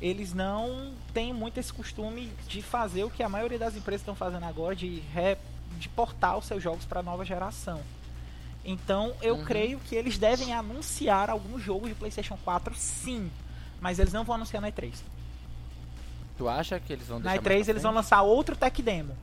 eles 0.01 0.33
não 0.33 0.93
têm 1.13 1.35
muito 1.35 1.59
esse 1.61 1.73
costume 1.73 2.33
de 2.49 2.63
fazer 2.63 3.05
o 3.05 3.11
que 3.11 3.23
a 3.23 3.29
maioria 3.29 3.59
das 3.59 3.77
empresas 3.77 4.01
estão 4.01 4.15
fazendo 4.15 4.45
agora, 4.45 4.75
de, 4.75 5.01
re, 5.13 5.37
de 5.79 5.89
portar 5.91 6.39
os 6.39 6.47
seus 6.47 6.63
jogos 6.63 6.87
para 6.87 7.03
nova 7.03 7.25
geração. 7.25 7.83
Então 8.65 9.15
eu 9.21 9.37
uhum. 9.37 9.45
creio 9.45 9.79
que 9.81 9.95
eles 9.95 10.17
devem 10.17 10.55
anunciar 10.55 11.29
alguns 11.29 11.63
jogos 11.63 11.91
de 11.91 11.95
PlayStation 11.95 12.39
4 12.43 12.75
sim, 12.75 13.31
mas 13.79 13.99
eles 13.99 14.13
não 14.13 14.25
vão 14.25 14.37
anunciar 14.37 14.63
na 14.63 14.73
E3. 14.73 14.95
Tu 16.37 16.49
acha 16.49 16.81
que 16.81 16.93
eles 16.93 17.07
vão 17.07 17.21
deixar 17.21 17.37
Na 17.37 17.43
E3 17.43 17.69
eles 17.69 17.83
vão 17.83 17.93
lançar 17.93 18.23
outro 18.23 18.57
tech 18.57 18.83
demo. 18.83 19.17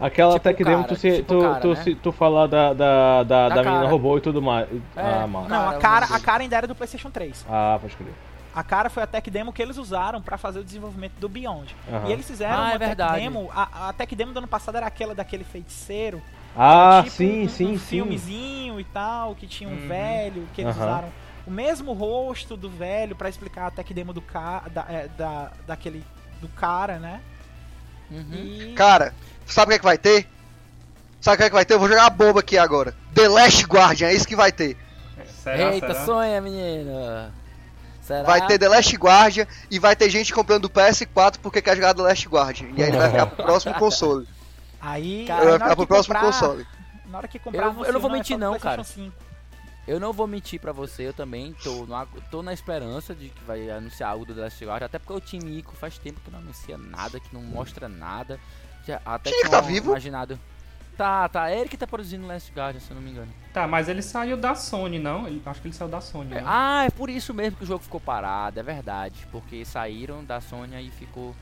Aquela 0.00 0.34
tipo 0.34 0.44
tech 0.44 0.64
demo, 0.64 0.84
tu, 0.84 0.96
se, 0.96 1.16
tipo 1.16 1.34
tu, 1.34 1.40
cara, 1.40 1.60
tu, 1.60 1.68
né? 1.72 1.82
tu, 1.84 1.94
tu 1.96 2.12
falar 2.12 2.46
da, 2.46 2.72
da, 2.72 3.22
da, 3.22 3.48
da, 3.48 3.54
da 3.54 3.62
menina 3.62 3.88
robô 3.88 4.18
e 4.18 4.20
tudo 4.20 4.42
mais. 4.42 4.68
É, 4.96 5.22
ah, 5.22 5.26
mano. 5.26 5.48
Não, 5.48 5.68
a 5.68 5.74
cara, 5.78 6.06
a 6.06 6.20
cara 6.20 6.42
ainda 6.42 6.56
era 6.56 6.66
do 6.66 6.74
PlayStation 6.74 7.10
3. 7.10 7.46
Ah, 7.48 7.78
pode 7.80 7.96
crer. 7.96 8.12
A 8.54 8.62
cara 8.62 8.88
foi 8.88 9.02
a 9.02 9.06
tech 9.06 9.28
demo 9.30 9.52
que 9.52 9.60
eles 9.60 9.76
usaram 9.76 10.22
para 10.22 10.38
fazer 10.38 10.60
o 10.60 10.64
desenvolvimento 10.64 11.14
do 11.18 11.28
Beyond. 11.28 11.74
Uhum. 11.88 12.08
E 12.08 12.12
eles 12.12 12.26
fizeram 12.26 12.54
ah, 12.54 12.66
uma 12.66 12.74
é 12.74 12.78
tech 12.78 12.96
demo. 12.96 13.50
A, 13.52 13.88
a 13.88 13.92
tech 13.92 14.14
demo 14.14 14.32
do 14.32 14.38
ano 14.38 14.48
passado 14.48 14.76
era 14.76 14.86
aquela 14.86 15.14
daquele 15.14 15.44
feiticeiro. 15.44 16.22
Ah, 16.56 17.00
tipo 17.04 17.16
sim, 17.16 17.44
um, 17.44 17.48
sim, 17.48 17.66
um 17.66 17.78
sim. 17.78 17.78
filmezinho 17.78 18.78
e 18.78 18.84
tal, 18.84 19.34
que 19.34 19.46
tinha 19.46 19.68
um 19.68 19.72
uhum. 19.72 19.88
velho, 19.88 20.48
que 20.54 20.62
eles 20.62 20.76
uhum. 20.76 20.82
usaram 20.82 21.08
o 21.46 21.50
mesmo 21.50 21.92
rosto 21.92 22.56
do 22.56 22.70
velho 22.70 23.14
para 23.14 23.28
explicar 23.28 23.66
a 23.66 23.70
tech 23.70 23.92
demo 23.92 24.12
do 24.12 24.22
cara, 24.22 24.68
da, 24.70 24.86
é, 24.88 25.08
da, 25.16 25.50
daquele 25.66 26.02
do 26.44 26.48
cara, 26.50 26.98
né? 26.98 27.20
Uhum. 28.10 28.34
E... 28.34 28.74
Cara, 28.76 29.14
sabe 29.46 29.66
o 29.66 29.68
que, 29.70 29.74
é 29.74 29.78
que 29.78 29.84
vai 29.84 29.98
ter? 29.98 30.28
Sabe 31.20 31.36
o 31.36 31.38
que, 31.38 31.44
é 31.44 31.48
que 31.48 31.54
vai 31.54 31.64
ter? 31.64 31.74
Eu 31.74 31.78
vou 31.78 31.88
jogar 31.88 32.06
a 32.06 32.10
bomba 32.10 32.40
aqui 32.40 32.58
agora. 32.58 32.94
The 33.14 33.28
Last 33.28 33.64
Guardian, 33.64 34.08
é 34.08 34.14
isso 34.14 34.28
que 34.28 34.36
vai 34.36 34.52
ter. 34.52 34.76
Será, 35.42 35.72
Eita, 35.72 35.94
será? 35.94 36.04
sonha, 36.04 36.40
menino. 36.40 37.32
Será? 38.02 38.22
Vai 38.24 38.46
ter 38.46 38.58
The 38.58 38.68
Last 38.68 38.94
Guardian 38.96 39.46
e 39.70 39.78
vai 39.78 39.96
ter 39.96 40.10
gente 40.10 40.34
comprando 40.34 40.66
o 40.66 40.70
PS4 40.70 41.36
porque 41.42 41.62
quer 41.62 41.76
jogar 41.76 41.94
The 41.94 42.02
Last 42.02 42.28
Guardian. 42.28 42.68
E 42.76 42.82
aí 42.82 42.90
ele 42.90 42.98
vai 42.98 43.10
ficar 43.10 43.26
pro 43.26 43.44
próximo 43.44 43.74
console. 43.80 44.28
Aí, 44.80 45.24
cara, 45.26 45.44
vai 45.44 45.58
ficar 45.58 45.76
pro 45.76 45.86
próximo 45.86 46.14
comprar, 46.14 46.32
console. 46.32 46.66
Na 47.06 47.18
hora 47.18 47.28
que 47.28 47.38
comprar, 47.38 47.66
eu, 47.66 47.84
eu 47.86 47.92
não 47.94 48.00
vou 48.00 48.10
mentir 48.10 48.36
não, 48.36 48.58
cara. 48.58 48.84
5. 48.84 49.23
Eu 49.86 50.00
não 50.00 50.12
vou 50.12 50.26
mentir 50.26 50.58
pra 50.58 50.72
você, 50.72 51.08
eu 51.08 51.12
também 51.12 51.52
tô, 51.62 51.84
no, 51.84 52.06
tô 52.30 52.42
na 52.42 52.54
esperança 52.54 53.14
de 53.14 53.28
que 53.28 53.44
vai 53.44 53.68
anunciar 53.70 54.10
algo 54.10 54.24
do 54.24 54.34
The 54.34 54.40
Last 54.40 54.64
Guardian, 54.64 54.86
até 54.86 54.98
porque 54.98 55.12
o 55.12 55.20
Team 55.20 55.48
Ico 55.50 55.76
faz 55.76 55.98
tempo 55.98 56.20
que 56.20 56.30
não 56.30 56.38
anuncia 56.38 56.78
nada, 56.78 57.20
que 57.20 57.34
não 57.34 57.42
mostra 57.42 57.88
nada. 57.88 58.40
Já, 58.86 59.00
até 59.04 59.30
que 59.30 59.48
tá 59.48 59.60
vivo? 59.60 59.90
Imaginado. 59.90 60.38
Tá, 60.96 61.28
tá. 61.28 61.50
É 61.50 61.60
ele 61.60 61.68
que 61.68 61.76
tá 61.76 61.86
produzindo 61.86 62.26
Last 62.26 62.52
Guardian, 62.52 62.80
se 62.80 62.90
eu 62.90 62.94
não 62.94 63.02
me 63.02 63.10
engano. 63.10 63.32
Tá, 63.52 63.66
mas 63.66 63.88
ele 63.88 64.00
saiu 64.00 64.36
da 64.36 64.54
Sony, 64.54 64.98
não? 64.98 65.26
Ele, 65.26 65.42
acho 65.44 65.60
que 65.60 65.68
ele 65.68 65.74
saiu 65.74 65.90
da 65.90 66.00
Sony. 66.00 66.34
É, 66.34 66.42
ah, 66.46 66.84
é 66.86 66.90
por 66.90 67.10
isso 67.10 67.34
mesmo 67.34 67.58
que 67.58 67.64
o 67.64 67.66
jogo 67.66 67.82
ficou 67.82 68.00
parado, 68.00 68.60
é 68.60 68.62
verdade. 68.62 69.26
Porque 69.30 69.64
saíram 69.64 70.24
da 70.24 70.40
Sony 70.40 70.86
e 70.86 70.90
ficou 70.90 71.34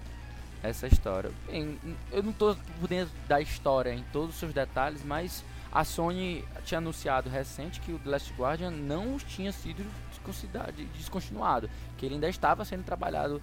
essa 0.62 0.86
história. 0.86 1.30
Bem, 1.47 1.78
eu 2.11 2.22
não 2.22 2.32
tô 2.32 2.57
por 2.80 2.88
dentro 2.88 3.12
da 3.28 3.40
história 3.40 3.93
em 3.93 4.05
todos 4.12 4.30
os 4.30 4.36
seus 4.36 4.55
detalhes, 4.55 5.03
mas 5.05 5.45
a 5.72 5.84
Sony 5.84 6.44
tinha 6.64 6.78
anunciado 6.78 7.30
recente 7.30 7.80
que 7.80 7.92
o 7.92 7.98
The 7.98 8.10
Last 8.10 8.34
Guardian 8.34 8.70
não 8.70 9.16
tinha 9.18 9.50
sido 9.52 9.84
descontinuado, 10.94 11.68
que 11.96 12.06
ele 12.06 12.14
ainda 12.14 12.28
estava 12.28 12.64
sendo 12.64 12.84
trabalhado 12.84 13.40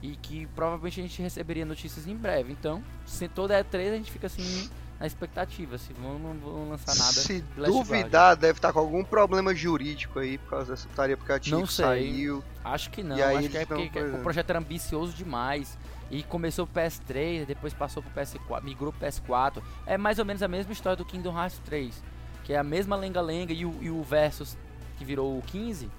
e 0.00 0.16
que 0.16 0.46
provavelmente 0.54 1.00
a 1.00 1.02
gente 1.02 1.20
receberia 1.20 1.64
notícias 1.64 2.06
em 2.06 2.16
breve. 2.16 2.52
Então, 2.52 2.82
se 3.04 3.28
toda 3.28 3.62
E3 3.62 3.92
a 3.92 3.96
gente 3.96 4.10
fica 4.10 4.28
assim 4.28 4.70
na 4.98 5.06
expectativa, 5.06 5.76
se 5.78 5.92
vão, 5.92 6.18
não 6.18 6.34
vão 6.38 6.70
lançar 6.70 6.94
nada. 6.94 7.12
Se 7.12 7.44
duvidar, 7.56 8.36
deve 8.36 8.58
estar 8.58 8.72
com 8.72 8.78
algum 8.78 9.02
problema 9.02 9.52
jurídico 9.52 10.20
aí 10.20 10.38
por 10.38 10.50
causa 10.50 10.72
dessa 10.72 10.88
putaria, 10.88 11.16
porque 11.16 11.32
a 11.32 11.38
Tico 11.40 11.66
saiu. 11.66 12.42
Acho 12.64 12.90
que 12.90 13.02
não, 13.02 13.16
acho 13.16 13.48
que 13.48 13.58
é 13.58 13.66
porque 13.66 14.00
o 14.00 14.22
projeto 14.22 14.50
era 14.50 14.60
ambicioso 14.60 15.12
demais. 15.12 15.76
E 16.12 16.22
começou 16.22 16.66
o 16.66 16.68
PS3, 16.68 17.46
depois 17.46 17.72
passou 17.72 18.02
pro 18.02 18.12
PS4, 18.12 18.62
migrou 18.62 18.92
pro 18.92 19.08
PS4. 19.08 19.62
É 19.86 19.96
mais 19.96 20.18
ou 20.18 20.26
menos 20.26 20.42
a 20.42 20.46
mesma 20.46 20.70
história 20.70 20.94
do 20.94 21.06
Kingdom 21.06 21.34
Hearts 21.34 21.58
3. 21.64 22.04
Que 22.44 22.52
é 22.52 22.58
a 22.58 22.62
mesma 22.62 22.94
lenga-lenga 22.96 23.54
e 23.54 23.64
o, 23.64 23.74
e 23.80 23.90
o 23.90 24.02
Versus 24.02 24.58
que 24.98 25.06
virou 25.06 25.38
o 25.38 25.40
15. 25.40 25.90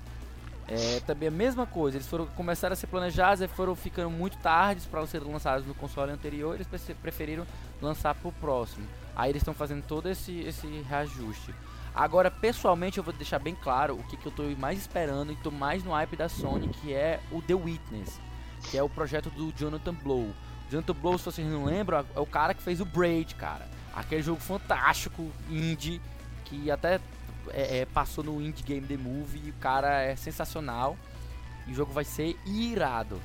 É 0.67 0.99
também 0.99 1.29
a 1.29 1.31
mesma 1.31 1.65
coisa. 1.65 1.97
Eles 1.97 2.07
foram 2.07 2.27
começaram 2.27 2.73
a 2.73 2.75
ser 2.75 2.85
planejados 2.85 3.41
e 3.41 3.47
foram 3.47 3.75
ficando 3.75 4.11
muito 4.11 4.37
tardes 4.37 4.85
para 4.85 5.03
serem 5.07 5.31
lançados 5.31 5.65
no 5.65 5.73
console 5.73 6.11
anterior. 6.11 6.53
Eles 6.53 6.67
preferiram 7.01 7.47
lançar 7.81 8.13
pro 8.13 8.31
próximo. 8.33 8.85
Aí 9.15 9.31
eles 9.31 9.41
estão 9.41 9.53
fazendo 9.55 9.83
todo 9.83 10.07
esse, 10.07 10.41
esse 10.41 10.67
reajuste. 10.87 11.55
Agora, 11.95 12.29
pessoalmente, 12.29 12.99
eu 12.99 13.03
vou 13.03 13.13
deixar 13.13 13.39
bem 13.39 13.55
claro 13.55 13.95
o 13.95 14.03
que, 14.03 14.15
que 14.15 14.27
eu 14.27 14.29
estou 14.29 14.45
mais 14.57 14.77
esperando 14.77 15.31
e 15.31 15.35
estou 15.35 15.51
mais 15.51 15.83
no 15.83 15.91
hype 15.91 16.15
da 16.15 16.29
Sony, 16.29 16.67
que 16.67 16.93
é 16.93 17.19
o 17.31 17.41
The 17.41 17.55
Witness 17.55 18.19
que 18.69 18.77
é 18.77 18.83
o 18.83 18.89
projeto 18.89 19.29
do 19.29 19.53
Jonathan 19.55 19.93
Blow. 19.93 20.33
Jonathan 20.69 20.93
Blow, 20.93 21.17
se 21.17 21.25
vocês 21.25 21.47
não 21.47 21.65
lembram, 21.65 22.05
é 22.15 22.19
o 22.19 22.25
cara 22.25 22.53
que 22.53 22.61
fez 22.61 22.81
o 22.81 22.85
Braid, 22.85 23.35
cara. 23.35 23.67
Aquele 23.93 24.23
jogo 24.23 24.41
fantástico, 24.41 25.31
indie, 25.49 26.01
que 26.45 26.71
até 26.71 26.99
é, 27.49 27.79
é, 27.79 27.85
passou 27.85 28.23
no 28.23 28.41
Indie 28.41 28.63
Game 28.63 28.87
The 28.87 28.97
Movie. 28.97 29.41
E 29.45 29.49
o 29.49 29.53
cara 29.53 30.01
é 30.01 30.15
sensacional. 30.15 30.97
E 31.67 31.71
o 31.71 31.75
jogo 31.75 31.93
vai 31.93 32.03
ser 32.03 32.35
irado. 32.45 33.21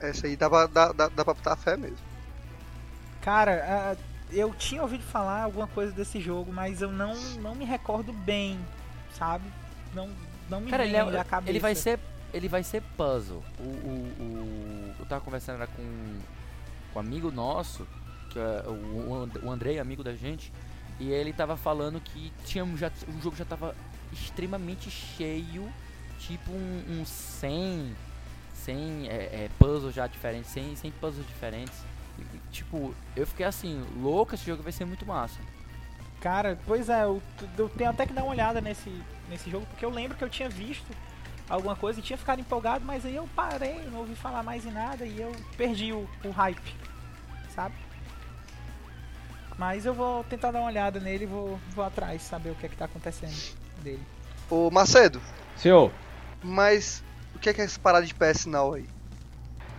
Essa 0.00 0.26
aí 0.26 0.36
dá 0.36 0.48
pra, 0.48 0.66
dá, 0.66 0.92
dá, 0.92 1.08
dá 1.08 1.24
pra 1.24 1.34
botar 1.34 1.56
fé 1.56 1.76
mesmo. 1.76 1.98
Cara, 3.20 3.96
eu 4.30 4.54
tinha 4.54 4.82
ouvido 4.82 5.02
falar 5.02 5.42
alguma 5.42 5.66
coisa 5.66 5.92
desse 5.92 6.20
jogo, 6.20 6.52
mas 6.52 6.80
eu 6.80 6.92
não, 6.92 7.14
não 7.40 7.54
me 7.54 7.64
recordo 7.64 8.12
bem, 8.12 8.58
sabe? 9.18 9.44
Não, 9.94 10.08
não 10.48 10.60
me 10.60 10.70
cara, 10.70 10.84
ele, 10.84 10.96
é, 10.96 11.24
cabeça. 11.24 11.50
ele 11.50 11.58
vai 11.58 11.74
ser 11.74 11.98
ele 12.32 12.48
vai 12.48 12.62
ser 12.62 12.82
puzzle. 12.96 13.42
O, 13.58 13.62
o, 13.62 14.14
o 14.20 14.94
eu 14.98 15.06
tava 15.06 15.24
conversando 15.24 15.66
com, 15.68 16.18
com 16.92 16.98
um 16.98 17.00
amigo 17.00 17.30
nosso, 17.30 17.86
que 18.30 18.38
é 18.38 18.64
o, 18.66 19.28
o 19.44 19.50
Andrei, 19.50 19.78
amigo 19.78 20.02
da 20.02 20.14
gente, 20.14 20.52
e 20.98 21.10
ele 21.10 21.32
tava 21.32 21.56
falando 21.56 22.00
que 22.00 22.32
tinha 22.44 22.64
já, 22.76 22.90
o 23.08 23.20
jogo 23.20 23.36
já 23.36 23.44
tava 23.44 23.74
extremamente 24.12 24.90
cheio, 24.90 25.70
tipo 26.18 26.50
um, 26.50 27.00
um 27.00 27.04
100, 27.04 27.94
100 28.54 29.08
é, 29.08 29.14
é, 29.14 29.50
puzzles 29.58 29.94
já 29.94 30.06
diferentes, 30.06 30.50
100, 30.50 30.76
100 30.76 30.90
puzzles 30.92 31.26
diferentes. 31.26 31.78
E, 32.18 32.38
tipo, 32.50 32.94
eu 33.14 33.26
fiquei 33.26 33.44
assim, 33.44 33.84
louco, 34.00 34.34
esse 34.34 34.46
jogo 34.46 34.62
vai 34.62 34.72
ser 34.72 34.86
muito 34.86 35.04
massa. 35.04 35.38
Cara, 36.20 36.58
pois 36.66 36.88
é, 36.88 37.04
eu, 37.04 37.22
eu 37.58 37.68
tenho 37.68 37.90
até 37.90 38.06
que 38.06 38.12
dar 38.12 38.22
uma 38.22 38.32
olhada 38.32 38.60
nesse, 38.60 38.90
nesse 39.28 39.50
jogo, 39.50 39.66
porque 39.66 39.84
eu 39.84 39.90
lembro 39.90 40.16
que 40.16 40.24
eu 40.24 40.30
tinha 40.30 40.48
visto 40.48 40.90
alguma 41.48 41.76
coisa 41.76 42.00
e 42.00 42.02
tinha 42.02 42.16
ficado 42.16 42.40
empolgado, 42.40 42.84
mas 42.84 43.04
aí 43.04 43.16
eu 43.16 43.28
parei, 43.34 43.80
não 43.90 44.00
ouvi 44.00 44.14
falar 44.14 44.42
mais 44.42 44.64
em 44.66 44.70
nada 44.70 45.04
e 45.04 45.20
eu 45.20 45.32
perdi 45.56 45.92
o, 45.92 46.08
o 46.24 46.30
hype, 46.30 46.74
sabe? 47.54 47.74
Mas 49.58 49.86
eu 49.86 49.94
vou 49.94 50.22
tentar 50.24 50.50
dar 50.50 50.60
uma 50.60 50.68
olhada 50.68 51.00
nele 51.00 51.24
e 51.24 51.26
vou, 51.26 51.58
vou 51.74 51.84
atrás, 51.84 52.22
saber 52.22 52.50
o 52.50 52.54
que 52.54 52.66
é 52.66 52.68
que 52.68 52.76
tá 52.76 52.84
acontecendo 52.84 53.34
dele. 53.82 54.02
Ô 54.50 54.70
Macedo. 54.70 55.20
Senhor. 55.56 55.90
Mas 56.42 57.02
o 57.34 57.38
que 57.38 57.48
é 57.48 57.54
que 57.54 57.60
é 57.60 57.64
essa 57.64 57.80
parada 57.80 58.04
de 58.04 58.14
PS 58.14 58.46
Now 58.46 58.74
aí? 58.74 58.86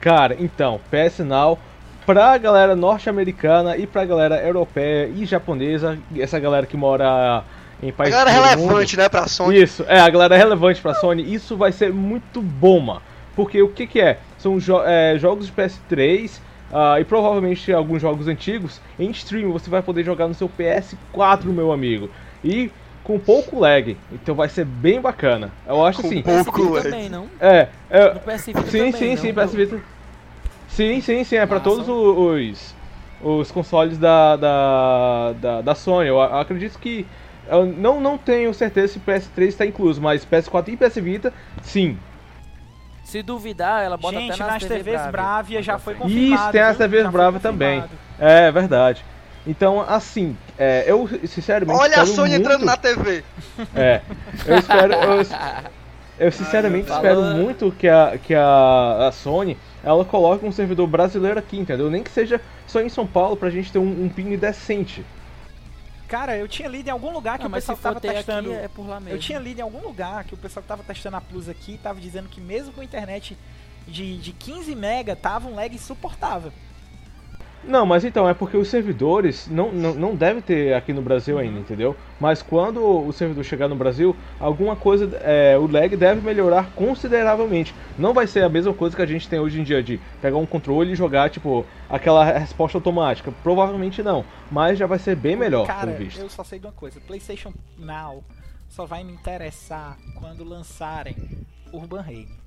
Cara, 0.01 0.35
então, 0.39 0.81
PS 0.89 1.19
Now 1.19 1.59
pra 2.05 2.37
galera 2.37 2.75
norte-americana 2.75 3.75
e 3.75 3.85
pra 3.85 4.05
galera 4.05 4.41
europeia 4.41 5.07
e 5.07 5.25
japonesa, 5.25 5.99
essa 6.17 6.39
galera 6.39 6.65
que 6.65 6.77
mora 6.77 7.43
em 7.81 7.91
países. 7.91 8.15
A 8.15 8.25
galera 8.25 8.31
relevante, 8.31 8.95
mundo. 8.95 9.03
né, 9.03 9.09
pra 9.09 9.27
Sony. 9.27 9.61
Isso, 9.61 9.85
é, 9.87 9.99
a 9.99 10.09
galera 10.09 10.37
relevante 10.37 10.81
pra 10.81 10.93
Sony. 10.95 11.33
Isso 11.33 11.55
vai 11.55 11.71
ser 11.71 11.93
muito 11.93 12.41
bom, 12.41 12.79
mano. 12.79 13.01
Porque 13.35 13.61
o 13.61 13.69
que 13.69 13.85
que 13.85 14.01
é? 14.01 14.19
São 14.37 14.59
jo 14.59 14.81
é, 14.83 15.17
jogos 15.19 15.45
de 15.45 15.51
PS3 15.51 16.37
uh, 16.37 16.39
ah, 16.73 16.99
e 16.99 17.05
provavelmente 17.05 17.71
alguns 17.71 18.01
jogos 18.01 18.27
antigos. 18.27 18.81
Em 18.99 19.11
stream 19.11 19.51
você 19.51 19.69
vai 19.69 19.81
poder 19.81 20.03
jogar 20.03 20.27
no 20.27 20.33
seu 20.33 20.49
PS4, 20.49 21.45
meu 21.45 21.71
amigo. 21.71 22.09
E 22.43 22.71
com 23.03 23.19
pouco 23.19 23.59
lag. 23.59 23.95
Então 24.11 24.35
vai 24.35 24.49
ser 24.49 24.65
bem 24.65 24.99
bacana. 24.99 25.51
Eu 25.67 25.85
acho 25.85 26.01
com 26.01 26.07
assim. 26.07 26.21
Pouco 26.21 26.73
lag. 26.73 26.83
também, 26.83 27.09
não? 27.09 27.27
É. 27.39 27.67
é 27.89 28.13
no 28.13 28.19
PS 28.19 28.45
Vita 28.47 28.61
sim, 28.63 28.91
também, 28.91 28.91
sim, 28.91 29.09
não? 29.09 29.17
sim, 29.17 29.33
PS 29.33 29.53
Vita. 29.53 29.81
Sim, 30.67 31.01
sim, 31.01 31.23
sim. 31.23 31.35
É 31.37 31.45
para 31.45 31.59
todos 31.59 31.87
os, 31.87 32.75
os 33.21 33.51
consoles 33.51 33.97
da, 33.97 34.35
da, 34.35 35.33
da, 35.39 35.61
da 35.61 35.75
Sony. 35.75 36.09
Eu 36.09 36.19
acredito 36.21 36.77
que 36.79 37.05
eu 37.49 37.65
não, 37.65 37.99
não 38.01 38.17
tenho 38.17 38.53
certeza 38.53 38.93
se 38.93 38.99
PS3 38.99 39.47
está 39.47 39.65
incluso, 39.65 40.01
mas 40.01 40.25
PS4 40.25 40.69
e 40.69 40.77
PS 40.77 40.95
Vita, 40.95 41.33
sim. 41.61 41.97
Se 43.03 43.23
duvidar, 43.23 43.83
ela 43.83 43.95
bota 43.95 44.19
Gente, 44.19 44.33
até 44.33 44.43
nas, 44.43 44.53
nas 44.53 44.63
TVs, 44.63 44.83
TVs 44.83 45.11
Bravia 45.11 45.63
já 45.63 45.79
foi 45.79 45.95
confirmado. 45.95 46.43
Isso, 46.43 46.51
tem 46.51 46.61
as 46.61 46.77
TVs 46.77 47.09
Bravia 47.09 47.39
também. 47.39 47.83
É, 48.19 48.51
verdade. 48.51 49.05
Então, 49.47 49.79
assim, 49.79 50.35
é, 50.59 50.83
eu 50.85 51.07
sinceramente. 51.25 51.79
Olha 51.79 52.01
a 52.01 52.05
Sony 52.05 52.31
muito... 52.31 52.41
entrando 52.41 52.65
na 52.65 52.75
TV! 52.75 53.23
É, 53.73 54.01
eu 54.45 54.57
espero. 54.57 54.93
Eu, 54.93 55.25
eu 56.19 56.31
sinceramente 56.31 56.91
Ai, 56.91 56.97
espero 56.97 57.21
muito 57.21 57.71
que, 57.71 57.87
a, 57.87 58.17
que 58.21 58.35
a, 58.35 59.07
a 59.07 59.11
Sony 59.13 59.57
ela 59.83 60.03
coloque 60.03 60.45
um 60.45 60.51
servidor 60.51 60.85
brasileiro 60.87 61.39
aqui, 61.39 61.57
entendeu? 61.57 61.89
Nem 61.89 62.03
que 62.03 62.11
seja 62.11 62.41
só 62.65 62.81
em 62.81 62.89
São 62.89 63.07
Paulo 63.07 63.37
pra 63.37 63.49
gente 63.49 63.71
ter 63.71 63.79
um, 63.79 64.03
um 64.03 64.09
ping 64.09 64.35
decente. 64.35 65.05
Cara, 66.07 66.37
eu 66.37 66.47
tinha 66.47 66.69
lido 66.69 66.87
em 66.87 66.91
algum 66.91 67.11
lugar 67.11 67.37
que 67.37 67.43
não, 67.43 67.51
o 67.51 67.53
pessoal 67.53 67.77
tava 67.77 67.99
testando. 67.99 68.53
é 68.53 68.67
por 68.67 68.87
lá 68.87 68.99
mesmo. 68.99 69.15
Eu 69.15 69.19
tinha 69.19 69.39
lido 69.39 69.59
em 69.59 69.61
algum 69.61 69.81
lugar 69.81 70.23
que 70.23 70.33
o 70.33 70.37
pessoal 70.37 70.61
que 70.61 70.67
tava 70.67 70.83
testando 70.83 71.17
a 71.17 71.21
Plus 71.21 71.49
aqui 71.49 71.77
tava 71.81 71.99
dizendo 71.99 72.29
que 72.29 72.39
mesmo 72.39 72.71
com 72.71 72.81
internet 72.81 73.37
de, 73.87 74.17
de 74.17 74.31
15 74.31 74.75
mega 74.75 75.15
tava 75.15 75.47
um 75.47 75.55
lag 75.55 75.73
insuportável. 75.73 76.51
Não, 77.63 77.85
mas 77.85 78.05
então, 78.05 78.27
é 78.27 78.33
porque 78.33 78.55
os 78.55 78.69
servidores 78.69 79.47
não, 79.47 79.71
não, 79.71 79.93
não 79.93 80.15
deve 80.15 80.41
ter 80.41 80.73
aqui 80.73 80.93
no 80.93 81.01
Brasil 81.01 81.37
ainda, 81.37 81.59
entendeu? 81.59 81.95
Mas 82.19 82.41
quando 82.41 82.81
o 82.81 83.11
servidor 83.11 83.43
chegar 83.43 83.67
no 83.67 83.75
Brasil, 83.75 84.15
alguma 84.39 84.75
coisa, 84.75 85.09
é, 85.21 85.57
o 85.57 85.67
lag 85.69 85.95
deve 85.95 86.21
melhorar 86.21 86.71
consideravelmente. 86.75 87.73
Não 87.97 88.13
vai 88.13 88.25
ser 88.25 88.43
a 88.43 88.49
mesma 88.49 88.73
coisa 88.73 88.95
que 88.95 89.01
a 89.01 89.05
gente 89.05 89.27
tem 89.27 89.39
hoje 89.39 89.59
em 89.59 89.63
dia 89.63 89.83
de 89.83 89.99
pegar 90.21 90.37
um 90.37 90.45
controle 90.45 90.93
e 90.93 90.95
jogar, 90.95 91.29
tipo, 91.29 91.65
aquela 91.89 92.23
resposta 92.23 92.77
automática. 92.77 93.33
Provavelmente 93.43 94.01
não, 94.01 94.23
mas 94.49 94.77
já 94.77 94.87
vai 94.87 94.99
ser 94.99 95.15
bem 95.15 95.35
melhor, 95.35 95.67
Cara, 95.67 95.87
pelo 95.87 95.97
visto. 95.97 96.19
eu 96.19 96.29
só 96.29 96.43
sei 96.43 96.59
de 96.59 96.65
uma 96.65 96.73
coisa, 96.73 96.99
PlayStation 97.01 97.53
Now 97.77 98.23
só 98.69 98.85
vai 98.85 99.03
me 99.03 99.13
interessar 99.13 99.97
quando 100.19 100.43
lançarem 100.43 101.15
Urban 101.71 102.01
Reign. 102.01 102.46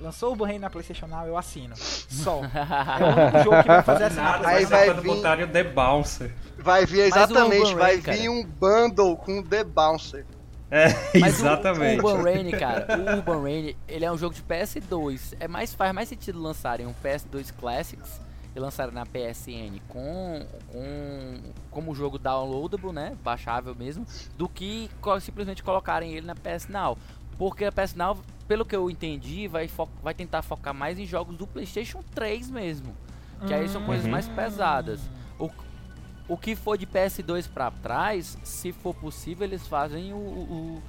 Lançou 0.00 0.32
o 0.32 0.36
Burrei 0.36 0.58
na 0.58 0.68
PlayStation 0.68 1.06
Now, 1.06 1.26
eu 1.26 1.36
assino. 1.36 1.74
Só. 1.76 2.40
É 2.44 3.04
o 3.04 3.22
único 3.22 3.44
jogo 3.44 3.62
que 3.62 3.68
vai 3.68 3.82
fazer 3.82 4.04
essa 4.04 4.22
Nada, 4.22 4.48
Aí 4.48 4.64
vai 4.66 4.86
vai 4.90 5.00
vir- 5.00 5.06
botarem 5.08 5.44
o 5.44 5.48
The 5.48 5.64
Bouncer. 5.64 6.34
Vai 6.58 6.84
vir 6.86 6.98
o 7.00 7.04
exatamente, 7.06 7.74
vai 7.74 7.92
Rain, 7.94 8.02
cara. 8.02 8.16
vir 8.18 8.28
um 8.28 8.44
bundle 8.44 9.16
com 9.16 9.42
The 9.42 9.64
Bouncer. 9.64 10.26
É, 10.70 10.88
Mas 11.20 11.34
o- 11.40 11.42
exatamente. 11.42 12.02
O, 12.02 12.06
Urban 12.06 12.22
Rain, 12.22 12.50
cara, 12.50 12.86
o 12.98 13.16
Urban 13.16 13.42
Rain, 13.42 13.76
ele 13.86 14.04
é 14.04 14.10
um 14.10 14.18
jogo 14.18 14.34
de 14.34 14.42
PS2. 14.42 15.34
É 15.38 15.46
mais, 15.46 15.72
faz 15.72 15.92
mais 15.94 16.08
sentido 16.08 16.40
lançarem 16.42 16.86
um 16.86 16.92
PS2 16.94 17.52
Classics 17.52 18.20
e 18.56 18.58
lançarem 18.60 18.92
na 18.92 19.04
PSN 19.06 19.80
com, 19.88 20.44
com 20.72 21.40
como 21.70 21.94
jogo 21.94 22.18
downloadable, 22.18 22.92
né, 22.92 23.16
baixável 23.22 23.74
mesmo, 23.74 24.04
do 24.36 24.48
que 24.48 24.90
simplesmente 25.20 25.62
colocarem 25.62 26.12
ele 26.12 26.26
na 26.26 26.34
PS 26.34 26.68
Now. 26.68 26.98
Porque 27.38 27.64
a 27.64 27.72
PS 27.72 27.94
Now, 27.96 28.16
pelo 28.46 28.64
que 28.64 28.74
eu 28.76 28.90
entendi, 28.90 29.48
vai, 29.48 29.68
fo- 29.68 29.88
vai 30.02 30.14
tentar 30.14 30.42
focar 30.42 30.74
mais 30.74 30.98
em 30.98 31.06
jogos 31.06 31.36
do 31.36 31.46
PlayStation 31.46 32.02
3 32.14 32.50
mesmo. 32.50 32.94
Que 33.46 33.52
aí 33.54 33.68
são 33.68 33.82
coisas 33.82 34.04
Uhum. 34.06 34.12
mais 34.12 34.28
pesadas. 34.28 35.00
O, 35.38 35.50
o 36.28 36.36
que 36.38 36.54
for 36.56 36.78
de 36.78 36.86
PS2 36.86 37.48
pra 37.48 37.70
trás, 37.70 38.38
se 38.42 38.72
for 38.72 38.94
possível, 38.94 39.46
eles 39.46 39.66
fazem 39.66 40.12
o, 40.12 40.16
o, 40.16 40.82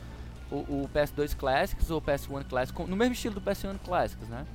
o, 0.51 0.55
o 0.83 0.89
PS2 0.93 1.35
Classics 1.35 1.89
ou 1.91 2.01
PS1 2.01 2.45
Classics, 2.47 2.87
no 2.87 2.95
mesmo 2.95 3.13
estilo 3.13 3.35
do 3.35 3.41
PS1 3.41 3.77
Classics, 3.83 4.27
né? 4.29 4.45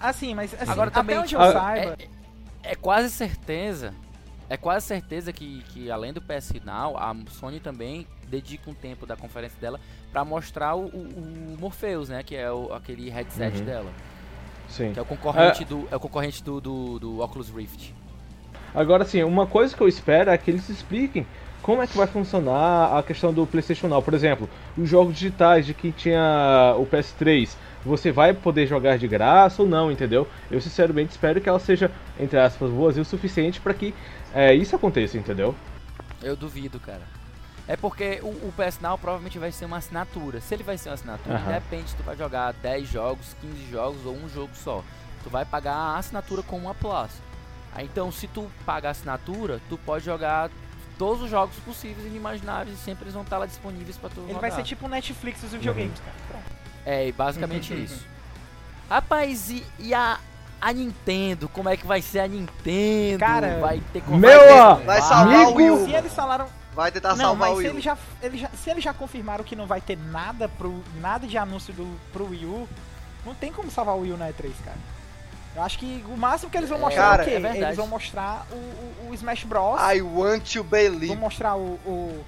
Assim, 0.00 0.34
mas 0.34 0.52
assim, 0.54 0.70
Agora 0.70 0.88
até 0.88 0.98
também, 1.00 1.18
onde 1.18 1.34
eu 1.34 1.40
ah, 1.40 1.52
saiba. 1.52 1.96
É, 2.62 2.72
é 2.72 2.74
quase 2.74 3.10
certeza, 3.10 3.94
é 4.48 4.56
quase 4.56 4.86
certeza 4.86 5.32
que, 5.32 5.62
que 5.68 5.90
além 5.90 6.12
do 6.12 6.20
PS 6.20 6.52
Now, 6.64 6.96
a 6.98 7.14
Sony 7.30 7.60
também 7.60 8.06
dedica 8.28 8.68
um 8.68 8.74
tempo 8.74 9.06
da 9.06 9.16
conferência 9.16 9.58
dela 9.60 9.80
pra 10.16 10.24
mostrar 10.24 10.74
o, 10.74 10.86
o, 10.86 11.54
o 11.54 11.56
Morpheus, 11.60 12.08
né? 12.08 12.22
Que 12.22 12.34
é 12.34 12.50
o, 12.50 12.72
aquele 12.72 13.10
headset 13.10 13.58
Uhum. 13.58 13.64
dela. 13.66 13.90
Sim. 14.66 14.94
Que 14.94 14.98
é 14.98 15.02
o 15.02 15.04
concorrente, 15.04 15.62
do, 15.62 15.86
é 15.90 15.96
o 15.96 16.00
concorrente 16.00 16.42
do, 16.42 16.58
do, 16.58 16.98
do 16.98 17.20
Oculus 17.20 17.50
Rift. 17.50 17.92
Agora 18.74 19.04
sim, 19.04 19.22
uma 19.24 19.46
coisa 19.46 19.76
que 19.76 19.82
eu 19.82 19.86
espero 19.86 20.30
é 20.30 20.38
que 20.38 20.50
eles 20.50 20.70
expliquem 20.70 21.26
como 21.60 21.82
é 21.82 21.86
que 21.86 21.98
vai 21.98 22.06
funcionar 22.06 22.96
a 22.96 23.02
questão 23.02 23.30
do 23.30 23.46
PlayStation 23.46 23.88
Now. 23.88 24.00
Por 24.00 24.14
exemplo, 24.14 24.48
os 24.74 24.88
jogos 24.88 25.12
digitais 25.12 25.66
de 25.66 25.74
quem 25.74 25.90
tinha 25.90 26.74
o 26.78 26.86
PS3, 26.86 27.54
você 27.84 28.10
vai 28.10 28.32
poder 28.32 28.66
jogar 28.66 28.96
de 28.96 29.06
graça 29.06 29.60
ou 29.60 29.68
não, 29.68 29.92
entendeu? 29.92 30.26
Eu 30.50 30.62
sinceramente 30.62 31.10
espero 31.10 31.42
que 31.42 31.48
ela 31.48 31.58
seja, 31.58 31.90
entre 32.18 32.38
aspas, 32.38 32.70
boazinha 32.70 33.02
o 33.02 33.04
suficiente 33.04 33.60
para 33.60 33.74
que 33.74 33.94
é, 34.34 34.54
isso 34.54 34.74
aconteça, 34.74 35.18
entendeu? 35.18 35.54
Eu 36.22 36.34
duvido, 36.34 36.80
cara. 36.80 37.02
É 37.68 37.76
porque 37.76 38.20
o, 38.22 38.28
o 38.28 38.52
PS 38.56 38.78
Now 38.80 38.96
provavelmente 38.96 39.38
vai 39.38 39.50
ser 39.50 39.64
uma 39.64 39.78
assinatura. 39.78 40.40
Se 40.40 40.54
ele 40.54 40.62
vai 40.62 40.78
ser 40.78 40.88
uma 40.90 40.94
assinatura, 40.94 41.34
Aham. 41.36 41.52
depende 41.52 41.90
se 41.90 41.96
tu 41.96 42.02
vai 42.04 42.16
jogar 42.16 42.52
10 42.54 42.88
jogos, 42.88 43.34
15 43.40 43.70
jogos 43.70 44.06
ou 44.06 44.14
um 44.14 44.28
jogo 44.28 44.50
só. 44.54 44.84
Tu 45.24 45.30
vai 45.30 45.44
pagar 45.44 45.74
a 45.74 45.98
assinatura 45.98 46.42
com 46.42 46.56
uma 46.56 46.74
Plus. 46.74 47.10
Então, 47.78 48.10
se 48.12 48.26
tu 48.28 48.48
paga 48.64 48.88
a 48.88 48.90
assinatura, 48.92 49.60
tu 49.68 49.76
pode 49.78 50.04
jogar 50.04 50.48
todos 50.96 51.22
os 51.24 51.28
jogos 51.30 51.56
possíveis 51.56 52.06
e 52.06 52.08
inimagináveis 52.08 52.78
e 52.78 52.80
sempre 52.80 53.04
eles 53.04 53.12
vão 53.14 53.22
estar 53.24 53.36
lá 53.36 53.44
disponíveis 53.46 53.98
pra 53.98 54.08
tu 54.08 54.20
Ele 54.20 54.28
jogar. 54.28 54.40
vai 54.40 54.50
ser 54.52 54.62
tipo 54.62 54.86
o 54.86 54.88
Netflix 54.88 55.40
dos 55.42 55.50
videogames, 55.50 55.98
cara. 55.98 56.16
Pronto. 56.28 56.44
É, 56.86 57.12
basicamente 57.12 57.74
isso. 57.74 58.06
Rapaz, 58.88 59.50
e, 59.50 59.66
e 59.78 59.92
a, 59.92 60.18
a 60.60 60.72
Nintendo? 60.72 61.48
Como 61.48 61.68
é 61.68 61.76
que 61.76 61.86
vai 61.86 62.00
ser 62.00 62.20
a 62.20 62.28
Nintendo? 62.28 63.18
Cara, 63.18 63.58
vai 63.60 63.82
ter 63.92 64.00
como 64.02 64.18
Meu 64.18 64.38
vai 64.38 64.76
ter- 64.76 64.84
Vai 64.84 65.02
salvar 65.02 65.34
Amigo! 65.34 65.50
o 65.50 65.54
Wii 65.56 65.70
U. 65.70 65.84
Se 65.86 65.92
eles 65.92 66.14
falaram. 66.14 66.46
Vai 66.76 66.92
tentar 66.92 67.16
não, 67.16 67.16
salvar 67.16 67.48
mas 67.48 67.58
o 67.58 67.60
se 67.62 67.66
Wii 67.66 67.68
U. 67.68 67.72
eles, 67.72 67.84
já, 67.84 67.98
eles 68.22 68.40
já, 68.40 68.48
se 68.50 68.70
eles 68.70 68.84
já 68.84 68.92
confirmaram 68.94 69.42
que 69.42 69.56
não 69.56 69.66
vai 69.66 69.80
ter 69.80 69.96
nada, 69.96 70.46
pro, 70.48 70.84
nada 71.00 71.26
de 71.26 71.36
anúncio 71.38 71.72
do, 71.72 71.98
pro 72.12 72.28
Wii 72.28 72.44
U, 72.44 72.68
não 73.24 73.34
tem 73.34 73.50
como 73.50 73.70
salvar 73.70 73.96
o 73.96 74.00
Wii 74.00 74.12
U 74.12 74.16
na 74.18 74.28
E3, 74.28 74.52
cara. 74.64 74.76
Eu 75.56 75.62
acho 75.62 75.78
que 75.78 76.04
o 76.06 76.18
máximo 76.18 76.50
que 76.50 76.58
eles 76.58 76.68
vão 76.68 76.76
É, 76.76 76.82
mostrar 76.82 77.02
cara, 77.02 77.22
é 77.22 77.24
o 77.38 77.40
quê? 77.40 77.46
é 77.46 77.62
eles 77.62 77.76
vão 77.78 77.86
mostrar 77.86 78.46
o, 78.52 78.54
o, 78.56 79.08
o 79.08 79.14
Smash 79.14 79.44
Bros. 79.44 79.80
I 79.90 80.02
want 80.02 80.52
to 80.52 80.62
believe. 80.62 81.06
Vão 81.06 81.16
mostrar 81.16 81.56
o, 81.56 81.80
o- 81.86 82.24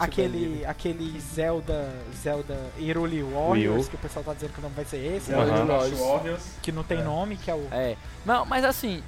aquele, 0.00 0.66
aquele 0.66 1.20
Zelda, 1.20 1.88
Zelda 2.20 2.58
Hyrule 2.76 3.22
Warriors, 3.22 3.86
que 3.88 3.94
o 3.94 3.98
pessoal 3.98 4.24
tá 4.24 4.34
dizendo 4.34 4.52
que 4.52 4.60
não 4.60 4.70
vai 4.70 4.84
ser 4.84 4.96
esse, 4.96 5.32
Aham. 5.32 5.64
né? 5.64 5.96
Warriors. 5.96 6.42
que 6.60 6.72
não 6.72 6.82
tem 6.82 7.00
nome, 7.04 7.36
que 7.36 7.48
é 7.52 7.54
o... 7.54 7.68
É. 7.70 7.96
Não, 8.26 8.44
mas 8.44 8.64
assim, 8.64 9.00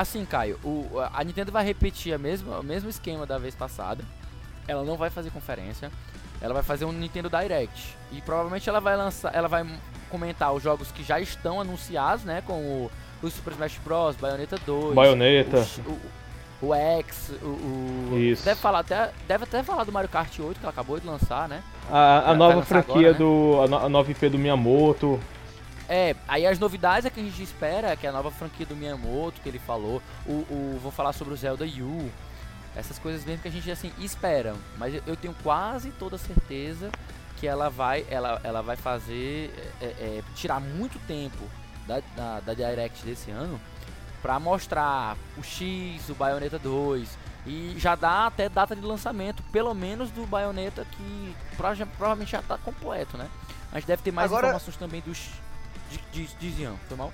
assim, 0.00 0.24
Caio, 0.24 0.58
o, 0.64 0.86
a 1.12 1.22
Nintendo 1.24 1.50
vai 1.52 1.64
repetir 1.64 2.12
a 2.14 2.18
mesma, 2.18 2.58
o 2.58 2.62
mesmo 2.62 2.88
esquema 2.88 3.24
da 3.26 3.38
vez 3.38 3.54
passada. 3.54 4.02
Ela 4.68 4.82
não 4.84 4.96
vai 4.96 5.10
fazer 5.10 5.30
conferência. 5.30 5.90
Ela 6.40 6.52
vai 6.54 6.62
fazer 6.62 6.84
um 6.84 6.92
Nintendo 6.92 7.30
Direct. 7.30 7.96
E 8.12 8.20
provavelmente 8.20 8.68
ela 8.68 8.80
vai 8.80 8.96
lançar, 8.96 9.34
ela 9.34 9.48
vai 9.48 9.64
comentar 10.10 10.52
os 10.52 10.62
jogos 10.62 10.90
que 10.92 11.02
já 11.02 11.18
estão 11.20 11.60
anunciados, 11.60 12.24
né, 12.24 12.42
com 12.46 12.52
o, 12.54 12.90
o 13.22 13.30
Super 13.30 13.52
Smash 13.54 13.78
Bros, 13.84 14.16
Bayonetta 14.16 14.56
2, 14.64 14.94
Baioneta. 14.94 15.56
o, 15.56 15.60
X- 15.62 15.80
o, 16.62 16.74
X, 16.74 17.32
o, 17.42 17.46
o- 18.14 18.18
Isso. 18.18 18.44
deve 18.44 18.60
falar 18.60 18.80
até 18.80 19.10
deve 19.26 19.44
até 19.44 19.62
falar 19.62 19.84
do 19.84 19.92
Mario 19.92 20.08
Kart 20.08 20.38
8 20.38 20.58
que 20.58 20.64
ela 20.64 20.70
acabou 20.72 20.98
de 21.00 21.06
lançar, 21.06 21.48
né? 21.48 21.62
A, 21.90 22.30
a 22.30 22.34
nova 22.34 22.62
franquia 22.62 22.94
agora, 22.94 23.12
né? 23.12 23.18
do. 23.18 23.60
A, 23.62 23.68
no- 23.68 23.86
a 23.86 23.88
nova 23.88 24.10
IP 24.10 24.28
do 24.28 24.38
Miyamoto. 24.38 25.18
É, 25.88 26.16
aí 26.26 26.46
as 26.46 26.58
novidades 26.58 27.06
é 27.06 27.10
que 27.10 27.20
a 27.20 27.22
gente 27.22 27.42
espera, 27.42 27.96
que 27.96 28.06
é 28.06 28.10
a 28.10 28.12
nova 28.12 28.30
franquia 28.30 28.66
do 28.66 28.74
Miyamoto, 28.74 29.40
que 29.40 29.48
ele 29.48 29.58
falou, 29.58 30.02
o, 30.26 30.32
o 30.32 30.80
vou 30.82 30.90
falar 30.90 31.12
sobre 31.12 31.32
o 31.32 31.36
Zelda 31.36 31.64
U, 31.64 32.10
essas 32.74 32.98
coisas 32.98 33.24
mesmo 33.24 33.42
que 33.42 33.48
a 33.48 33.52
gente 33.52 33.70
assim 33.70 33.92
espera, 33.98 34.54
mas 34.76 34.94
eu, 35.06 35.16
tenho 35.16 35.34
quase 35.42 35.90
toda 35.92 36.18
certeza 36.18 36.90
que 37.38 37.46
ela 37.46 37.70
vai, 37.70 38.04
ela, 38.10 38.40
ela 38.42 38.62
vai 38.62 38.76
fazer, 38.76 39.50
é, 39.80 39.84
é, 39.84 40.22
tirar 40.34 40.60
muito 40.60 40.98
tempo 41.06 41.38
da, 41.86 42.00
da, 42.16 42.40
da 42.40 42.54
Direct 42.54 43.04
desse 43.04 43.30
ano 43.30 43.60
pra 44.20 44.40
mostrar 44.40 45.16
o 45.38 45.42
X, 45.42 46.08
o 46.08 46.14
Bayonetta 46.14 46.58
2 46.58 47.08
e 47.46 47.76
já 47.78 47.94
dá 47.94 48.26
até 48.26 48.48
data 48.48 48.74
de 48.74 48.82
lançamento, 48.82 49.42
pelo 49.52 49.72
menos 49.72 50.10
do 50.10 50.26
Bayonetta 50.26 50.84
que 50.84 51.36
provavelmente 51.56 52.32
já 52.32 52.42
tá 52.42 52.58
completo, 52.58 53.16
né? 53.16 53.28
A 53.70 53.78
gente 53.78 53.86
deve 53.86 54.02
ter 54.02 54.10
mais 54.10 54.30
Agora- 54.30 54.48
informações 54.48 54.76
também 54.76 55.00
dos 55.00 55.30
Zion, 56.56 56.74
foi 56.88 56.96
mal? 56.96 57.12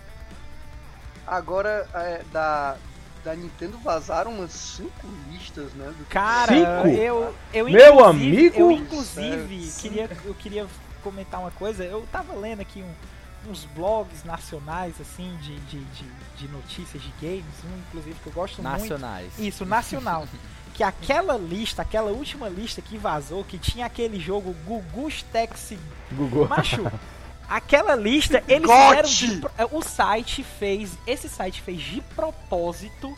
Agora, 1.26 1.88
é, 1.94 2.22
da, 2.32 2.76
da 3.24 3.34
Nintendo 3.34 3.78
vazaram 3.78 4.32
umas 4.32 4.52
5 4.52 4.90
listas, 5.30 5.72
né? 5.74 5.92
Do... 5.96 6.04
Cara, 6.06 6.52
Cinco? 6.52 6.88
eu, 6.88 7.34
eu 7.54 7.64
Meu 7.70 7.94
inclusive- 7.94 8.02
amigo? 8.04 8.56
Eu 8.60 8.70
inclusive 8.72 9.64
Sério? 9.70 9.80
queria, 10.08 10.10
eu 10.24 10.34
queria 10.34 10.66
comentar 11.02 11.40
uma 11.40 11.50
coisa. 11.52 11.84
Eu 11.84 12.06
tava 12.10 12.34
lendo 12.34 12.60
aqui 12.60 12.82
um- 12.82 13.50
uns 13.50 13.64
blogs 13.64 14.22
nacionais 14.24 14.94
assim 15.00 15.36
de, 15.40 15.56
de, 15.60 15.78
de, 15.84 16.04
de 16.38 16.48
notícias 16.48 17.02
de 17.02 17.12
games, 17.20 17.44
um 17.64 17.78
inclusive 17.88 18.16
que 18.22 18.26
eu 18.28 18.32
gosto 18.32 18.62
muito. 18.62 18.78
Nacionais. 18.80 19.32
Isso, 19.38 19.64
nacional. 19.64 20.26
que 20.74 20.82
aquela 20.82 21.36
lista, 21.36 21.82
aquela 21.82 22.10
última 22.12 22.48
lista 22.48 22.80
que 22.80 22.96
vazou, 22.96 23.44
que 23.44 23.58
tinha 23.58 23.84
aquele 23.86 24.18
jogo 24.18 24.54
Gugu's 24.64 25.22
Taxi 25.32 25.78
Google. 26.12 26.48
Macho, 26.48 26.82
aquela 27.56 27.94
lista, 27.94 28.42
eles 28.48 28.70
fizeram. 28.70 29.50
é, 29.58 29.64
o 29.70 29.82
site 29.82 30.42
fez. 30.42 30.96
Esse 31.06 31.28
site 31.28 31.60
fez 31.60 31.80
de 31.80 32.00
propósito 32.14 33.16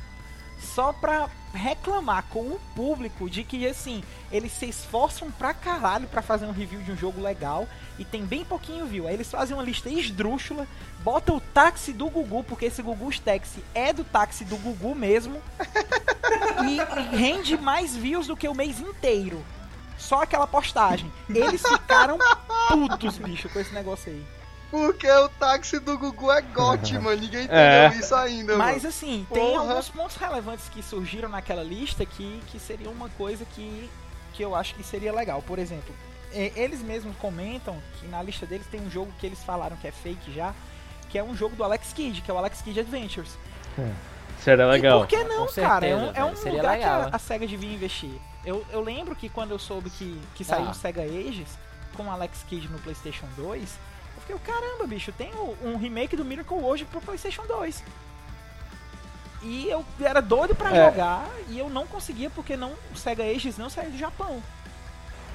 só 0.60 0.92
pra 0.92 1.28
reclamar 1.52 2.24
com 2.30 2.40
o 2.40 2.60
público 2.74 3.30
de 3.30 3.44
que, 3.44 3.66
assim, 3.66 4.02
eles 4.32 4.50
se 4.52 4.66
esforçam 4.66 5.30
pra 5.30 5.54
caralho 5.54 6.08
pra 6.08 6.20
fazer 6.20 6.46
um 6.46 6.50
review 6.50 6.80
de 6.82 6.90
um 6.90 6.96
jogo 6.96 7.20
legal 7.20 7.68
e 7.98 8.04
tem 8.04 8.24
bem 8.24 8.44
pouquinho 8.44 8.86
view. 8.86 9.06
Aí 9.06 9.14
eles 9.14 9.30
fazem 9.30 9.56
uma 9.56 9.62
lista 9.62 9.88
esdrúxula, 9.88 10.66
botam 11.04 11.36
o 11.36 11.40
táxi 11.40 11.92
do 11.92 12.08
Gugu, 12.08 12.42
porque 12.42 12.64
esse 12.66 12.82
Gugu's 12.82 13.20
Taxi 13.20 13.62
é 13.72 13.92
do 13.92 14.02
táxi 14.02 14.44
do 14.44 14.56
Gugu 14.56 14.94
mesmo, 14.94 15.40
e 16.66 17.16
rende 17.16 17.56
mais 17.56 17.94
views 17.94 18.26
do 18.26 18.36
que 18.36 18.48
o 18.48 18.54
mês 18.54 18.80
inteiro. 18.80 19.44
Só 19.98 20.22
aquela 20.22 20.46
postagem. 20.46 21.10
Eles 21.28 21.62
ficaram 21.62 22.18
putos, 22.68 23.18
bicho, 23.18 23.48
com 23.48 23.60
esse 23.60 23.72
negócio 23.72 24.10
aí. 24.12 24.24
Porque 24.70 25.08
o 25.08 25.28
táxi 25.28 25.78
do 25.78 25.96
Gugu 25.96 26.32
é 26.32 26.40
gote, 26.42 26.98
mano. 26.98 27.16
Ninguém 27.20 27.44
entendeu 27.44 27.58
É. 27.60 27.94
isso 27.96 28.14
ainda, 28.14 28.56
Mas 28.56 28.76
mano. 28.78 28.88
assim, 28.88 29.26
tem 29.32 29.52
Porra. 29.52 29.70
alguns 29.70 29.88
pontos 29.88 30.16
relevantes 30.16 30.68
que 30.68 30.82
surgiram 30.82 31.28
naquela 31.28 31.62
lista 31.62 32.04
que, 32.04 32.42
que 32.48 32.58
seria 32.58 32.90
uma 32.90 33.08
coisa 33.10 33.44
que, 33.44 33.88
que 34.32 34.42
eu 34.44 34.54
acho 34.56 34.74
que 34.74 34.82
seria 34.82 35.12
legal. 35.12 35.40
Por 35.42 35.60
exemplo, 35.60 35.94
eles 36.32 36.80
mesmos 36.82 37.16
comentam 37.18 37.80
que 38.00 38.08
na 38.08 38.20
lista 38.20 38.44
deles 38.46 38.66
tem 38.66 38.80
um 38.80 38.90
jogo 38.90 39.12
que 39.20 39.26
eles 39.26 39.42
falaram 39.44 39.76
que 39.76 39.86
é 39.86 39.92
fake 39.92 40.32
já, 40.34 40.52
que 41.08 41.16
é 41.16 41.22
um 41.22 41.36
jogo 41.36 41.54
do 41.54 41.62
Alex 41.62 41.92
Kidd, 41.92 42.20
que 42.22 42.28
é 42.30 42.34
o 42.34 42.38
Alex 42.38 42.60
Kidd 42.60 42.80
Adventures. 42.80 43.38
É. 43.78 43.88
Seria 44.40 44.66
legal. 44.66 44.98
E 44.98 45.00
por 45.02 45.06
que 45.06 45.22
não, 45.24 45.46
cara? 45.46 45.86
É 45.86 45.94
um, 45.94 46.10
é 46.12 46.24
um 46.24 46.34
Seria 46.34 46.58
lugar 46.58 46.72
legal. 46.76 47.04
que 47.04 47.10
a, 47.12 47.16
a, 47.16 47.18
SEGA 47.20 47.46
devia 47.46 47.72
investir. 47.72 48.10
Eu, 48.44 48.64
eu 48.70 48.80
lembro 48.82 49.14
que 49.16 49.28
quando 49.28 49.52
eu 49.52 49.58
soube 49.58 49.90
que, 49.90 50.20
que 50.34 50.44
saiu 50.44 50.66
ah. 50.66 50.70
um 50.70 50.74
SEGA 50.74 51.02
Ages 51.02 51.48
com 51.96 52.10
Alex 52.10 52.44
Kidd 52.48 52.68
no 52.68 52.78
PlayStation 52.78 53.26
2, 53.36 53.60
eu 54.16 54.20
fiquei, 54.20 54.36
caramba, 54.38 54.86
bicho, 54.86 55.12
tem 55.12 55.30
um 55.62 55.76
remake 55.76 56.16
do 56.16 56.24
Miracle 56.24 56.58
hoje 56.58 56.84
pro 56.84 57.00
PlayStation 57.00 57.42
2. 57.46 57.82
E 59.42 59.68
eu 59.68 59.84
era 60.00 60.20
doido 60.20 60.54
para 60.54 60.74
é. 60.74 60.90
jogar 60.90 61.28
e 61.48 61.58
eu 61.58 61.68
não 61.68 61.86
conseguia 61.86 62.30
porque 62.30 62.56
não, 62.56 62.72
o 62.92 62.96
Sega 62.96 63.22
Ages 63.22 63.58
não 63.58 63.68
saiu 63.68 63.90
do 63.90 63.98
Japão. 63.98 64.42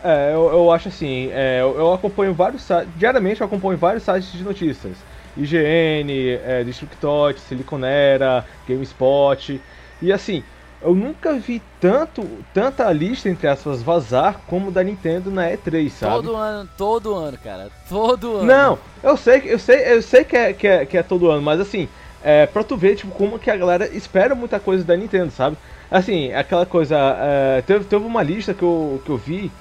É, 0.03 0.31
eu, 0.33 0.49
eu 0.49 0.71
acho 0.71 0.87
assim, 0.87 1.29
é, 1.31 1.59
eu, 1.61 1.77
eu, 1.77 1.93
acompanho 1.93 2.33
vários 2.33 2.63
sites, 2.63 2.89
diariamente 2.95 3.41
eu 3.41 3.47
acompanho 3.47 3.77
vários 3.77 4.03
sites 4.03 4.31
de 4.31 4.43
notícias. 4.43 4.97
IGN, 5.37 6.39
é, 6.43 6.63
Destructoid, 6.63 7.39
Siliconera, 7.39 8.45
GameSpot. 8.67 9.61
E 10.01 10.11
assim, 10.11 10.43
eu 10.81 10.95
nunca 10.95 11.33
vi 11.33 11.61
tanto, 11.79 12.25
tanta 12.53 12.91
lista, 12.91 13.29
entre 13.29 13.47
aspas, 13.47 13.81
vazar 13.81 14.41
como 14.47 14.71
da 14.71 14.83
Nintendo 14.83 15.29
na 15.29 15.49
E3, 15.49 15.89
sabe? 15.89 16.15
Todo 16.15 16.35
ano, 16.35 16.69
todo 16.77 17.15
ano, 17.15 17.37
cara. 17.37 17.69
Todo 17.87 18.37
ano. 18.37 18.45
Não, 18.45 18.79
eu 19.03 19.17
sei, 19.17 19.43
eu 19.45 19.59
sei, 19.59 19.93
eu 19.93 20.01
sei 20.01 20.23
que 20.23 20.37
é, 20.37 20.53
que 20.53 20.67
é, 20.67 20.85
que 20.85 20.97
é 20.97 21.03
todo 21.03 21.29
ano, 21.29 21.41
mas 21.41 21.59
assim, 21.59 21.89
é, 22.23 22.45
pra 22.45 22.63
tu 22.63 22.77
ver, 22.77 22.95
tipo, 22.95 23.11
como 23.13 23.37
que 23.37 23.51
a 23.51 23.57
galera 23.57 23.87
espera 23.87 24.33
muita 24.35 24.59
coisa 24.59 24.83
da 24.83 24.95
Nintendo, 24.95 25.31
sabe? 25.31 25.57
Assim, 25.91 26.31
aquela 26.33 26.65
coisa. 26.65 26.95
É, 26.97 27.61
teve, 27.65 27.85
teve 27.85 28.05
uma 28.05 28.21
lista 28.21 28.53
que 28.53 28.63
eu, 28.63 29.01
que 29.03 29.09
eu 29.09 29.17
vi 29.17 29.51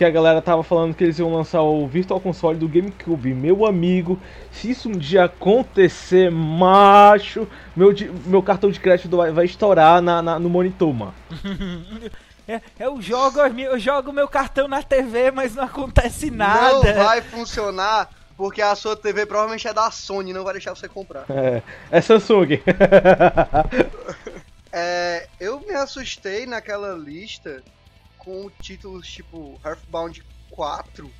que 0.00 0.04
a 0.06 0.08
galera 0.08 0.40
tava 0.40 0.62
falando 0.62 0.94
que 0.94 1.04
eles 1.04 1.18
iam 1.18 1.30
lançar 1.30 1.60
o 1.60 1.86
Virtual 1.86 2.18
Console 2.18 2.58
do 2.58 2.66
GameCube. 2.66 3.34
Meu 3.34 3.66
amigo, 3.66 4.18
se 4.50 4.70
isso 4.70 4.88
um 4.88 4.92
dia 4.92 5.24
acontecer, 5.24 6.30
macho, 6.30 7.46
meu, 7.76 7.94
meu 8.24 8.42
cartão 8.42 8.70
de 8.70 8.80
crédito 8.80 9.14
vai, 9.14 9.30
vai 9.30 9.44
estourar 9.44 10.00
na, 10.00 10.22
na, 10.22 10.38
no 10.38 10.48
monitor, 10.48 10.94
mano. 10.94 11.14
É, 12.48 12.60
eu 12.80 13.00
jogo 13.00 13.38
eu 13.38 13.78
jogo 13.78 14.12
meu 14.12 14.26
cartão 14.26 14.66
na 14.66 14.82
TV, 14.82 15.30
mas 15.30 15.54
não 15.54 15.62
acontece 15.62 16.32
nada. 16.32 16.94
Não 16.94 17.04
vai 17.04 17.22
funcionar 17.22 18.10
porque 18.36 18.60
a 18.60 18.74
sua 18.74 18.96
TV 18.96 19.24
provavelmente 19.24 19.68
é 19.68 19.72
da 19.72 19.88
Sony, 19.88 20.32
não 20.32 20.42
vai 20.42 20.54
deixar 20.54 20.74
você 20.74 20.88
comprar. 20.88 21.26
É, 21.30 21.62
é 21.92 22.00
Samsung. 22.00 22.58
é, 24.72 25.28
eu 25.38 25.60
me 25.60 25.74
assustei 25.74 26.44
naquela 26.44 26.92
lista 26.94 27.62
com 28.20 28.50
títulos 28.62 29.08
tipo 29.08 29.60
Earthbound 29.64 30.22
4 30.50 31.10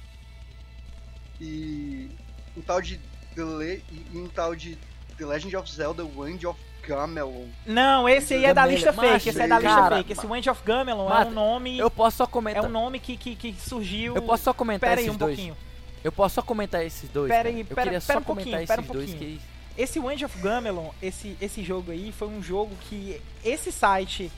e 1.40 2.10
um 2.56 2.60
tal 2.60 2.80
de 2.80 2.98
The, 3.34 3.42
Le 3.42 3.84
e 3.90 4.18
um 4.18 4.28
tal 4.28 4.54
de 4.54 4.76
The 5.16 5.26
Legend 5.26 5.56
of 5.56 5.70
Zelda 5.70 6.04
Wind 6.04 6.44
of 6.44 6.60
Gamelon. 6.86 7.46
Não, 7.66 8.08
esse 8.08 8.34
aí 8.34 8.44
é 8.44 8.54
da 8.54 8.66
lista 8.66 8.92
fake, 8.92 9.28
esse 9.28 9.40
é 9.40 9.46
da 9.46 9.58
lista 9.58 9.74
cara, 9.74 9.96
fake. 9.96 10.12
Esse 10.12 10.26
Wind 10.26 10.46
of 10.46 10.62
Gamelon 10.64 11.10
é 11.10 11.24
um 11.26 11.30
nome. 11.30 11.78
Eu 11.78 11.90
posso 11.90 12.18
só 12.18 12.26
comentar. 12.26 12.64
É 12.64 12.66
um 12.66 12.70
nome 12.70 12.98
que, 12.98 13.16
que, 13.16 13.36
que 13.36 13.54
surgiu. 13.54 14.14
Eu 14.14 14.22
posso 14.22 14.44
só 14.44 14.52
comentar 14.52 14.90
Pera 14.90 15.00
esses 15.00 15.10
aí 15.10 15.14
um 15.14 15.18
dois. 15.18 15.36
pouquinho. 15.36 15.56
Eu 16.02 16.12
posso 16.12 16.34
só 16.36 16.42
comentar 16.42 16.84
esses 16.84 17.08
dois? 17.10 17.30
Pera 17.30 17.48
aí, 17.48 17.60
eu 17.60 17.66
pera, 17.66 17.82
queria 17.82 18.00
pera 18.00 18.00
só 18.00 18.18
um 18.18 18.22
comentar 18.22 18.62
esses 18.62 18.78
um 18.78 18.92
dois 18.92 19.14
que... 19.14 19.40
Esse 19.76 20.00
Wind 20.00 20.22
of 20.22 20.38
Gamelon, 20.40 20.90
esse, 21.00 21.36
esse 21.40 21.62
jogo 21.62 21.92
aí, 21.92 22.12
foi 22.12 22.28
um 22.28 22.42
jogo 22.42 22.74
que 22.88 23.20
esse 23.44 23.70
site 23.70 24.30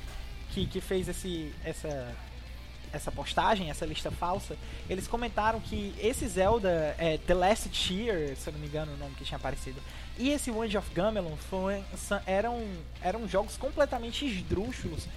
que, 0.50 0.66
que 0.66 0.80
fez 0.80 1.08
esse, 1.08 1.52
essa, 1.64 2.14
essa 2.92 3.10
postagem, 3.10 3.70
essa 3.70 3.86
lista 3.86 4.10
falsa, 4.10 4.56
eles 4.88 5.06
comentaram 5.06 5.60
que 5.60 5.94
esse 5.98 6.26
Zelda, 6.28 6.94
é, 6.98 7.18
The 7.18 7.34
Last 7.34 7.70
Cheer, 7.72 8.36
se 8.36 8.48
eu 8.48 8.52
não 8.52 8.60
me 8.60 8.66
engano 8.66 8.92
o 8.92 8.96
nome 8.96 9.14
que 9.14 9.24
tinha 9.24 9.36
aparecido, 9.38 9.80
e 10.18 10.30
esse 10.30 10.50
Wind 10.50 10.74
of 10.74 10.92
Gamelon 10.94 11.36
foi, 11.36 11.82
eram, 12.26 12.62
eram 13.00 13.26
jogos 13.26 13.56
completamente 13.56 14.26
esdrúxulos 14.26 15.08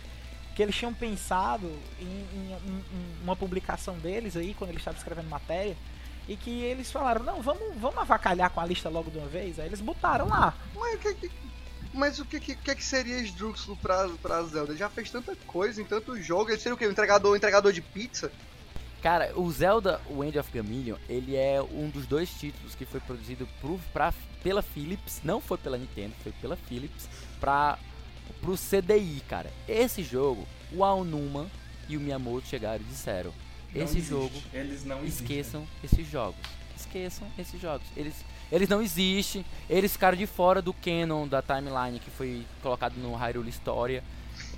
que 0.55 0.63
eles 0.63 0.75
tinham 0.75 0.93
pensado 0.93 1.67
em, 1.99 2.05
em, 2.05 2.53
em, 2.53 2.83
uma 3.21 3.35
publicação 3.35 3.97
deles 3.97 4.37
aí, 4.37 4.53
quando 4.53 4.69
eles 4.69 4.81
estavam 4.81 4.97
escrevendo 4.97 5.29
matéria, 5.29 5.75
e 6.27 6.37
que 6.37 6.61
eles 6.63 6.91
falaram, 6.91 7.23
não, 7.23 7.41
vamos, 7.41 7.75
vamos 7.77 7.97
avacalhar 7.97 8.49
com 8.49 8.61
a 8.61 8.65
lista 8.65 8.89
logo 8.89 9.11
de 9.11 9.17
uma 9.17 9.27
vez, 9.27 9.59
aí 9.59 9.67
eles 9.67 9.81
botaram 9.81 10.27
lá. 10.27 10.55
Mas 10.73 10.95
o 10.95 11.15
que, 11.15 11.29
mas 11.95 12.19
o 12.19 12.25
que, 12.25 12.39
que, 12.39 12.55
que 12.55 12.83
seria 12.83 13.17
Sdruxlo 13.19 13.75
pra, 13.77 14.07
pra 14.21 14.43
Zelda? 14.43 14.71
Ele 14.71 14.79
já 14.79 14.89
fez 14.89 15.09
tanta 15.09 15.35
coisa 15.47 15.81
em 15.81 15.85
tanto 15.85 16.19
jogo, 16.21 16.51
ele 16.51 16.59
seria 16.59 16.75
o 16.75 16.77
quê? 16.77 16.87
Um 16.87 16.91
entregador, 16.91 17.35
entregador 17.35 17.71
de 17.71 17.81
pizza? 17.81 18.31
Cara, 19.01 19.31
o 19.35 19.51
Zelda 19.51 20.01
Wind 20.09 20.35
of 20.35 20.51
Gamillion, 20.51 20.97
ele 21.07 21.35
é 21.35 21.61
um 21.61 21.89
dos 21.89 22.07
dois 22.07 22.29
títulos 22.29 22.73
que 22.75 22.85
foi 22.85 22.99
produzido 22.99 23.47
pro, 23.61 23.79
pra, 23.93 24.13
pela 24.43 24.61
Philips, 24.61 25.21
não 25.23 25.39
foi 25.39 25.57
pela 25.57 25.77
Nintendo, 25.77 26.13
foi 26.23 26.31
pela 26.41 26.55
Philips, 26.55 27.07
pra 27.39 27.77
pro 28.41 28.55
CDI, 28.57 29.21
cara. 29.27 29.51
Esse 29.67 30.03
jogo, 30.03 30.47
o 30.71 30.83
Aonuma 30.83 31.47
e 31.87 31.95
o 31.95 31.99
Miyamoto 31.99 32.47
chegaram 32.47 32.81
e 32.81 32.87
disseram: 32.87 33.31
não 33.73 33.83
esse 33.83 33.97
existe. 33.97 34.09
jogo, 34.09 34.41
eles 34.53 34.83
não 34.83 35.05
esqueçam 35.05 35.61
existem. 35.83 35.99
esses 35.99 36.11
jogos. 36.11 36.41
Esqueçam 36.75 37.27
esses 37.37 37.61
jogos. 37.61 37.87
Eles 37.95 38.15
eles 38.51 38.69
não 38.69 38.81
existem. 38.81 39.45
Eles 39.69 39.91
ficaram 39.93 40.17
de 40.17 40.25
fora 40.25 40.61
do 40.61 40.73
canon 40.73 41.27
da 41.27 41.41
timeline 41.41 41.99
que 41.99 42.11
foi 42.11 42.45
colocado 42.61 42.95
no 42.95 43.15
Hyrule 43.15 43.49
Historia. 43.49 44.03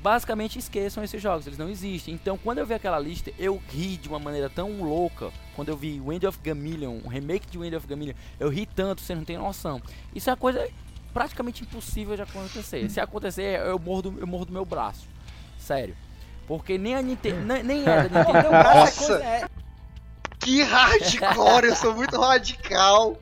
Basicamente 0.01 0.59
esqueçam 0.59 1.03
esses 1.03 1.21
jogos, 1.21 1.47
eles 1.47 1.57
não 1.57 1.69
existem. 1.69 2.13
Então, 2.13 2.37
quando 2.37 2.59
eu 2.59 2.65
vi 2.65 2.73
aquela 2.73 2.99
lista, 2.99 3.31
eu 3.37 3.61
ri 3.69 3.97
de 3.97 4.07
uma 4.07 4.19
maneira 4.19 4.49
tão 4.49 4.81
louca. 4.81 5.31
Quando 5.55 5.69
eu 5.69 5.77
vi 5.77 5.99
Wind 5.99 6.23
of 6.23 6.39
Gamillion, 6.43 6.99
um 7.03 7.07
remake 7.07 7.47
de 7.47 7.57
Wind 7.57 7.73
of 7.73 7.87
Gamillion, 7.87 8.13
eu 8.39 8.49
ri 8.49 8.65
tanto, 8.65 9.01
você 9.01 9.15
não 9.15 9.23
tem 9.23 9.37
noção. 9.37 9.81
Isso 10.13 10.29
é 10.29 10.33
uma 10.33 10.37
coisa 10.37 10.67
praticamente 11.13 11.63
impossível 11.63 12.15
de 12.15 12.21
acontecer. 12.21 12.89
Se 12.89 12.99
acontecer, 12.99 13.59
eu 13.59 13.79
morro 13.79 14.03
do, 14.03 14.19
eu 14.19 14.27
morro 14.27 14.45
do 14.45 14.53
meu 14.53 14.63
braço. 14.63 15.07
Sério. 15.57 15.95
Porque 16.47 16.77
nem 16.77 16.95
a 16.95 17.01
Nintendo. 17.01 17.41
nem, 17.43 17.63
nem 17.63 17.81
é 17.81 18.07
da 18.07 18.23
Nintendo. 18.23 18.51
Nossa! 18.51 19.13
É... 19.15 19.49
Que 20.39 20.61
hardcore! 20.61 21.67
eu 21.67 21.75
sou 21.75 21.95
muito 21.95 22.19
radical! 22.19 23.17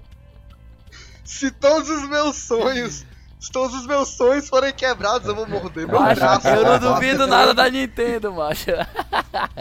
Se 1.25 1.51
todos 1.51 1.89
os 1.89 2.07
meus 2.07 2.35
sonhos. 2.37 3.03
Se 3.37 3.51
todos 3.51 3.75
os 3.75 3.85
meus 3.85 4.07
sonhos 4.09 4.47
forem 4.47 4.73
quebrados, 4.73 5.27
eu 5.27 5.35
vou 5.35 5.47
morder 5.47 5.85
meu 5.85 5.99
macho, 5.99 6.19
braço. 6.19 6.47
Eu 6.47 6.63
não 6.63 6.79
duvido 6.79 7.27
nada 7.27 7.53
da 7.53 7.69
Nintendo, 7.69 8.31
macho. 8.31 8.71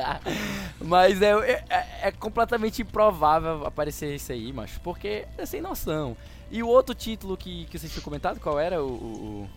Mas 0.81 1.21
é, 1.21 1.33
é, 1.69 2.09
é, 2.09 2.12
completamente 2.12 2.81
improvável 2.81 3.67
aparecer 3.67 4.15
isso 4.15 4.33
aí, 4.33 4.53
macho. 4.53 4.81
Porque 4.81 5.27
é 5.37 5.45
sem 5.45 5.61
noção. 5.61 6.17
E 6.51 6.62
o 6.62 6.69
outro 6.69 6.95
título 6.95 7.37
que, 7.37 7.67
que 7.67 7.79
vocês 7.79 7.93
tinham 7.93 8.05
comentado, 8.05 8.39
qual 8.41 8.59
era? 8.59 8.83
O. 8.83 8.87
o, 8.87 9.43
o 9.43 9.51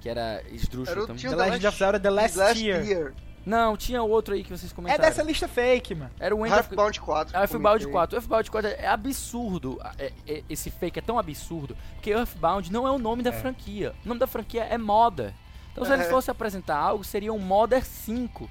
que 0.00 0.08
era 0.08 0.42
esdrúxulo 0.50 1.06
também. 1.06 1.22
The 1.22 1.36
Legend 1.36 1.66
of 1.68 1.78
Zelda 1.78 2.00
The 2.00 2.10
Last, 2.10 2.38
Last 2.38 2.64
Year. 2.64 2.84
Year. 2.84 3.14
Não, 3.44 3.76
tinha 3.76 4.02
outro 4.02 4.34
aí 4.34 4.44
que 4.44 4.50
vocês 4.50 4.72
comentaram. 4.72 5.04
É 5.04 5.08
dessa 5.08 5.22
lista 5.22 5.48
fake, 5.48 5.94
mano. 5.94 6.10
Era 6.18 6.34
o 6.34 6.46
End 6.46 6.54
Half-Bound 6.54 7.00
4. 7.00 7.36
É, 7.36 7.40
Earthbound 7.40 7.88
4. 7.88 8.16
Earthbound 8.16 8.50
4 8.50 8.70
é 8.70 8.86
absurdo. 8.86 9.80
É, 9.98 10.12
é, 10.26 10.44
esse 10.48 10.70
fake 10.70 10.98
é 10.98 11.02
tão 11.02 11.18
absurdo. 11.18 11.76
Porque 11.94 12.10
Earthbound 12.10 12.72
não 12.72 12.86
é 12.86 12.90
o 12.90 12.98
nome 12.98 13.22
da 13.22 13.30
é. 13.30 13.32
franquia. 13.32 13.94
O 14.04 14.08
nome 14.08 14.20
da 14.20 14.26
franquia 14.26 14.64
é 14.64 14.78
Modder. 14.78 15.34
Então 15.72 15.84
se 15.84 15.92
eles 15.92 16.06
é. 16.06 16.10
fossem 16.10 16.30
apresentar 16.30 16.76
algo, 16.76 17.02
seria 17.02 17.32
um 17.32 17.38
Modder 17.38 17.84
5. 17.84 18.48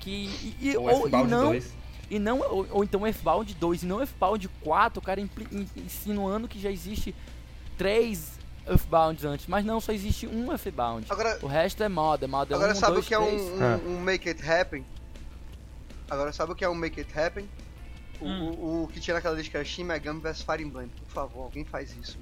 Que, 0.00 0.10
e, 0.60 0.70
e, 0.70 0.76
ou, 0.76 0.84
ou 0.84 1.08
e 1.08 1.26
não, 1.26 1.46
2. 1.46 1.76
E 2.10 2.18
não, 2.18 2.40
ou, 2.40 2.66
ou 2.70 2.84
então 2.84 3.06
Earthbound 3.06 3.54
2 3.54 3.82
e 3.82 3.86
não 3.86 4.00
Earthbound 4.00 4.48
4, 4.62 4.98
o 4.98 5.02
cara 5.02 5.20
insinuando 5.20 6.46
que 6.48 6.58
já 6.60 6.70
existe 6.70 7.14
três 7.76 8.37
Earthbound 8.68 9.26
antes, 9.26 9.46
mas 9.46 9.64
não, 9.64 9.80
só 9.80 9.92
existe 9.92 10.26
um 10.26 10.50
Earthbound. 10.50 11.06
Agora, 11.08 11.38
o 11.42 11.46
resto 11.46 11.82
é 11.82 11.88
moda, 11.88 12.24
é 12.24 12.28
moda 12.28 12.54
Agora 12.54 12.72
um, 12.72 12.74
sabe 12.74 12.92
dois, 12.94 13.04
o 13.04 13.08
que 13.08 13.14
é 13.14 13.18
um, 13.18 13.24
um, 13.24 13.96
um, 13.96 14.00
Make 14.00 14.28
It 14.28 14.48
Happen? 14.48 14.84
Agora 16.10 16.32
sabe 16.32 16.52
o 16.52 16.54
que 16.54 16.64
é 16.64 16.68
um 16.68 16.74
Make 16.74 17.00
It 17.00 17.18
Happen? 17.18 17.48
O, 18.20 18.26
hum. 18.26 18.50
o, 18.50 18.82
o, 18.84 18.88
que 18.88 19.00
tinha 19.00 19.14
naquela 19.14 19.36
lista 19.36 19.50
que 19.50 19.56
era 19.56 19.64
Shin 19.64 19.84
Megami 19.84 20.20
vs 20.20 20.42
Fire 20.42 20.62
Emblem. 20.62 20.88
Por 20.88 21.12
favor, 21.12 21.42
alguém 21.44 21.64
faz 21.64 21.96
isso. 21.96 22.18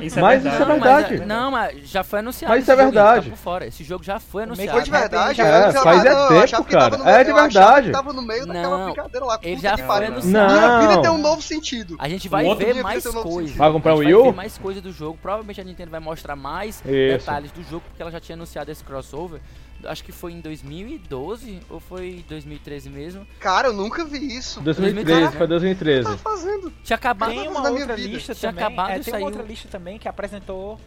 Isso 0.00 0.18
é 0.18 0.22
mas 0.22 0.42
verdade. 0.42 0.62
isso 0.62 0.62
é 0.62 0.74
verdade. 0.74 1.18
Mas, 1.18 1.26
não, 1.26 1.50
mas 1.50 1.88
já 1.88 2.02
foi 2.02 2.18
anunciado. 2.18 2.54
Mas 2.54 2.62
isso 2.62 2.72
é 2.72 2.76
verdade. 2.76 3.30
Tá 3.30 3.36
fora. 3.36 3.66
Esse 3.66 3.84
jogo 3.84 4.02
já 4.02 4.18
foi 4.18 4.44
anunciado. 4.44 4.72
Foi 4.72 4.82
de 4.82 4.90
verdade? 4.90 5.40
É, 5.40 5.72
faz 5.72 6.04
é 6.04 6.46
tempo, 6.46 6.64
cara. 6.64 7.10
É 7.10 7.24
de 7.24 7.32
verdade. 7.32 7.90
tava 7.90 8.12
no 8.12 8.22
meio 8.22 8.46
daquela 8.46 8.78
não, 8.78 8.84
brincadeira 8.86 9.26
lá. 9.26 9.38
Ele 9.42 9.60
já 9.60 9.76
foi 9.76 10.06
anunciado. 10.06 10.52
Minha 10.52 10.80
vida 10.80 11.02
tem 11.02 11.10
um 11.10 11.18
novo 11.18 11.42
sentido. 11.42 11.96
A 11.98 12.08
gente 12.08 12.28
vai 12.28 12.54
ver 12.54 12.82
mais 12.82 13.04
coisas. 13.06 13.56
Vai 13.56 13.72
comprar 13.72 13.94
o 13.94 13.98
Wii 13.98 14.14
U? 14.14 14.22
Vai 14.22 14.30
ver 14.30 14.36
mais 14.36 14.58
coisas 14.58 14.82
do 14.82 14.92
jogo. 14.92 15.18
Provavelmente 15.20 15.60
a 15.60 15.64
Nintendo 15.64 15.90
vai 15.90 16.00
mostrar 16.00 16.36
mais 16.36 16.80
detalhes 16.80 17.52
do 17.52 17.62
jogo, 17.62 17.82
porque 17.88 18.02
ela 18.02 18.10
já 18.10 18.20
tinha 18.20 18.36
anunciado 18.36 18.70
esse 18.70 18.82
crossover 18.82 19.40
acho 19.84 20.04
que 20.04 20.12
foi 20.12 20.32
em 20.32 20.40
2012 20.40 21.60
ou 21.68 21.80
foi 21.80 22.24
2013 22.28 22.90
mesmo. 22.90 23.26
Cara, 23.38 23.68
eu 23.68 23.72
nunca 23.72 24.04
vi 24.04 24.36
isso. 24.36 24.60
2013, 24.60 25.36
foi 25.36 25.46
2013. 25.46 26.00
O 26.00 26.10
que 26.10 26.22
tá 26.22 26.30
fazendo? 26.30 26.72
Tinha 26.82 26.96
acabado 26.96 27.30
tem 27.30 27.48
uma 27.48 27.70
outra 27.70 27.96
lista 27.96 28.34
tinha 28.34 28.52
também. 28.52 28.64
Acabado 28.64 28.90
é, 28.90 28.98
de 28.98 29.04
tem 29.04 29.12
sair 29.12 29.20
uma 29.22 29.26
outra 29.26 29.42
lista 29.42 29.68
também 29.68 29.98
que 29.98 30.08
apresentou 30.08 30.78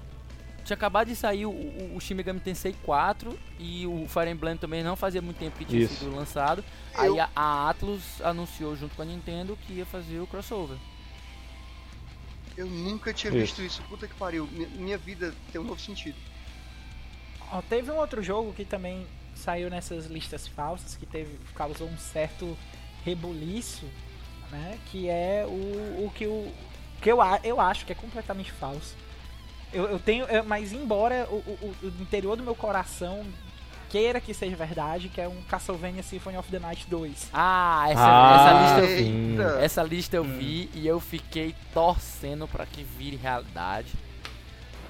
tinha 0.63 0.75
acabado 0.75 1.07
de 1.07 1.15
sair 1.15 1.45
o, 1.45 1.51
o, 1.51 1.97
o 1.97 1.99
Shin 1.99 2.13
Megami 2.13 2.39
Tensei 2.39 2.73
4 2.83 3.37
e 3.59 3.85
o 3.85 4.07
Fire 4.07 4.29
Emblem 4.29 4.55
também 4.55 4.81
não 4.81 4.95
fazia 4.95 5.21
muito 5.21 5.37
tempo 5.37 5.57
que 5.57 5.65
tinha 5.65 5.83
Isso. 5.83 5.95
sido 5.95 6.15
lançado. 6.15 6.63
Eu... 6.95 7.01
Aí 7.01 7.19
a, 7.19 7.29
a 7.35 7.69
Atlus 7.69 8.21
anunciou 8.21 8.75
junto 8.75 8.95
com 8.95 9.01
a 9.01 9.05
Nintendo 9.05 9.57
que 9.67 9.73
ia 9.73 9.85
fazer 9.85 10.19
o 10.19 10.27
crossover. 10.27 10.77
Eu 12.55 12.67
nunca 12.67 13.13
tinha 13.13 13.31
isso. 13.31 13.39
visto 13.39 13.61
isso. 13.61 13.83
Puta 13.89 14.07
que 14.07 14.13
pariu. 14.13 14.47
Minha, 14.51 14.69
minha 14.69 14.97
vida 14.97 15.33
tem 15.51 15.59
um 15.59 15.63
novo 15.63 15.81
sentido. 15.81 16.15
Ó, 17.53 17.61
teve 17.61 17.91
um 17.91 17.97
outro 17.97 18.23
jogo 18.23 18.51
que 18.51 18.65
também 18.65 19.05
saiu 19.35 19.69
nessas 19.69 20.07
listas 20.07 20.47
falsas, 20.47 20.95
que 20.95 21.05
teve, 21.05 21.37
causou 21.53 21.87
um 21.87 21.97
certo 21.97 22.57
rebuliço, 23.05 23.85
né? 24.51 24.79
Que 24.87 25.07
é 25.07 25.45
o, 25.47 26.05
o 26.05 26.11
que 26.15 26.25
o 26.25 26.51
que 26.99 27.11
eu, 27.11 27.19
eu 27.43 27.59
acho 27.59 27.85
que 27.85 27.91
é 27.91 27.95
completamente 27.95 28.51
falso. 28.51 28.95
Eu, 29.71 29.85
eu 29.85 29.99
tenho, 29.99 30.25
eu, 30.25 30.43
mas 30.43 30.71
embora 30.71 31.27
o, 31.29 31.35
o, 31.35 31.75
o, 31.83 31.87
interior 32.01 32.35
do 32.35 32.43
meu 32.43 32.55
coração 32.55 33.25
queira 33.89 34.19
que 34.19 34.33
seja 34.33 34.55
verdade, 34.55 35.09
que 35.09 35.21
é 35.21 35.27
um 35.27 35.41
Castlevania 35.43 36.01
Symphony 36.01 36.37
of 36.37 36.49
the 36.49 36.57
Night 36.59 36.87
2. 36.89 37.29
Ah, 37.33 37.85
essa, 37.89 38.01
ah, 38.03 38.35
essa 38.35 38.61
lista 38.61 38.79
eu 38.79 38.97
vi. 38.97 39.63
Essa 39.63 39.83
lista 39.83 40.15
eu 40.15 40.23
hum. 40.23 40.37
vi 40.37 40.69
e 40.73 40.87
eu 40.87 40.99
fiquei 40.99 41.53
torcendo 41.71 42.47
para 42.47 42.65
que 42.65 42.83
vire 42.83 43.15
realidade. 43.15 43.93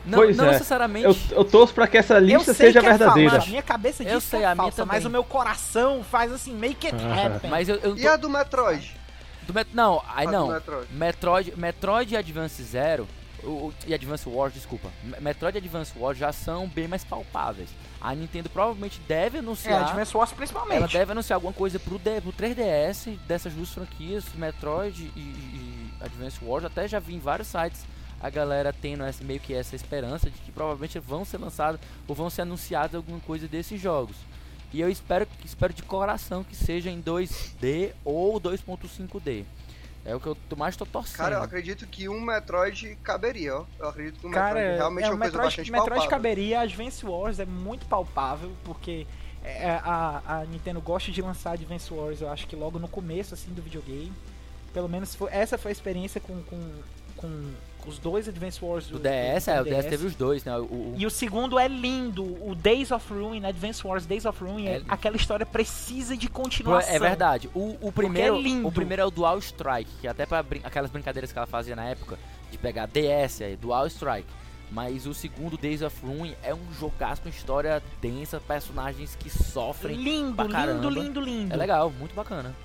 Não, 0.05 0.19
pois 0.19 0.35
não 0.35 0.45
é. 0.45 0.51
necessariamente. 0.51 1.05
Eu, 1.05 1.37
eu 1.37 1.45
torço 1.45 1.73
pra 1.73 1.87
que 1.87 1.97
essa 1.97 2.19
lista 2.19 2.53
seja 2.53 2.81
que 2.81 2.85
é 2.85 2.89
verdadeira. 2.89 3.41
A 3.41 3.45
minha 3.45 3.61
cabeça 3.61 4.03
diz 4.03 4.13
eu 4.13 4.21
sei, 4.21 4.39
que 4.39 4.45
é 4.45 4.49
a 4.49 4.55
falsa, 4.55 4.83
minha 4.83 4.93
mas 4.93 5.05
o 5.05 5.09
meu 5.09 5.23
coração 5.23 6.03
faz 6.03 6.31
assim, 6.31 6.53
make 6.53 6.87
it 6.87 6.97
happen. 7.05 7.49
Mas 7.49 7.69
eu, 7.69 7.75
eu 7.75 7.95
tô... 7.95 8.01
E 8.01 8.07
a 8.07 8.15
do 8.15 8.29
Metroid? 8.29 8.95
Do 9.43 9.53
Met... 9.53 9.69
Não, 9.73 10.01
aí 10.13 10.27
não. 10.27 10.47
Metroid. 10.47 10.87
Metroid. 10.93 11.53
Metroid 11.55 12.13
e 12.13 12.17
Advance 12.17 12.61
Zero. 12.63 13.07
O, 13.43 13.73
e 13.85 13.93
Advance 13.93 14.27
Wars, 14.27 14.53
desculpa. 14.53 14.89
Metroid 15.19 15.57
e 15.57 15.59
Advance 15.59 15.91
Wars 15.97 16.17
já 16.17 16.31
são 16.31 16.67
bem 16.67 16.87
mais 16.87 17.03
palpáveis. 17.03 17.69
A 17.99 18.15
Nintendo 18.15 18.49
provavelmente 18.49 19.01
deve 19.05 19.39
anunciar. 19.39 19.81
É, 19.81 19.83
Advance 19.85 20.15
Wars 20.15 20.31
principalmente. 20.31 20.77
Ela 20.77 20.87
deve 20.87 21.11
anunciar 21.11 21.35
alguma 21.35 21.51
coisa 21.51 21.77
pro, 21.77 21.99
D, 21.99 22.21
pro 22.21 22.31
3DS 22.31 23.17
dessas 23.27 23.53
duas 23.53 23.69
franquias, 23.69 24.23
Metroid 24.35 25.11
e, 25.13 25.19
e 25.19 25.93
Advance 25.99 26.37
Wars. 26.41 26.63
Até 26.63 26.87
já 26.87 26.99
vi 26.99 27.15
em 27.15 27.19
vários 27.19 27.49
sites 27.49 27.85
a 28.23 28.29
galera 28.29 28.71
tendo 28.71 29.03
essa, 29.03 29.21
meio 29.21 29.41
que 29.41 29.53
essa 29.53 29.75
esperança 29.75 30.29
de 30.29 30.39
que 30.39 30.49
provavelmente 30.49 30.97
vão 30.97 31.25
ser 31.25 31.37
lançados 31.37 31.81
ou 32.07 32.15
vão 32.15 32.29
ser 32.29 32.43
anunciados 32.43 32.95
alguma 32.95 33.19
coisa 33.19 33.49
desses 33.49 33.81
jogos. 33.81 34.15
E 34.71 34.79
eu 34.79 34.89
espero, 34.89 35.27
espero 35.43 35.73
de 35.73 35.83
coração 35.83 36.41
que 36.41 36.55
seja 36.55 36.89
em 36.89 37.03
2D 37.03 37.91
ou 38.05 38.39
2.5D. 38.39 39.43
É 40.05 40.15
o 40.15 40.21
que 40.21 40.27
eu 40.27 40.37
mais 40.57 40.75
tô 40.77 40.85
torcendo. 40.85 41.17
Cara, 41.17 41.35
eu 41.35 41.43
acredito 41.43 41.85
que 41.85 42.07
um 42.07 42.19
Metroid 42.19 42.97
caberia, 43.03 43.57
ó. 43.57 43.65
Eu 43.77 43.89
acredito 43.89 44.19
que 44.19 44.27
um 44.27 44.31
Cara, 44.31 44.55
Metroid 44.55 44.77
realmente 44.77 45.03
é, 45.03 45.07
é 45.07 45.11
uma 45.11 45.17
Metroid, 45.17 45.31
coisa 45.31 45.47
bastante 45.47 45.71
Metroid 45.71 45.89
palpável. 45.89 46.09
caberia, 46.09 46.59
Advance 46.61 47.05
Wars 47.05 47.39
é 47.39 47.45
muito 47.45 47.85
palpável, 47.85 48.51
porque 48.63 49.05
é, 49.43 49.69
a, 49.83 50.21
a 50.25 50.45
Nintendo 50.45 50.81
gosta 50.81 51.11
de 51.11 51.21
lançar 51.21 51.51
Advance 51.51 51.93
Wars, 51.93 52.21
eu 52.21 52.29
acho 52.29 52.47
que 52.47 52.55
logo 52.55 52.79
no 52.79 52.87
começo, 52.87 53.33
assim, 53.33 53.53
do 53.53 53.61
videogame. 53.61 54.13
Pelo 54.73 54.87
menos 54.87 55.13
foi, 55.13 55.29
essa 55.31 55.57
foi 55.57 55.71
a 55.71 55.73
experiência 55.73 56.19
com, 56.19 56.41
com, 56.43 56.71
com 57.15 57.53
os 57.89 57.97
dois 57.97 58.27
Advance 58.27 58.63
Wars 58.63 58.87
do, 58.87 58.97
do 58.97 59.03
DS, 59.03 59.45
do, 59.45 59.51
do 59.51 59.51
é, 59.51 59.61
o 59.61 59.63
DS 59.65 59.89
teve 59.89 60.05
os 60.05 60.15
dois, 60.15 60.43
né? 60.43 60.57
O, 60.57 60.63
o... 60.63 60.93
E 60.97 61.05
o 61.05 61.09
segundo 61.09 61.57
é 61.59 61.67
lindo, 61.67 62.23
o 62.23 62.55
Days 62.55 62.91
of 62.91 63.13
Ruin, 63.13 63.45
Advance 63.45 63.85
Wars 63.85 64.05
Days 64.05 64.25
of 64.25 64.43
Ruin, 64.43 64.67
é... 64.67 64.81
aquela 64.87 65.15
história 65.15 65.45
precisa 65.45 66.15
de 66.15 66.27
continuação. 66.27 66.93
É 66.93 66.99
verdade. 66.99 67.49
O, 67.53 67.77
o 67.81 67.91
primeiro, 67.91 68.35
é 68.35 68.67
o 68.67 68.71
primeiro 68.71 69.01
é 69.01 69.05
o 69.05 69.11
Dual 69.11 69.37
Strike, 69.39 69.89
que 70.01 70.07
até 70.07 70.25
para 70.25 70.41
brin 70.43 70.61
aquelas 70.63 70.91
brincadeiras 70.91 71.31
que 71.31 71.37
ela 71.37 71.47
fazia 71.47 71.75
na 71.75 71.85
época 71.85 72.17
de 72.51 72.57
pegar 72.57 72.87
DS, 72.87 73.41
aí, 73.41 73.55
Dual 73.55 73.87
Strike. 73.87 74.27
Mas 74.71 75.05
o 75.05 75.13
segundo, 75.13 75.55
Days 75.55 75.83
of 75.83 75.95
Ruin, 76.03 76.33
é 76.41 76.53
um 76.53 76.73
jogaço 76.79 77.21
com 77.21 77.29
história 77.29 77.81
densa, 78.01 78.39
personagens 78.39 79.15
que 79.15 79.29
sofrem. 79.29 79.95
Lindo, 79.95 80.43
lindo, 80.43 80.89
lindo, 80.89 81.21
lindo. 81.21 81.53
É 81.53 81.57
legal, 81.57 81.91
muito 81.91 82.15
bacana. 82.15 82.55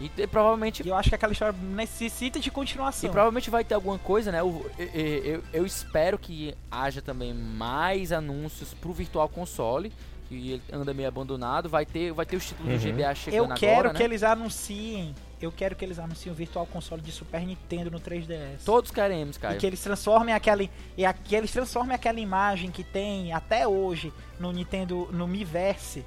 E, 0.00 0.10
e 0.16 0.26
provavelmente. 0.26 0.86
eu 0.86 0.94
acho 0.94 1.08
que 1.08 1.14
aquela 1.14 1.32
história 1.32 1.56
necessita 1.60 2.40
de 2.40 2.50
continuação. 2.50 3.08
E 3.08 3.12
provavelmente 3.12 3.50
vai 3.50 3.64
ter 3.64 3.74
alguma 3.74 3.98
coisa, 3.98 4.32
né? 4.32 4.40
Eu, 4.40 4.70
eu, 4.78 4.88
eu, 4.94 5.44
eu 5.52 5.66
espero 5.66 6.18
que 6.18 6.54
haja 6.70 7.00
também 7.00 7.32
mais 7.32 8.12
anúncios 8.12 8.74
pro 8.74 8.92
Virtual 8.92 9.28
Console. 9.28 9.92
Que 10.28 10.52
ele 10.52 10.62
anda 10.72 10.94
meio 10.94 11.08
abandonado. 11.08 11.68
Vai 11.68 11.84
ter, 11.84 12.12
vai 12.12 12.24
ter 12.24 12.36
os 12.36 12.46
títulos 12.46 12.72
uhum. 12.72 12.78
do 12.78 12.96
GBA 12.96 13.14
chegando 13.14 13.44
agora. 13.44 13.54
Eu 13.54 13.60
quero 13.60 13.72
agora, 13.80 13.94
que 13.94 13.98
né? 13.98 14.04
eles 14.04 14.22
anunciem 14.22 15.14
eu 15.44 15.52
quero 15.52 15.74
que 15.74 15.84
eles 15.84 15.98
anunciem 15.98 16.32
o 16.32 16.34
Virtual 16.34 16.66
Console 16.66 17.02
de 17.02 17.10
Super 17.10 17.44
Nintendo 17.44 17.90
no 17.90 18.00
3DS. 18.00 18.64
Todos 18.64 18.90
queremos, 18.90 19.36
cara. 19.36 19.56
E 19.56 19.58
que 19.58 19.66
eles 19.66 19.80
transformem 19.80 20.34
aquela 20.34 20.62
e 20.96 21.04
a, 21.04 21.12
que 21.12 21.34
eles 21.34 21.50
transformem 21.50 21.94
aquela 21.94 22.20
imagem 22.20 22.70
que 22.70 22.84
tem 22.84 23.32
até 23.32 23.66
hoje 23.66 24.12
no 24.38 24.52
Nintendo 24.52 25.08
no 25.12 25.26
Miiverse 25.26 26.04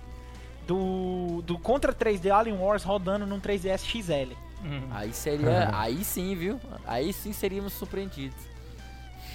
do, 0.66 1.42
do 1.44 1.58
Contra 1.58 1.94
3D 1.94 2.32
Alien 2.32 2.58
Wars 2.58 2.84
rodando 2.84 3.26
num 3.26 3.40
3DS 3.40 3.84
XL. 3.84 4.34
Uhum. 4.64 4.88
Aí 4.92 5.14
seria. 5.14 5.48
Uhum. 5.48 5.70
Aí 5.74 6.04
sim, 6.04 6.36
viu? 6.36 6.60
Aí 6.86 7.14
sim 7.14 7.34
seríamos 7.34 7.74
surpreendidos. 7.74 8.38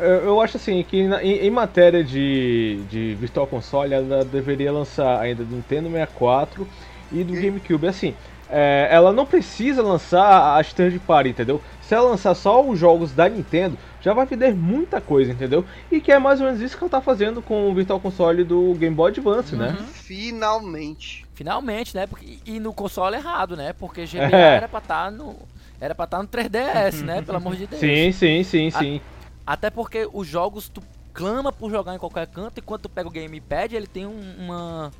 Eu 0.00 0.40
acho 0.40 0.56
assim 0.56 0.82
que 0.82 0.96
em, 0.96 1.12
em, 1.12 1.50
matéria 1.50 2.02
de, 2.02 2.80
de 2.88 3.14
Virtual 3.14 3.46
Console 3.46 3.92
ela 3.92 4.24
deveria 4.24 4.72
lançar 4.72 5.20
ainda 5.20 5.44
do 5.44 5.54
Nintendo 5.54 5.90
64 5.90 6.66
e 7.12 7.22
do 7.22 7.34
GameCube. 7.34 7.86
Assim, 7.86 8.14
é, 8.48 8.88
ela 8.90 9.12
não 9.12 9.26
precisa 9.26 9.82
lançar 9.82 10.58
a 10.58 10.64
third 10.64 10.98
party, 11.00 11.30
entendeu? 11.30 11.60
Se 11.82 11.94
ela 11.94 12.08
lançar 12.08 12.34
só 12.34 12.66
os 12.66 12.78
jogos 12.78 13.12
da 13.12 13.28
Nintendo, 13.28 13.76
já 14.02 14.12
vai 14.12 14.26
vender 14.26 14.54
muita 14.54 15.00
coisa, 15.00 15.30
entendeu? 15.30 15.64
E 15.90 16.00
que 16.00 16.10
é 16.10 16.18
mais 16.18 16.40
ou 16.40 16.46
menos 16.46 16.60
isso 16.60 16.76
que 16.76 16.82
ela 16.82 16.90
tá 16.90 17.00
fazendo 17.00 17.40
com 17.40 17.70
o 17.70 17.74
Virtual 17.74 18.00
Console 18.00 18.42
do 18.42 18.74
Game 18.74 18.94
Boy 18.94 19.10
Advance, 19.10 19.54
né? 19.54 19.68
uhum. 19.68 19.72
né? 19.74 19.88
Finalmente. 19.92 21.24
Finalmente, 21.34 21.94
né? 21.94 22.06
Porque, 22.06 22.38
e 22.44 22.58
no 22.58 22.74
console 22.74 23.16
errado, 23.16 23.56
né? 23.56 23.72
Porque 23.72 24.04
GBA 24.04 24.24
é. 24.36 24.56
era 24.56 24.68
pra 24.68 24.80
estar 24.80 25.04
tá 25.04 25.10
no. 25.10 25.36
Era 25.80 25.94
pra 25.94 26.04
estar 26.04 26.16
tá 26.18 26.22
no 26.22 26.28
3DS, 26.28 27.02
né? 27.02 27.22
Pelo 27.22 27.38
amor 27.38 27.56
de 27.56 27.66
Deus. 27.66 27.80
Sim, 27.80 28.12
sim, 28.12 28.42
sim, 28.42 28.70
sim. 28.70 29.00
A, 29.46 29.54
até 29.54 29.70
porque 29.70 30.08
os 30.12 30.26
jogos 30.26 30.68
tu 30.68 30.82
clama 31.14 31.52
por 31.52 31.70
jogar 31.70 31.94
em 31.94 31.98
qualquer 31.98 32.26
canto, 32.26 32.58
e 32.58 32.62
quando 32.62 32.82
tu 32.82 32.88
pega 32.88 33.08
o 33.08 33.12
gamepad, 33.12 33.74
ele 33.74 33.86
tem 33.86 34.06
um, 34.06 34.20
uma. 34.38 34.90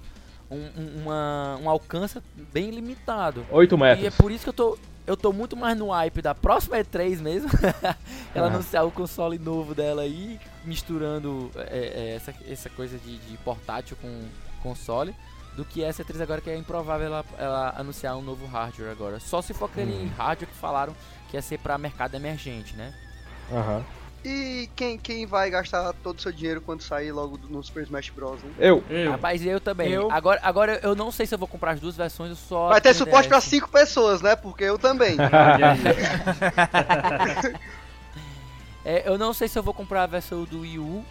Um, 0.50 1.00
uma, 1.00 1.58
um 1.62 1.70
alcance 1.70 2.20
bem 2.52 2.70
limitado. 2.70 3.42
8 3.50 3.78
metros. 3.78 4.04
E 4.04 4.06
é 4.06 4.10
por 4.10 4.30
isso 4.30 4.44
que 4.44 4.50
eu 4.50 4.52
tô 4.52 4.78
eu 5.06 5.16
tô 5.16 5.32
muito 5.32 5.56
mais 5.56 5.76
no 5.76 5.90
hype 5.90 6.22
da 6.22 6.34
próxima 6.34 6.76
E3 6.78 7.20
mesmo. 7.20 7.50
ela 8.34 8.48
uhum. 8.48 8.54
anunciar 8.54 8.86
o 8.86 8.90
console 8.90 9.38
novo 9.38 9.74
dela 9.74 10.02
aí, 10.02 10.38
misturando 10.64 11.50
é, 11.56 12.12
é, 12.12 12.14
essa, 12.16 12.34
essa 12.46 12.70
coisa 12.70 12.98
de, 12.98 13.18
de, 13.18 13.36
portátil 13.38 13.96
com 14.00 14.28
console, 14.62 15.14
do 15.56 15.64
que 15.64 15.82
essa 15.82 16.04
E3 16.04 16.20
agora 16.22 16.40
que 16.40 16.50
é 16.50 16.56
improvável 16.56 17.06
ela, 17.06 17.24
ela 17.38 17.74
anunciar 17.76 18.16
um 18.16 18.22
novo 18.22 18.46
hardware 18.46 18.90
agora. 18.90 19.18
Só 19.20 19.42
se 19.42 19.52
for 19.52 19.66
aquele 19.66 19.92
uhum. 19.92 20.10
hardware 20.16 20.48
que 20.48 20.56
falaram 20.56 20.94
que 21.28 21.36
ia 21.36 21.42
ser 21.42 21.58
para 21.58 21.76
mercado 21.78 22.14
emergente, 22.14 22.76
né? 22.76 22.94
Aham. 23.50 23.78
Uhum. 23.78 24.01
E 24.24 24.70
quem, 24.76 24.96
quem 24.96 25.26
vai 25.26 25.50
gastar 25.50 25.92
todo 25.94 26.16
o 26.18 26.22
seu 26.22 26.30
dinheiro 26.30 26.60
quando 26.60 26.80
sair 26.82 27.10
logo 27.10 27.36
no 27.48 27.60
Super 27.62 27.82
Smash 27.82 28.10
Bros? 28.10 28.40
Né? 28.42 28.50
Eu. 28.58 28.84
eu. 28.88 29.10
Rapaz, 29.10 29.44
eu 29.44 29.60
também. 29.60 29.90
Eu. 29.90 30.12
Agora, 30.12 30.38
agora 30.42 30.78
eu 30.82 30.94
não 30.94 31.10
sei 31.10 31.26
se 31.26 31.34
eu 31.34 31.38
vou 31.38 31.48
comprar 31.48 31.72
as 31.72 31.80
duas 31.80 31.96
versões, 31.96 32.30
eu 32.30 32.36
só. 32.36 32.68
Vai 32.68 32.80
ter 32.80 32.94
suporte 32.94 33.28
para 33.28 33.40
cinco 33.40 33.68
pessoas, 33.68 34.22
né? 34.22 34.36
Porque 34.36 34.62
eu 34.62 34.78
também. 34.78 35.16
é, 38.84 39.08
eu 39.08 39.18
não 39.18 39.32
sei 39.32 39.48
se 39.48 39.58
eu 39.58 39.62
vou 39.62 39.74
comprar 39.74 40.04
a 40.04 40.06
versão 40.06 40.44
do 40.44 40.60
Wii 40.60 40.78
U. 40.78 41.04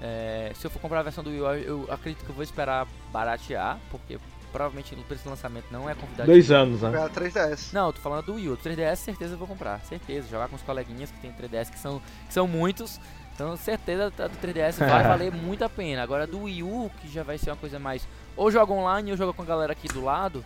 É, 0.00 0.52
se 0.54 0.66
eu 0.66 0.70
for 0.70 0.80
comprar 0.80 1.00
a 1.00 1.04
versão 1.04 1.24
do 1.24 1.30
Wii 1.30 1.40
U, 1.40 1.54
eu 1.54 1.88
acredito 1.90 2.24
que 2.24 2.30
eu 2.30 2.34
vou 2.34 2.44
esperar 2.44 2.86
baratear, 3.10 3.78
porque 3.90 4.18
provavelmente 4.54 4.94
no 4.94 5.02
preço 5.02 5.24
do 5.24 5.30
lançamento 5.30 5.66
não 5.72 5.90
é 5.90 5.96
convidado. 5.96 6.30
Dois 6.30 6.48
anos, 6.52 6.80
né? 6.80 6.90
3DS. 7.12 7.72
Não, 7.72 7.92
tô 7.92 8.00
falando 8.00 8.26
do 8.26 8.34
Wii 8.34 8.50
U. 8.50 8.56
3DS, 8.56 8.96
certeza 8.96 9.34
eu 9.34 9.38
vou 9.38 9.48
comprar. 9.48 9.80
Certeza. 9.80 10.28
Jogar 10.30 10.46
com 10.48 10.54
os 10.54 10.62
coleguinhas 10.62 11.10
que 11.10 11.18
tem 11.18 11.32
3DS, 11.32 11.72
que 11.72 11.78
são, 11.78 12.00
que 12.28 12.32
são 12.32 12.46
muitos. 12.46 13.00
Então, 13.34 13.56
certeza 13.56 14.10
do 14.10 14.46
3DS 14.46 14.78
vai 14.78 15.02
valer 15.02 15.32
muito 15.32 15.64
a 15.64 15.68
pena. 15.68 16.04
Agora, 16.04 16.24
do 16.24 16.44
Wii 16.44 16.62
U, 16.62 16.88
que 17.00 17.12
já 17.12 17.24
vai 17.24 17.36
ser 17.36 17.50
uma 17.50 17.56
coisa 17.56 17.80
mais. 17.80 18.06
Ou 18.36 18.48
joga 18.48 18.72
online 18.72 19.10
ou 19.10 19.16
joga 19.16 19.32
com 19.32 19.42
a 19.42 19.44
galera 19.44 19.72
aqui 19.72 19.88
do 19.88 20.04
lado. 20.04 20.44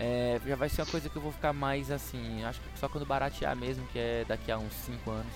É, 0.00 0.40
já 0.46 0.56
vai 0.56 0.70
ser 0.70 0.80
uma 0.80 0.90
coisa 0.90 1.10
que 1.10 1.16
eu 1.16 1.20
vou 1.20 1.32
ficar 1.32 1.52
mais 1.52 1.90
assim. 1.90 2.42
Acho 2.44 2.60
que 2.60 2.78
só 2.78 2.88
quando 2.88 3.04
baratear 3.04 3.54
mesmo, 3.54 3.86
que 3.92 3.98
é 3.98 4.24
daqui 4.26 4.50
a 4.50 4.56
uns 4.56 4.72
5 4.86 5.10
anos. 5.10 5.32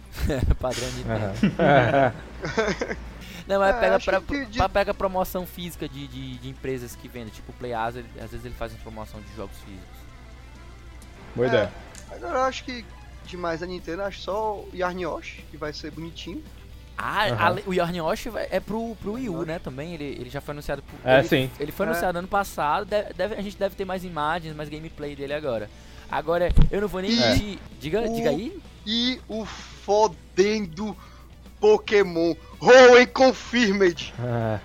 Padrão 0.60 0.90
de 0.90 1.04
tempo. 1.04 1.56
Não, 3.50 3.58
mas 3.58 3.74
é, 3.74 3.80
pega, 3.80 4.00
pra, 4.00 4.18
de... 4.20 4.58
pra, 4.58 4.68
pega 4.68 4.94
promoção 4.94 5.44
física 5.44 5.88
de, 5.88 6.06
de, 6.06 6.38
de, 6.38 6.48
empresas 6.48 6.94
que 6.94 7.08
vendem, 7.08 7.30
tipo 7.30 7.50
o 7.50 7.54
PlayAs, 7.54 7.96
ele, 7.96 8.08
às 8.22 8.30
vezes 8.30 8.46
ele 8.46 8.54
faz 8.54 8.72
uma 8.72 8.78
promoção 8.78 9.20
de 9.20 9.34
jogos 9.34 9.56
físicos. 9.58 9.98
Boa 11.34 11.46
é, 11.46 11.48
ideia. 11.48 11.72
Agora 12.12 12.38
eu 12.38 12.42
acho 12.42 12.62
que 12.64 12.84
demais 13.24 13.60
a 13.60 13.66
Nintendo, 13.66 14.02
acho 14.02 14.20
só 14.20 14.54
o 14.54 14.70
Yarn 14.72 15.02
Yoshi, 15.02 15.42
que 15.50 15.56
vai 15.56 15.72
ser 15.72 15.90
bonitinho. 15.90 16.44
Ah, 16.96 17.26
uhum. 17.26 17.36
a, 17.38 17.68
o 17.70 17.74
Yarn 17.74 17.96
Yoshi 17.96 18.30
é 18.50 18.60
pro, 18.60 18.94
pro 18.96 19.14
Wii 19.14 19.28
U, 19.30 19.44
né? 19.44 19.58
Também 19.58 19.94
ele, 19.94 20.04
ele 20.04 20.30
já 20.30 20.40
foi 20.40 20.52
anunciado. 20.52 20.82
Pro, 20.82 20.96
é, 21.04 21.18
ele, 21.18 21.28
sim. 21.28 21.50
Ele 21.58 21.72
foi 21.72 21.86
anunciado 21.86 22.18
é. 22.18 22.20
ano 22.20 22.28
passado. 22.28 22.84
Deve, 22.86 23.12
deve, 23.14 23.34
a 23.34 23.42
gente 23.42 23.56
deve 23.56 23.74
ter 23.74 23.84
mais 23.84 24.04
imagens, 24.04 24.54
mais 24.54 24.68
gameplay 24.68 25.16
dele 25.16 25.32
agora. 25.32 25.68
Agora, 26.08 26.52
eu 26.70 26.80
não 26.80 26.88
vou 26.88 27.00
nem 27.00 27.16
mentir. 27.16 27.58
Diga, 27.80 28.00
o, 28.00 28.14
diga 28.14 28.30
aí. 28.30 28.60
E 28.86 29.20
o 29.28 29.44
fodendo 29.44 30.96
Pokémon 31.60 32.34
Hoenn 32.60 33.06
Confirmed. 33.06 34.12
É. 34.18 34.60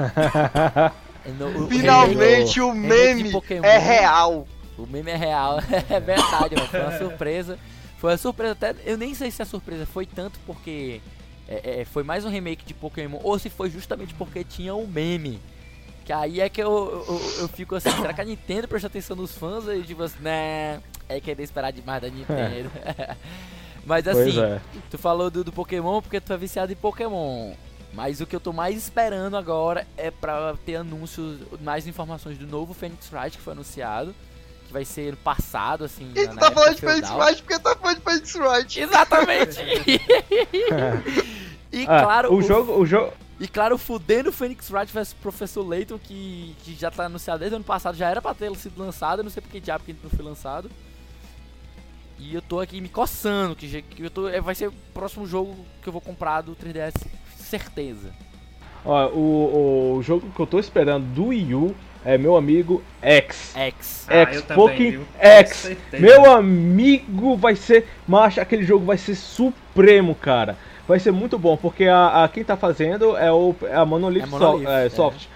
no, 1.38 1.68
Finalmente 1.68 2.60
o, 2.60 2.68
o 2.68 2.74
meme 2.74 3.32
é 3.62 3.78
real. 3.78 4.46
O 4.78 4.86
meme 4.86 5.10
é 5.10 5.16
real, 5.16 5.58
é 5.90 6.00
verdade, 6.00 6.54
mano. 6.54 6.68
Foi 6.68 6.80
uma 6.80 6.98
surpresa. 6.98 7.58
Foi 7.98 8.12
uma 8.12 8.18
surpresa 8.18 8.52
até. 8.52 8.74
Eu 8.84 8.96
nem 8.96 9.14
sei 9.14 9.30
se 9.30 9.42
a 9.42 9.44
surpresa 9.44 9.84
foi 9.84 10.06
tanto 10.06 10.38
porque 10.46 11.00
é, 11.48 11.80
é, 11.80 11.84
foi 11.84 12.02
mais 12.02 12.24
um 12.24 12.30
remake 12.30 12.64
de 12.64 12.72
Pokémon 12.72 13.18
ou 13.22 13.38
se 13.38 13.50
foi 13.50 13.68
justamente 13.70 14.14
porque 14.14 14.44
tinha 14.44 14.74
um 14.74 14.86
meme. 14.86 15.40
Que 16.04 16.12
aí 16.12 16.40
é 16.40 16.48
que 16.48 16.62
eu, 16.62 17.04
eu, 17.06 17.42
eu 17.42 17.48
fico 17.48 17.74
assim, 17.74 17.90
será 17.90 18.12
que 18.12 18.20
a 18.20 18.24
Nintendo 18.24 18.66
presta 18.66 18.86
atenção 18.86 19.14
nos 19.14 19.34
fãs? 19.36 19.66
E 19.68 19.82
tipo 19.82 20.02
assim, 20.02 20.20
né? 20.20 20.80
É 21.08 21.20
querer 21.20 21.42
esperar 21.42 21.72
demais 21.72 22.00
da 22.00 22.08
Nintendo. 22.08 22.70
Mas 23.84 24.06
assim, 24.06 24.40
é. 24.40 24.60
tu 24.90 24.98
falou 24.98 25.30
do, 25.30 25.44
do 25.44 25.52
Pokémon 25.52 26.00
porque 26.00 26.20
tu 26.20 26.32
é 26.32 26.36
viciado 26.36 26.72
em 26.72 26.76
Pokémon. 26.76 27.52
Mas 27.92 28.20
o 28.20 28.26
que 28.26 28.36
eu 28.36 28.40
tô 28.40 28.52
mais 28.52 28.76
esperando 28.76 29.36
agora 29.36 29.86
é 29.96 30.10
pra 30.10 30.54
ter 30.64 30.76
anúncios, 30.76 31.40
mais 31.60 31.86
informações 31.86 32.38
do 32.38 32.46
novo 32.46 32.72
Phoenix 32.72 33.10
Wright 33.12 33.36
que 33.36 33.42
foi 33.42 33.52
anunciado. 33.52 34.14
Que 34.66 34.72
vai 34.72 34.84
ser 34.84 35.16
passado, 35.16 35.84
assim. 35.84 36.12
E 36.14 36.28
tu 36.28 36.36
tá 36.36 36.52
falando 36.52 36.76
de 36.76 36.80
Phoenix 36.80 37.10
Wright 37.10 37.42
porque 37.42 37.58
tá 37.58 37.74
falando 37.74 37.96
de 37.96 38.02
Phoenix 38.02 38.34
Wright. 38.36 38.80
Exatamente! 38.80 39.60
e 41.72 41.84
ah, 41.88 42.02
claro. 42.02 42.32
O 42.32 42.42
jogo. 42.42 42.78
O 42.78 42.86
jogo... 42.86 43.12
E 43.40 43.48
claro, 43.48 43.78
fudendo 43.78 44.30
Phoenix 44.30 44.70
Wright 44.70 44.92
vs 44.92 45.14
Professor 45.14 45.66
Layton, 45.66 45.98
que, 45.98 46.54
que 46.62 46.74
já 46.74 46.90
tá 46.90 47.06
anunciado 47.06 47.38
desde 47.38 47.54
o 47.54 47.56
ano 47.56 47.64
passado, 47.64 47.96
já 47.96 48.10
era 48.10 48.20
pra 48.20 48.34
ter 48.34 48.54
sido 48.54 48.78
lançado, 48.78 49.20
eu 49.20 49.24
não 49.24 49.30
sei 49.30 49.40
porque 49.40 49.58
diabo 49.58 49.82
que 49.82 49.96
não 50.02 50.10
foi 50.10 50.22
lançado. 50.22 50.70
E 52.20 52.34
eu 52.34 52.42
tô 52.42 52.60
aqui 52.60 52.80
me 52.82 52.88
coçando, 52.88 53.56
que, 53.56 53.80
que 53.82 54.02
eu 54.02 54.10
tô, 54.10 54.28
é, 54.28 54.40
vai 54.40 54.54
ser 54.54 54.68
o 54.68 54.72
próximo 54.92 55.26
jogo 55.26 55.56
que 55.82 55.88
eu 55.88 55.92
vou 55.92 56.02
comprar 56.02 56.42
do 56.42 56.54
3DS, 56.54 57.06
certeza. 57.34 58.10
Ó, 58.84 59.08
o, 59.08 59.96
o 59.96 60.02
jogo 60.02 60.30
que 60.34 60.40
eu 60.40 60.46
tô 60.46 60.58
esperando 60.58 61.06
do 61.14 61.28
Wii 61.28 61.54
U 61.54 61.74
é 62.04 62.18
meu 62.18 62.36
amigo 62.36 62.82
X. 63.00 63.54
X. 63.56 64.06
Ah, 64.08 64.14
X, 64.14 64.42
Pokémon 64.42 65.04
X. 65.18 65.76
Meu 65.98 66.30
amigo 66.30 67.36
vai 67.36 67.56
ser. 67.56 67.86
Macho, 68.06 68.40
aquele 68.40 68.64
jogo 68.64 68.84
vai 68.84 68.98
ser 68.98 69.14
supremo, 69.14 70.14
cara. 70.14 70.56
Vai 70.86 70.98
ser 70.98 71.12
muito 71.12 71.38
bom, 71.38 71.56
porque 71.56 71.84
a, 71.84 72.24
a 72.24 72.28
quem 72.28 72.44
tá 72.44 72.56
fazendo 72.56 73.16
é, 73.16 73.32
o, 73.32 73.54
é 73.62 73.76
a 73.76 73.84
Monolith, 73.84 74.22
é 74.22 74.26
Monolith 74.26 74.64
so, 74.64 74.70
é, 74.70 74.88
Soft. 74.90 75.26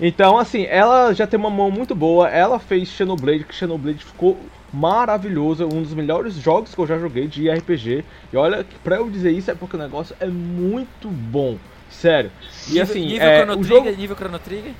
É. 0.00 0.06
Então, 0.06 0.38
assim, 0.38 0.64
ela 0.64 1.12
já 1.12 1.26
tem 1.26 1.38
uma 1.38 1.50
mão 1.50 1.70
muito 1.70 1.94
boa. 1.94 2.28
Ela 2.28 2.58
fez 2.58 2.88
Xenoblade, 2.88 3.44
que 3.44 3.54
Xenoblade 3.54 4.04
ficou 4.04 4.38
maravilhoso, 4.72 5.64
um 5.66 5.82
dos 5.82 5.94
melhores 5.94 6.34
jogos 6.34 6.74
que 6.74 6.80
eu 6.80 6.86
já 6.86 6.98
joguei 6.98 7.26
de 7.26 7.50
RPG. 7.50 8.04
E 8.32 8.36
olha, 8.36 8.66
pra 8.84 8.96
eu 8.96 9.08
dizer 9.10 9.30
isso 9.30 9.50
é 9.50 9.54
porque 9.54 9.76
o 9.76 9.78
negócio 9.78 10.14
é 10.20 10.26
muito 10.26 11.08
bom, 11.08 11.56
sério. 11.90 12.30
E 12.66 12.72
nível, 12.72 12.82
assim, 12.82 13.06
nível 13.06 13.28
é, 13.28 13.36
Chrono 13.38 13.52
o 13.52 13.64
Trigger, 13.64 13.84
jogo... 13.84 13.96
nível 13.96 14.16
Chrono 14.16 14.38
Trigger? 14.38 14.72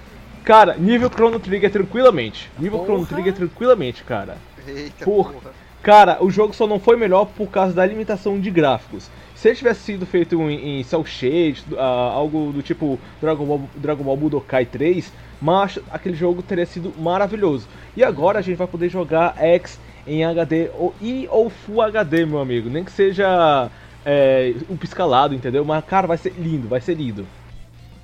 Cara, 0.44 0.76
nível 0.78 1.10
Chrono 1.10 1.40
Trigger 1.40 1.70
tranquilamente. 1.70 2.50
Nível 2.58 2.78
porra. 2.78 2.86
Chrono 2.86 3.06
Trigger 3.06 3.34
tranquilamente, 3.34 4.04
cara. 4.04 4.38
Eita 4.66 5.04
por... 5.04 5.32
porra. 5.32 5.52
Cara, 5.82 6.18
o 6.20 6.30
jogo 6.30 6.54
só 6.54 6.66
não 6.66 6.80
foi 6.80 6.96
melhor 6.96 7.26
por 7.26 7.48
causa 7.48 7.72
da 7.72 7.86
limitação 7.86 8.38
de 8.38 8.50
gráficos. 8.50 9.08
Se 9.38 9.46
ele 9.46 9.56
tivesse 9.56 9.82
sido 9.82 10.04
feito 10.04 10.34
em, 10.50 10.80
em 10.80 10.82
Cell 10.82 11.04
Shade, 11.04 11.64
uh, 11.70 11.78
algo 11.78 12.50
do 12.50 12.60
tipo 12.60 12.98
Dragon 13.20 13.46
Ball, 13.46 13.70
Dragon 13.76 14.02
Ball 14.02 14.16
Budokai 14.16 14.66
3, 14.66 15.12
mas 15.40 15.78
aquele 15.92 16.16
jogo 16.16 16.42
teria 16.42 16.66
sido 16.66 16.92
maravilhoso. 16.98 17.68
E 17.96 18.02
agora 18.02 18.40
a 18.40 18.42
gente 18.42 18.56
vai 18.56 18.66
poder 18.66 18.88
jogar 18.88 19.36
X 19.38 19.78
em 20.08 20.24
HD 20.24 20.70
ou, 20.74 20.92
e 21.00 21.28
ou 21.30 21.48
Full 21.48 21.80
HD, 21.82 22.26
meu 22.26 22.40
amigo. 22.40 22.68
Nem 22.68 22.82
que 22.82 22.90
seja 22.90 23.70
é, 24.04 24.54
um 24.68 24.76
piscalado, 24.76 25.36
entendeu? 25.36 25.64
Mas, 25.64 25.84
cara, 25.84 26.08
vai 26.08 26.18
ser 26.18 26.34
lindo, 26.36 26.66
vai 26.66 26.80
ser 26.80 26.94
lindo. 26.94 27.24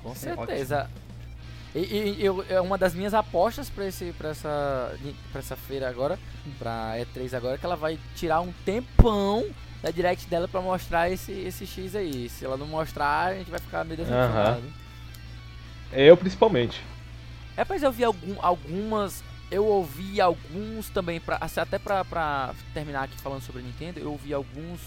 Com 0.01 0.15
certeza. 0.15 0.89
E, 1.75 2.15
e 2.19 2.25
eu, 2.25 2.45
é 2.47 2.61
uma 2.61 2.77
das 2.77 2.95
minhas 2.95 3.13
apostas 3.13 3.69
para 3.69 3.85
esse 3.85 4.13
para 4.13 4.29
essa 4.29 4.95
para 5.33 5.39
essa 5.39 5.57
feira 5.57 5.89
agora, 5.89 6.17
para 6.57 6.95
E3 6.97 7.33
agora, 7.33 7.57
que 7.57 7.65
ela 7.65 7.75
vai 7.75 7.99
tirar 8.15 8.39
um 8.39 8.53
tempão 8.63 9.43
da 9.85 9.91
direct 9.91 10.27
dela 10.27 10.47
para 10.47 10.61
mostrar 10.61 11.11
esse 11.11 11.31
esse 11.31 11.67
X 11.67 11.95
aí. 11.95 12.27
Se 12.27 12.43
ela 12.43 12.57
não 12.57 12.65
mostrar, 12.65 13.27
a 13.27 13.35
gente 13.35 13.51
vai 13.51 13.59
ficar 13.59 13.83
meio 13.83 13.97
decepcionado. 13.97 14.61
Uhum. 14.61 14.71
Eu 15.93 16.17
principalmente. 16.17 16.81
É, 17.55 17.63
mas 17.69 17.83
eu 17.83 17.91
vi 17.91 18.03
algum, 18.03 18.35
algumas. 18.41 19.23
Eu 19.51 19.63
ouvi 19.63 20.19
alguns 20.19 20.89
também, 20.89 21.19
pra, 21.19 21.37
assim, 21.39 21.59
até 21.59 21.77
pra, 21.77 22.03
pra 22.03 22.55
terminar 22.73 23.03
aqui 23.03 23.15
falando 23.21 23.43
sobre 23.43 23.61
Nintendo, 23.61 23.99
eu 23.99 24.11
ouvi 24.11 24.33
alguns, 24.33 24.81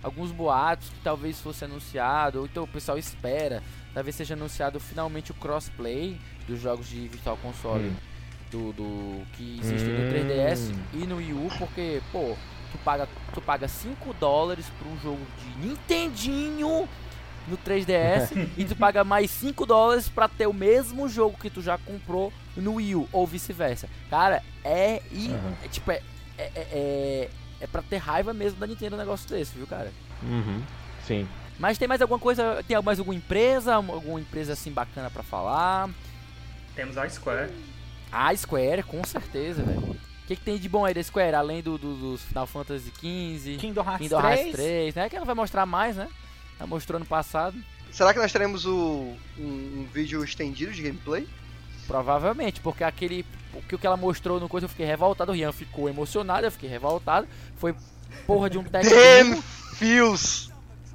alguns 0.00 0.30
boatos 0.30 0.88
que 0.88 1.00
talvez 1.02 1.40
fosse 1.40 1.64
anunciado, 1.64 2.38
ou 2.38 2.46
então 2.46 2.62
o 2.62 2.68
pessoal 2.68 2.96
espera, 2.96 3.60
talvez 3.92 4.14
seja 4.14 4.34
anunciado 4.34 4.78
finalmente 4.78 5.32
o 5.32 5.34
crossplay 5.34 6.16
dos 6.46 6.60
jogos 6.60 6.88
de 6.88 7.08
Virtual 7.08 7.36
Console 7.38 7.88
hum. 7.88 7.94
do, 8.52 8.72
do, 8.72 9.26
que 9.32 9.58
existe 9.60 9.88
hum. 9.88 9.94
no 9.94 10.14
3DS 10.14 10.74
e 10.94 11.06
no 11.08 11.16
Wii 11.16 11.32
U, 11.32 11.48
porque, 11.58 12.00
pô, 12.12 12.36
tu 12.74 12.78
paga, 12.78 13.08
tu 13.32 13.40
paga 13.40 13.68
5 13.68 14.12
dólares 14.14 14.66
por 14.78 14.88
um 14.88 14.98
jogo 14.98 15.20
de 15.38 15.66
Nintendinho 15.66 16.88
no 17.46 17.56
3DS 17.58 18.48
e 18.58 18.64
tu 18.64 18.74
paga 18.74 19.04
mais 19.04 19.30
5 19.30 19.64
dólares 19.64 20.08
pra 20.08 20.28
ter 20.28 20.48
o 20.48 20.52
mesmo 20.52 21.08
jogo 21.08 21.38
que 21.38 21.48
tu 21.48 21.62
já 21.62 21.78
comprou 21.78 22.32
no 22.56 22.74
Wii 22.74 22.96
U, 22.96 23.08
ou 23.12 23.26
vice-versa. 23.26 23.88
Cara, 24.10 24.42
é, 24.64 25.00
e, 25.12 25.28
uhum. 25.28 25.54
é 25.64 25.68
tipo, 25.68 25.90
é, 25.92 26.02
é, 26.36 26.50
é, 26.56 27.30
é 27.60 27.66
pra 27.66 27.82
ter 27.82 27.98
raiva 27.98 28.34
mesmo 28.34 28.58
da 28.58 28.66
Nintendo 28.66 28.96
um 28.96 28.98
negócio 28.98 29.28
desse, 29.28 29.56
viu, 29.56 29.66
cara? 29.66 29.92
Uhum. 30.22 30.62
Sim. 31.06 31.28
Mas 31.58 31.78
tem 31.78 31.86
mais 31.86 32.02
alguma 32.02 32.18
coisa, 32.18 32.64
tem 32.66 32.80
mais 32.82 32.98
alguma 32.98 33.14
empresa, 33.14 33.74
alguma 33.74 34.20
empresa 34.20 34.54
assim 34.54 34.72
bacana 34.72 35.08
pra 35.10 35.22
falar? 35.22 35.88
Temos 36.74 36.98
a 36.98 37.08
Square. 37.08 37.52
A 38.10 38.34
Square, 38.34 38.82
com 38.82 39.04
certeza, 39.04 39.62
velho. 39.62 39.96
O 40.24 40.26
que, 40.26 40.36
que, 40.36 40.42
tem 40.42 40.56
de 40.56 40.70
bom 40.70 40.86
aí 40.86 40.94
da 40.94 41.02
Square, 41.02 41.34
além 41.34 41.62
do, 41.62 41.76
do, 41.76 41.94
dos 41.96 42.22
Final 42.22 42.46
Fantasy 42.46 42.90
XV, 42.98 43.58
Kingdom 43.58 43.82
Hearts, 43.82 43.98
Kingdom 43.98 44.20
Hearts 44.20 44.52
3? 44.52 44.54
3, 44.54 44.94
né? 44.94 45.08
Que 45.10 45.16
ela 45.16 45.26
vai 45.26 45.34
mostrar 45.34 45.66
mais, 45.66 45.96
né? 45.96 46.08
Ela 46.58 46.66
mostrou 46.66 46.98
no 46.98 47.04
passado. 47.04 47.54
Será 47.92 48.14
que 48.14 48.18
nós 48.18 48.32
teremos 48.32 48.64
o, 48.64 49.14
um, 49.38 49.42
um 49.42 49.86
vídeo 49.92 50.24
estendido 50.24 50.72
de 50.72 50.82
gameplay? 50.82 51.28
Provavelmente, 51.86 52.58
porque 52.60 52.82
aquele. 52.82 53.26
Porque 53.52 53.74
o 53.74 53.78
que 53.78 53.86
ela 53.86 53.98
mostrou 53.98 54.40
no 54.40 54.48
coisa 54.48 54.64
eu 54.64 54.70
fiquei 54.70 54.86
revoltado. 54.86 55.30
O 55.30 55.34
Rian 55.34 55.52
ficou 55.52 55.90
emocionado, 55.90 56.46
eu 56.46 56.50
fiquei 56.50 56.70
revoltado. 56.70 57.28
Foi 57.56 57.74
porra 58.26 58.48
de 58.48 58.56
um 58.56 58.64
tech 58.64 58.84
demo. 58.88 59.42
Feels! 59.74 60.50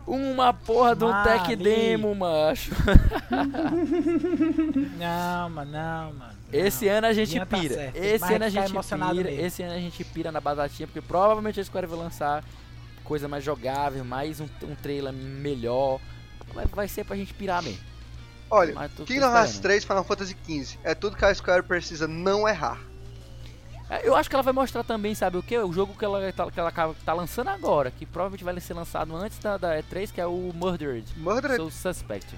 Uma 0.07 0.51
porra 0.51 0.95
de 0.95 1.05
um 1.05 1.23
tech 1.23 1.55
demo, 1.55 2.15
macho. 2.15 2.71
não, 4.97 5.49
mano, 5.51 5.71
não, 5.71 6.13
mano. 6.13 6.38
Esse 6.51 6.87
ano 6.87 7.07
a 7.07 7.13
gente 7.13 7.37
tá 7.37 7.45
pira. 7.45 7.91
esse 7.95 8.33
ano 8.33 8.45
a 8.45 8.49
gente 8.49 8.71
pira. 8.71 9.31
Esse 9.31 9.63
ano 9.63 9.73
a 9.73 9.79
gente 9.79 10.03
pira 10.03 10.31
na 10.31 10.41
batatinha, 10.41 10.87
porque 10.87 11.01
provavelmente 11.01 11.59
a 11.59 11.63
Square 11.63 11.87
vai 11.87 11.99
lançar 11.99 12.43
coisa 13.03 13.27
mais 13.27 13.43
jogável, 13.43 14.03
mais 14.03 14.39
um, 14.39 14.47
um 14.63 14.75
trailer 14.75 15.13
melhor. 15.13 15.99
Vai, 16.53 16.65
vai 16.65 16.87
ser 16.87 17.03
pra 17.03 17.15
gente 17.15 17.33
pirar 17.33 17.61
mesmo. 17.61 17.89
Olha, 18.51 18.73
Kingdom 19.05 19.31
Hearts 19.31 19.59
3 19.59 19.83
Final 19.83 20.03
Fantasy 20.03 20.35
XV 20.43 20.79
é 20.83 20.95
tudo 20.95 21.15
que 21.15 21.23
a 21.23 21.33
Square 21.33 21.63
precisa 21.63 22.07
não 22.07 22.47
errar. 22.47 22.79
É, 23.89 24.07
eu 24.07 24.15
acho 24.15 24.29
que 24.29 24.35
ela 24.35 24.43
vai 24.43 24.53
mostrar 24.53 24.83
também, 24.83 25.15
sabe 25.15 25.37
o 25.37 25.43
que? 25.43 25.57
O 25.57 25.71
jogo 25.73 25.95
que 25.97 26.05
ela, 26.05 26.31
tá, 26.31 26.49
que 26.51 26.59
ela 26.59 26.71
tá 26.71 27.13
lançando 27.13 27.49
agora, 27.49 27.89
que 27.89 28.05
provavelmente 28.05 28.43
vai 28.43 28.59
ser 28.59 28.73
lançado 28.73 29.15
antes 29.15 29.39
da, 29.39 29.57
da 29.57 29.81
E3, 29.81 30.11
que 30.11 30.21
é 30.21 30.25
o 30.25 30.51
Murdered. 30.53 31.11
Murdered? 31.17 31.57
Soul 31.57 31.71
Suspect. 31.71 32.35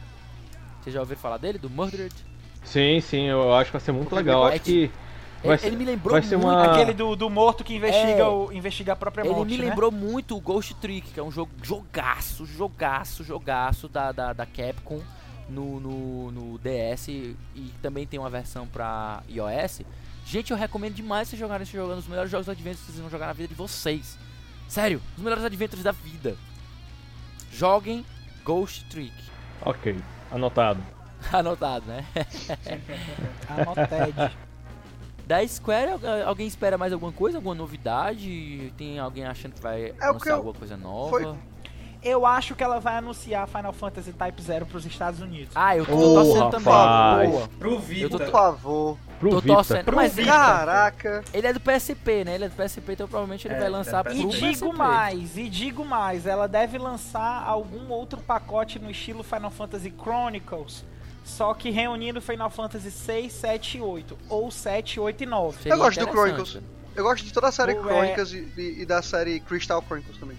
Vocês 0.82 0.94
já 0.94 1.00
ouviram 1.02 1.20
falar 1.20 1.38
dele? 1.38 1.58
Do 1.58 1.70
Murdered? 1.70 2.16
Sim, 2.64 3.02
sim, 3.02 3.28
eu 3.28 3.54
acho 3.54 3.66
que 3.66 3.78
vai 3.78 3.82
ser 3.82 3.92
muito 3.92 4.16
legal. 4.16 4.46
Acho 4.46 4.60
que 4.62 4.92
Vai 5.44 5.54
ele, 5.54 5.58
ser, 5.58 5.72
me 5.72 5.86
lembrou 5.86 6.12
vai 6.14 6.22
ser 6.22 6.38
muito 6.38 6.54
uma... 6.54 6.72
aquele 6.72 6.94
do, 6.94 7.16
do 7.16 7.30
morto 7.30 7.64
que 7.64 7.74
investiga, 7.74 8.22
é, 8.22 8.28
o, 8.28 8.52
investiga 8.52 8.94
a 8.94 8.96
própria 8.96 9.24
ele 9.24 9.30
morte. 9.30 9.48
Ele 9.48 9.58
me 9.58 9.64
né? 9.64 9.70
lembrou 9.70 9.92
muito 9.92 10.38
o 10.38 10.40
Ghost 10.40 10.76
Trick, 10.76 11.12
que 11.12 11.20
é 11.20 11.24
um 11.24 11.32
jogo 11.32 11.52
jogaço, 11.64 12.46
jogaço, 12.46 13.24
jogaço 13.24 13.88
da, 13.88 14.12
da, 14.12 14.34
da 14.34 14.46
Capcom 14.46 15.02
no, 15.50 15.80
no, 15.80 16.32
no 16.32 16.60
DS 16.60 17.08
e 17.08 17.36
também 17.82 18.06
tem 18.06 18.20
uma 18.20 18.30
versão 18.30 18.68
pra 18.68 19.24
iOS. 19.28 19.82
Gente, 20.26 20.52
eu 20.52 20.58
recomendo 20.58 20.94
demais 20.94 21.28
vocês 21.28 21.40
jogarem 21.40 21.64
esse 21.64 21.74
jogo, 21.74 21.92
é 21.92 21.96
um 21.96 21.98
dos 21.98 22.08
melhores 22.08 22.30
jogos 22.30 22.46
de 22.46 22.52
Adventures 22.52 22.82
que 22.82 22.92
vocês 22.92 23.02
vão 23.02 23.10
jogar 23.10 23.26
na 23.26 23.34
vida 23.34 23.48
de 23.48 23.56
vocês. 23.56 24.18
Sério, 24.68 25.02
os 25.18 25.24
melhores 25.24 25.44
Adventures 25.44 25.84
da 25.84 25.92
vida. 25.92 26.38
Joguem 27.52 28.06
Ghost 28.46 28.86
Trick. 28.86 29.14
Ok, 29.66 29.98
anotado. 30.32 31.01
anotado, 31.32 31.86
né? 31.86 32.06
Anotado. 33.50 34.32
Da 35.26 35.48
Square, 35.48 35.92
alguém 36.26 36.48
espera 36.48 36.78
mais 36.78 36.92
alguma 36.92 37.12
coisa? 37.12 37.38
Alguma 37.38 37.56
novidade? 37.56 38.74
Tem 38.78 39.00
alguém 39.00 39.26
achando 39.26 39.54
que 39.54 39.62
vai 39.62 39.94
é 39.98 40.06
anunciar 40.06 40.34
eu... 40.34 40.36
alguma 40.38 40.54
coisa 40.54 40.76
nova? 40.76 41.10
Foi... 41.10 41.36
Eu 42.04 42.26
acho 42.26 42.56
que 42.56 42.64
ela 42.64 42.80
vai 42.80 42.98
anunciar 42.98 43.48
Final 43.48 43.72
Fantasy 43.72 44.12
Type 44.12 44.42
0 44.42 44.66
pros 44.66 44.86
Estados 44.88 45.22
Unidos. 45.22 45.52
Ah, 45.54 45.78
eu 45.78 45.86
tô 45.86 45.96
oh, 45.96 46.16
torcendo 46.16 46.50
também. 46.50 47.32
Boa. 47.32 47.48
Pro 47.60 47.80
Vita. 47.80 48.10
Tô... 48.10 48.18
Por 48.18 48.32
favor. 48.32 48.98
Pro 49.20 49.30
tô 49.30 49.40
Vita. 49.40 49.54
torcendo. 49.54 49.86
Pro 49.86 49.96
mas 49.96 50.16
Caraca. 50.16 51.24
Ele 51.32 51.46
é 51.46 51.54
do 51.54 51.60
PSP, 51.60 52.26
né? 52.26 52.36
Ele 52.36 52.46
é 52.46 52.50
do 52.50 52.56
PSP, 52.56 52.94
então 52.94 53.08
provavelmente 53.08 53.48
ele 53.48 53.54
é, 53.54 53.60
vai 53.60 53.70
lançar 53.70 54.00
é 54.00 54.04
pro 54.04 54.14
E 54.14 54.26
digo 54.26 54.72
PSP. 54.72 54.74
mais, 54.74 55.38
e 55.38 55.48
digo 55.48 55.86
mais, 55.86 56.26
ela 56.26 56.48
deve 56.48 56.80
lançar 56.80 57.44
algum 57.46 57.92
outro 57.92 58.20
pacote 58.20 58.80
no 58.80 58.90
estilo 58.90 59.22
Final 59.22 59.52
Fantasy 59.52 59.94
Chronicles 59.96 60.84
só 61.24 61.54
que 61.54 61.70
reunindo 61.70 62.22
Final 62.22 62.50
Fantasy 62.50 62.92
6, 62.92 63.32
7 63.32 63.78
e 63.78 63.82
8. 63.82 64.18
Ou 64.30 64.52
7, 64.52 65.00
8 65.00 65.24
e 65.24 65.26
9. 65.26 65.58
Seria 65.58 65.74
eu 65.74 65.78
gosto 65.78 66.00
do 66.00 66.12
Chronicles. 66.12 66.58
Eu 66.96 67.04
gosto 67.04 67.24
de 67.24 67.34
toda 67.34 67.48
a 67.48 67.52
série 67.52 67.74
Chronicles 67.76 68.34
é... 68.34 68.38
e, 68.38 68.82
e, 68.82 68.86
da 68.86 69.02
série 69.02 69.40
Crystal 69.40 69.82
Chronicles 69.82 70.18
também. 70.18 70.38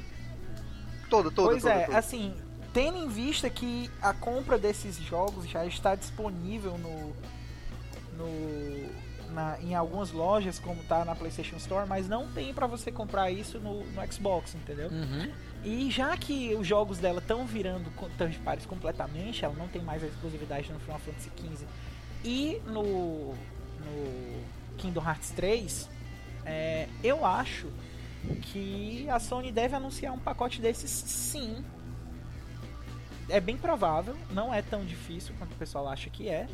Toda, 1.08 1.30
toda, 1.30 1.50
Pois 1.50 1.62
toda, 1.62 1.74
é, 1.74 1.86
toda. 1.86 1.98
assim, 1.98 2.34
tendo 2.72 2.98
em 2.98 3.08
vista 3.08 3.48
que 3.48 3.90
a 4.00 4.12
compra 4.12 4.58
desses 4.58 4.96
jogos 4.96 5.48
já 5.48 5.64
está 5.64 5.94
disponível 5.94 6.76
no, 6.78 7.14
no 8.16 9.32
na, 9.32 9.58
em 9.60 9.74
algumas 9.74 10.10
lojas, 10.12 10.58
como 10.58 10.82
tá 10.84 11.04
na 11.04 11.14
PlayStation 11.14 11.56
Store, 11.56 11.88
mas 11.88 12.08
não 12.08 12.28
tem 12.28 12.52
para 12.52 12.66
você 12.66 12.92
comprar 12.92 13.30
isso 13.30 13.58
no, 13.58 13.84
no 13.84 14.12
Xbox, 14.12 14.54
entendeu? 14.54 14.88
Uhum. 14.90 15.32
E 15.64 15.90
já 15.90 16.16
que 16.16 16.54
os 16.54 16.66
jogos 16.66 16.98
dela 16.98 17.20
estão 17.20 17.46
virando 17.46 17.90
third 18.18 18.38
parties 18.40 18.66
completamente, 18.66 19.44
ela 19.44 19.54
não 19.54 19.68
tem 19.68 19.80
mais 19.80 20.02
a 20.02 20.06
exclusividade 20.06 20.72
no 20.72 20.80
Final 20.80 20.98
Fantasy 20.98 21.30
XV 21.36 21.66
e 22.24 22.60
no, 22.66 23.34
no 23.34 24.44
Kingdom 24.78 25.02
Hearts 25.02 25.30
3, 25.30 25.88
é, 26.44 26.88
eu 27.02 27.24
acho 27.24 27.68
que 28.42 29.08
a 29.08 29.18
Sony 29.18 29.50
deve 29.50 29.74
anunciar 29.74 30.12
um 30.12 30.18
pacote 30.18 30.60
desses 30.60 30.90
sim. 30.90 31.64
É 33.28 33.40
bem 33.40 33.56
provável, 33.56 34.16
não 34.30 34.52
é 34.52 34.62
tão 34.62 34.84
difícil 34.84 35.34
quanto 35.38 35.52
o 35.52 35.56
pessoal 35.56 35.88
acha 35.88 36.10
que 36.10 36.28
é. 36.28 36.46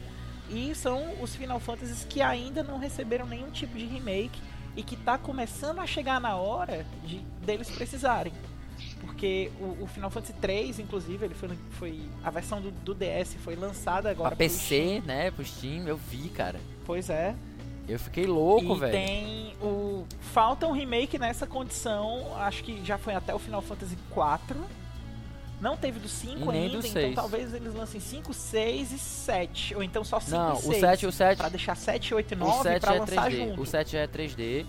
E 0.49 0.75
são 0.75 1.21
os 1.23 1.35
Final 1.35 1.61
Fantasies 1.61 2.05
que 2.05 2.23
ainda 2.23 2.63
não 2.63 2.79
receberam 2.79 3.27
nenhum 3.27 3.51
tipo 3.51 3.77
de 3.77 3.85
remake 3.85 4.41
e 4.75 4.83
que 4.83 4.95
está 4.95 5.19
começando 5.19 5.81
a 5.81 5.87
chegar 5.87 6.21
na 6.21 6.37
hora 6.37 6.87
de 7.05 7.19
deles 7.45 7.71
precisarem. 7.71 8.33
Porque 9.01 9.51
o, 9.61 9.85
o 9.85 9.87
Final 9.87 10.11
Fantasy 10.11 10.33
3, 10.35 10.79
inclusive, 10.79 11.25
ele 11.25 11.35
foi, 11.35 11.51
foi 11.71 12.01
a 12.23 12.31
versão 12.31 12.61
do, 12.61 12.71
do 12.71 12.95
DS 12.95 13.35
foi 13.43 13.57
lançada 13.57 14.11
agora 14.11 14.31
para 14.31 14.37
PC, 14.37 15.03
né, 15.07 15.31
pro 15.31 15.45
Steam, 15.45 15.87
eu 15.87 15.97
vi, 15.97 16.29
cara. 16.29 16.61
Pois 16.85 17.09
é. 17.09 17.35
Eu 17.89 17.99
fiquei 17.99 18.27
louco, 18.27 18.75
velho. 18.77 18.93
tem 18.93 19.55
o 19.63 20.05
falta 20.21 20.67
um 20.67 20.73
remake 20.73 21.19
nessa 21.19 21.47
condição, 21.47 22.37
acho 22.37 22.63
que 22.63 22.85
já 22.85 22.99
foi 22.99 23.15
até 23.15 23.35
o 23.35 23.39
Final 23.39 23.63
Fantasy 23.63 23.97
4 24.11 24.59
não 25.61 25.77
teve 25.77 25.99
do 25.99 26.09
5 26.09 26.51
ainda, 26.51 26.87
então 26.87 27.15
talvez 27.15 27.53
eles 27.53 27.75
lancem 27.75 28.01
5, 28.01 28.33
6 28.33 28.93
e 28.93 28.99
7. 28.99 29.75
Ou 29.75 29.83
então 29.83 30.05
só 30.05 30.21
5 30.21 30.37
Não, 30.37 30.53
e 30.55 30.57
6. 30.59 30.67
o 30.67 30.81
7, 30.81 31.07
o 31.07 31.13
7. 31.13 31.39
Pra 31.39 31.49
deixar 31.49 31.77
7, 31.77 32.15
8 32.15 32.33
e 32.33 32.37
9 32.37 32.81
pra 32.81 32.95
é 32.95 32.99
lançar 33.01 33.31
3D. 33.31 33.37
junto. 33.37 33.63
O 33.63 33.67
7 33.67 33.93
já 33.93 33.99
é 34.01 34.07
3D. 34.07 34.67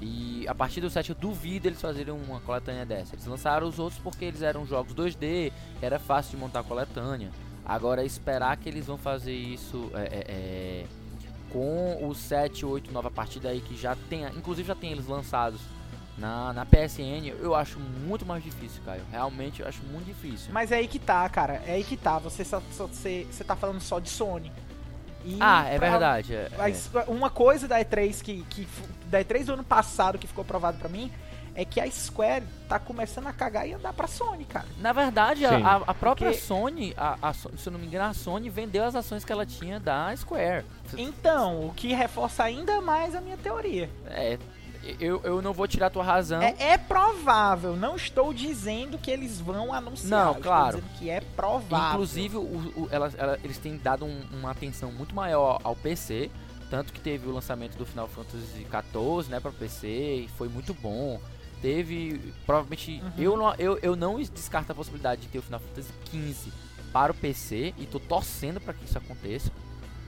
E 0.00 0.46
a 0.46 0.54
partir 0.54 0.80
do 0.80 0.90
7 0.90 1.10
eu 1.10 1.16
duvido 1.16 1.68
eles 1.68 1.80
fazerem 1.80 2.12
uma 2.12 2.40
coletânea 2.40 2.84
dessa. 2.84 3.14
Eles 3.14 3.26
lançaram 3.26 3.66
os 3.66 3.78
outros 3.78 4.00
porque 4.00 4.24
eles 4.24 4.42
eram 4.42 4.66
jogos 4.66 4.94
2D, 4.94 5.52
era 5.80 5.98
fácil 5.98 6.32
de 6.32 6.36
montar 6.36 6.62
coletânea. 6.62 7.30
Agora 7.64 8.04
esperar 8.04 8.56
que 8.56 8.68
eles 8.68 8.86
vão 8.86 8.98
fazer 8.98 9.34
isso 9.34 9.90
é, 9.94 10.02
é, 10.02 10.24
é, 10.28 10.86
com 11.50 12.06
o 12.06 12.14
7, 12.14 12.64
8, 12.64 12.92
9 12.92 13.08
a 13.08 13.10
partir 13.10 13.40
daí 13.40 13.60
que 13.60 13.76
já 13.76 13.96
tem, 14.08 14.24
inclusive 14.36 14.68
já 14.68 14.74
tem 14.74 14.92
eles 14.92 15.06
lançados 15.06 15.60
na, 16.18 16.52
na 16.52 16.64
PSN 16.64 17.28
eu 17.40 17.54
acho 17.54 17.78
muito 17.78 18.24
mais 18.24 18.42
difícil, 18.42 18.82
Caio. 18.84 19.02
Realmente 19.10 19.60
eu 19.60 19.68
acho 19.68 19.82
muito 19.84 20.06
difícil. 20.06 20.50
Mas 20.52 20.72
é 20.72 20.76
aí 20.76 20.88
que 20.88 20.98
tá, 20.98 21.28
cara. 21.28 21.62
É 21.66 21.72
aí 21.72 21.84
que 21.84 21.96
tá. 21.96 22.18
Você, 22.18 22.44
só, 22.44 22.62
só, 22.72 22.86
você, 22.86 23.26
você 23.30 23.44
tá 23.44 23.54
falando 23.54 23.80
só 23.80 23.98
de 23.98 24.08
Sony. 24.08 24.50
E 25.26 25.36
ah, 25.40 25.66
é 25.68 25.76
pra, 25.76 25.90
verdade. 25.90 26.34
É, 26.34 26.48
é. 26.56 27.04
Uma 27.08 27.28
coisa 27.28 27.66
da 27.66 27.80
E3 27.80 28.22
que, 28.22 28.42
que. 28.48 28.68
Da 29.06 29.20
E3 29.22 29.44
do 29.44 29.52
ano 29.54 29.64
passado 29.64 30.18
que 30.18 30.26
ficou 30.26 30.44
provado 30.44 30.78
para 30.78 30.88
mim 30.88 31.10
é 31.56 31.64
que 31.64 31.80
a 31.80 31.90
Square 31.90 32.44
tá 32.68 32.78
começando 32.78 33.26
a 33.26 33.32
cagar 33.32 33.66
e 33.66 33.72
andar 33.72 33.92
pra 33.94 34.06
Sony, 34.06 34.44
cara. 34.44 34.66
Na 34.78 34.92
verdade, 34.92 35.46
a, 35.46 35.76
a, 35.76 35.94
própria 35.94 36.30
Porque... 36.30 36.44
Sony, 36.44 36.94
a, 36.96 37.16
a, 37.22 37.32
se 37.32 37.48
eu 37.66 37.72
não 37.72 37.80
me 37.80 37.86
engano, 37.86 38.10
a 38.10 38.12
Sony 38.12 38.50
vendeu 38.50 38.84
as 38.84 38.94
ações 38.94 39.24
que 39.24 39.32
ela 39.32 39.46
tinha 39.46 39.80
da 39.80 40.14
Square. 40.14 40.66
Então, 40.98 41.66
o 41.66 41.72
que 41.72 41.94
reforça 41.94 42.44
ainda 42.44 42.80
mais 42.82 43.14
a 43.14 43.22
minha 43.22 43.38
teoria. 43.38 43.88
É, 44.06 44.38
eu, 45.00 45.20
eu 45.24 45.42
não 45.42 45.52
vou 45.52 45.66
tirar 45.66 45.86
a 45.86 45.90
tua 45.90 46.04
razão. 46.04 46.40
É, 46.42 46.54
é, 46.58 46.78
provável, 46.78 47.76
não 47.76 47.96
estou 47.96 48.32
dizendo 48.32 48.98
que 48.98 49.10
eles 49.10 49.40
vão 49.40 49.72
anunciar. 49.72 50.26
Não, 50.26 50.34
claro. 50.40 50.78
Estou 50.78 50.80
dizendo 50.82 50.98
que 50.98 51.10
é 51.10 51.20
provável. 51.20 51.94
Inclusive, 51.94 52.36
o, 52.36 52.40
o, 52.40 52.88
ela, 52.90 53.12
ela, 53.16 53.38
eles 53.42 53.58
têm 53.58 53.76
dado 53.76 54.04
um, 54.04 54.20
uma 54.32 54.50
atenção 54.50 54.92
muito 54.92 55.14
maior 55.14 55.60
ao 55.64 55.74
PC. 55.74 56.30
Tanto 56.68 56.92
que 56.92 57.00
teve 57.00 57.28
o 57.28 57.32
lançamento 57.32 57.76
do 57.76 57.86
Final 57.86 58.08
Fantasy 58.08 58.66
XIV, 58.66 59.30
né, 59.30 59.38
para 59.38 59.52
PC, 59.52 59.86
e 59.88 60.28
foi 60.36 60.48
muito 60.48 60.74
bom. 60.74 61.20
Teve, 61.62 62.34
provavelmente, 62.44 63.00
uhum. 63.02 63.12
eu, 63.16 63.36
não, 63.36 63.54
eu, 63.54 63.78
eu 63.78 63.96
não 63.96 64.20
descarto 64.20 64.72
a 64.72 64.74
possibilidade 64.74 65.22
de 65.22 65.28
ter 65.28 65.38
o 65.38 65.42
Final 65.42 65.60
Fantasy 65.60 65.92
XV 66.10 66.52
para 66.92 67.12
o 67.12 67.14
PC, 67.14 67.72
e 67.78 67.86
tô 67.86 68.00
torcendo 68.00 68.60
para 68.60 68.74
que 68.74 68.84
isso 68.84 68.98
aconteça. 68.98 69.50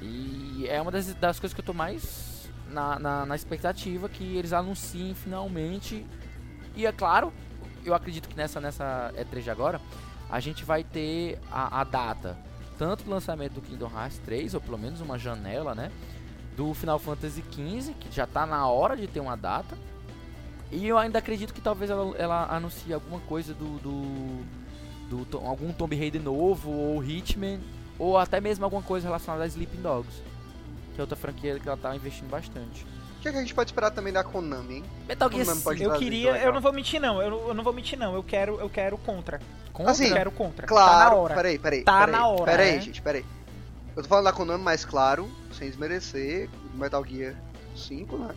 E 0.01 0.67
é 0.69 0.81
uma 0.81 0.91
das, 0.91 1.15
das 1.15 1.39
coisas 1.39 1.55
que 1.55 1.61
eu 1.61 1.65
tô 1.65 1.73
mais 1.73 2.38
na, 2.71 2.99
na, 2.99 3.27
na, 3.27 3.35
expectativa 3.35 4.09
que 4.09 4.37
eles 4.37 4.53
anunciem 4.53 5.15
finalmente. 5.15 6.07
E 6.77 6.87
é 6.87 6.93
claro, 6.93 7.33
eu 7.85 7.95
acredito 7.95 8.29
que 8.29 8.37
nessa, 8.37 8.61
nessa 8.61 9.13
E3 9.17 9.43
de 9.43 9.51
agora, 9.51 9.81
a 10.31 10.41
gente 10.41 10.65
vai 10.65 10.85
ter 10.85 11.39
a, 11.51 11.81
a 11.81 11.85
data, 11.85 12.37
tanto 12.77 13.05
do 13.05 13.11
lançamento 13.11 13.55
do 13.55 13.63
Kingdom 13.63 13.91
Hearts 13.91 14.19
3, 14.19 14.55
ou 14.55 14.61
pelo 14.61 14.79
menos 14.79 15.01
uma 15.01 15.19
janela, 15.19 15.75
né? 15.75 15.91
Do 16.57 16.75
Final 16.75 16.99
Fantasy 16.99 17.43
XV, 17.51 17.95
que 17.95 18.15
já 18.15 18.25
está 18.25 18.45
na 18.45 18.67
hora 18.69 18.97
de 18.97 19.07
ter 19.07 19.21
uma 19.21 19.37
data. 19.37 19.77
E 20.71 20.87
eu 20.87 20.99
ainda 20.99 21.19
acredito 21.19 21.55
que 21.55 21.61
talvez 21.61 21.91
ela, 21.91 22.15
ela 22.17 22.55
anuncie 22.55 22.93
alguma 22.93 23.21
coisa 23.21 23.55
do, 23.55 23.79
do, 23.79 25.25
do, 25.25 25.39
algum 25.39 25.73
Tomb 25.73 25.97
Raider 25.97 26.23
novo, 26.23 26.71
ou 26.71 27.03
Hitman, 27.03 27.61
ou 27.99 28.19
até 28.19 28.41
mesmo 28.41 28.65
alguma 28.65 28.83
coisa 28.83 29.07
relacionada 29.07 29.45
a 29.45 29.47
Sleeping 29.47 29.81
Dogs 29.81 30.23
que 30.99 31.01
é 31.01 31.05
outra 31.05 31.17
franquia 31.17 31.61
que 31.61 31.69
ela 31.69 31.77
tá 31.77 31.95
investindo 31.95 32.29
bastante. 32.29 32.85
O 33.19 33.21
que, 33.21 33.29
é 33.29 33.31
que 33.31 33.39
a 33.39 33.41
gente 33.41 33.55
pode 33.55 33.69
esperar 33.69 33.93
também 33.93 34.13
da 34.13 34.25
Konami, 34.25 34.77
hein? 34.77 34.85
Metal 35.07 35.31
Gear 35.31 35.81
Eu 35.81 35.93
queria, 35.93 36.37
eu 36.39 36.53
não 36.53 36.61
vou 36.61 36.73
mentir 36.73 37.01
não, 37.01 37.23
eu, 37.23 37.49
eu, 37.49 37.55
não 37.55 37.63
vou 37.63 37.73
mentir 37.73 37.97
não, 37.97 38.15
eu 38.15 38.23
quero, 38.23 38.59
eu 38.59 38.69
quero 38.69 38.99
contra. 38.99 39.41
Contra? 39.73 39.93
Assim, 39.93 40.09
eu 40.09 40.15
quero 40.15 40.33
contra. 40.33 40.67
Claro, 40.67 40.91
tá 40.91 41.05
na 41.05 41.15
hora. 41.15 41.35
peraí, 41.37 41.59
peraí. 41.59 41.85
Tá 41.85 42.01
peraí, 42.01 42.13
na 42.13 42.27
hora. 42.27 42.51
Peraí, 42.51 42.73
né? 42.73 42.81
gente, 42.81 43.01
peraí. 43.01 43.25
Eu 43.95 44.03
tô 44.03 44.09
falando 44.09 44.25
da 44.25 44.33
Konami, 44.33 44.65
mas 44.65 44.85
claro, 44.85 45.31
sem 45.53 45.69
desmerecer, 45.69 46.51
Metal 46.75 47.05
Gear 47.05 47.37
5, 47.77 48.19
né? 48.19 48.35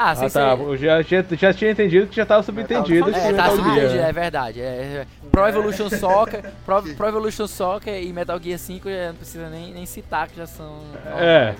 Ah, 0.00 0.12
ah 0.12 0.30
tá. 0.30 0.54
Eu 0.54 0.76
já, 0.76 1.02
já, 1.02 1.24
já 1.28 1.52
tinha 1.52 1.72
entendido 1.72 2.06
que 2.06 2.14
já 2.14 2.24
tava 2.24 2.44
subentendido. 2.44 3.10
É, 3.10 3.32
tá 3.32 3.50
subentendido, 3.50 3.98
é 3.98 4.12
verdade. 4.12 4.60
É, 4.60 4.64
é. 4.64 5.06
Pro 5.28 5.44
Evolution 5.48 5.90
Soccer, 5.90 6.52
Pro, 6.64 6.82
Pro 6.94 7.08
Evolution 7.08 7.48
Soccer 7.48 8.00
e 8.00 8.12
Metal 8.12 8.40
Gear 8.40 8.60
5 8.60 8.88
já 8.88 9.08
não 9.08 9.16
precisa 9.16 9.50
nem, 9.50 9.72
nem 9.72 9.84
citar 9.86 10.28
que 10.28 10.36
já 10.36 10.46
são. 10.46 10.82
É. 11.04 11.52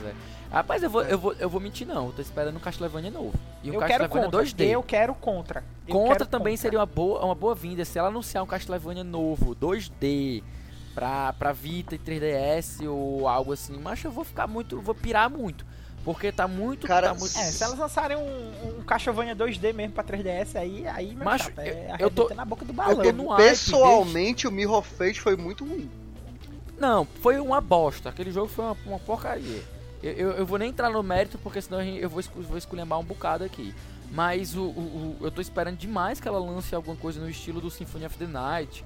Rapaz, 0.53 0.85
eu 0.85 0.89
vou, 0.89 1.03
eu 1.03 1.19
vou, 1.19 1.33
eu 1.35 1.51
vou 1.51 1.61
mentir 1.61 1.85
não. 1.85 2.07
Eu 2.07 2.13
tô 2.13 2.23
esperando 2.23 2.57
um 2.57 2.61
Castlevania 2.61 3.11
novo. 3.11 3.35
E 3.63 3.73
um 3.73 3.75
eu 3.75 3.81
Castlevania 3.81 4.31
quero 4.31 4.45
2D. 4.45 4.65
Eu 4.69 4.83
quero 4.85 5.15
contra. 5.17 5.65
Eu 5.87 5.93
contra 5.93 6.19
quero 6.19 6.27
também 6.27 6.53
contra. 6.53 6.63
seria 6.63 6.79
uma 6.79 6.87
boa, 6.87 7.25
uma 7.25 7.35
boa 7.35 7.57
vinda 7.57 7.85
se 7.85 7.99
ela 7.99 8.07
anunciar 8.07 8.45
um 8.45 8.47
Castlevania 8.47 9.03
novo, 9.03 9.57
2D, 9.57 10.45
pra, 10.95 11.33
pra 11.33 11.53
Vita 11.53 11.97
e 11.97 11.99
3DS 11.99 12.89
ou 12.89 13.27
algo 13.27 13.53
assim. 13.53 13.79
Mas 13.83 14.03
eu 14.05 14.13
vou 14.13 14.25
ficar 14.25 14.47
muito, 14.47 14.81
vou 14.81 14.95
pirar 14.95 15.29
muito. 15.29 15.67
Porque 16.09 16.33
tá 16.33 16.49
muito. 16.49 16.87
Cara, 16.87 17.09
tá 17.09 17.15
muito... 17.15 17.39
É, 17.39 17.43
se 17.43 17.63
elas 17.63 17.79
lançarem 17.79 18.17
um, 18.17 18.79
um 18.79 18.83
Castlevania 18.83 19.37
2D 19.37 19.75
mesmo 19.75 19.93
pra 19.93 20.03
3DS, 20.03 20.57
aí, 20.57 20.89
aí 20.89 21.15
meu 21.15 21.23
Macho, 21.23 21.45
chapa, 21.45 21.61
é 21.61 21.97
eu 21.99 22.11
tô 22.11 22.33
na 22.33 22.47
boca 22.47 22.65
do 22.65 22.73
balão. 22.73 23.05
Eu 23.05 23.13
tô, 23.13 23.37
pessoalmente, 23.37 24.49
o 24.49 24.51
Mirror 24.51 24.81
Fate 24.81 25.21
foi 25.21 25.37
muito 25.37 25.67
ruim. 25.67 25.91
Não, 26.81 27.07
foi 27.21 27.39
uma 27.39 27.61
bosta. 27.61 28.09
Aquele 28.09 28.33
jogo 28.33 28.49
foi 28.49 28.65
uma, 28.65 28.77
uma 28.87 28.99
porcaria. 28.99 29.63
Eu, 30.03 30.13
eu, 30.13 30.31
eu, 30.31 30.47
vou 30.47 30.59
nem 30.59 30.71
entrar 30.71 30.89
no 30.89 31.03
mérito, 31.03 31.37
porque 31.37 31.61
senão 31.61 31.83
eu 31.83 32.09
vou, 32.09 32.23
vou 32.37 32.57
esculhambar 32.57 32.99
um 32.99 33.05
bocado 33.05 33.45
aqui. 33.45 33.75
Mas 34.11 34.57
o, 34.57 34.63
o, 34.63 35.19
o, 35.21 35.27
eu 35.27 35.31
tô 35.31 35.43
esperando 35.43 35.77
demais 35.77 36.19
que 36.19 36.27
ela 36.27 36.39
lance 36.39 36.75
alguma 36.75 36.97
coisa 36.97 37.21
no 37.21 37.29
estilo 37.29 37.61
do 37.61 37.71
Symphony 37.71 38.07
of 38.07 38.17
the 38.17 38.27
Night. 38.27 38.83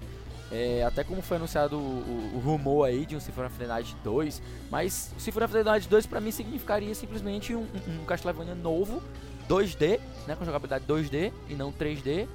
É, 0.53 0.85
até 0.85 1.03
como 1.03 1.23
foi 1.23 1.39
anunciado 1.39 1.79
o, 1.79 2.33
o, 2.35 2.39
rumor 2.39 2.87
aí 2.87 3.07
de 3.07 3.17
um 3.17 3.21
Symphony 3.21 3.47
of 3.47 3.59
the 3.59 3.67
Night 3.67 3.97
2. 4.05 4.43
Mas 4.71 5.11
o 5.17 5.21
Symphony 5.21 5.47
of 5.47 5.55
the 5.55 5.65
Night 5.65 5.89
2 5.89 6.07
pra 6.07 6.21
mim 6.21 6.31
significaria 6.31 6.95
simplesmente 6.95 7.55
um, 7.55 7.63
um, 7.63 8.03
um 8.03 8.05
Castlevania 8.05 8.55
novo, 8.55 9.03
2D, 9.49 9.99
né, 10.27 10.37
com 10.37 10.45
jogabilidade 10.45 10.85
2D 10.87 11.33
e 11.49 11.55
não 11.55 11.73
3D. 11.73 12.29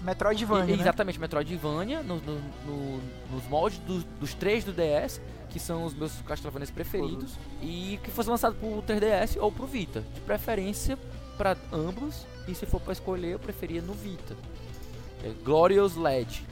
Metroidvania, 0.00 0.74
e, 0.74 0.76
né? 0.76 0.82
Exatamente, 0.82 1.18
Metroidvania, 1.18 2.02
no, 2.02 2.16
no, 2.20 2.40
no, 2.64 3.00
nos 3.32 3.46
moldes 3.48 3.78
do, 3.80 3.98
dos 4.18 4.32
três 4.32 4.64
do 4.64 4.72
DS 4.72 5.20
que 5.50 5.58
são 5.58 5.84
os 5.84 5.92
meus 5.92 6.12
Castlevanias 6.22 6.70
preferidos, 6.70 7.34
uhum. 7.34 7.68
e 7.68 8.00
que 8.02 8.10
fosse 8.10 8.30
lançado 8.30 8.54
pro 8.54 8.82
3DS 8.82 9.36
ou 9.38 9.50
pro 9.52 9.66
Vita. 9.66 10.00
De 10.14 10.20
preferência 10.20 10.96
para 11.36 11.56
ambos, 11.72 12.26
e 12.46 12.54
se 12.54 12.64
for 12.66 12.80
para 12.80 12.92
escolher, 12.92 13.32
eu 13.32 13.38
preferia 13.38 13.82
no 13.82 13.92
Vita. 13.92 14.36
É 15.24 15.32
Glorious 15.44 15.96
LED. 15.96 16.46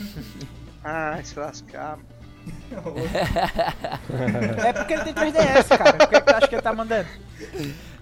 ah, 0.84 1.20
se 1.22 1.38
lascar. 1.38 1.98
é 4.64 4.72
porque 4.72 4.94
ele 4.94 5.04
tem 5.04 5.14
3DS, 5.14 5.68
cara. 5.76 5.92
Por 5.92 6.08
que, 6.08 6.20
tu 6.20 6.30
acha 6.30 6.48
que 6.48 6.54
ele 6.54 6.62
tá 6.62 6.72
mandando? 6.72 7.08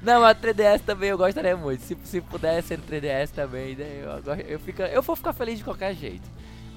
Não, 0.02 0.24
a 0.24 0.34
3DS 0.34 0.80
também 0.80 1.10
eu 1.10 1.18
gostaria 1.18 1.56
muito. 1.56 1.82
Se, 1.82 1.96
se 2.04 2.20
pudesse 2.20 2.68
ser 2.68 2.78
no 2.78 2.84
3DS 2.84 3.30
também, 3.30 3.76
né, 3.76 4.02
eu, 4.02 4.34
eu, 4.34 4.58
fico, 4.60 4.82
eu 4.82 5.02
vou 5.02 5.16
ficar 5.16 5.32
feliz 5.32 5.58
de 5.58 5.64
qualquer 5.64 5.94
jeito. 5.94 6.26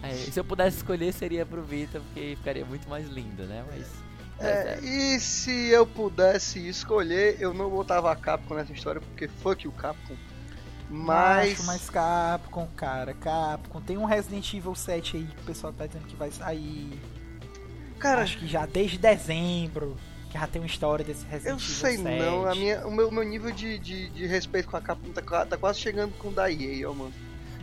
É, 0.04 0.14
se 0.14 0.38
eu 0.38 0.44
pudesse 0.44 0.78
escolher, 0.78 1.14
seria 1.14 1.46
pro 1.46 1.64
Vita, 1.64 2.02
porque 2.02 2.36
ficaria 2.36 2.66
muito 2.66 2.90
mais 2.90 3.08
lindo, 3.08 3.44
né? 3.44 3.64
Mas. 3.72 3.88
É, 4.40 4.80
e 4.82 5.20
se 5.20 5.70
eu 5.70 5.88
pudesse 5.88 6.68
escolher, 6.68 7.38
eu 7.40 7.54
não 7.54 7.70
botava 7.70 8.12
a 8.12 8.16
Capcom 8.16 8.56
nessa 8.56 8.74
história, 8.74 9.00
porque 9.00 9.30
fuck 9.30 9.66
o 9.66 9.72
Capcom. 9.72 10.16
Mas. 10.94 11.54
Macho, 11.54 11.66
mas 11.66 11.90
Capcom, 11.90 12.68
cara, 12.76 13.16
Capcom. 13.16 13.82
Tem 13.82 13.98
um 13.98 14.06
Resident 14.06 14.54
Evil 14.54 14.76
7 14.76 15.18
aí 15.18 15.24
que 15.26 15.42
o 15.42 15.46
pessoal 15.46 15.74
tá 15.74 15.88
dizendo 15.88 16.06
que 16.06 16.16
vai 16.16 16.32
sair. 16.32 17.02
Cara, 17.98 18.22
Acho 18.22 18.38
que 18.38 18.48
já 18.48 18.66
desde 18.68 19.00
dezembro. 19.00 19.98
Que 20.30 20.38
já 20.38 20.48
tem 20.48 20.62
uma 20.62 20.68
história 20.68 21.04
desse 21.04 21.26
Resident 21.26 21.50
eu 21.50 21.56
Evil 21.56 21.76
sei 21.76 21.98
7. 21.98 22.04
não. 22.04 22.48
A 22.48 22.54
minha, 22.54 22.86
o 22.86 22.92
meu, 22.92 23.10
meu 23.10 23.24
nível 23.24 23.52
de, 23.52 23.80
de, 23.80 24.10
de 24.10 24.28
respeito 24.28 24.70
com 24.70 24.78
a 24.78 24.82
Capcom 24.82 25.12
tá, 25.12 25.46
tá 25.46 25.58
quase 25.58 25.80
chegando 25.80 26.14
com 26.18 26.28
o 26.28 26.32
da 26.32 26.52
EA, 26.52 26.88
ó, 26.90 26.94
mano. 26.94 27.14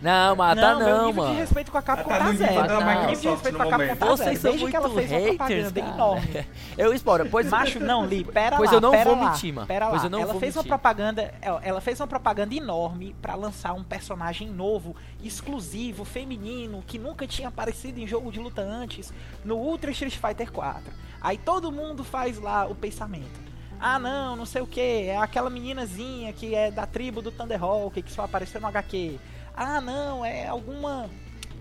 Não, 0.03 0.34
mas 0.34 0.59
tá 0.59 0.74
meu 0.76 0.88
não, 0.88 1.07
nível 1.09 1.22
mano. 1.22 1.34
de 1.34 1.40
respeito 1.40 1.70
com 1.70 1.76
a 1.76 1.82
Capcom 1.82 2.09
Tá 2.09 2.18
tá, 2.18 2.32
zero. 2.32 2.53
Meu 2.84 3.07
nível 3.07 3.20
de 3.20 3.28
respeito 3.28 3.57
com 3.57 3.62
a 3.62 3.66
Capcom 3.70 3.96
tá 3.96 4.07
Vocês 4.07 4.38
zero. 4.38 4.40
são 4.40 4.51
Desde 4.51 4.61
muito 4.62 4.70
que 4.70 4.76
ela 4.76 4.90
fez 4.94 5.11
uma 5.11 5.18
haters, 5.18 5.36
propaganda 5.36 5.80
cara. 5.80 5.94
enorme. 5.94 6.46
Eu 6.78 6.94
espero, 6.94 7.28
pois 7.28 7.46
Macho, 7.51 7.80
não, 7.84 8.07
Li, 8.07 8.24
pera 8.24 8.57
Pois 8.57 8.70
lá, 8.70 8.76
eu 8.76 8.80
não 8.80 8.90
pera 8.92 9.11
vou 9.11 9.22
lá, 9.22 9.30
mentir, 9.30 9.53
mano. 9.53 9.66
Pera 9.66 9.88
Pois 9.88 10.01
lá. 10.01 10.07
eu 10.07 10.11
não 10.11 10.20
ela 10.20 10.32
vou 10.32 10.40
fez 10.40 10.57
uma 10.57 10.62
mentir. 10.62 10.68
propaganda, 10.70 11.34
ela 11.42 11.61
ela 11.62 11.80
fez 11.82 12.01
uma 12.01 12.07
propaganda 12.07 12.55
enorme 12.55 13.14
pra 13.20 13.34
lançar 13.34 13.74
um 13.74 13.84
personagem 13.84 14.48
novo, 14.48 14.96
exclusivo, 15.22 16.05
feminino, 16.05 16.82
que 16.86 16.98
nunca 16.98 17.26
tinha 17.26 17.48
aparecido 17.48 18.01
em 18.01 18.07
jogo 18.07 18.32
de 18.32 18.38
luta 18.40 18.62
antes, 18.62 19.12
no 19.44 19.57
Ultra 19.57 19.90
Street 19.90 20.16
Fighter 20.16 20.51
4. 20.51 20.82
Aí 21.20 21.36
todo 21.36 21.70
mundo 21.70 22.03
faz 22.05 22.38
lá 22.38 22.66
o 22.66 22.74
pensamento. 22.74 23.51
Ah, 23.78 23.98
não, 23.98 24.36
não 24.36 24.44
sei 24.46 24.61
o 24.62 24.66
que, 24.66 24.80
é 25.09 25.16
aquela 25.16 25.48
meninazinha 25.51 26.32
que 26.32 26.55
é 26.55 26.70
da 26.70 26.86
tribo 26.86 27.22
do 27.22 27.30
Thunderhawk, 27.30 28.01
que 28.03 28.12
só 28.12 28.22
apareceu 28.24 28.61
no 28.61 28.66
HQ. 28.66 29.18
Ah, 29.62 29.78
não, 29.78 30.24
é 30.24 30.46
alguma 30.46 31.11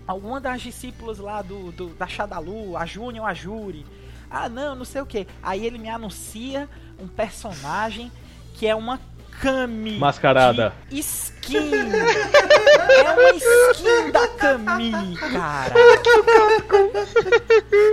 alguma 0.06 0.40
das 0.40 0.62
discípulas 0.62 1.18
lá 1.18 1.42
do, 1.42 1.70
do 1.70 1.88
da 1.90 2.06
Shadalu, 2.06 2.74
a 2.74 2.86
Júnior, 2.86 3.28
a 3.28 3.34
Juri. 3.34 3.84
Ah, 4.30 4.48
não, 4.48 4.74
não 4.74 4.86
sei 4.86 5.02
o 5.02 5.06
que. 5.06 5.26
Aí 5.42 5.66
ele 5.66 5.76
me 5.76 5.90
anuncia 5.90 6.66
um 6.98 7.06
personagem 7.06 8.10
que 8.54 8.66
é 8.66 8.74
uma 8.74 8.98
Kami. 9.40 9.98
Mascarada. 9.98 10.72
de 10.88 11.00
Skin. 11.00 11.70
é 11.72 13.10
uma 13.10 13.30
skin 13.34 14.10
da 14.12 14.28
Kami, 14.28 14.92
cara. 15.16 15.74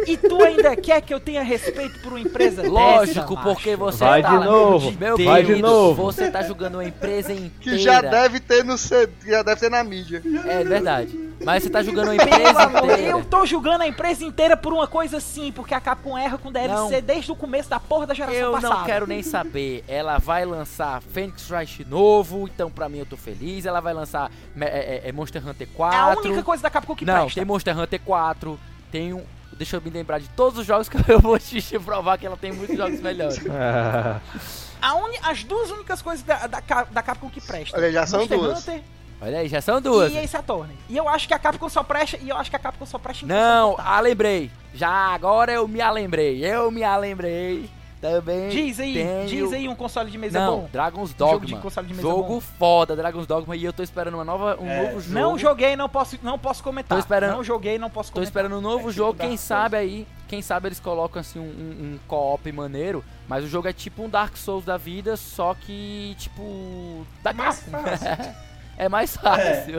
E 0.05 0.17
tu 0.17 0.43
ainda 0.43 0.75
quer 0.75 1.01
que 1.01 1.13
eu 1.13 1.19
tenha 1.19 1.41
respeito 1.43 1.99
por 1.99 2.13
uma 2.13 2.19
empresa 2.19 2.61
dessa, 2.61 2.73
Lógico, 2.73 3.35
macho? 3.35 3.47
porque 3.49 3.75
você 3.75 4.03
Vai 4.03 4.21
tá 4.21 4.29
de 4.37 4.45
novo, 4.45 4.91
Meu 4.99 5.17
vai 5.17 5.43
de 5.43 5.61
novo. 5.61 6.03
você 6.03 6.29
tá 6.29 6.41
jogando 6.43 6.75
uma 6.75 6.85
empresa 6.85 7.31
inteira. 7.31 7.51
Que 7.61 7.77
já 7.79 8.01
deve 8.01 8.39
ter 8.39 8.63
no 8.63 8.77
C, 8.77 9.09
já 9.25 9.41
deve 9.43 9.59
ter 9.61 9.69
na 9.69 9.83
mídia. 9.83 10.21
É 10.45 10.63
verdade. 10.63 11.26
Mas 11.43 11.63
você 11.63 11.69
tá 11.69 11.83
jogando 11.83 12.09
uma 12.11 12.15
Pelo 12.23 12.29
empresa 12.35 12.63
inteira. 12.63 13.01
eu 13.11 13.23
tô 13.23 13.45
julgando 13.45 13.83
a 13.83 13.87
empresa 13.87 14.25
inteira 14.25 14.57
por 14.57 14.73
uma 14.73 14.87
coisa 14.87 15.17
assim, 15.17 15.51
porque 15.51 15.73
a 15.73 15.79
Capcom 15.79 16.17
erra 16.17 16.37
com 16.37 16.51
DLC 16.51 16.95
Não. 16.95 17.01
desde 17.01 17.31
o 17.31 17.35
começo 17.35 17.69
da 17.69 17.79
porra 17.79 18.07
da 18.07 18.13
geração 18.13 18.35
Eu 18.39 18.51
passada. 18.53 18.73
não 18.73 18.83
quero 18.85 19.05
nem 19.07 19.21
saber. 19.21 19.83
Ela 19.87 20.17
vai 20.17 20.45
lançar 20.45 21.01
Phoenix 21.01 21.49
Wright 21.51 21.85
novo, 21.85 22.47
então 22.47 22.71
pra 22.71 22.89
mim 22.89 22.97
eu 22.99 23.05
tô 23.05 23.15
feliz. 23.15 23.65
Ela 23.65 23.79
vai 23.79 23.93
lançar 23.93 24.31
é, 24.59 24.65
é, 25.05 25.09
é 25.09 25.11
Monster 25.11 25.47
Hunter 25.47 25.67
4. 25.75 25.95
É 25.97 26.01
a 26.01 26.07
única 26.17 26.43
coisa 26.43 26.63
da 26.63 26.69
Capcom 26.69 26.95
que 26.95 27.05
não, 27.05 27.13
presta. 27.21 27.39
tem 27.39 27.45
Monster 27.45 27.77
Hunter 27.79 28.01
4. 28.01 28.59
Tem 28.91 29.13
um. 29.13 29.23
Deixa 29.53 29.77
eu 29.77 29.81
me 29.81 29.89
lembrar 29.89 30.19
de 30.19 30.27
todos 30.29 30.59
os 30.59 30.65
jogos 30.65 30.89
que 30.89 30.97
eu 31.11 31.19
vou 31.19 31.37
te 31.39 31.61
provar 31.79 32.17
que 32.17 32.25
ela 32.25 32.37
tem 32.37 32.51
muitos 32.51 32.75
jogos 32.77 32.99
melhores. 32.99 33.39
A 34.81 34.95
uni- 34.95 35.17
As 35.23 35.43
duas 35.43 35.71
únicas 35.71 36.01
coisas 36.01 36.23
da, 36.23 36.45
da, 36.47 36.59
da 36.91 37.01
Capcom 37.03 37.29
que 37.29 37.41
presta. 37.41 37.75
Olha, 37.77 37.91
já 37.91 38.05
são 38.05 38.19
Monster 38.19 38.37
duas. 38.39 38.59
Hunter 38.59 38.81
Olha 39.21 39.39
aí, 39.39 39.47
já 39.47 39.59
são 39.61 39.81
duas. 39.81 40.13
E 40.13 40.17
Ace 40.17 40.37
Attorney. 40.37 40.77
E 40.89 40.95
eu 40.95 41.09
acho 41.09 41.27
que 41.27 41.33
a 41.33 41.39
Capcom 41.39 41.67
só 41.69 41.81
presta. 41.83 42.17
E 42.21 42.29
eu 42.29 42.37
acho 42.37 42.49
que 42.49 42.55
a 42.55 42.59
Capcom 42.59 42.85
só 42.85 42.99
presta 42.99 43.25
em 43.25 43.27
Não, 43.27 43.75
ah, 43.79 43.99
lembrei. 43.99 44.51
Já 44.73 44.89
agora 44.89 45.51
eu 45.51 45.67
me 45.67 45.81
alembrei. 45.81 46.45
Eu 46.45 46.69
me 46.69 46.83
alembrei. 46.83 47.69
Também. 47.99 48.49
Diz 48.49 48.79
aí, 48.79 48.93
tenho- 48.93 49.25
diz 49.27 49.51
aí 49.53 49.67
um 49.67 49.73
console 49.73 50.11
de 50.11 50.19
mesa 50.19 50.39
Não, 50.39 50.59
bom. 50.59 50.69
Dragon's 50.71 51.09
Jogo 51.17 51.31
Dogma. 51.31 51.45
de 51.47 51.55
console 51.55 51.87
de 51.87 51.93
mesa 51.95 52.07
Jogo 52.07 52.35
bom. 52.35 52.39
foda, 52.41 52.95
Dragon's 52.95 53.25
Dogma. 53.25 53.55
E 53.55 53.65
eu 53.65 53.73
tô 53.73 53.81
esperando 53.81 54.13
uma 54.13 54.23
nova, 54.23 54.55
um 54.61 54.69
É, 54.69 54.83
novo 54.83 55.01
jogo. 55.01 55.19
Não 55.19 55.35
joguei, 55.35 55.75
não 55.75 55.89
posso, 55.89 56.15
não 56.21 56.37
posso 56.37 56.61
comentar. 56.63 56.95
Tô 56.95 56.99
esperando- 56.99 57.31
Não 57.31 57.43
joguei, 57.43 57.79
não 57.79 57.89
posso 57.89 58.11
Tô 58.11 58.17
comentar. 58.19 58.29
esperando 58.29 58.55
um 58.59 58.61
novo 58.61 58.75
É 58.75 58.79
tipo 58.81 58.91
jogo. 58.91 59.13
Dark 59.13 59.27
Quem 59.27 59.35
Souls. 59.35 59.41
sabe 59.47 59.77
aí, 59.77 60.07
quem 60.27 60.43
sabe 60.43 60.67
eles 60.67 60.79
colocam 60.79 61.19
assim 61.19 61.39
um, 61.39 61.41
um, 61.41 61.93
um 61.95 61.99
co-op 62.07 62.51
maneiro. 62.51 63.03
Mas 63.27 63.43
o 63.43 63.47
jogo 63.47 63.67
é 63.67 63.73
tipo 63.73 64.03
um 64.03 64.09
Dark 64.09 64.37
Souls 64.37 64.63
da 64.63 64.77
vida, 64.77 65.17
só 65.17 65.55
que 65.55 66.15
tipo. 66.19 67.03
Da 67.23 67.33
Mais 67.33 67.61
fácil. 67.63 68.07
é 68.77 68.87
mais 68.87 69.15
fácil. 69.17 69.75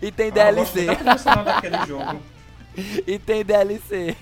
E 0.00 0.10
tem 0.10 0.28
Ah, 0.28 0.32
DLC. 0.32 0.86
função 0.96 1.44
daquele 1.44 1.86
jogo. 1.86 2.22
e 3.06 3.18
tem 3.18 3.44
DLC. 3.44 4.16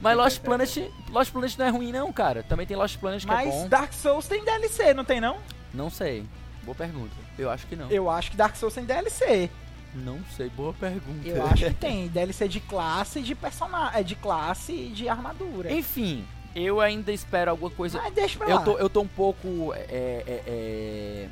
Mas 0.00 0.16
Lost 0.16 0.40
Planet, 0.40 0.76
Lost 1.10 1.32
Planet 1.32 1.56
não 1.56 1.66
é 1.66 1.68
ruim 1.70 1.90
não, 1.92 2.12
cara. 2.12 2.42
Também 2.42 2.66
tem 2.66 2.76
Lost 2.76 2.98
Planet 2.98 3.24
que 3.24 3.30
é 3.30 3.34
Mas 3.34 3.54
bom. 3.54 3.68
Dark 3.68 3.92
Souls 3.92 4.26
tem 4.28 4.44
DLC, 4.44 4.92
não 4.94 5.04
tem 5.04 5.20
não? 5.20 5.38
Não 5.72 5.90
sei. 5.90 6.24
Boa 6.62 6.74
pergunta. 6.74 7.14
Eu 7.38 7.50
acho 7.50 7.66
que 7.66 7.74
não. 7.76 7.90
Eu 7.90 8.10
acho 8.10 8.30
que 8.30 8.36
Dark 8.36 8.54
Souls 8.56 8.74
tem 8.74 8.84
DLC. 8.84 9.48
Não 9.94 10.18
sei, 10.36 10.50
boa 10.50 10.74
pergunta. 10.74 11.26
Eu 11.26 11.46
acho 11.46 11.64
que 11.64 11.72
tem. 11.80 12.08
DLC 12.08 12.46
de 12.48 12.60
classe 12.60 13.20
e 13.20 13.22
de 13.22 13.34
personagem. 13.34 13.98
É 13.98 14.02
de 14.02 14.14
classe 14.14 14.72
e 14.72 14.88
de 14.90 15.08
armadura. 15.08 15.72
Enfim, 15.72 16.26
eu 16.54 16.80
ainda 16.80 17.10
espero 17.12 17.50
alguma 17.50 17.70
coisa. 17.70 17.98
Mas 18.02 18.12
deixa 18.12 18.36
pra 18.38 18.46
lá. 18.48 18.54
Eu 18.54 18.60
tô, 18.64 18.78
eu 18.78 18.90
tô 18.90 19.00
um 19.00 19.06
pouco 19.08 19.72
é, 19.74 19.78
é, 19.88 20.42
é, 20.46 21.28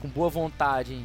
com 0.00 0.08
boa 0.08 0.28
vontade 0.28 1.04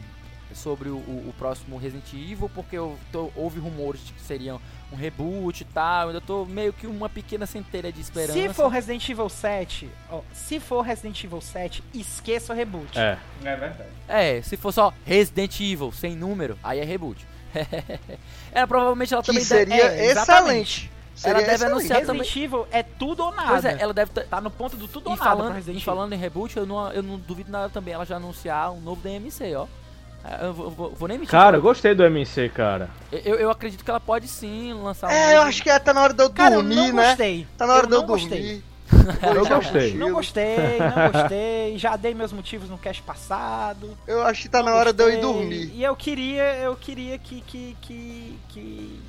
sobre 0.54 0.88
o, 0.90 0.98
o- 0.98 1.30
o 1.30 1.34
próximo 1.38 1.78
Resident 1.78 2.14
Evil, 2.14 2.48
porque 2.54 2.78
eu 2.78 2.96
tô- 3.12 3.32
houve 3.36 3.60
rumores 3.60 4.06
de 4.06 4.14
que 4.14 4.22
seria 4.22 4.56
um 4.92 4.96
reboot 4.96 5.62
e 5.62 5.66
tal. 5.66 6.04
Eu 6.04 6.08
ainda 6.10 6.22
tô 6.22 6.46
meio 6.46 6.72
que 6.72 6.86
uma 6.86 7.10
pequena 7.10 7.48
centelha 7.48 7.92
de 7.92 8.00
esperança. 8.00 8.34
Se 8.34 8.54
for 8.54 8.68
Resident 8.68 9.10
Evil 9.10 9.30
7, 9.30 9.90
ó, 10.12 10.22
se 10.32 10.60
for 10.60 10.82
Resident 10.82 11.24
Evil 11.24 11.42
7, 11.42 11.84
esqueça 11.92 12.54
o 12.54 12.56
reboot. 12.56 12.98
é. 13.00 13.18
É 13.44 13.56
verdade. 13.56 13.90
É, 14.08 14.42
se 14.44 14.56
for 14.56 14.72
só 14.72 14.94
Resident 15.06 15.60
Evil 15.60 15.92
sem 15.92 16.16
número, 16.16 16.56
aí 16.64 16.80
é 16.80 16.84
reboot. 16.84 17.26
é, 18.52 18.66
provavelmente 18.68 19.14
ela 19.14 19.24
Que 19.24 19.28
também 19.28 19.44
seria 19.44 19.90
deve. 19.90 20.02
é, 20.02 20.12
excelente. 20.12 20.92
Seria 21.16 21.38
Ela 21.38 21.46
deve 21.48 21.66
anunciar 21.66 22.00
Resident 22.00 22.36
Evil 22.36 22.68
é 22.72 22.82
tudo 22.84 23.24
ou 23.26 23.32
nada. 23.32 23.50
Pois 23.50 23.66
é, 23.66 23.78
ela 23.80 23.94
deve 23.94 24.12
ter. 24.12 24.26
Tá 24.28 24.42
no 24.42 24.50
ponto 24.50 24.76
do 24.76 24.88
tudo 24.88 25.08
E 25.10 25.12
ou 25.12 25.16
nada 25.18 25.30
falando, 25.30 25.54
Resident 25.54 25.82
e 25.82 25.86
falando 25.86 26.14
em 26.14 26.18
reboot, 26.18 26.58
eu 26.58 26.66
não, 26.66 26.92
eu 26.92 27.04
não 27.04 27.18
duvido 27.20 27.52
nada 27.52 27.70
também 27.70 27.94
ela 27.94 28.06
já 28.06 28.16
anunciar 28.18 28.72
um 28.72 28.80
novo 28.82 29.02
DMC, 29.02 29.56
ó. 29.56 29.68
É, 30.26 30.46
Eu 30.46 30.54
vou, 30.54 30.70
vou- 30.72 30.90
vou 30.92 31.08
nem 31.08 31.18
mentir. 31.18 31.32
Cara, 31.32 31.58
eu 31.58 31.62
gostei 31.62 31.94
do 31.94 32.04
MC, 32.04 32.50
cara. 32.50 32.90
eu, 33.12 33.36
eu 33.36 33.52
acredito 33.52 33.84
que 33.84 33.90
ela 33.90 34.00
pode 34.00 34.28
sim 34.28 34.74
lançar 34.74 35.08
um 35.08 35.12
É, 35.12 35.36
eu 35.38 35.42
acho 35.44 35.62
que 35.62 35.70
é, 35.70 35.78
tá 35.78 35.94
na 35.94 36.02
hora 36.02 36.14
de 36.14 36.24
eu 36.24 36.30
Cara, 36.32 36.56
eu 36.56 36.62
dormir, 36.62 36.76
não 36.76 36.94
né? 36.94 37.08
gostei. 37.10 37.48
Tá 37.58 37.68
na 37.68 37.74
hora 37.74 37.84
eu 37.84 37.88
de 37.90 37.94
eu 37.96 38.00
não 38.00 38.08
gostei. 38.08 38.30
dormir. 38.42 38.64
Eu 39.22 39.46
gostei. 39.48 39.94
Não 39.96 40.12
gostei, 40.14 40.80
não 40.80 41.12
gostei. 41.12 41.78
Já 41.78 41.96
dei 41.98 42.14
meus 42.14 42.32
motivos 42.32 42.70
no 42.70 42.78
cast 42.78 43.02
passado. 43.04 43.98
Eu 44.08 44.24
acho 44.26 44.44
que 44.44 44.50
tá 44.50 44.60
não 44.60 44.68
na 44.72 44.76
hora 44.76 44.94
de 44.94 45.04
eu 45.04 45.10
ir 45.10 45.16
gostei. 45.22 45.34
dormir. 45.34 45.72
E 45.76 45.84
eu 45.84 45.96
queria, 45.96 46.56
eu 46.58 46.76
queria 46.76 47.18
que, 47.18 47.42
que, 47.42 47.76
que, 47.82 48.40
que 48.50 49.00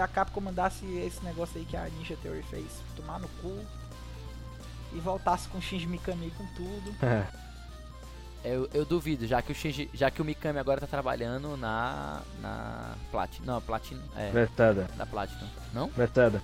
a 0.00 0.08
Capcom 0.08 0.40
mandasse 0.40 0.84
esse 0.98 1.24
negócio 1.24 1.58
aí 1.58 1.64
que 1.64 1.76
a 1.76 1.84
Ninja 1.84 2.16
Theory 2.22 2.42
fez 2.42 2.66
tomar 2.94 3.18
no 3.18 3.28
cu. 3.42 3.58
E 4.92 5.00
voltasse 5.00 5.48
com 5.48 5.58
o 5.58 5.60
Shinji 5.62 5.86
Mikami 5.86 6.30
com 6.36 6.46
tudo. 6.54 6.94
É. 7.04 7.24
Eu, 8.44 8.68
eu 8.72 8.84
duvido, 8.84 9.26
já 9.26 9.42
que 9.42 9.50
o 9.50 9.54
Shinji, 9.54 9.90
já 9.92 10.10
que 10.10 10.22
o 10.22 10.24
Mikami 10.24 10.58
agora 10.58 10.80
tá 10.80 10.86
trabalhando 10.86 11.56
na 11.56 12.20
na 12.40 12.94
Platinum, 13.10 13.44
não, 13.46 13.60
Platinum, 13.60 14.02
é, 14.16 14.30
Bethesda. 14.30 14.88
na 14.96 15.04
Platinum. 15.04 15.48
Não? 15.74 15.88
Bethesda. 15.88 16.40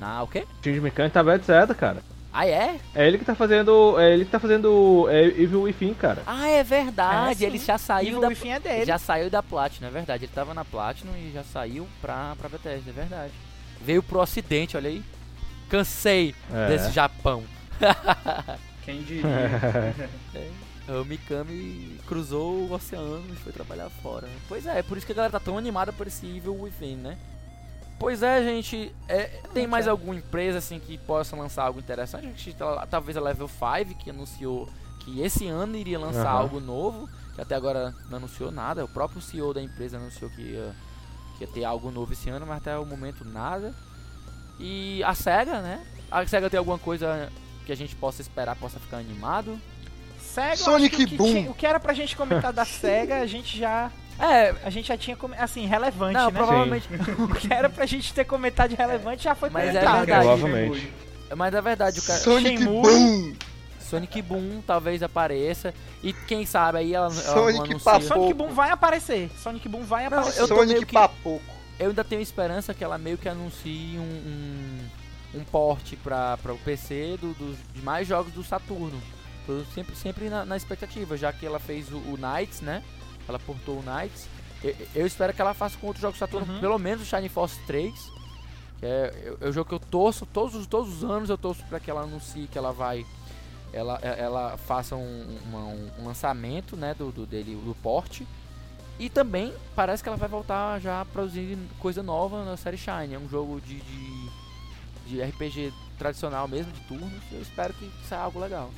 Na 0.00 0.22
o 0.22 0.26
quê? 0.26 0.46
Shinji 0.62 0.80
Mikami 0.80 1.10
tá 1.10 1.22
Bethesda, 1.22 1.74
cara. 1.74 2.02
Ah, 2.32 2.46
é? 2.46 2.78
É 2.94 3.06
ele 3.06 3.18
que 3.18 3.24
tá 3.24 3.34
fazendo. 3.34 3.98
É 3.98 4.12
ele 4.12 4.24
que 4.24 4.30
tá 4.30 4.38
fazendo 4.38 5.06
é, 5.10 5.24
Evil 5.24 5.62
Within, 5.62 5.94
cara. 5.94 6.22
Ah, 6.26 6.48
é 6.48 6.62
verdade. 6.62 7.44
É, 7.44 7.48
ele 7.48 7.58
já 7.58 7.78
saiu 7.78 8.08
Evil 8.08 8.20
da 8.20 8.28
Within 8.28 8.50
é 8.50 8.60
dele. 8.60 8.84
já 8.84 8.98
saiu 8.98 9.30
da 9.30 9.42
Platinum, 9.42 9.88
é 9.88 9.90
verdade. 9.90 10.24
Ele 10.24 10.32
tava 10.34 10.52
na 10.54 10.64
Platinum 10.64 11.12
e 11.16 11.32
já 11.32 11.42
saiu 11.42 11.88
pra 12.00 12.34
pra 12.36 12.48
Bethesda, 12.48 12.90
é 12.90 12.92
verdade. 12.92 13.32
Veio 13.80 14.02
pro 14.02 14.20
ocidente, 14.20 14.76
olha 14.76 14.90
aí. 14.90 15.02
Cansei 15.70 16.34
É. 16.52 16.68
desse 16.68 16.90
Japão. 16.92 17.44
Quem 18.84 19.02
diria? 19.02 19.24
O 20.88 21.04
Mikami 21.04 21.98
cruzou 22.06 22.50
o 22.66 22.72
oceano 22.72 23.22
e 23.30 23.36
foi 23.36 23.52
trabalhar 23.52 23.90
fora. 24.02 24.26
Pois 24.48 24.64
é, 24.64 24.78
é 24.78 24.82
por 24.82 24.96
isso 24.96 25.04
que 25.04 25.12
a 25.12 25.16
galera 25.16 25.32
tá 25.32 25.38
tão 25.38 25.58
animada 25.58 25.92
por 25.92 26.06
esse 26.06 26.24
Evil 26.26 26.58
Within, 26.62 26.96
né? 26.96 27.18
Pois 27.98 28.22
é, 28.22 28.42
gente. 28.42 28.94
é, 29.08 29.24
tem 29.52 29.66
mais 29.66 29.88
alguma 29.88 30.14
empresa 30.14 30.58
assim 30.58 30.78
que 30.78 30.96
possa 30.98 31.34
lançar 31.36 31.64
algo 31.64 31.80
interessante? 31.80 32.26
A 32.26 32.30
gente 32.30 32.54
tá- 32.54 32.86
talvez 32.86 33.16
a 33.16 33.20
Level 33.20 33.48
5 33.48 33.94
que 33.98 34.10
anunciou 34.10 34.68
que 35.00 35.20
esse 35.20 35.46
ano 35.48 35.76
iria 35.76 35.98
lançar 35.98 36.26
Aham. 36.28 36.38
algo 36.38 36.60
novo, 36.60 37.08
que 37.34 37.40
até 37.40 37.54
agora 37.56 37.94
não 38.08 38.18
anunciou 38.18 38.50
nada. 38.52 38.84
O 38.84 38.88
próprio 38.88 39.20
CEO 39.20 39.52
da 39.52 39.60
empresa 39.62 39.96
anunciou 39.96 40.30
que 40.30 40.42
ia, 40.42 40.72
que 41.36 41.44
ia 41.44 41.48
ter 41.50 41.64
algo 41.64 41.90
novo 41.90 42.12
esse 42.12 42.30
ano, 42.30 42.46
mas 42.46 42.58
até 42.58 42.78
o 42.78 42.84
momento 42.86 43.24
nada. 43.24 43.74
E 44.60 45.02
a 45.04 45.14
SEGA, 45.14 45.60
né? 45.60 45.84
A 46.10 46.24
SEGA 46.26 46.48
tem 46.50 46.58
alguma 46.58 46.78
coisa 46.78 47.30
que 47.66 47.72
a 47.72 47.76
gente 47.76 47.94
possa 47.96 48.22
esperar, 48.22 48.54
possa 48.56 48.78
ficar 48.78 48.98
animado? 48.98 49.60
Sega, 50.20 50.56
Sonic 50.56 50.94
acho 50.94 50.96
que 50.96 51.04
o 51.04 51.08
que 51.08 51.16
Boom. 51.16 51.32
tinha- 51.32 51.50
O 51.50 51.54
que 51.54 51.66
era 51.66 51.80
pra 51.80 51.92
gente 51.94 52.16
comentar 52.16 52.52
da 52.52 52.64
SEGA, 52.66 53.16
a 53.20 53.26
gente 53.26 53.58
já. 53.58 53.90
É, 54.18 54.54
A 54.64 54.70
gente 54.70 54.88
já 54.88 54.96
tinha. 54.96 55.16
Assim, 55.38 55.66
relevante, 55.66 56.14
não, 56.14 56.26
né? 56.30 56.36
provavelmente. 56.38 56.88
O 57.18 57.28
que 57.34 57.52
era 57.52 57.68
pra 57.68 57.86
gente 57.86 58.12
ter 58.12 58.24
comentado 58.24 58.70
de 58.70 58.76
relevante 58.76 59.24
já 59.24 59.34
foi 59.34 59.48
Mas 59.50 59.68
é 59.68 59.72
comentado. 59.80 59.96
verdade. 59.98 60.24
Provavelmente. 60.26 60.92
Mas 61.36 61.54
é 61.54 61.60
verdade, 61.60 61.98
o 62.00 62.02
cara. 62.02 62.18
Sonic 62.20 62.58
Shenmue. 62.58 62.82
Boom! 62.82 63.34
Sonic 63.80 64.22
Boom 64.22 64.62
talvez 64.66 65.02
apareça. 65.02 65.72
E 66.02 66.12
quem 66.12 66.44
sabe 66.44 66.78
aí 66.78 66.94
ela, 66.94 67.06
ela 67.06 67.12
Sonic 67.14 67.70
anuncia... 67.70 68.00
Sonic 68.00 68.34
Boom 68.34 68.48
vai 68.48 68.70
aparecer. 68.70 69.30
Sonic 69.42 69.68
Boom 69.68 69.82
vai 69.84 70.08
Não, 70.08 70.18
aparecer. 70.18 70.40
eu 70.42 70.48
tô 70.48 70.54
Sonic 70.56 70.72
meio 70.74 70.86
que- 70.86 70.94
Papoco. 70.94 71.42
Eu 71.78 71.88
ainda 71.90 72.02
tenho 72.02 72.20
esperança 72.20 72.74
que 72.74 72.82
ela 72.82 72.98
meio 72.98 73.16
que 73.16 73.28
anuncie 73.28 73.96
um, 73.98 74.02
um, 75.36 75.38
um 75.40 75.44
porte 75.44 75.94
pra, 75.96 76.36
pra 76.38 76.52
o 76.52 76.58
PC 76.58 77.16
do, 77.20 77.32
dos 77.34 77.56
de 77.72 77.80
mais 77.82 78.06
jogos 78.08 78.32
do 78.32 78.42
Saturno. 78.42 79.00
Tô 79.46 79.62
sempre, 79.74 79.94
sempre 79.94 80.28
na, 80.28 80.44
na 80.44 80.56
expectativa, 80.56 81.16
já 81.16 81.32
que 81.32 81.46
ela 81.46 81.58
fez 81.60 81.90
o, 81.92 81.96
o 81.98 82.18
Knights, 82.18 82.60
né? 82.62 82.82
Ela 83.28 83.38
portou 83.38 83.78
o 83.78 83.82
Knights. 83.82 84.26
Eu, 84.64 84.74
eu 84.94 85.06
espero 85.06 85.32
que 85.32 85.40
ela 85.40 85.54
faça 85.54 85.76
com 85.78 85.86
outros 85.86 86.02
jogos 86.02 86.18
Saturno, 86.18 86.52
Uhum. 86.54 86.60
pelo 86.60 86.78
menos 86.78 87.02
o 87.02 87.04
Shining 87.04 87.28
Force 87.28 87.58
3. 87.66 87.92
Que 88.80 88.86
é, 88.86 89.36
é 89.40 89.48
o 89.48 89.52
jogo 89.52 89.68
que 89.68 89.74
eu 89.74 89.78
torço, 89.80 90.24
todos, 90.26 90.54
os- 90.54 90.66
todos 90.66 90.92
os 91.02 91.04
anos 91.04 91.28
eu 91.30 91.36
torço 91.38 91.64
pra 91.64 91.78
que 91.80 91.90
ela 91.90 92.02
anuncie 92.02 92.46
que 92.46 92.56
ela 92.56 92.72
vai. 92.72 93.04
Ela, 93.72 93.98
é- 94.02 94.20
ela 94.20 94.56
faça 94.56 94.96
um, 94.96 95.38
uma- 95.46 95.66
um- 95.66 95.90
lançamento 96.04 96.76
né, 96.76 96.94
do, 96.94 97.10
do 97.12 97.26
dele, 97.26 97.54
do 97.54 97.74
porte. 97.82 98.26
E 98.98 99.08
também 99.08 99.52
parece 99.76 100.02
que 100.02 100.08
ela 100.08 100.16
vai 100.18 100.28
voltar 100.28 100.80
já 100.80 101.00
a 101.00 101.04
produzir 101.04 101.56
coisa 101.78 102.02
nova 102.02 102.44
na 102.44 102.56
série 102.56 102.76
Shine. 102.76 103.14
É 103.14 103.18
um 103.18 103.28
jogo 103.28 103.60
de, 103.60 103.80
de, 103.80 104.30
de 105.06 105.22
RPG 105.22 105.72
tradicional 105.98 106.48
mesmo, 106.48 106.72
de 106.72 106.80
turnos. 106.80 107.12
Eu 107.30 107.40
espero 107.42 107.72
que 107.74 107.88
saia 108.08 108.22
algo 108.22 108.40
legal. 108.40 108.70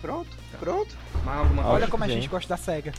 Pronto, 0.00 0.30
pronto, 0.58 0.96
Mais 1.26 1.40
alguma 1.40 1.66
Olha 1.66 1.86
como 1.88 2.04
a 2.04 2.08
gente 2.08 2.26
gosta 2.28 2.48
da 2.48 2.56
SEGA. 2.56 2.94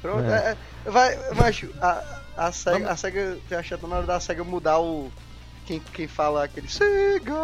Pronto. 0.00 0.24
É. 0.30 0.50
É, 0.50 0.56
é, 0.86 0.90
vai, 0.90 1.16
macho, 1.34 1.70
a, 1.80 2.20
a 2.36 2.52
SEGA, 2.52 2.90
a 2.90 2.96
SEGA, 2.96 3.38
tem 3.48 3.58
achado 3.58 3.86
na 3.86 3.96
hora 3.96 4.06
da 4.06 4.20
SEGA 4.20 4.44
mudar 4.44 4.78
o. 4.80 5.10
Quem, 5.66 5.80
quem 5.80 6.06
fala 6.06 6.44
aquele 6.44 6.68
SEGA. 6.68 7.34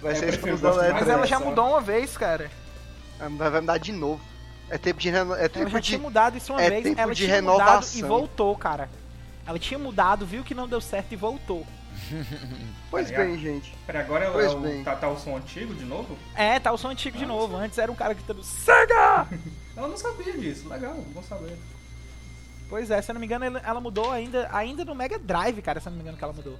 Vai 0.00 0.12
É, 0.12 0.14
ser 0.14 0.26
eu 0.26 0.28
exclusão 0.28 0.76
da 0.76 0.92
Mas 0.92 1.08
ela 1.08 1.24
E3. 1.24 1.26
já 1.26 1.40
mudou 1.40 1.68
uma 1.70 1.80
vez, 1.80 2.16
cara. 2.16 2.50
Vai 3.18 3.50
vai 3.50 3.60
mudar 3.60 3.78
de 3.78 3.92
novo. 3.92 4.20
É 4.70 4.76
tempo 4.76 5.00
de 5.00 5.08
reno... 5.10 5.34
é 5.34 5.48
Ela 5.48 5.48
tempo 5.48 5.70
já 5.70 5.80
de 5.80 5.86
tinha 5.86 5.98
mudado 5.98 6.36
isso 6.36 6.52
uma 6.52 6.62
é 6.62 6.68
vez. 6.70 6.82
tempo 6.84 7.00
Ela 7.00 7.14
de 7.14 7.24
tinha 7.24 7.42
mudado 7.42 7.86
e 7.94 8.00
renovação. 8.02 8.08
voltou, 8.08 8.56
cara. 8.56 8.88
Ela 9.46 9.58
tinha 9.58 9.78
mudado, 9.78 10.26
viu 10.26 10.44
que 10.44 10.54
não 10.54 10.68
deu 10.68 10.80
certo 10.80 11.12
e 11.12 11.16
voltou. 11.16 11.66
Pois 12.90 13.10
bem, 13.10 13.38
gente. 13.38 13.74
Pera, 13.86 14.00
agora 14.00 14.24
é, 14.24 14.28
o- 14.30 14.32
Pois 14.32 14.46
é 14.46 14.54
o, 14.56 14.60
bem. 14.60 14.82
tá, 14.84 14.96
tá 14.96 15.08
o 15.08 15.18
som 15.18 15.36
antigo 15.36 15.74
de 15.74 15.84
novo? 15.84 16.16
É, 16.34 16.58
tá 16.58 16.72
o 16.72 16.78
som 16.78 16.88
antigo 16.88 17.18
de 17.18 17.26
novo. 17.26 17.56
Antes 17.56 17.76
era 17.78 17.90
um 17.92 17.94
cara 17.94 18.14
gritando 18.14 18.42
SEGA! 18.42 19.26
Eu 19.76 19.88
não 19.88 19.96
sabia 19.96 20.32
disso. 20.36 20.68
Legal, 20.68 20.94
bom 21.14 21.22
saber. 21.22 21.56
Pois 22.68 22.90
é, 22.90 23.00
se 23.00 23.10
eu 23.10 23.14
não 23.14 23.20
me 23.20 23.26
engano, 23.26 23.44
ela- 23.44 23.62
ela 23.64 23.80
mudou 23.80 24.10
ainda, 24.10 24.48
ainda 24.52 24.84
no 24.84 24.94
Mega 24.94 25.18
Drive, 25.18 25.62
cara, 25.62 25.80
se 25.80 25.86
eu 25.86 25.90
não 25.90 25.96
me 25.96 26.02
engano 26.02 26.18
que 26.18 26.24
ela 26.24 26.32
mudou. 26.32 26.58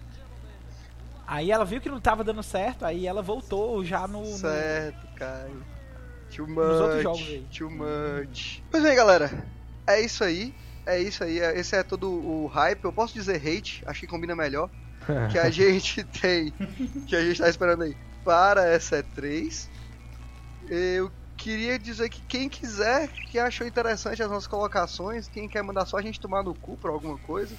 Aí 1.27 1.51
ela 1.51 1.65
viu 1.65 1.81
que 1.81 1.89
não 1.91 2.01
tava 2.01 2.25
dando 2.25 2.43
certo, 2.43 2.85
aí 2.87 3.07
ela 3.07 3.21
voltou 3.21 3.85
já 3.85 4.07
no. 4.09 4.21
no- 4.23 4.39
Certo, 4.39 5.07
Caio. 5.17 5.63
Too 6.35 6.47
much. 6.47 6.57
Nos 6.57 6.81
outros 6.81 7.03
jogos 7.03 7.21
aí. 7.29 7.47
Too 7.57 7.71
much. 7.71 8.63
Pois 8.71 8.83
bem, 8.83 8.95
galera. 8.97 9.45
É 9.87 10.01
isso 10.01 10.23
aí. 10.25 10.55
É 10.87 10.99
isso 11.01 11.23
aí. 11.25 11.41
é- 11.41 11.59
Esse 11.59 11.77
é 11.77 11.83
todo 11.83 12.09
o 12.11 12.47
hype. 12.47 12.85
Eu 12.85 12.93
posso 12.93 13.13
dizer 13.13 13.37
hate, 13.37 13.83
acho 13.87 14.01
que 14.01 14.07
combina 14.07 14.35
melhor. 14.37 14.71
que 15.31 15.39
a 15.39 15.51
gente 15.51 16.03
tem. 16.05 16.53
Que 17.07 17.17
a 17.17 17.21
gente 17.25 17.41
tá 17.41 17.49
esperando 17.49 17.83
aí 17.85 17.97
para 18.25 18.67
essa 18.67 19.03
E3. 19.03 19.69
Eu 20.69 21.11
queria 21.37 21.79
dizer 21.79 22.09
que 22.09 22.21
quem 22.23 22.49
quiser, 22.49 23.07
que 23.09 23.39
achou 23.39 23.65
interessante 23.67 24.21
as 24.23 24.29
nossas 24.29 24.49
colocações, 24.49 25.29
quem 25.29 25.49
quer 25.49 25.63
mandar 25.63 25.87
só 25.87 25.97
a 25.97 26.03
gente 26.03 26.19
tomar 26.21 26.43
no 26.43 26.53
cu 26.53 26.77
por 26.77 26.91
alguma 26.91 27.17
coisa, 27.19 27.55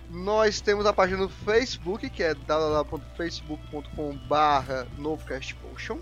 Nós 0.09 0.59
temos 0.59 0.85
a 0.85 0.91
página 0.91 1.19
no 1.19 1.29
Facebook, 1.29 2.09
que 2.09 2.23
é 2.23 2.33
www.facebook.com.br 2.33 4.85
novocastpotion. 4.97 5.97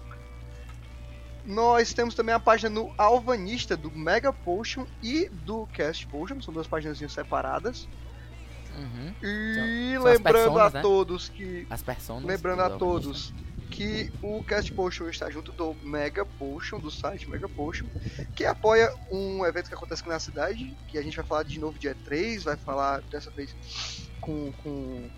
Nós 1.53 1.93
temos 1.93 2.13
também 2.13 2.33
a 2.35 2.39
página 2.39 2.69
no 2.69 2.93
Alvanista 2.95 3.75
do 3.75 3.89
Mega 3.89 4.31
Potion 4.31 4.85
e 5.01 5.27
do 5.29 5.65
Cast 5.73 6.05
Potion, 6.05 6.39
são 6.41 6.53
duas 6.53 6.67
páginas 6.67 6.99
separadas. 7.11 7.87
Uhum, 8.77 9.13
E 9.23 9.53
São- 9.55 10.03
são 10.03 10.11
as 10.11 10.17
lembrando 10.17 10.23
personas, 10.43 10.61
a 10.67 10.69
né? 10.77 10.81
todos 10.83 11.29
que 11.29 11.65
as 11.67 11.81
personas. 11.81 12.23
Lembrando 12.25 12.61
a 12.61 12.67
do 12.69 12.77
todos 12.77 13.33
que 13.71 14.11
o 14.21 14.43
Cast 14.43 14.71
Potion 14.73 15.09
está 15.09 15.27
junto 15.31 15.51
do 15.51 15.73
Mega 15.83 16.23
Potion, 16.23 16.79
do 16.79 16.91
site 16.91 17.27
Mega 17.27 17.49
Potion, 17.49 17.87
que 18.35 18.45
apoia 18.45 18.93
um 19.11 19.43
evento 19.43 19.69
que 19.69 19.73
acontece 19.73 20.01
aqui 20.01 20.09
na 20.11 20.19
cidade, 20.19 20.77
que 20.87 20.99
a 20.99 21.01
gente 21.01 21.15
vai 21.17 21.25
falar 21.25 21.43
de 21.43 21.59
novo 21.59 21.79
dia 21.79 21.95
3, 22.05 22.43
vai 22.43 22.57
falar 22.57 23.01
dessa 23.09 23.31
vez 23.31 23.55
com, 24.21 24.51
com 24.63 25.09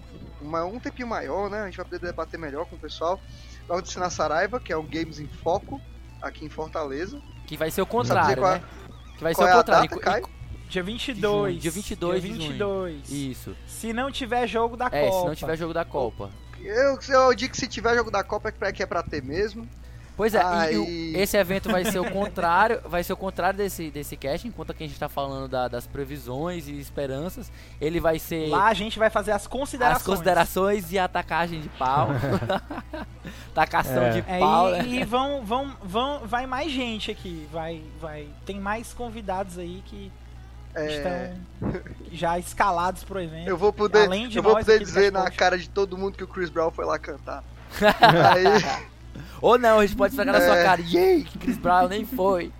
uma- 0.41 0.63
um 0.63 0.79
tempinho 0.79 1.07
maior, 1.09 1.49
né? 1.49 1.59
A 1.61 1.65
gente 1.65 1.75
vai 1.75 1.85
poder 1.85 1.99
debater 1.99 2.39
melhor 2.39 2.65
com 2.67 2.77
o 2.77 2.79
pessoal. 2.79 3.19
Vai 3.67 3.77
acontecer 3.77 3.99
na 3.99 4.09
Saraiva, 4.09 4.61
que 4.61 4.71
é 4.71 4.77
o 4.77 4.83
Games 4.83 5.19
em 5.19 5.27
Foco, 5.27 5.79
aqui 6.21 6.45
em 6.45 6.49
Fortaleza. 6.49 7.21
Que 7.47 7.57
vai 7.57 7.71
ser 7.71 7.81
o 7.81 7.85
contrário, 7.85 8.41
qual, 8.41 8.53
né? 8.53 8.63
Que 9.17 9.23
vai 9.23 9.33
ser 9.33 9.41
é 9.41 9.45
o 9.45 9.47
a 9.49 9.53
contrário. 9.57 9.89
data, 9.89 10.01
Caio? 10.01 10.29
Dia 10.69 10.83
22. 10.83 11.61
Dia 11.61 11.71
22 11.71 12.21
Dia 12.21 12.31
de 12.31 12.37
junho. 12.37 12.49
22. 12.51 13.09
Isso. 13.09 13.55
Se 13.67 13.91
não 13.91 14.09
tiver 14.11 14.47
jogo 14.47 14.77
da 14.77 14.87
É, 14.91 15.07
Copa. 15.09 15.19
se 15.21 15.25
não 15.27 15.35
tiver 15.35 15.57
jogo 15.57 15.73
da 15.73 15.83
Copa. 15.83 16.29
Eu, 16.59 16.97
eu 17.09 17.33
digo 17.33 17.51
que 17.51 17.57
se 17.59 17.67
tiver 17.67 17.95
jogo 17.95 18.09
da 18.11 18.23
Copa 18.23 18.53
é 18.61 18.71
que 18.71 18.81
é 18.81 18.85
pra 18.85 19.03
ter 19.03 19.21
mesmo. 19.21 19.67
Pois 20.21 20.35
é, 20.35 20.71
e- 20.71 20.75
e 20.75 20.77
o- 21.15 21.17
esse 21.19 21.35
evento 21.35 21.71
vai 21.71 21.83
ser 21.83 21.97
o 21.99 22.03
contrário, 22.11 22.79
vai 22.85 23.03
ser 23.03 23.11
o 23.13 23.17
contrário 23.17 23.57
desse, 23.57 23.89
desse 23.89 24.15
cast, 24.15 24.47
enquanto 24.47 24.71
que 24.71 24.83
a 24.83 24.87
gente 24.87 24.99
tá 24.99 25.09
falando 25.09 25.47
da- 25.47 25.67
das 25.67 25.87
previsões 25.87 26.67
e 26.67 26.79
esperanças, 26.79 27.51
ele 27.81 27.99
vai 27.99 28.19
ser 28.19 28.47
Lá 28.49 28.67
a 28.67 28.73
gente 28.75 28.99
vai 28.99 29.09
fazer 29.09 29.31
as 29.31 29.47
considerações. 29.47 30.01
as 30.01 30.07
considerações 30.07 30.91
e 30.91 30.99
a 30.99 31.05
atacagem 31.05 31.59
de 31.59 31.69
pau. 31.69 32.09
Tacação 33.53 34.03
É. 34.03 34.09
de 34.11 34.19
É, 34.27 34.39
pau, 34.39 34.69
e, 34.69 34.71
né? 34.77 34.85
e 34.87 35.03
vão, 35.05 35.43
vão, 35.43 35.75
vão, 35.83 36.19
vai 36.27 36.45
mais 36.45 36.71
gente 36.71 37.09
aqui, 37.09 37.47
vai, 37.51 37.81
vai, 37.99 38.27
tem 38.45 38.59
mais 38.59 38.93
convidados 38.93 39.57
aí 39.57 39.81
que 39.87 40.11
É, 40.75 40.85
estão 41.65 41.81
já 42.11 42.37
escalados 42.37 43.03
pro 43.03 43.19
evento. 43.19 43.47
Eu 43.47 43.57
vou 43.57 43.73
poder, 43.73 44.05
Além 44.05 44.27
de 44.29 44.37
eu 44.37 44.43
vou 44.43 44.55
poder 44.55 44.75
aqui 44.75 44.85
dizer 44.85 45.11
na 45.11 45.29
cara 45.31 45.57
de 45.57 45.67
todo 45.67 45.97
mundo 45.97 46.15
que 46.15 46.23
o 46.23 46.27
Chris 46.27 46.49
Brown 46.51 46.69
foi 46.71 46.85
lá 46.85 46.99
cantar. 46.99 47.43
Aí, 47.81 48.43
Ou 49.41 49.57
não, 49.57 49.79
a 49.79 49.85
gente 49.85 49.97
pode 49.97 50.13
esfregar 50.13 50.33
na 50.39 50.45
sua 50.45 50.57
É. 50.57 50.63
cara. 50.63 50.81
Yay, 50.81 51.23
que 51.23 51.37
Chris 51.39 51.57
Brown 51.57 51.87
nem 51.87 52.05
foi. 52.05 52.51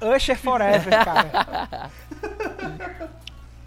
Usher 0.00 0.36
Forever, 0.38 0.90
cara. 1.04 1.90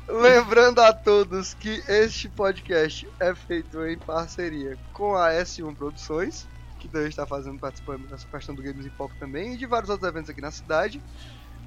lembrando 0.07 0.79
a 0.79 0.93
todos 0.93 1.53
que 1.53 1.83
este 1.87 2.29
podcast 2.29 3.07
é 3.19 3.33
feito 3.35 3.85
em 3.85 3.97
parceria 3.97 4.77
com 4.93 5.15
a 5.15 5.29
S1 5.31 5.75
Produções, 5.75 6.47
que 6.79 6.87
também 6.87 7.09
está 7.09 7.25
fazendo, 7.25 7.59
participando 7.59 8.07
dessa 8.07 8.25
questão 8.27 8.55
do 8.55 8.61
Games 8.63 8.85
em 8.85 8.89
Foco 8.91 9.13
também, 9.19 9.53
e 9.53 9.57
de 9.57 9.65
vários 9.65 9.89
outros 9.89 10.07
eventos 10.09 10.29
aqui 10.29 10.41
na 10.41 10.51
cidade. 10.51 11.01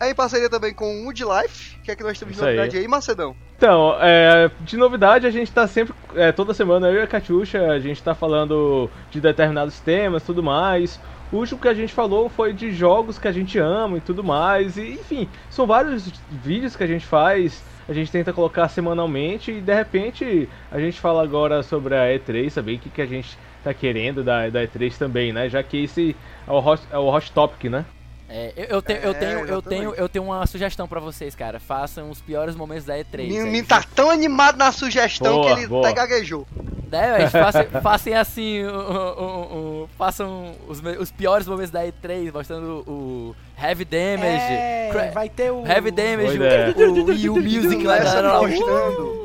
É 0.00 0.10
em 0.10 0.14
parceria 0.14 0.50
também 0.50 0.74
com 0.74 0.84
o 0.84 1.04
Wood 1.04 1.22
Life, 1.22 1.78
que 1.84 1.90
é 1.90 1.96
que 1.96 2.02
nós 2.02 2.18
temos 2.18 2.34
de 2.34 2.40
Isso 2.40 2.48
aí. 2.48 2.56
novidade 2.56 2.78
aí, 2.78 2.88
Macedão. 2.88 3.36
Então, 3.56 3.96
é, 4.00 4.50
de 4.62 4.76
novidade, 4.76 5.26
a 5.26 5.30
gente 5.30 5.52
tá 5.52 5.68
sempre, 5.68 5.94
é, 6.16 6.32
toda 6.32 6.52
semana, 6.52 6.88
eu 6.88 6.96
e 6.96 7.02
a 7.02 7.06
Catiuxa, 7.06 7.70
a 7.70 7.78
gente 7.78 8.02
tá 8.02 8.12
falando 8.14 8.90
de 9.10 9.20
determinados 9.20 9.78
temas 9.78 10.24
tudo 10.24 10.42
mais. 10.42 10.98
O 11.30 11.36
último 11.36 11.60
que 11.60 11.68
a 11.68 11.74
gente 11.74 11.94
falou 11.94 12.28
foi 12.28 12.52
de 12.52 12.72
jogos 12.72 13.18
que 13.18 13.28
a 13.28 13.32
gente 13.32 13.58
ama 13.58 13.98
e 13.98 14.00
tudo 14.00 14.24
mais. 14.24 14.76
E, 14.76 14.94
enfim, 14.94 15.28
são 15.48 15.66
vários 15.66 16.12
vídeos 16.30 16.74
que 16.74 16.82
a 16.82 16.86
gente 16.86 17.06
faz, 17.06 17.62
a 17.88 17.92
gente 17.92 18.10
tenta 18.10 18.32
colocar 18.32 18.68
semanalmente 18.68 19.52
e 19.52 19.60
de 19.60 19.74
repente 19.74 20.48
a 20.70 20.78
gente 20.78 21.00
fala 21.00 21.22
agora 21.22 21.62
sobre 21.62 21.94
a 21.94 22.06
E3, 22.06 22.50
saber 22.50 22.74
o 22.74 22.78
que, 22.78 22.90
que 22.90 23.00
a 23.00 23.06
gente 23.06 23.38
tá 23.62 23.72
querendo 23.72 24.22
da, 24.22 24.48
da 24.50 24.66
E3 24.66 24.98
também, 24.98 25.32
né? 25.32 25.48
Já 25.48 25.62
que 25.62 25.84
esse 25.84 26.16
é 26.46 26.50
o 26.50 26.58
hot, 26.58 26.82
é 26.90 26.98
o 26.98 27.06
hot 27.08 27.32
topic, 27.32 27.70
né? 27.70 27.84
É, 28.34 28.52
eu, 28.56 28.64
eu, 28.76 28.82
tenho, 28.82 28.98
eu, 29.00 29.10
É, 29.10 29.14
tenho, 29.14 29.38
eu, 29.46 29.62
tenho, 29.62 29.94
eu 29.94 30.08
tenho 30.08 30.24
uma 30.24 30.46
sugestão 30.46 30.88
pra 30.88 30.98
vocês, 30.98 31.34
cara. 31.34 31.60
Façam 31.60 32.08
os 32.10 32.18
piores 32.20 32.56
momentos 32.56 32.84
da 32.86 32.94
E3. 32.96 33.18
O 33.18 33.20
aí, 33.20 33.42
menino 33.44 33.66
tá 33.66 33.84
tão 33.94 34.08
animado 34.10 34.56
na 34.56 34.72
sugestão 34.72 35.34
Boa, 35.34 35.46
que 35.54 35.60
ele 35.60 35.66
boa. 35.68 35.86
até 35.86 35.94
gaguejou. 35.94 36.46
Né, 36.90 37.12
velho? 37.18 37.28
Façam, 37.32 37.64
façam 37.82 38.14
assim, 38.16 38.64
o- 38.64 38.68
o- 38.70 39.22
o- 39.22 39.82
o- 39.84 39.88
façam 39.98 40.54
os, 40.68 40.80
os 41.00 41.10
piores 41.10 41.46
momentos 41.46 41.70
da 41.70 41.84
E3, 41.86 42.32
mostrando 42.32 42.82
o 42.86 43.36
Heavy 43.62 43.84
Damage, 43.84 44.52
É, 44.52 44.88
Cra- 44.92 45.10
vai 45.10 45.28
ter 45.28 45.50
o. 45.50 45.66
Heavy 45.66 45.90
Damage, 45.90 46.38
o, 46.38 47.02
o 47.02 47.04
Wii 47.06 47.28
U 47.30 47.36
Music 47.36 47.84
lá, 47.84 47.96
Começa 47.98 49.21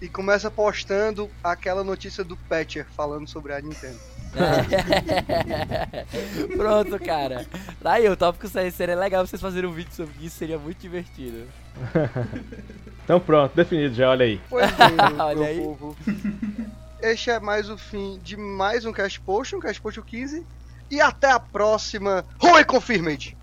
E 0.00 0.08
começa 0.08 0.50
postando 0.50 1.30
aquela 1.42 1.84
notícia 1.84 2.22
do 2.24 2.36
Patcher 2.36 2.86
falando 2.96 3.28
sobre 3.28 3.52
a 3.52 3.60
Nintendo. 3.60 3.98
É. 4.34 6.04
Pronto, 6.56 6.98
cara. 6.98 7.46
Daí 7.80 8.08
o 8.08 8.16
tópico 8.16 8.48
seria 8.48 8.96
legal 8.96 9.26
vocês 9.26 9.42
fazerem 9.42 9.68
um 9.68 9.72
vídeo 9.72 9.92
sobre 9.94 10.14
isso, 10.22 10.36
seria 10.36 10.58
muito 10.58 10.78
divertido. 10.78 11.46
então 13.04 13.20
pronto, 13.20 13.54
definido 13.54 13.94
já, 13.94 14.10
olha 14.10 14.24
aí. 14.24 14.40
Pois 14.48 14.70
bem, 14.72 15.20
olha 15.20 15.46
aí. 15.46 15.60
Povo. 15.60 15.96
Este 17.00 17.30
é 17.30 17.40
mais 17.40 17.68
o 17.68 17.76
fim 17.76 18.18
de 18.22 18.36
mais 18.36 18.84
um 18.84 18.92
Cast 18.92 19.20
Potion, 19.20 19.60
Cast 19.60 19.80
Potion 19.80 20.02
15. 20.02 20.46
E 20.90 21.00
até 21.00 21.30
a 21.30 21.40
próxima. 21.40 22.24
Rui 22.38 22.64
Confirmed! 22.64 23.36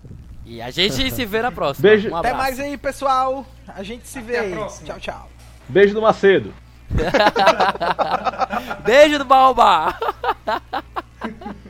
E 0.46 0.60
a 0.62 0.70
gente 0.70 1.10
se 1.12 1.24
vê 1.24 1.42
na 1.42 1.52
próxima. 1.52 1.88
Beijo. 1.88 2.10
Um 2.10 2.16
até 2.16 2.32
mais 2.32 2.58
aí, 2.58 2.76
pessoal. 2.76 3.46
A 3.68 3.82
gente 3.82 4.08
se 4.08 4.18
até 4.18 4.42
vê. 4.42 4.56
Tchau, 4.84 4.98
tchau. 4.98 5.30
Beijo 5.70 5.94
do 5.94 6.02
Macedo. 6.02 6.52
Beijo 8.84 9.18
do 9.18 9.24
Baobá. 9.24 9.96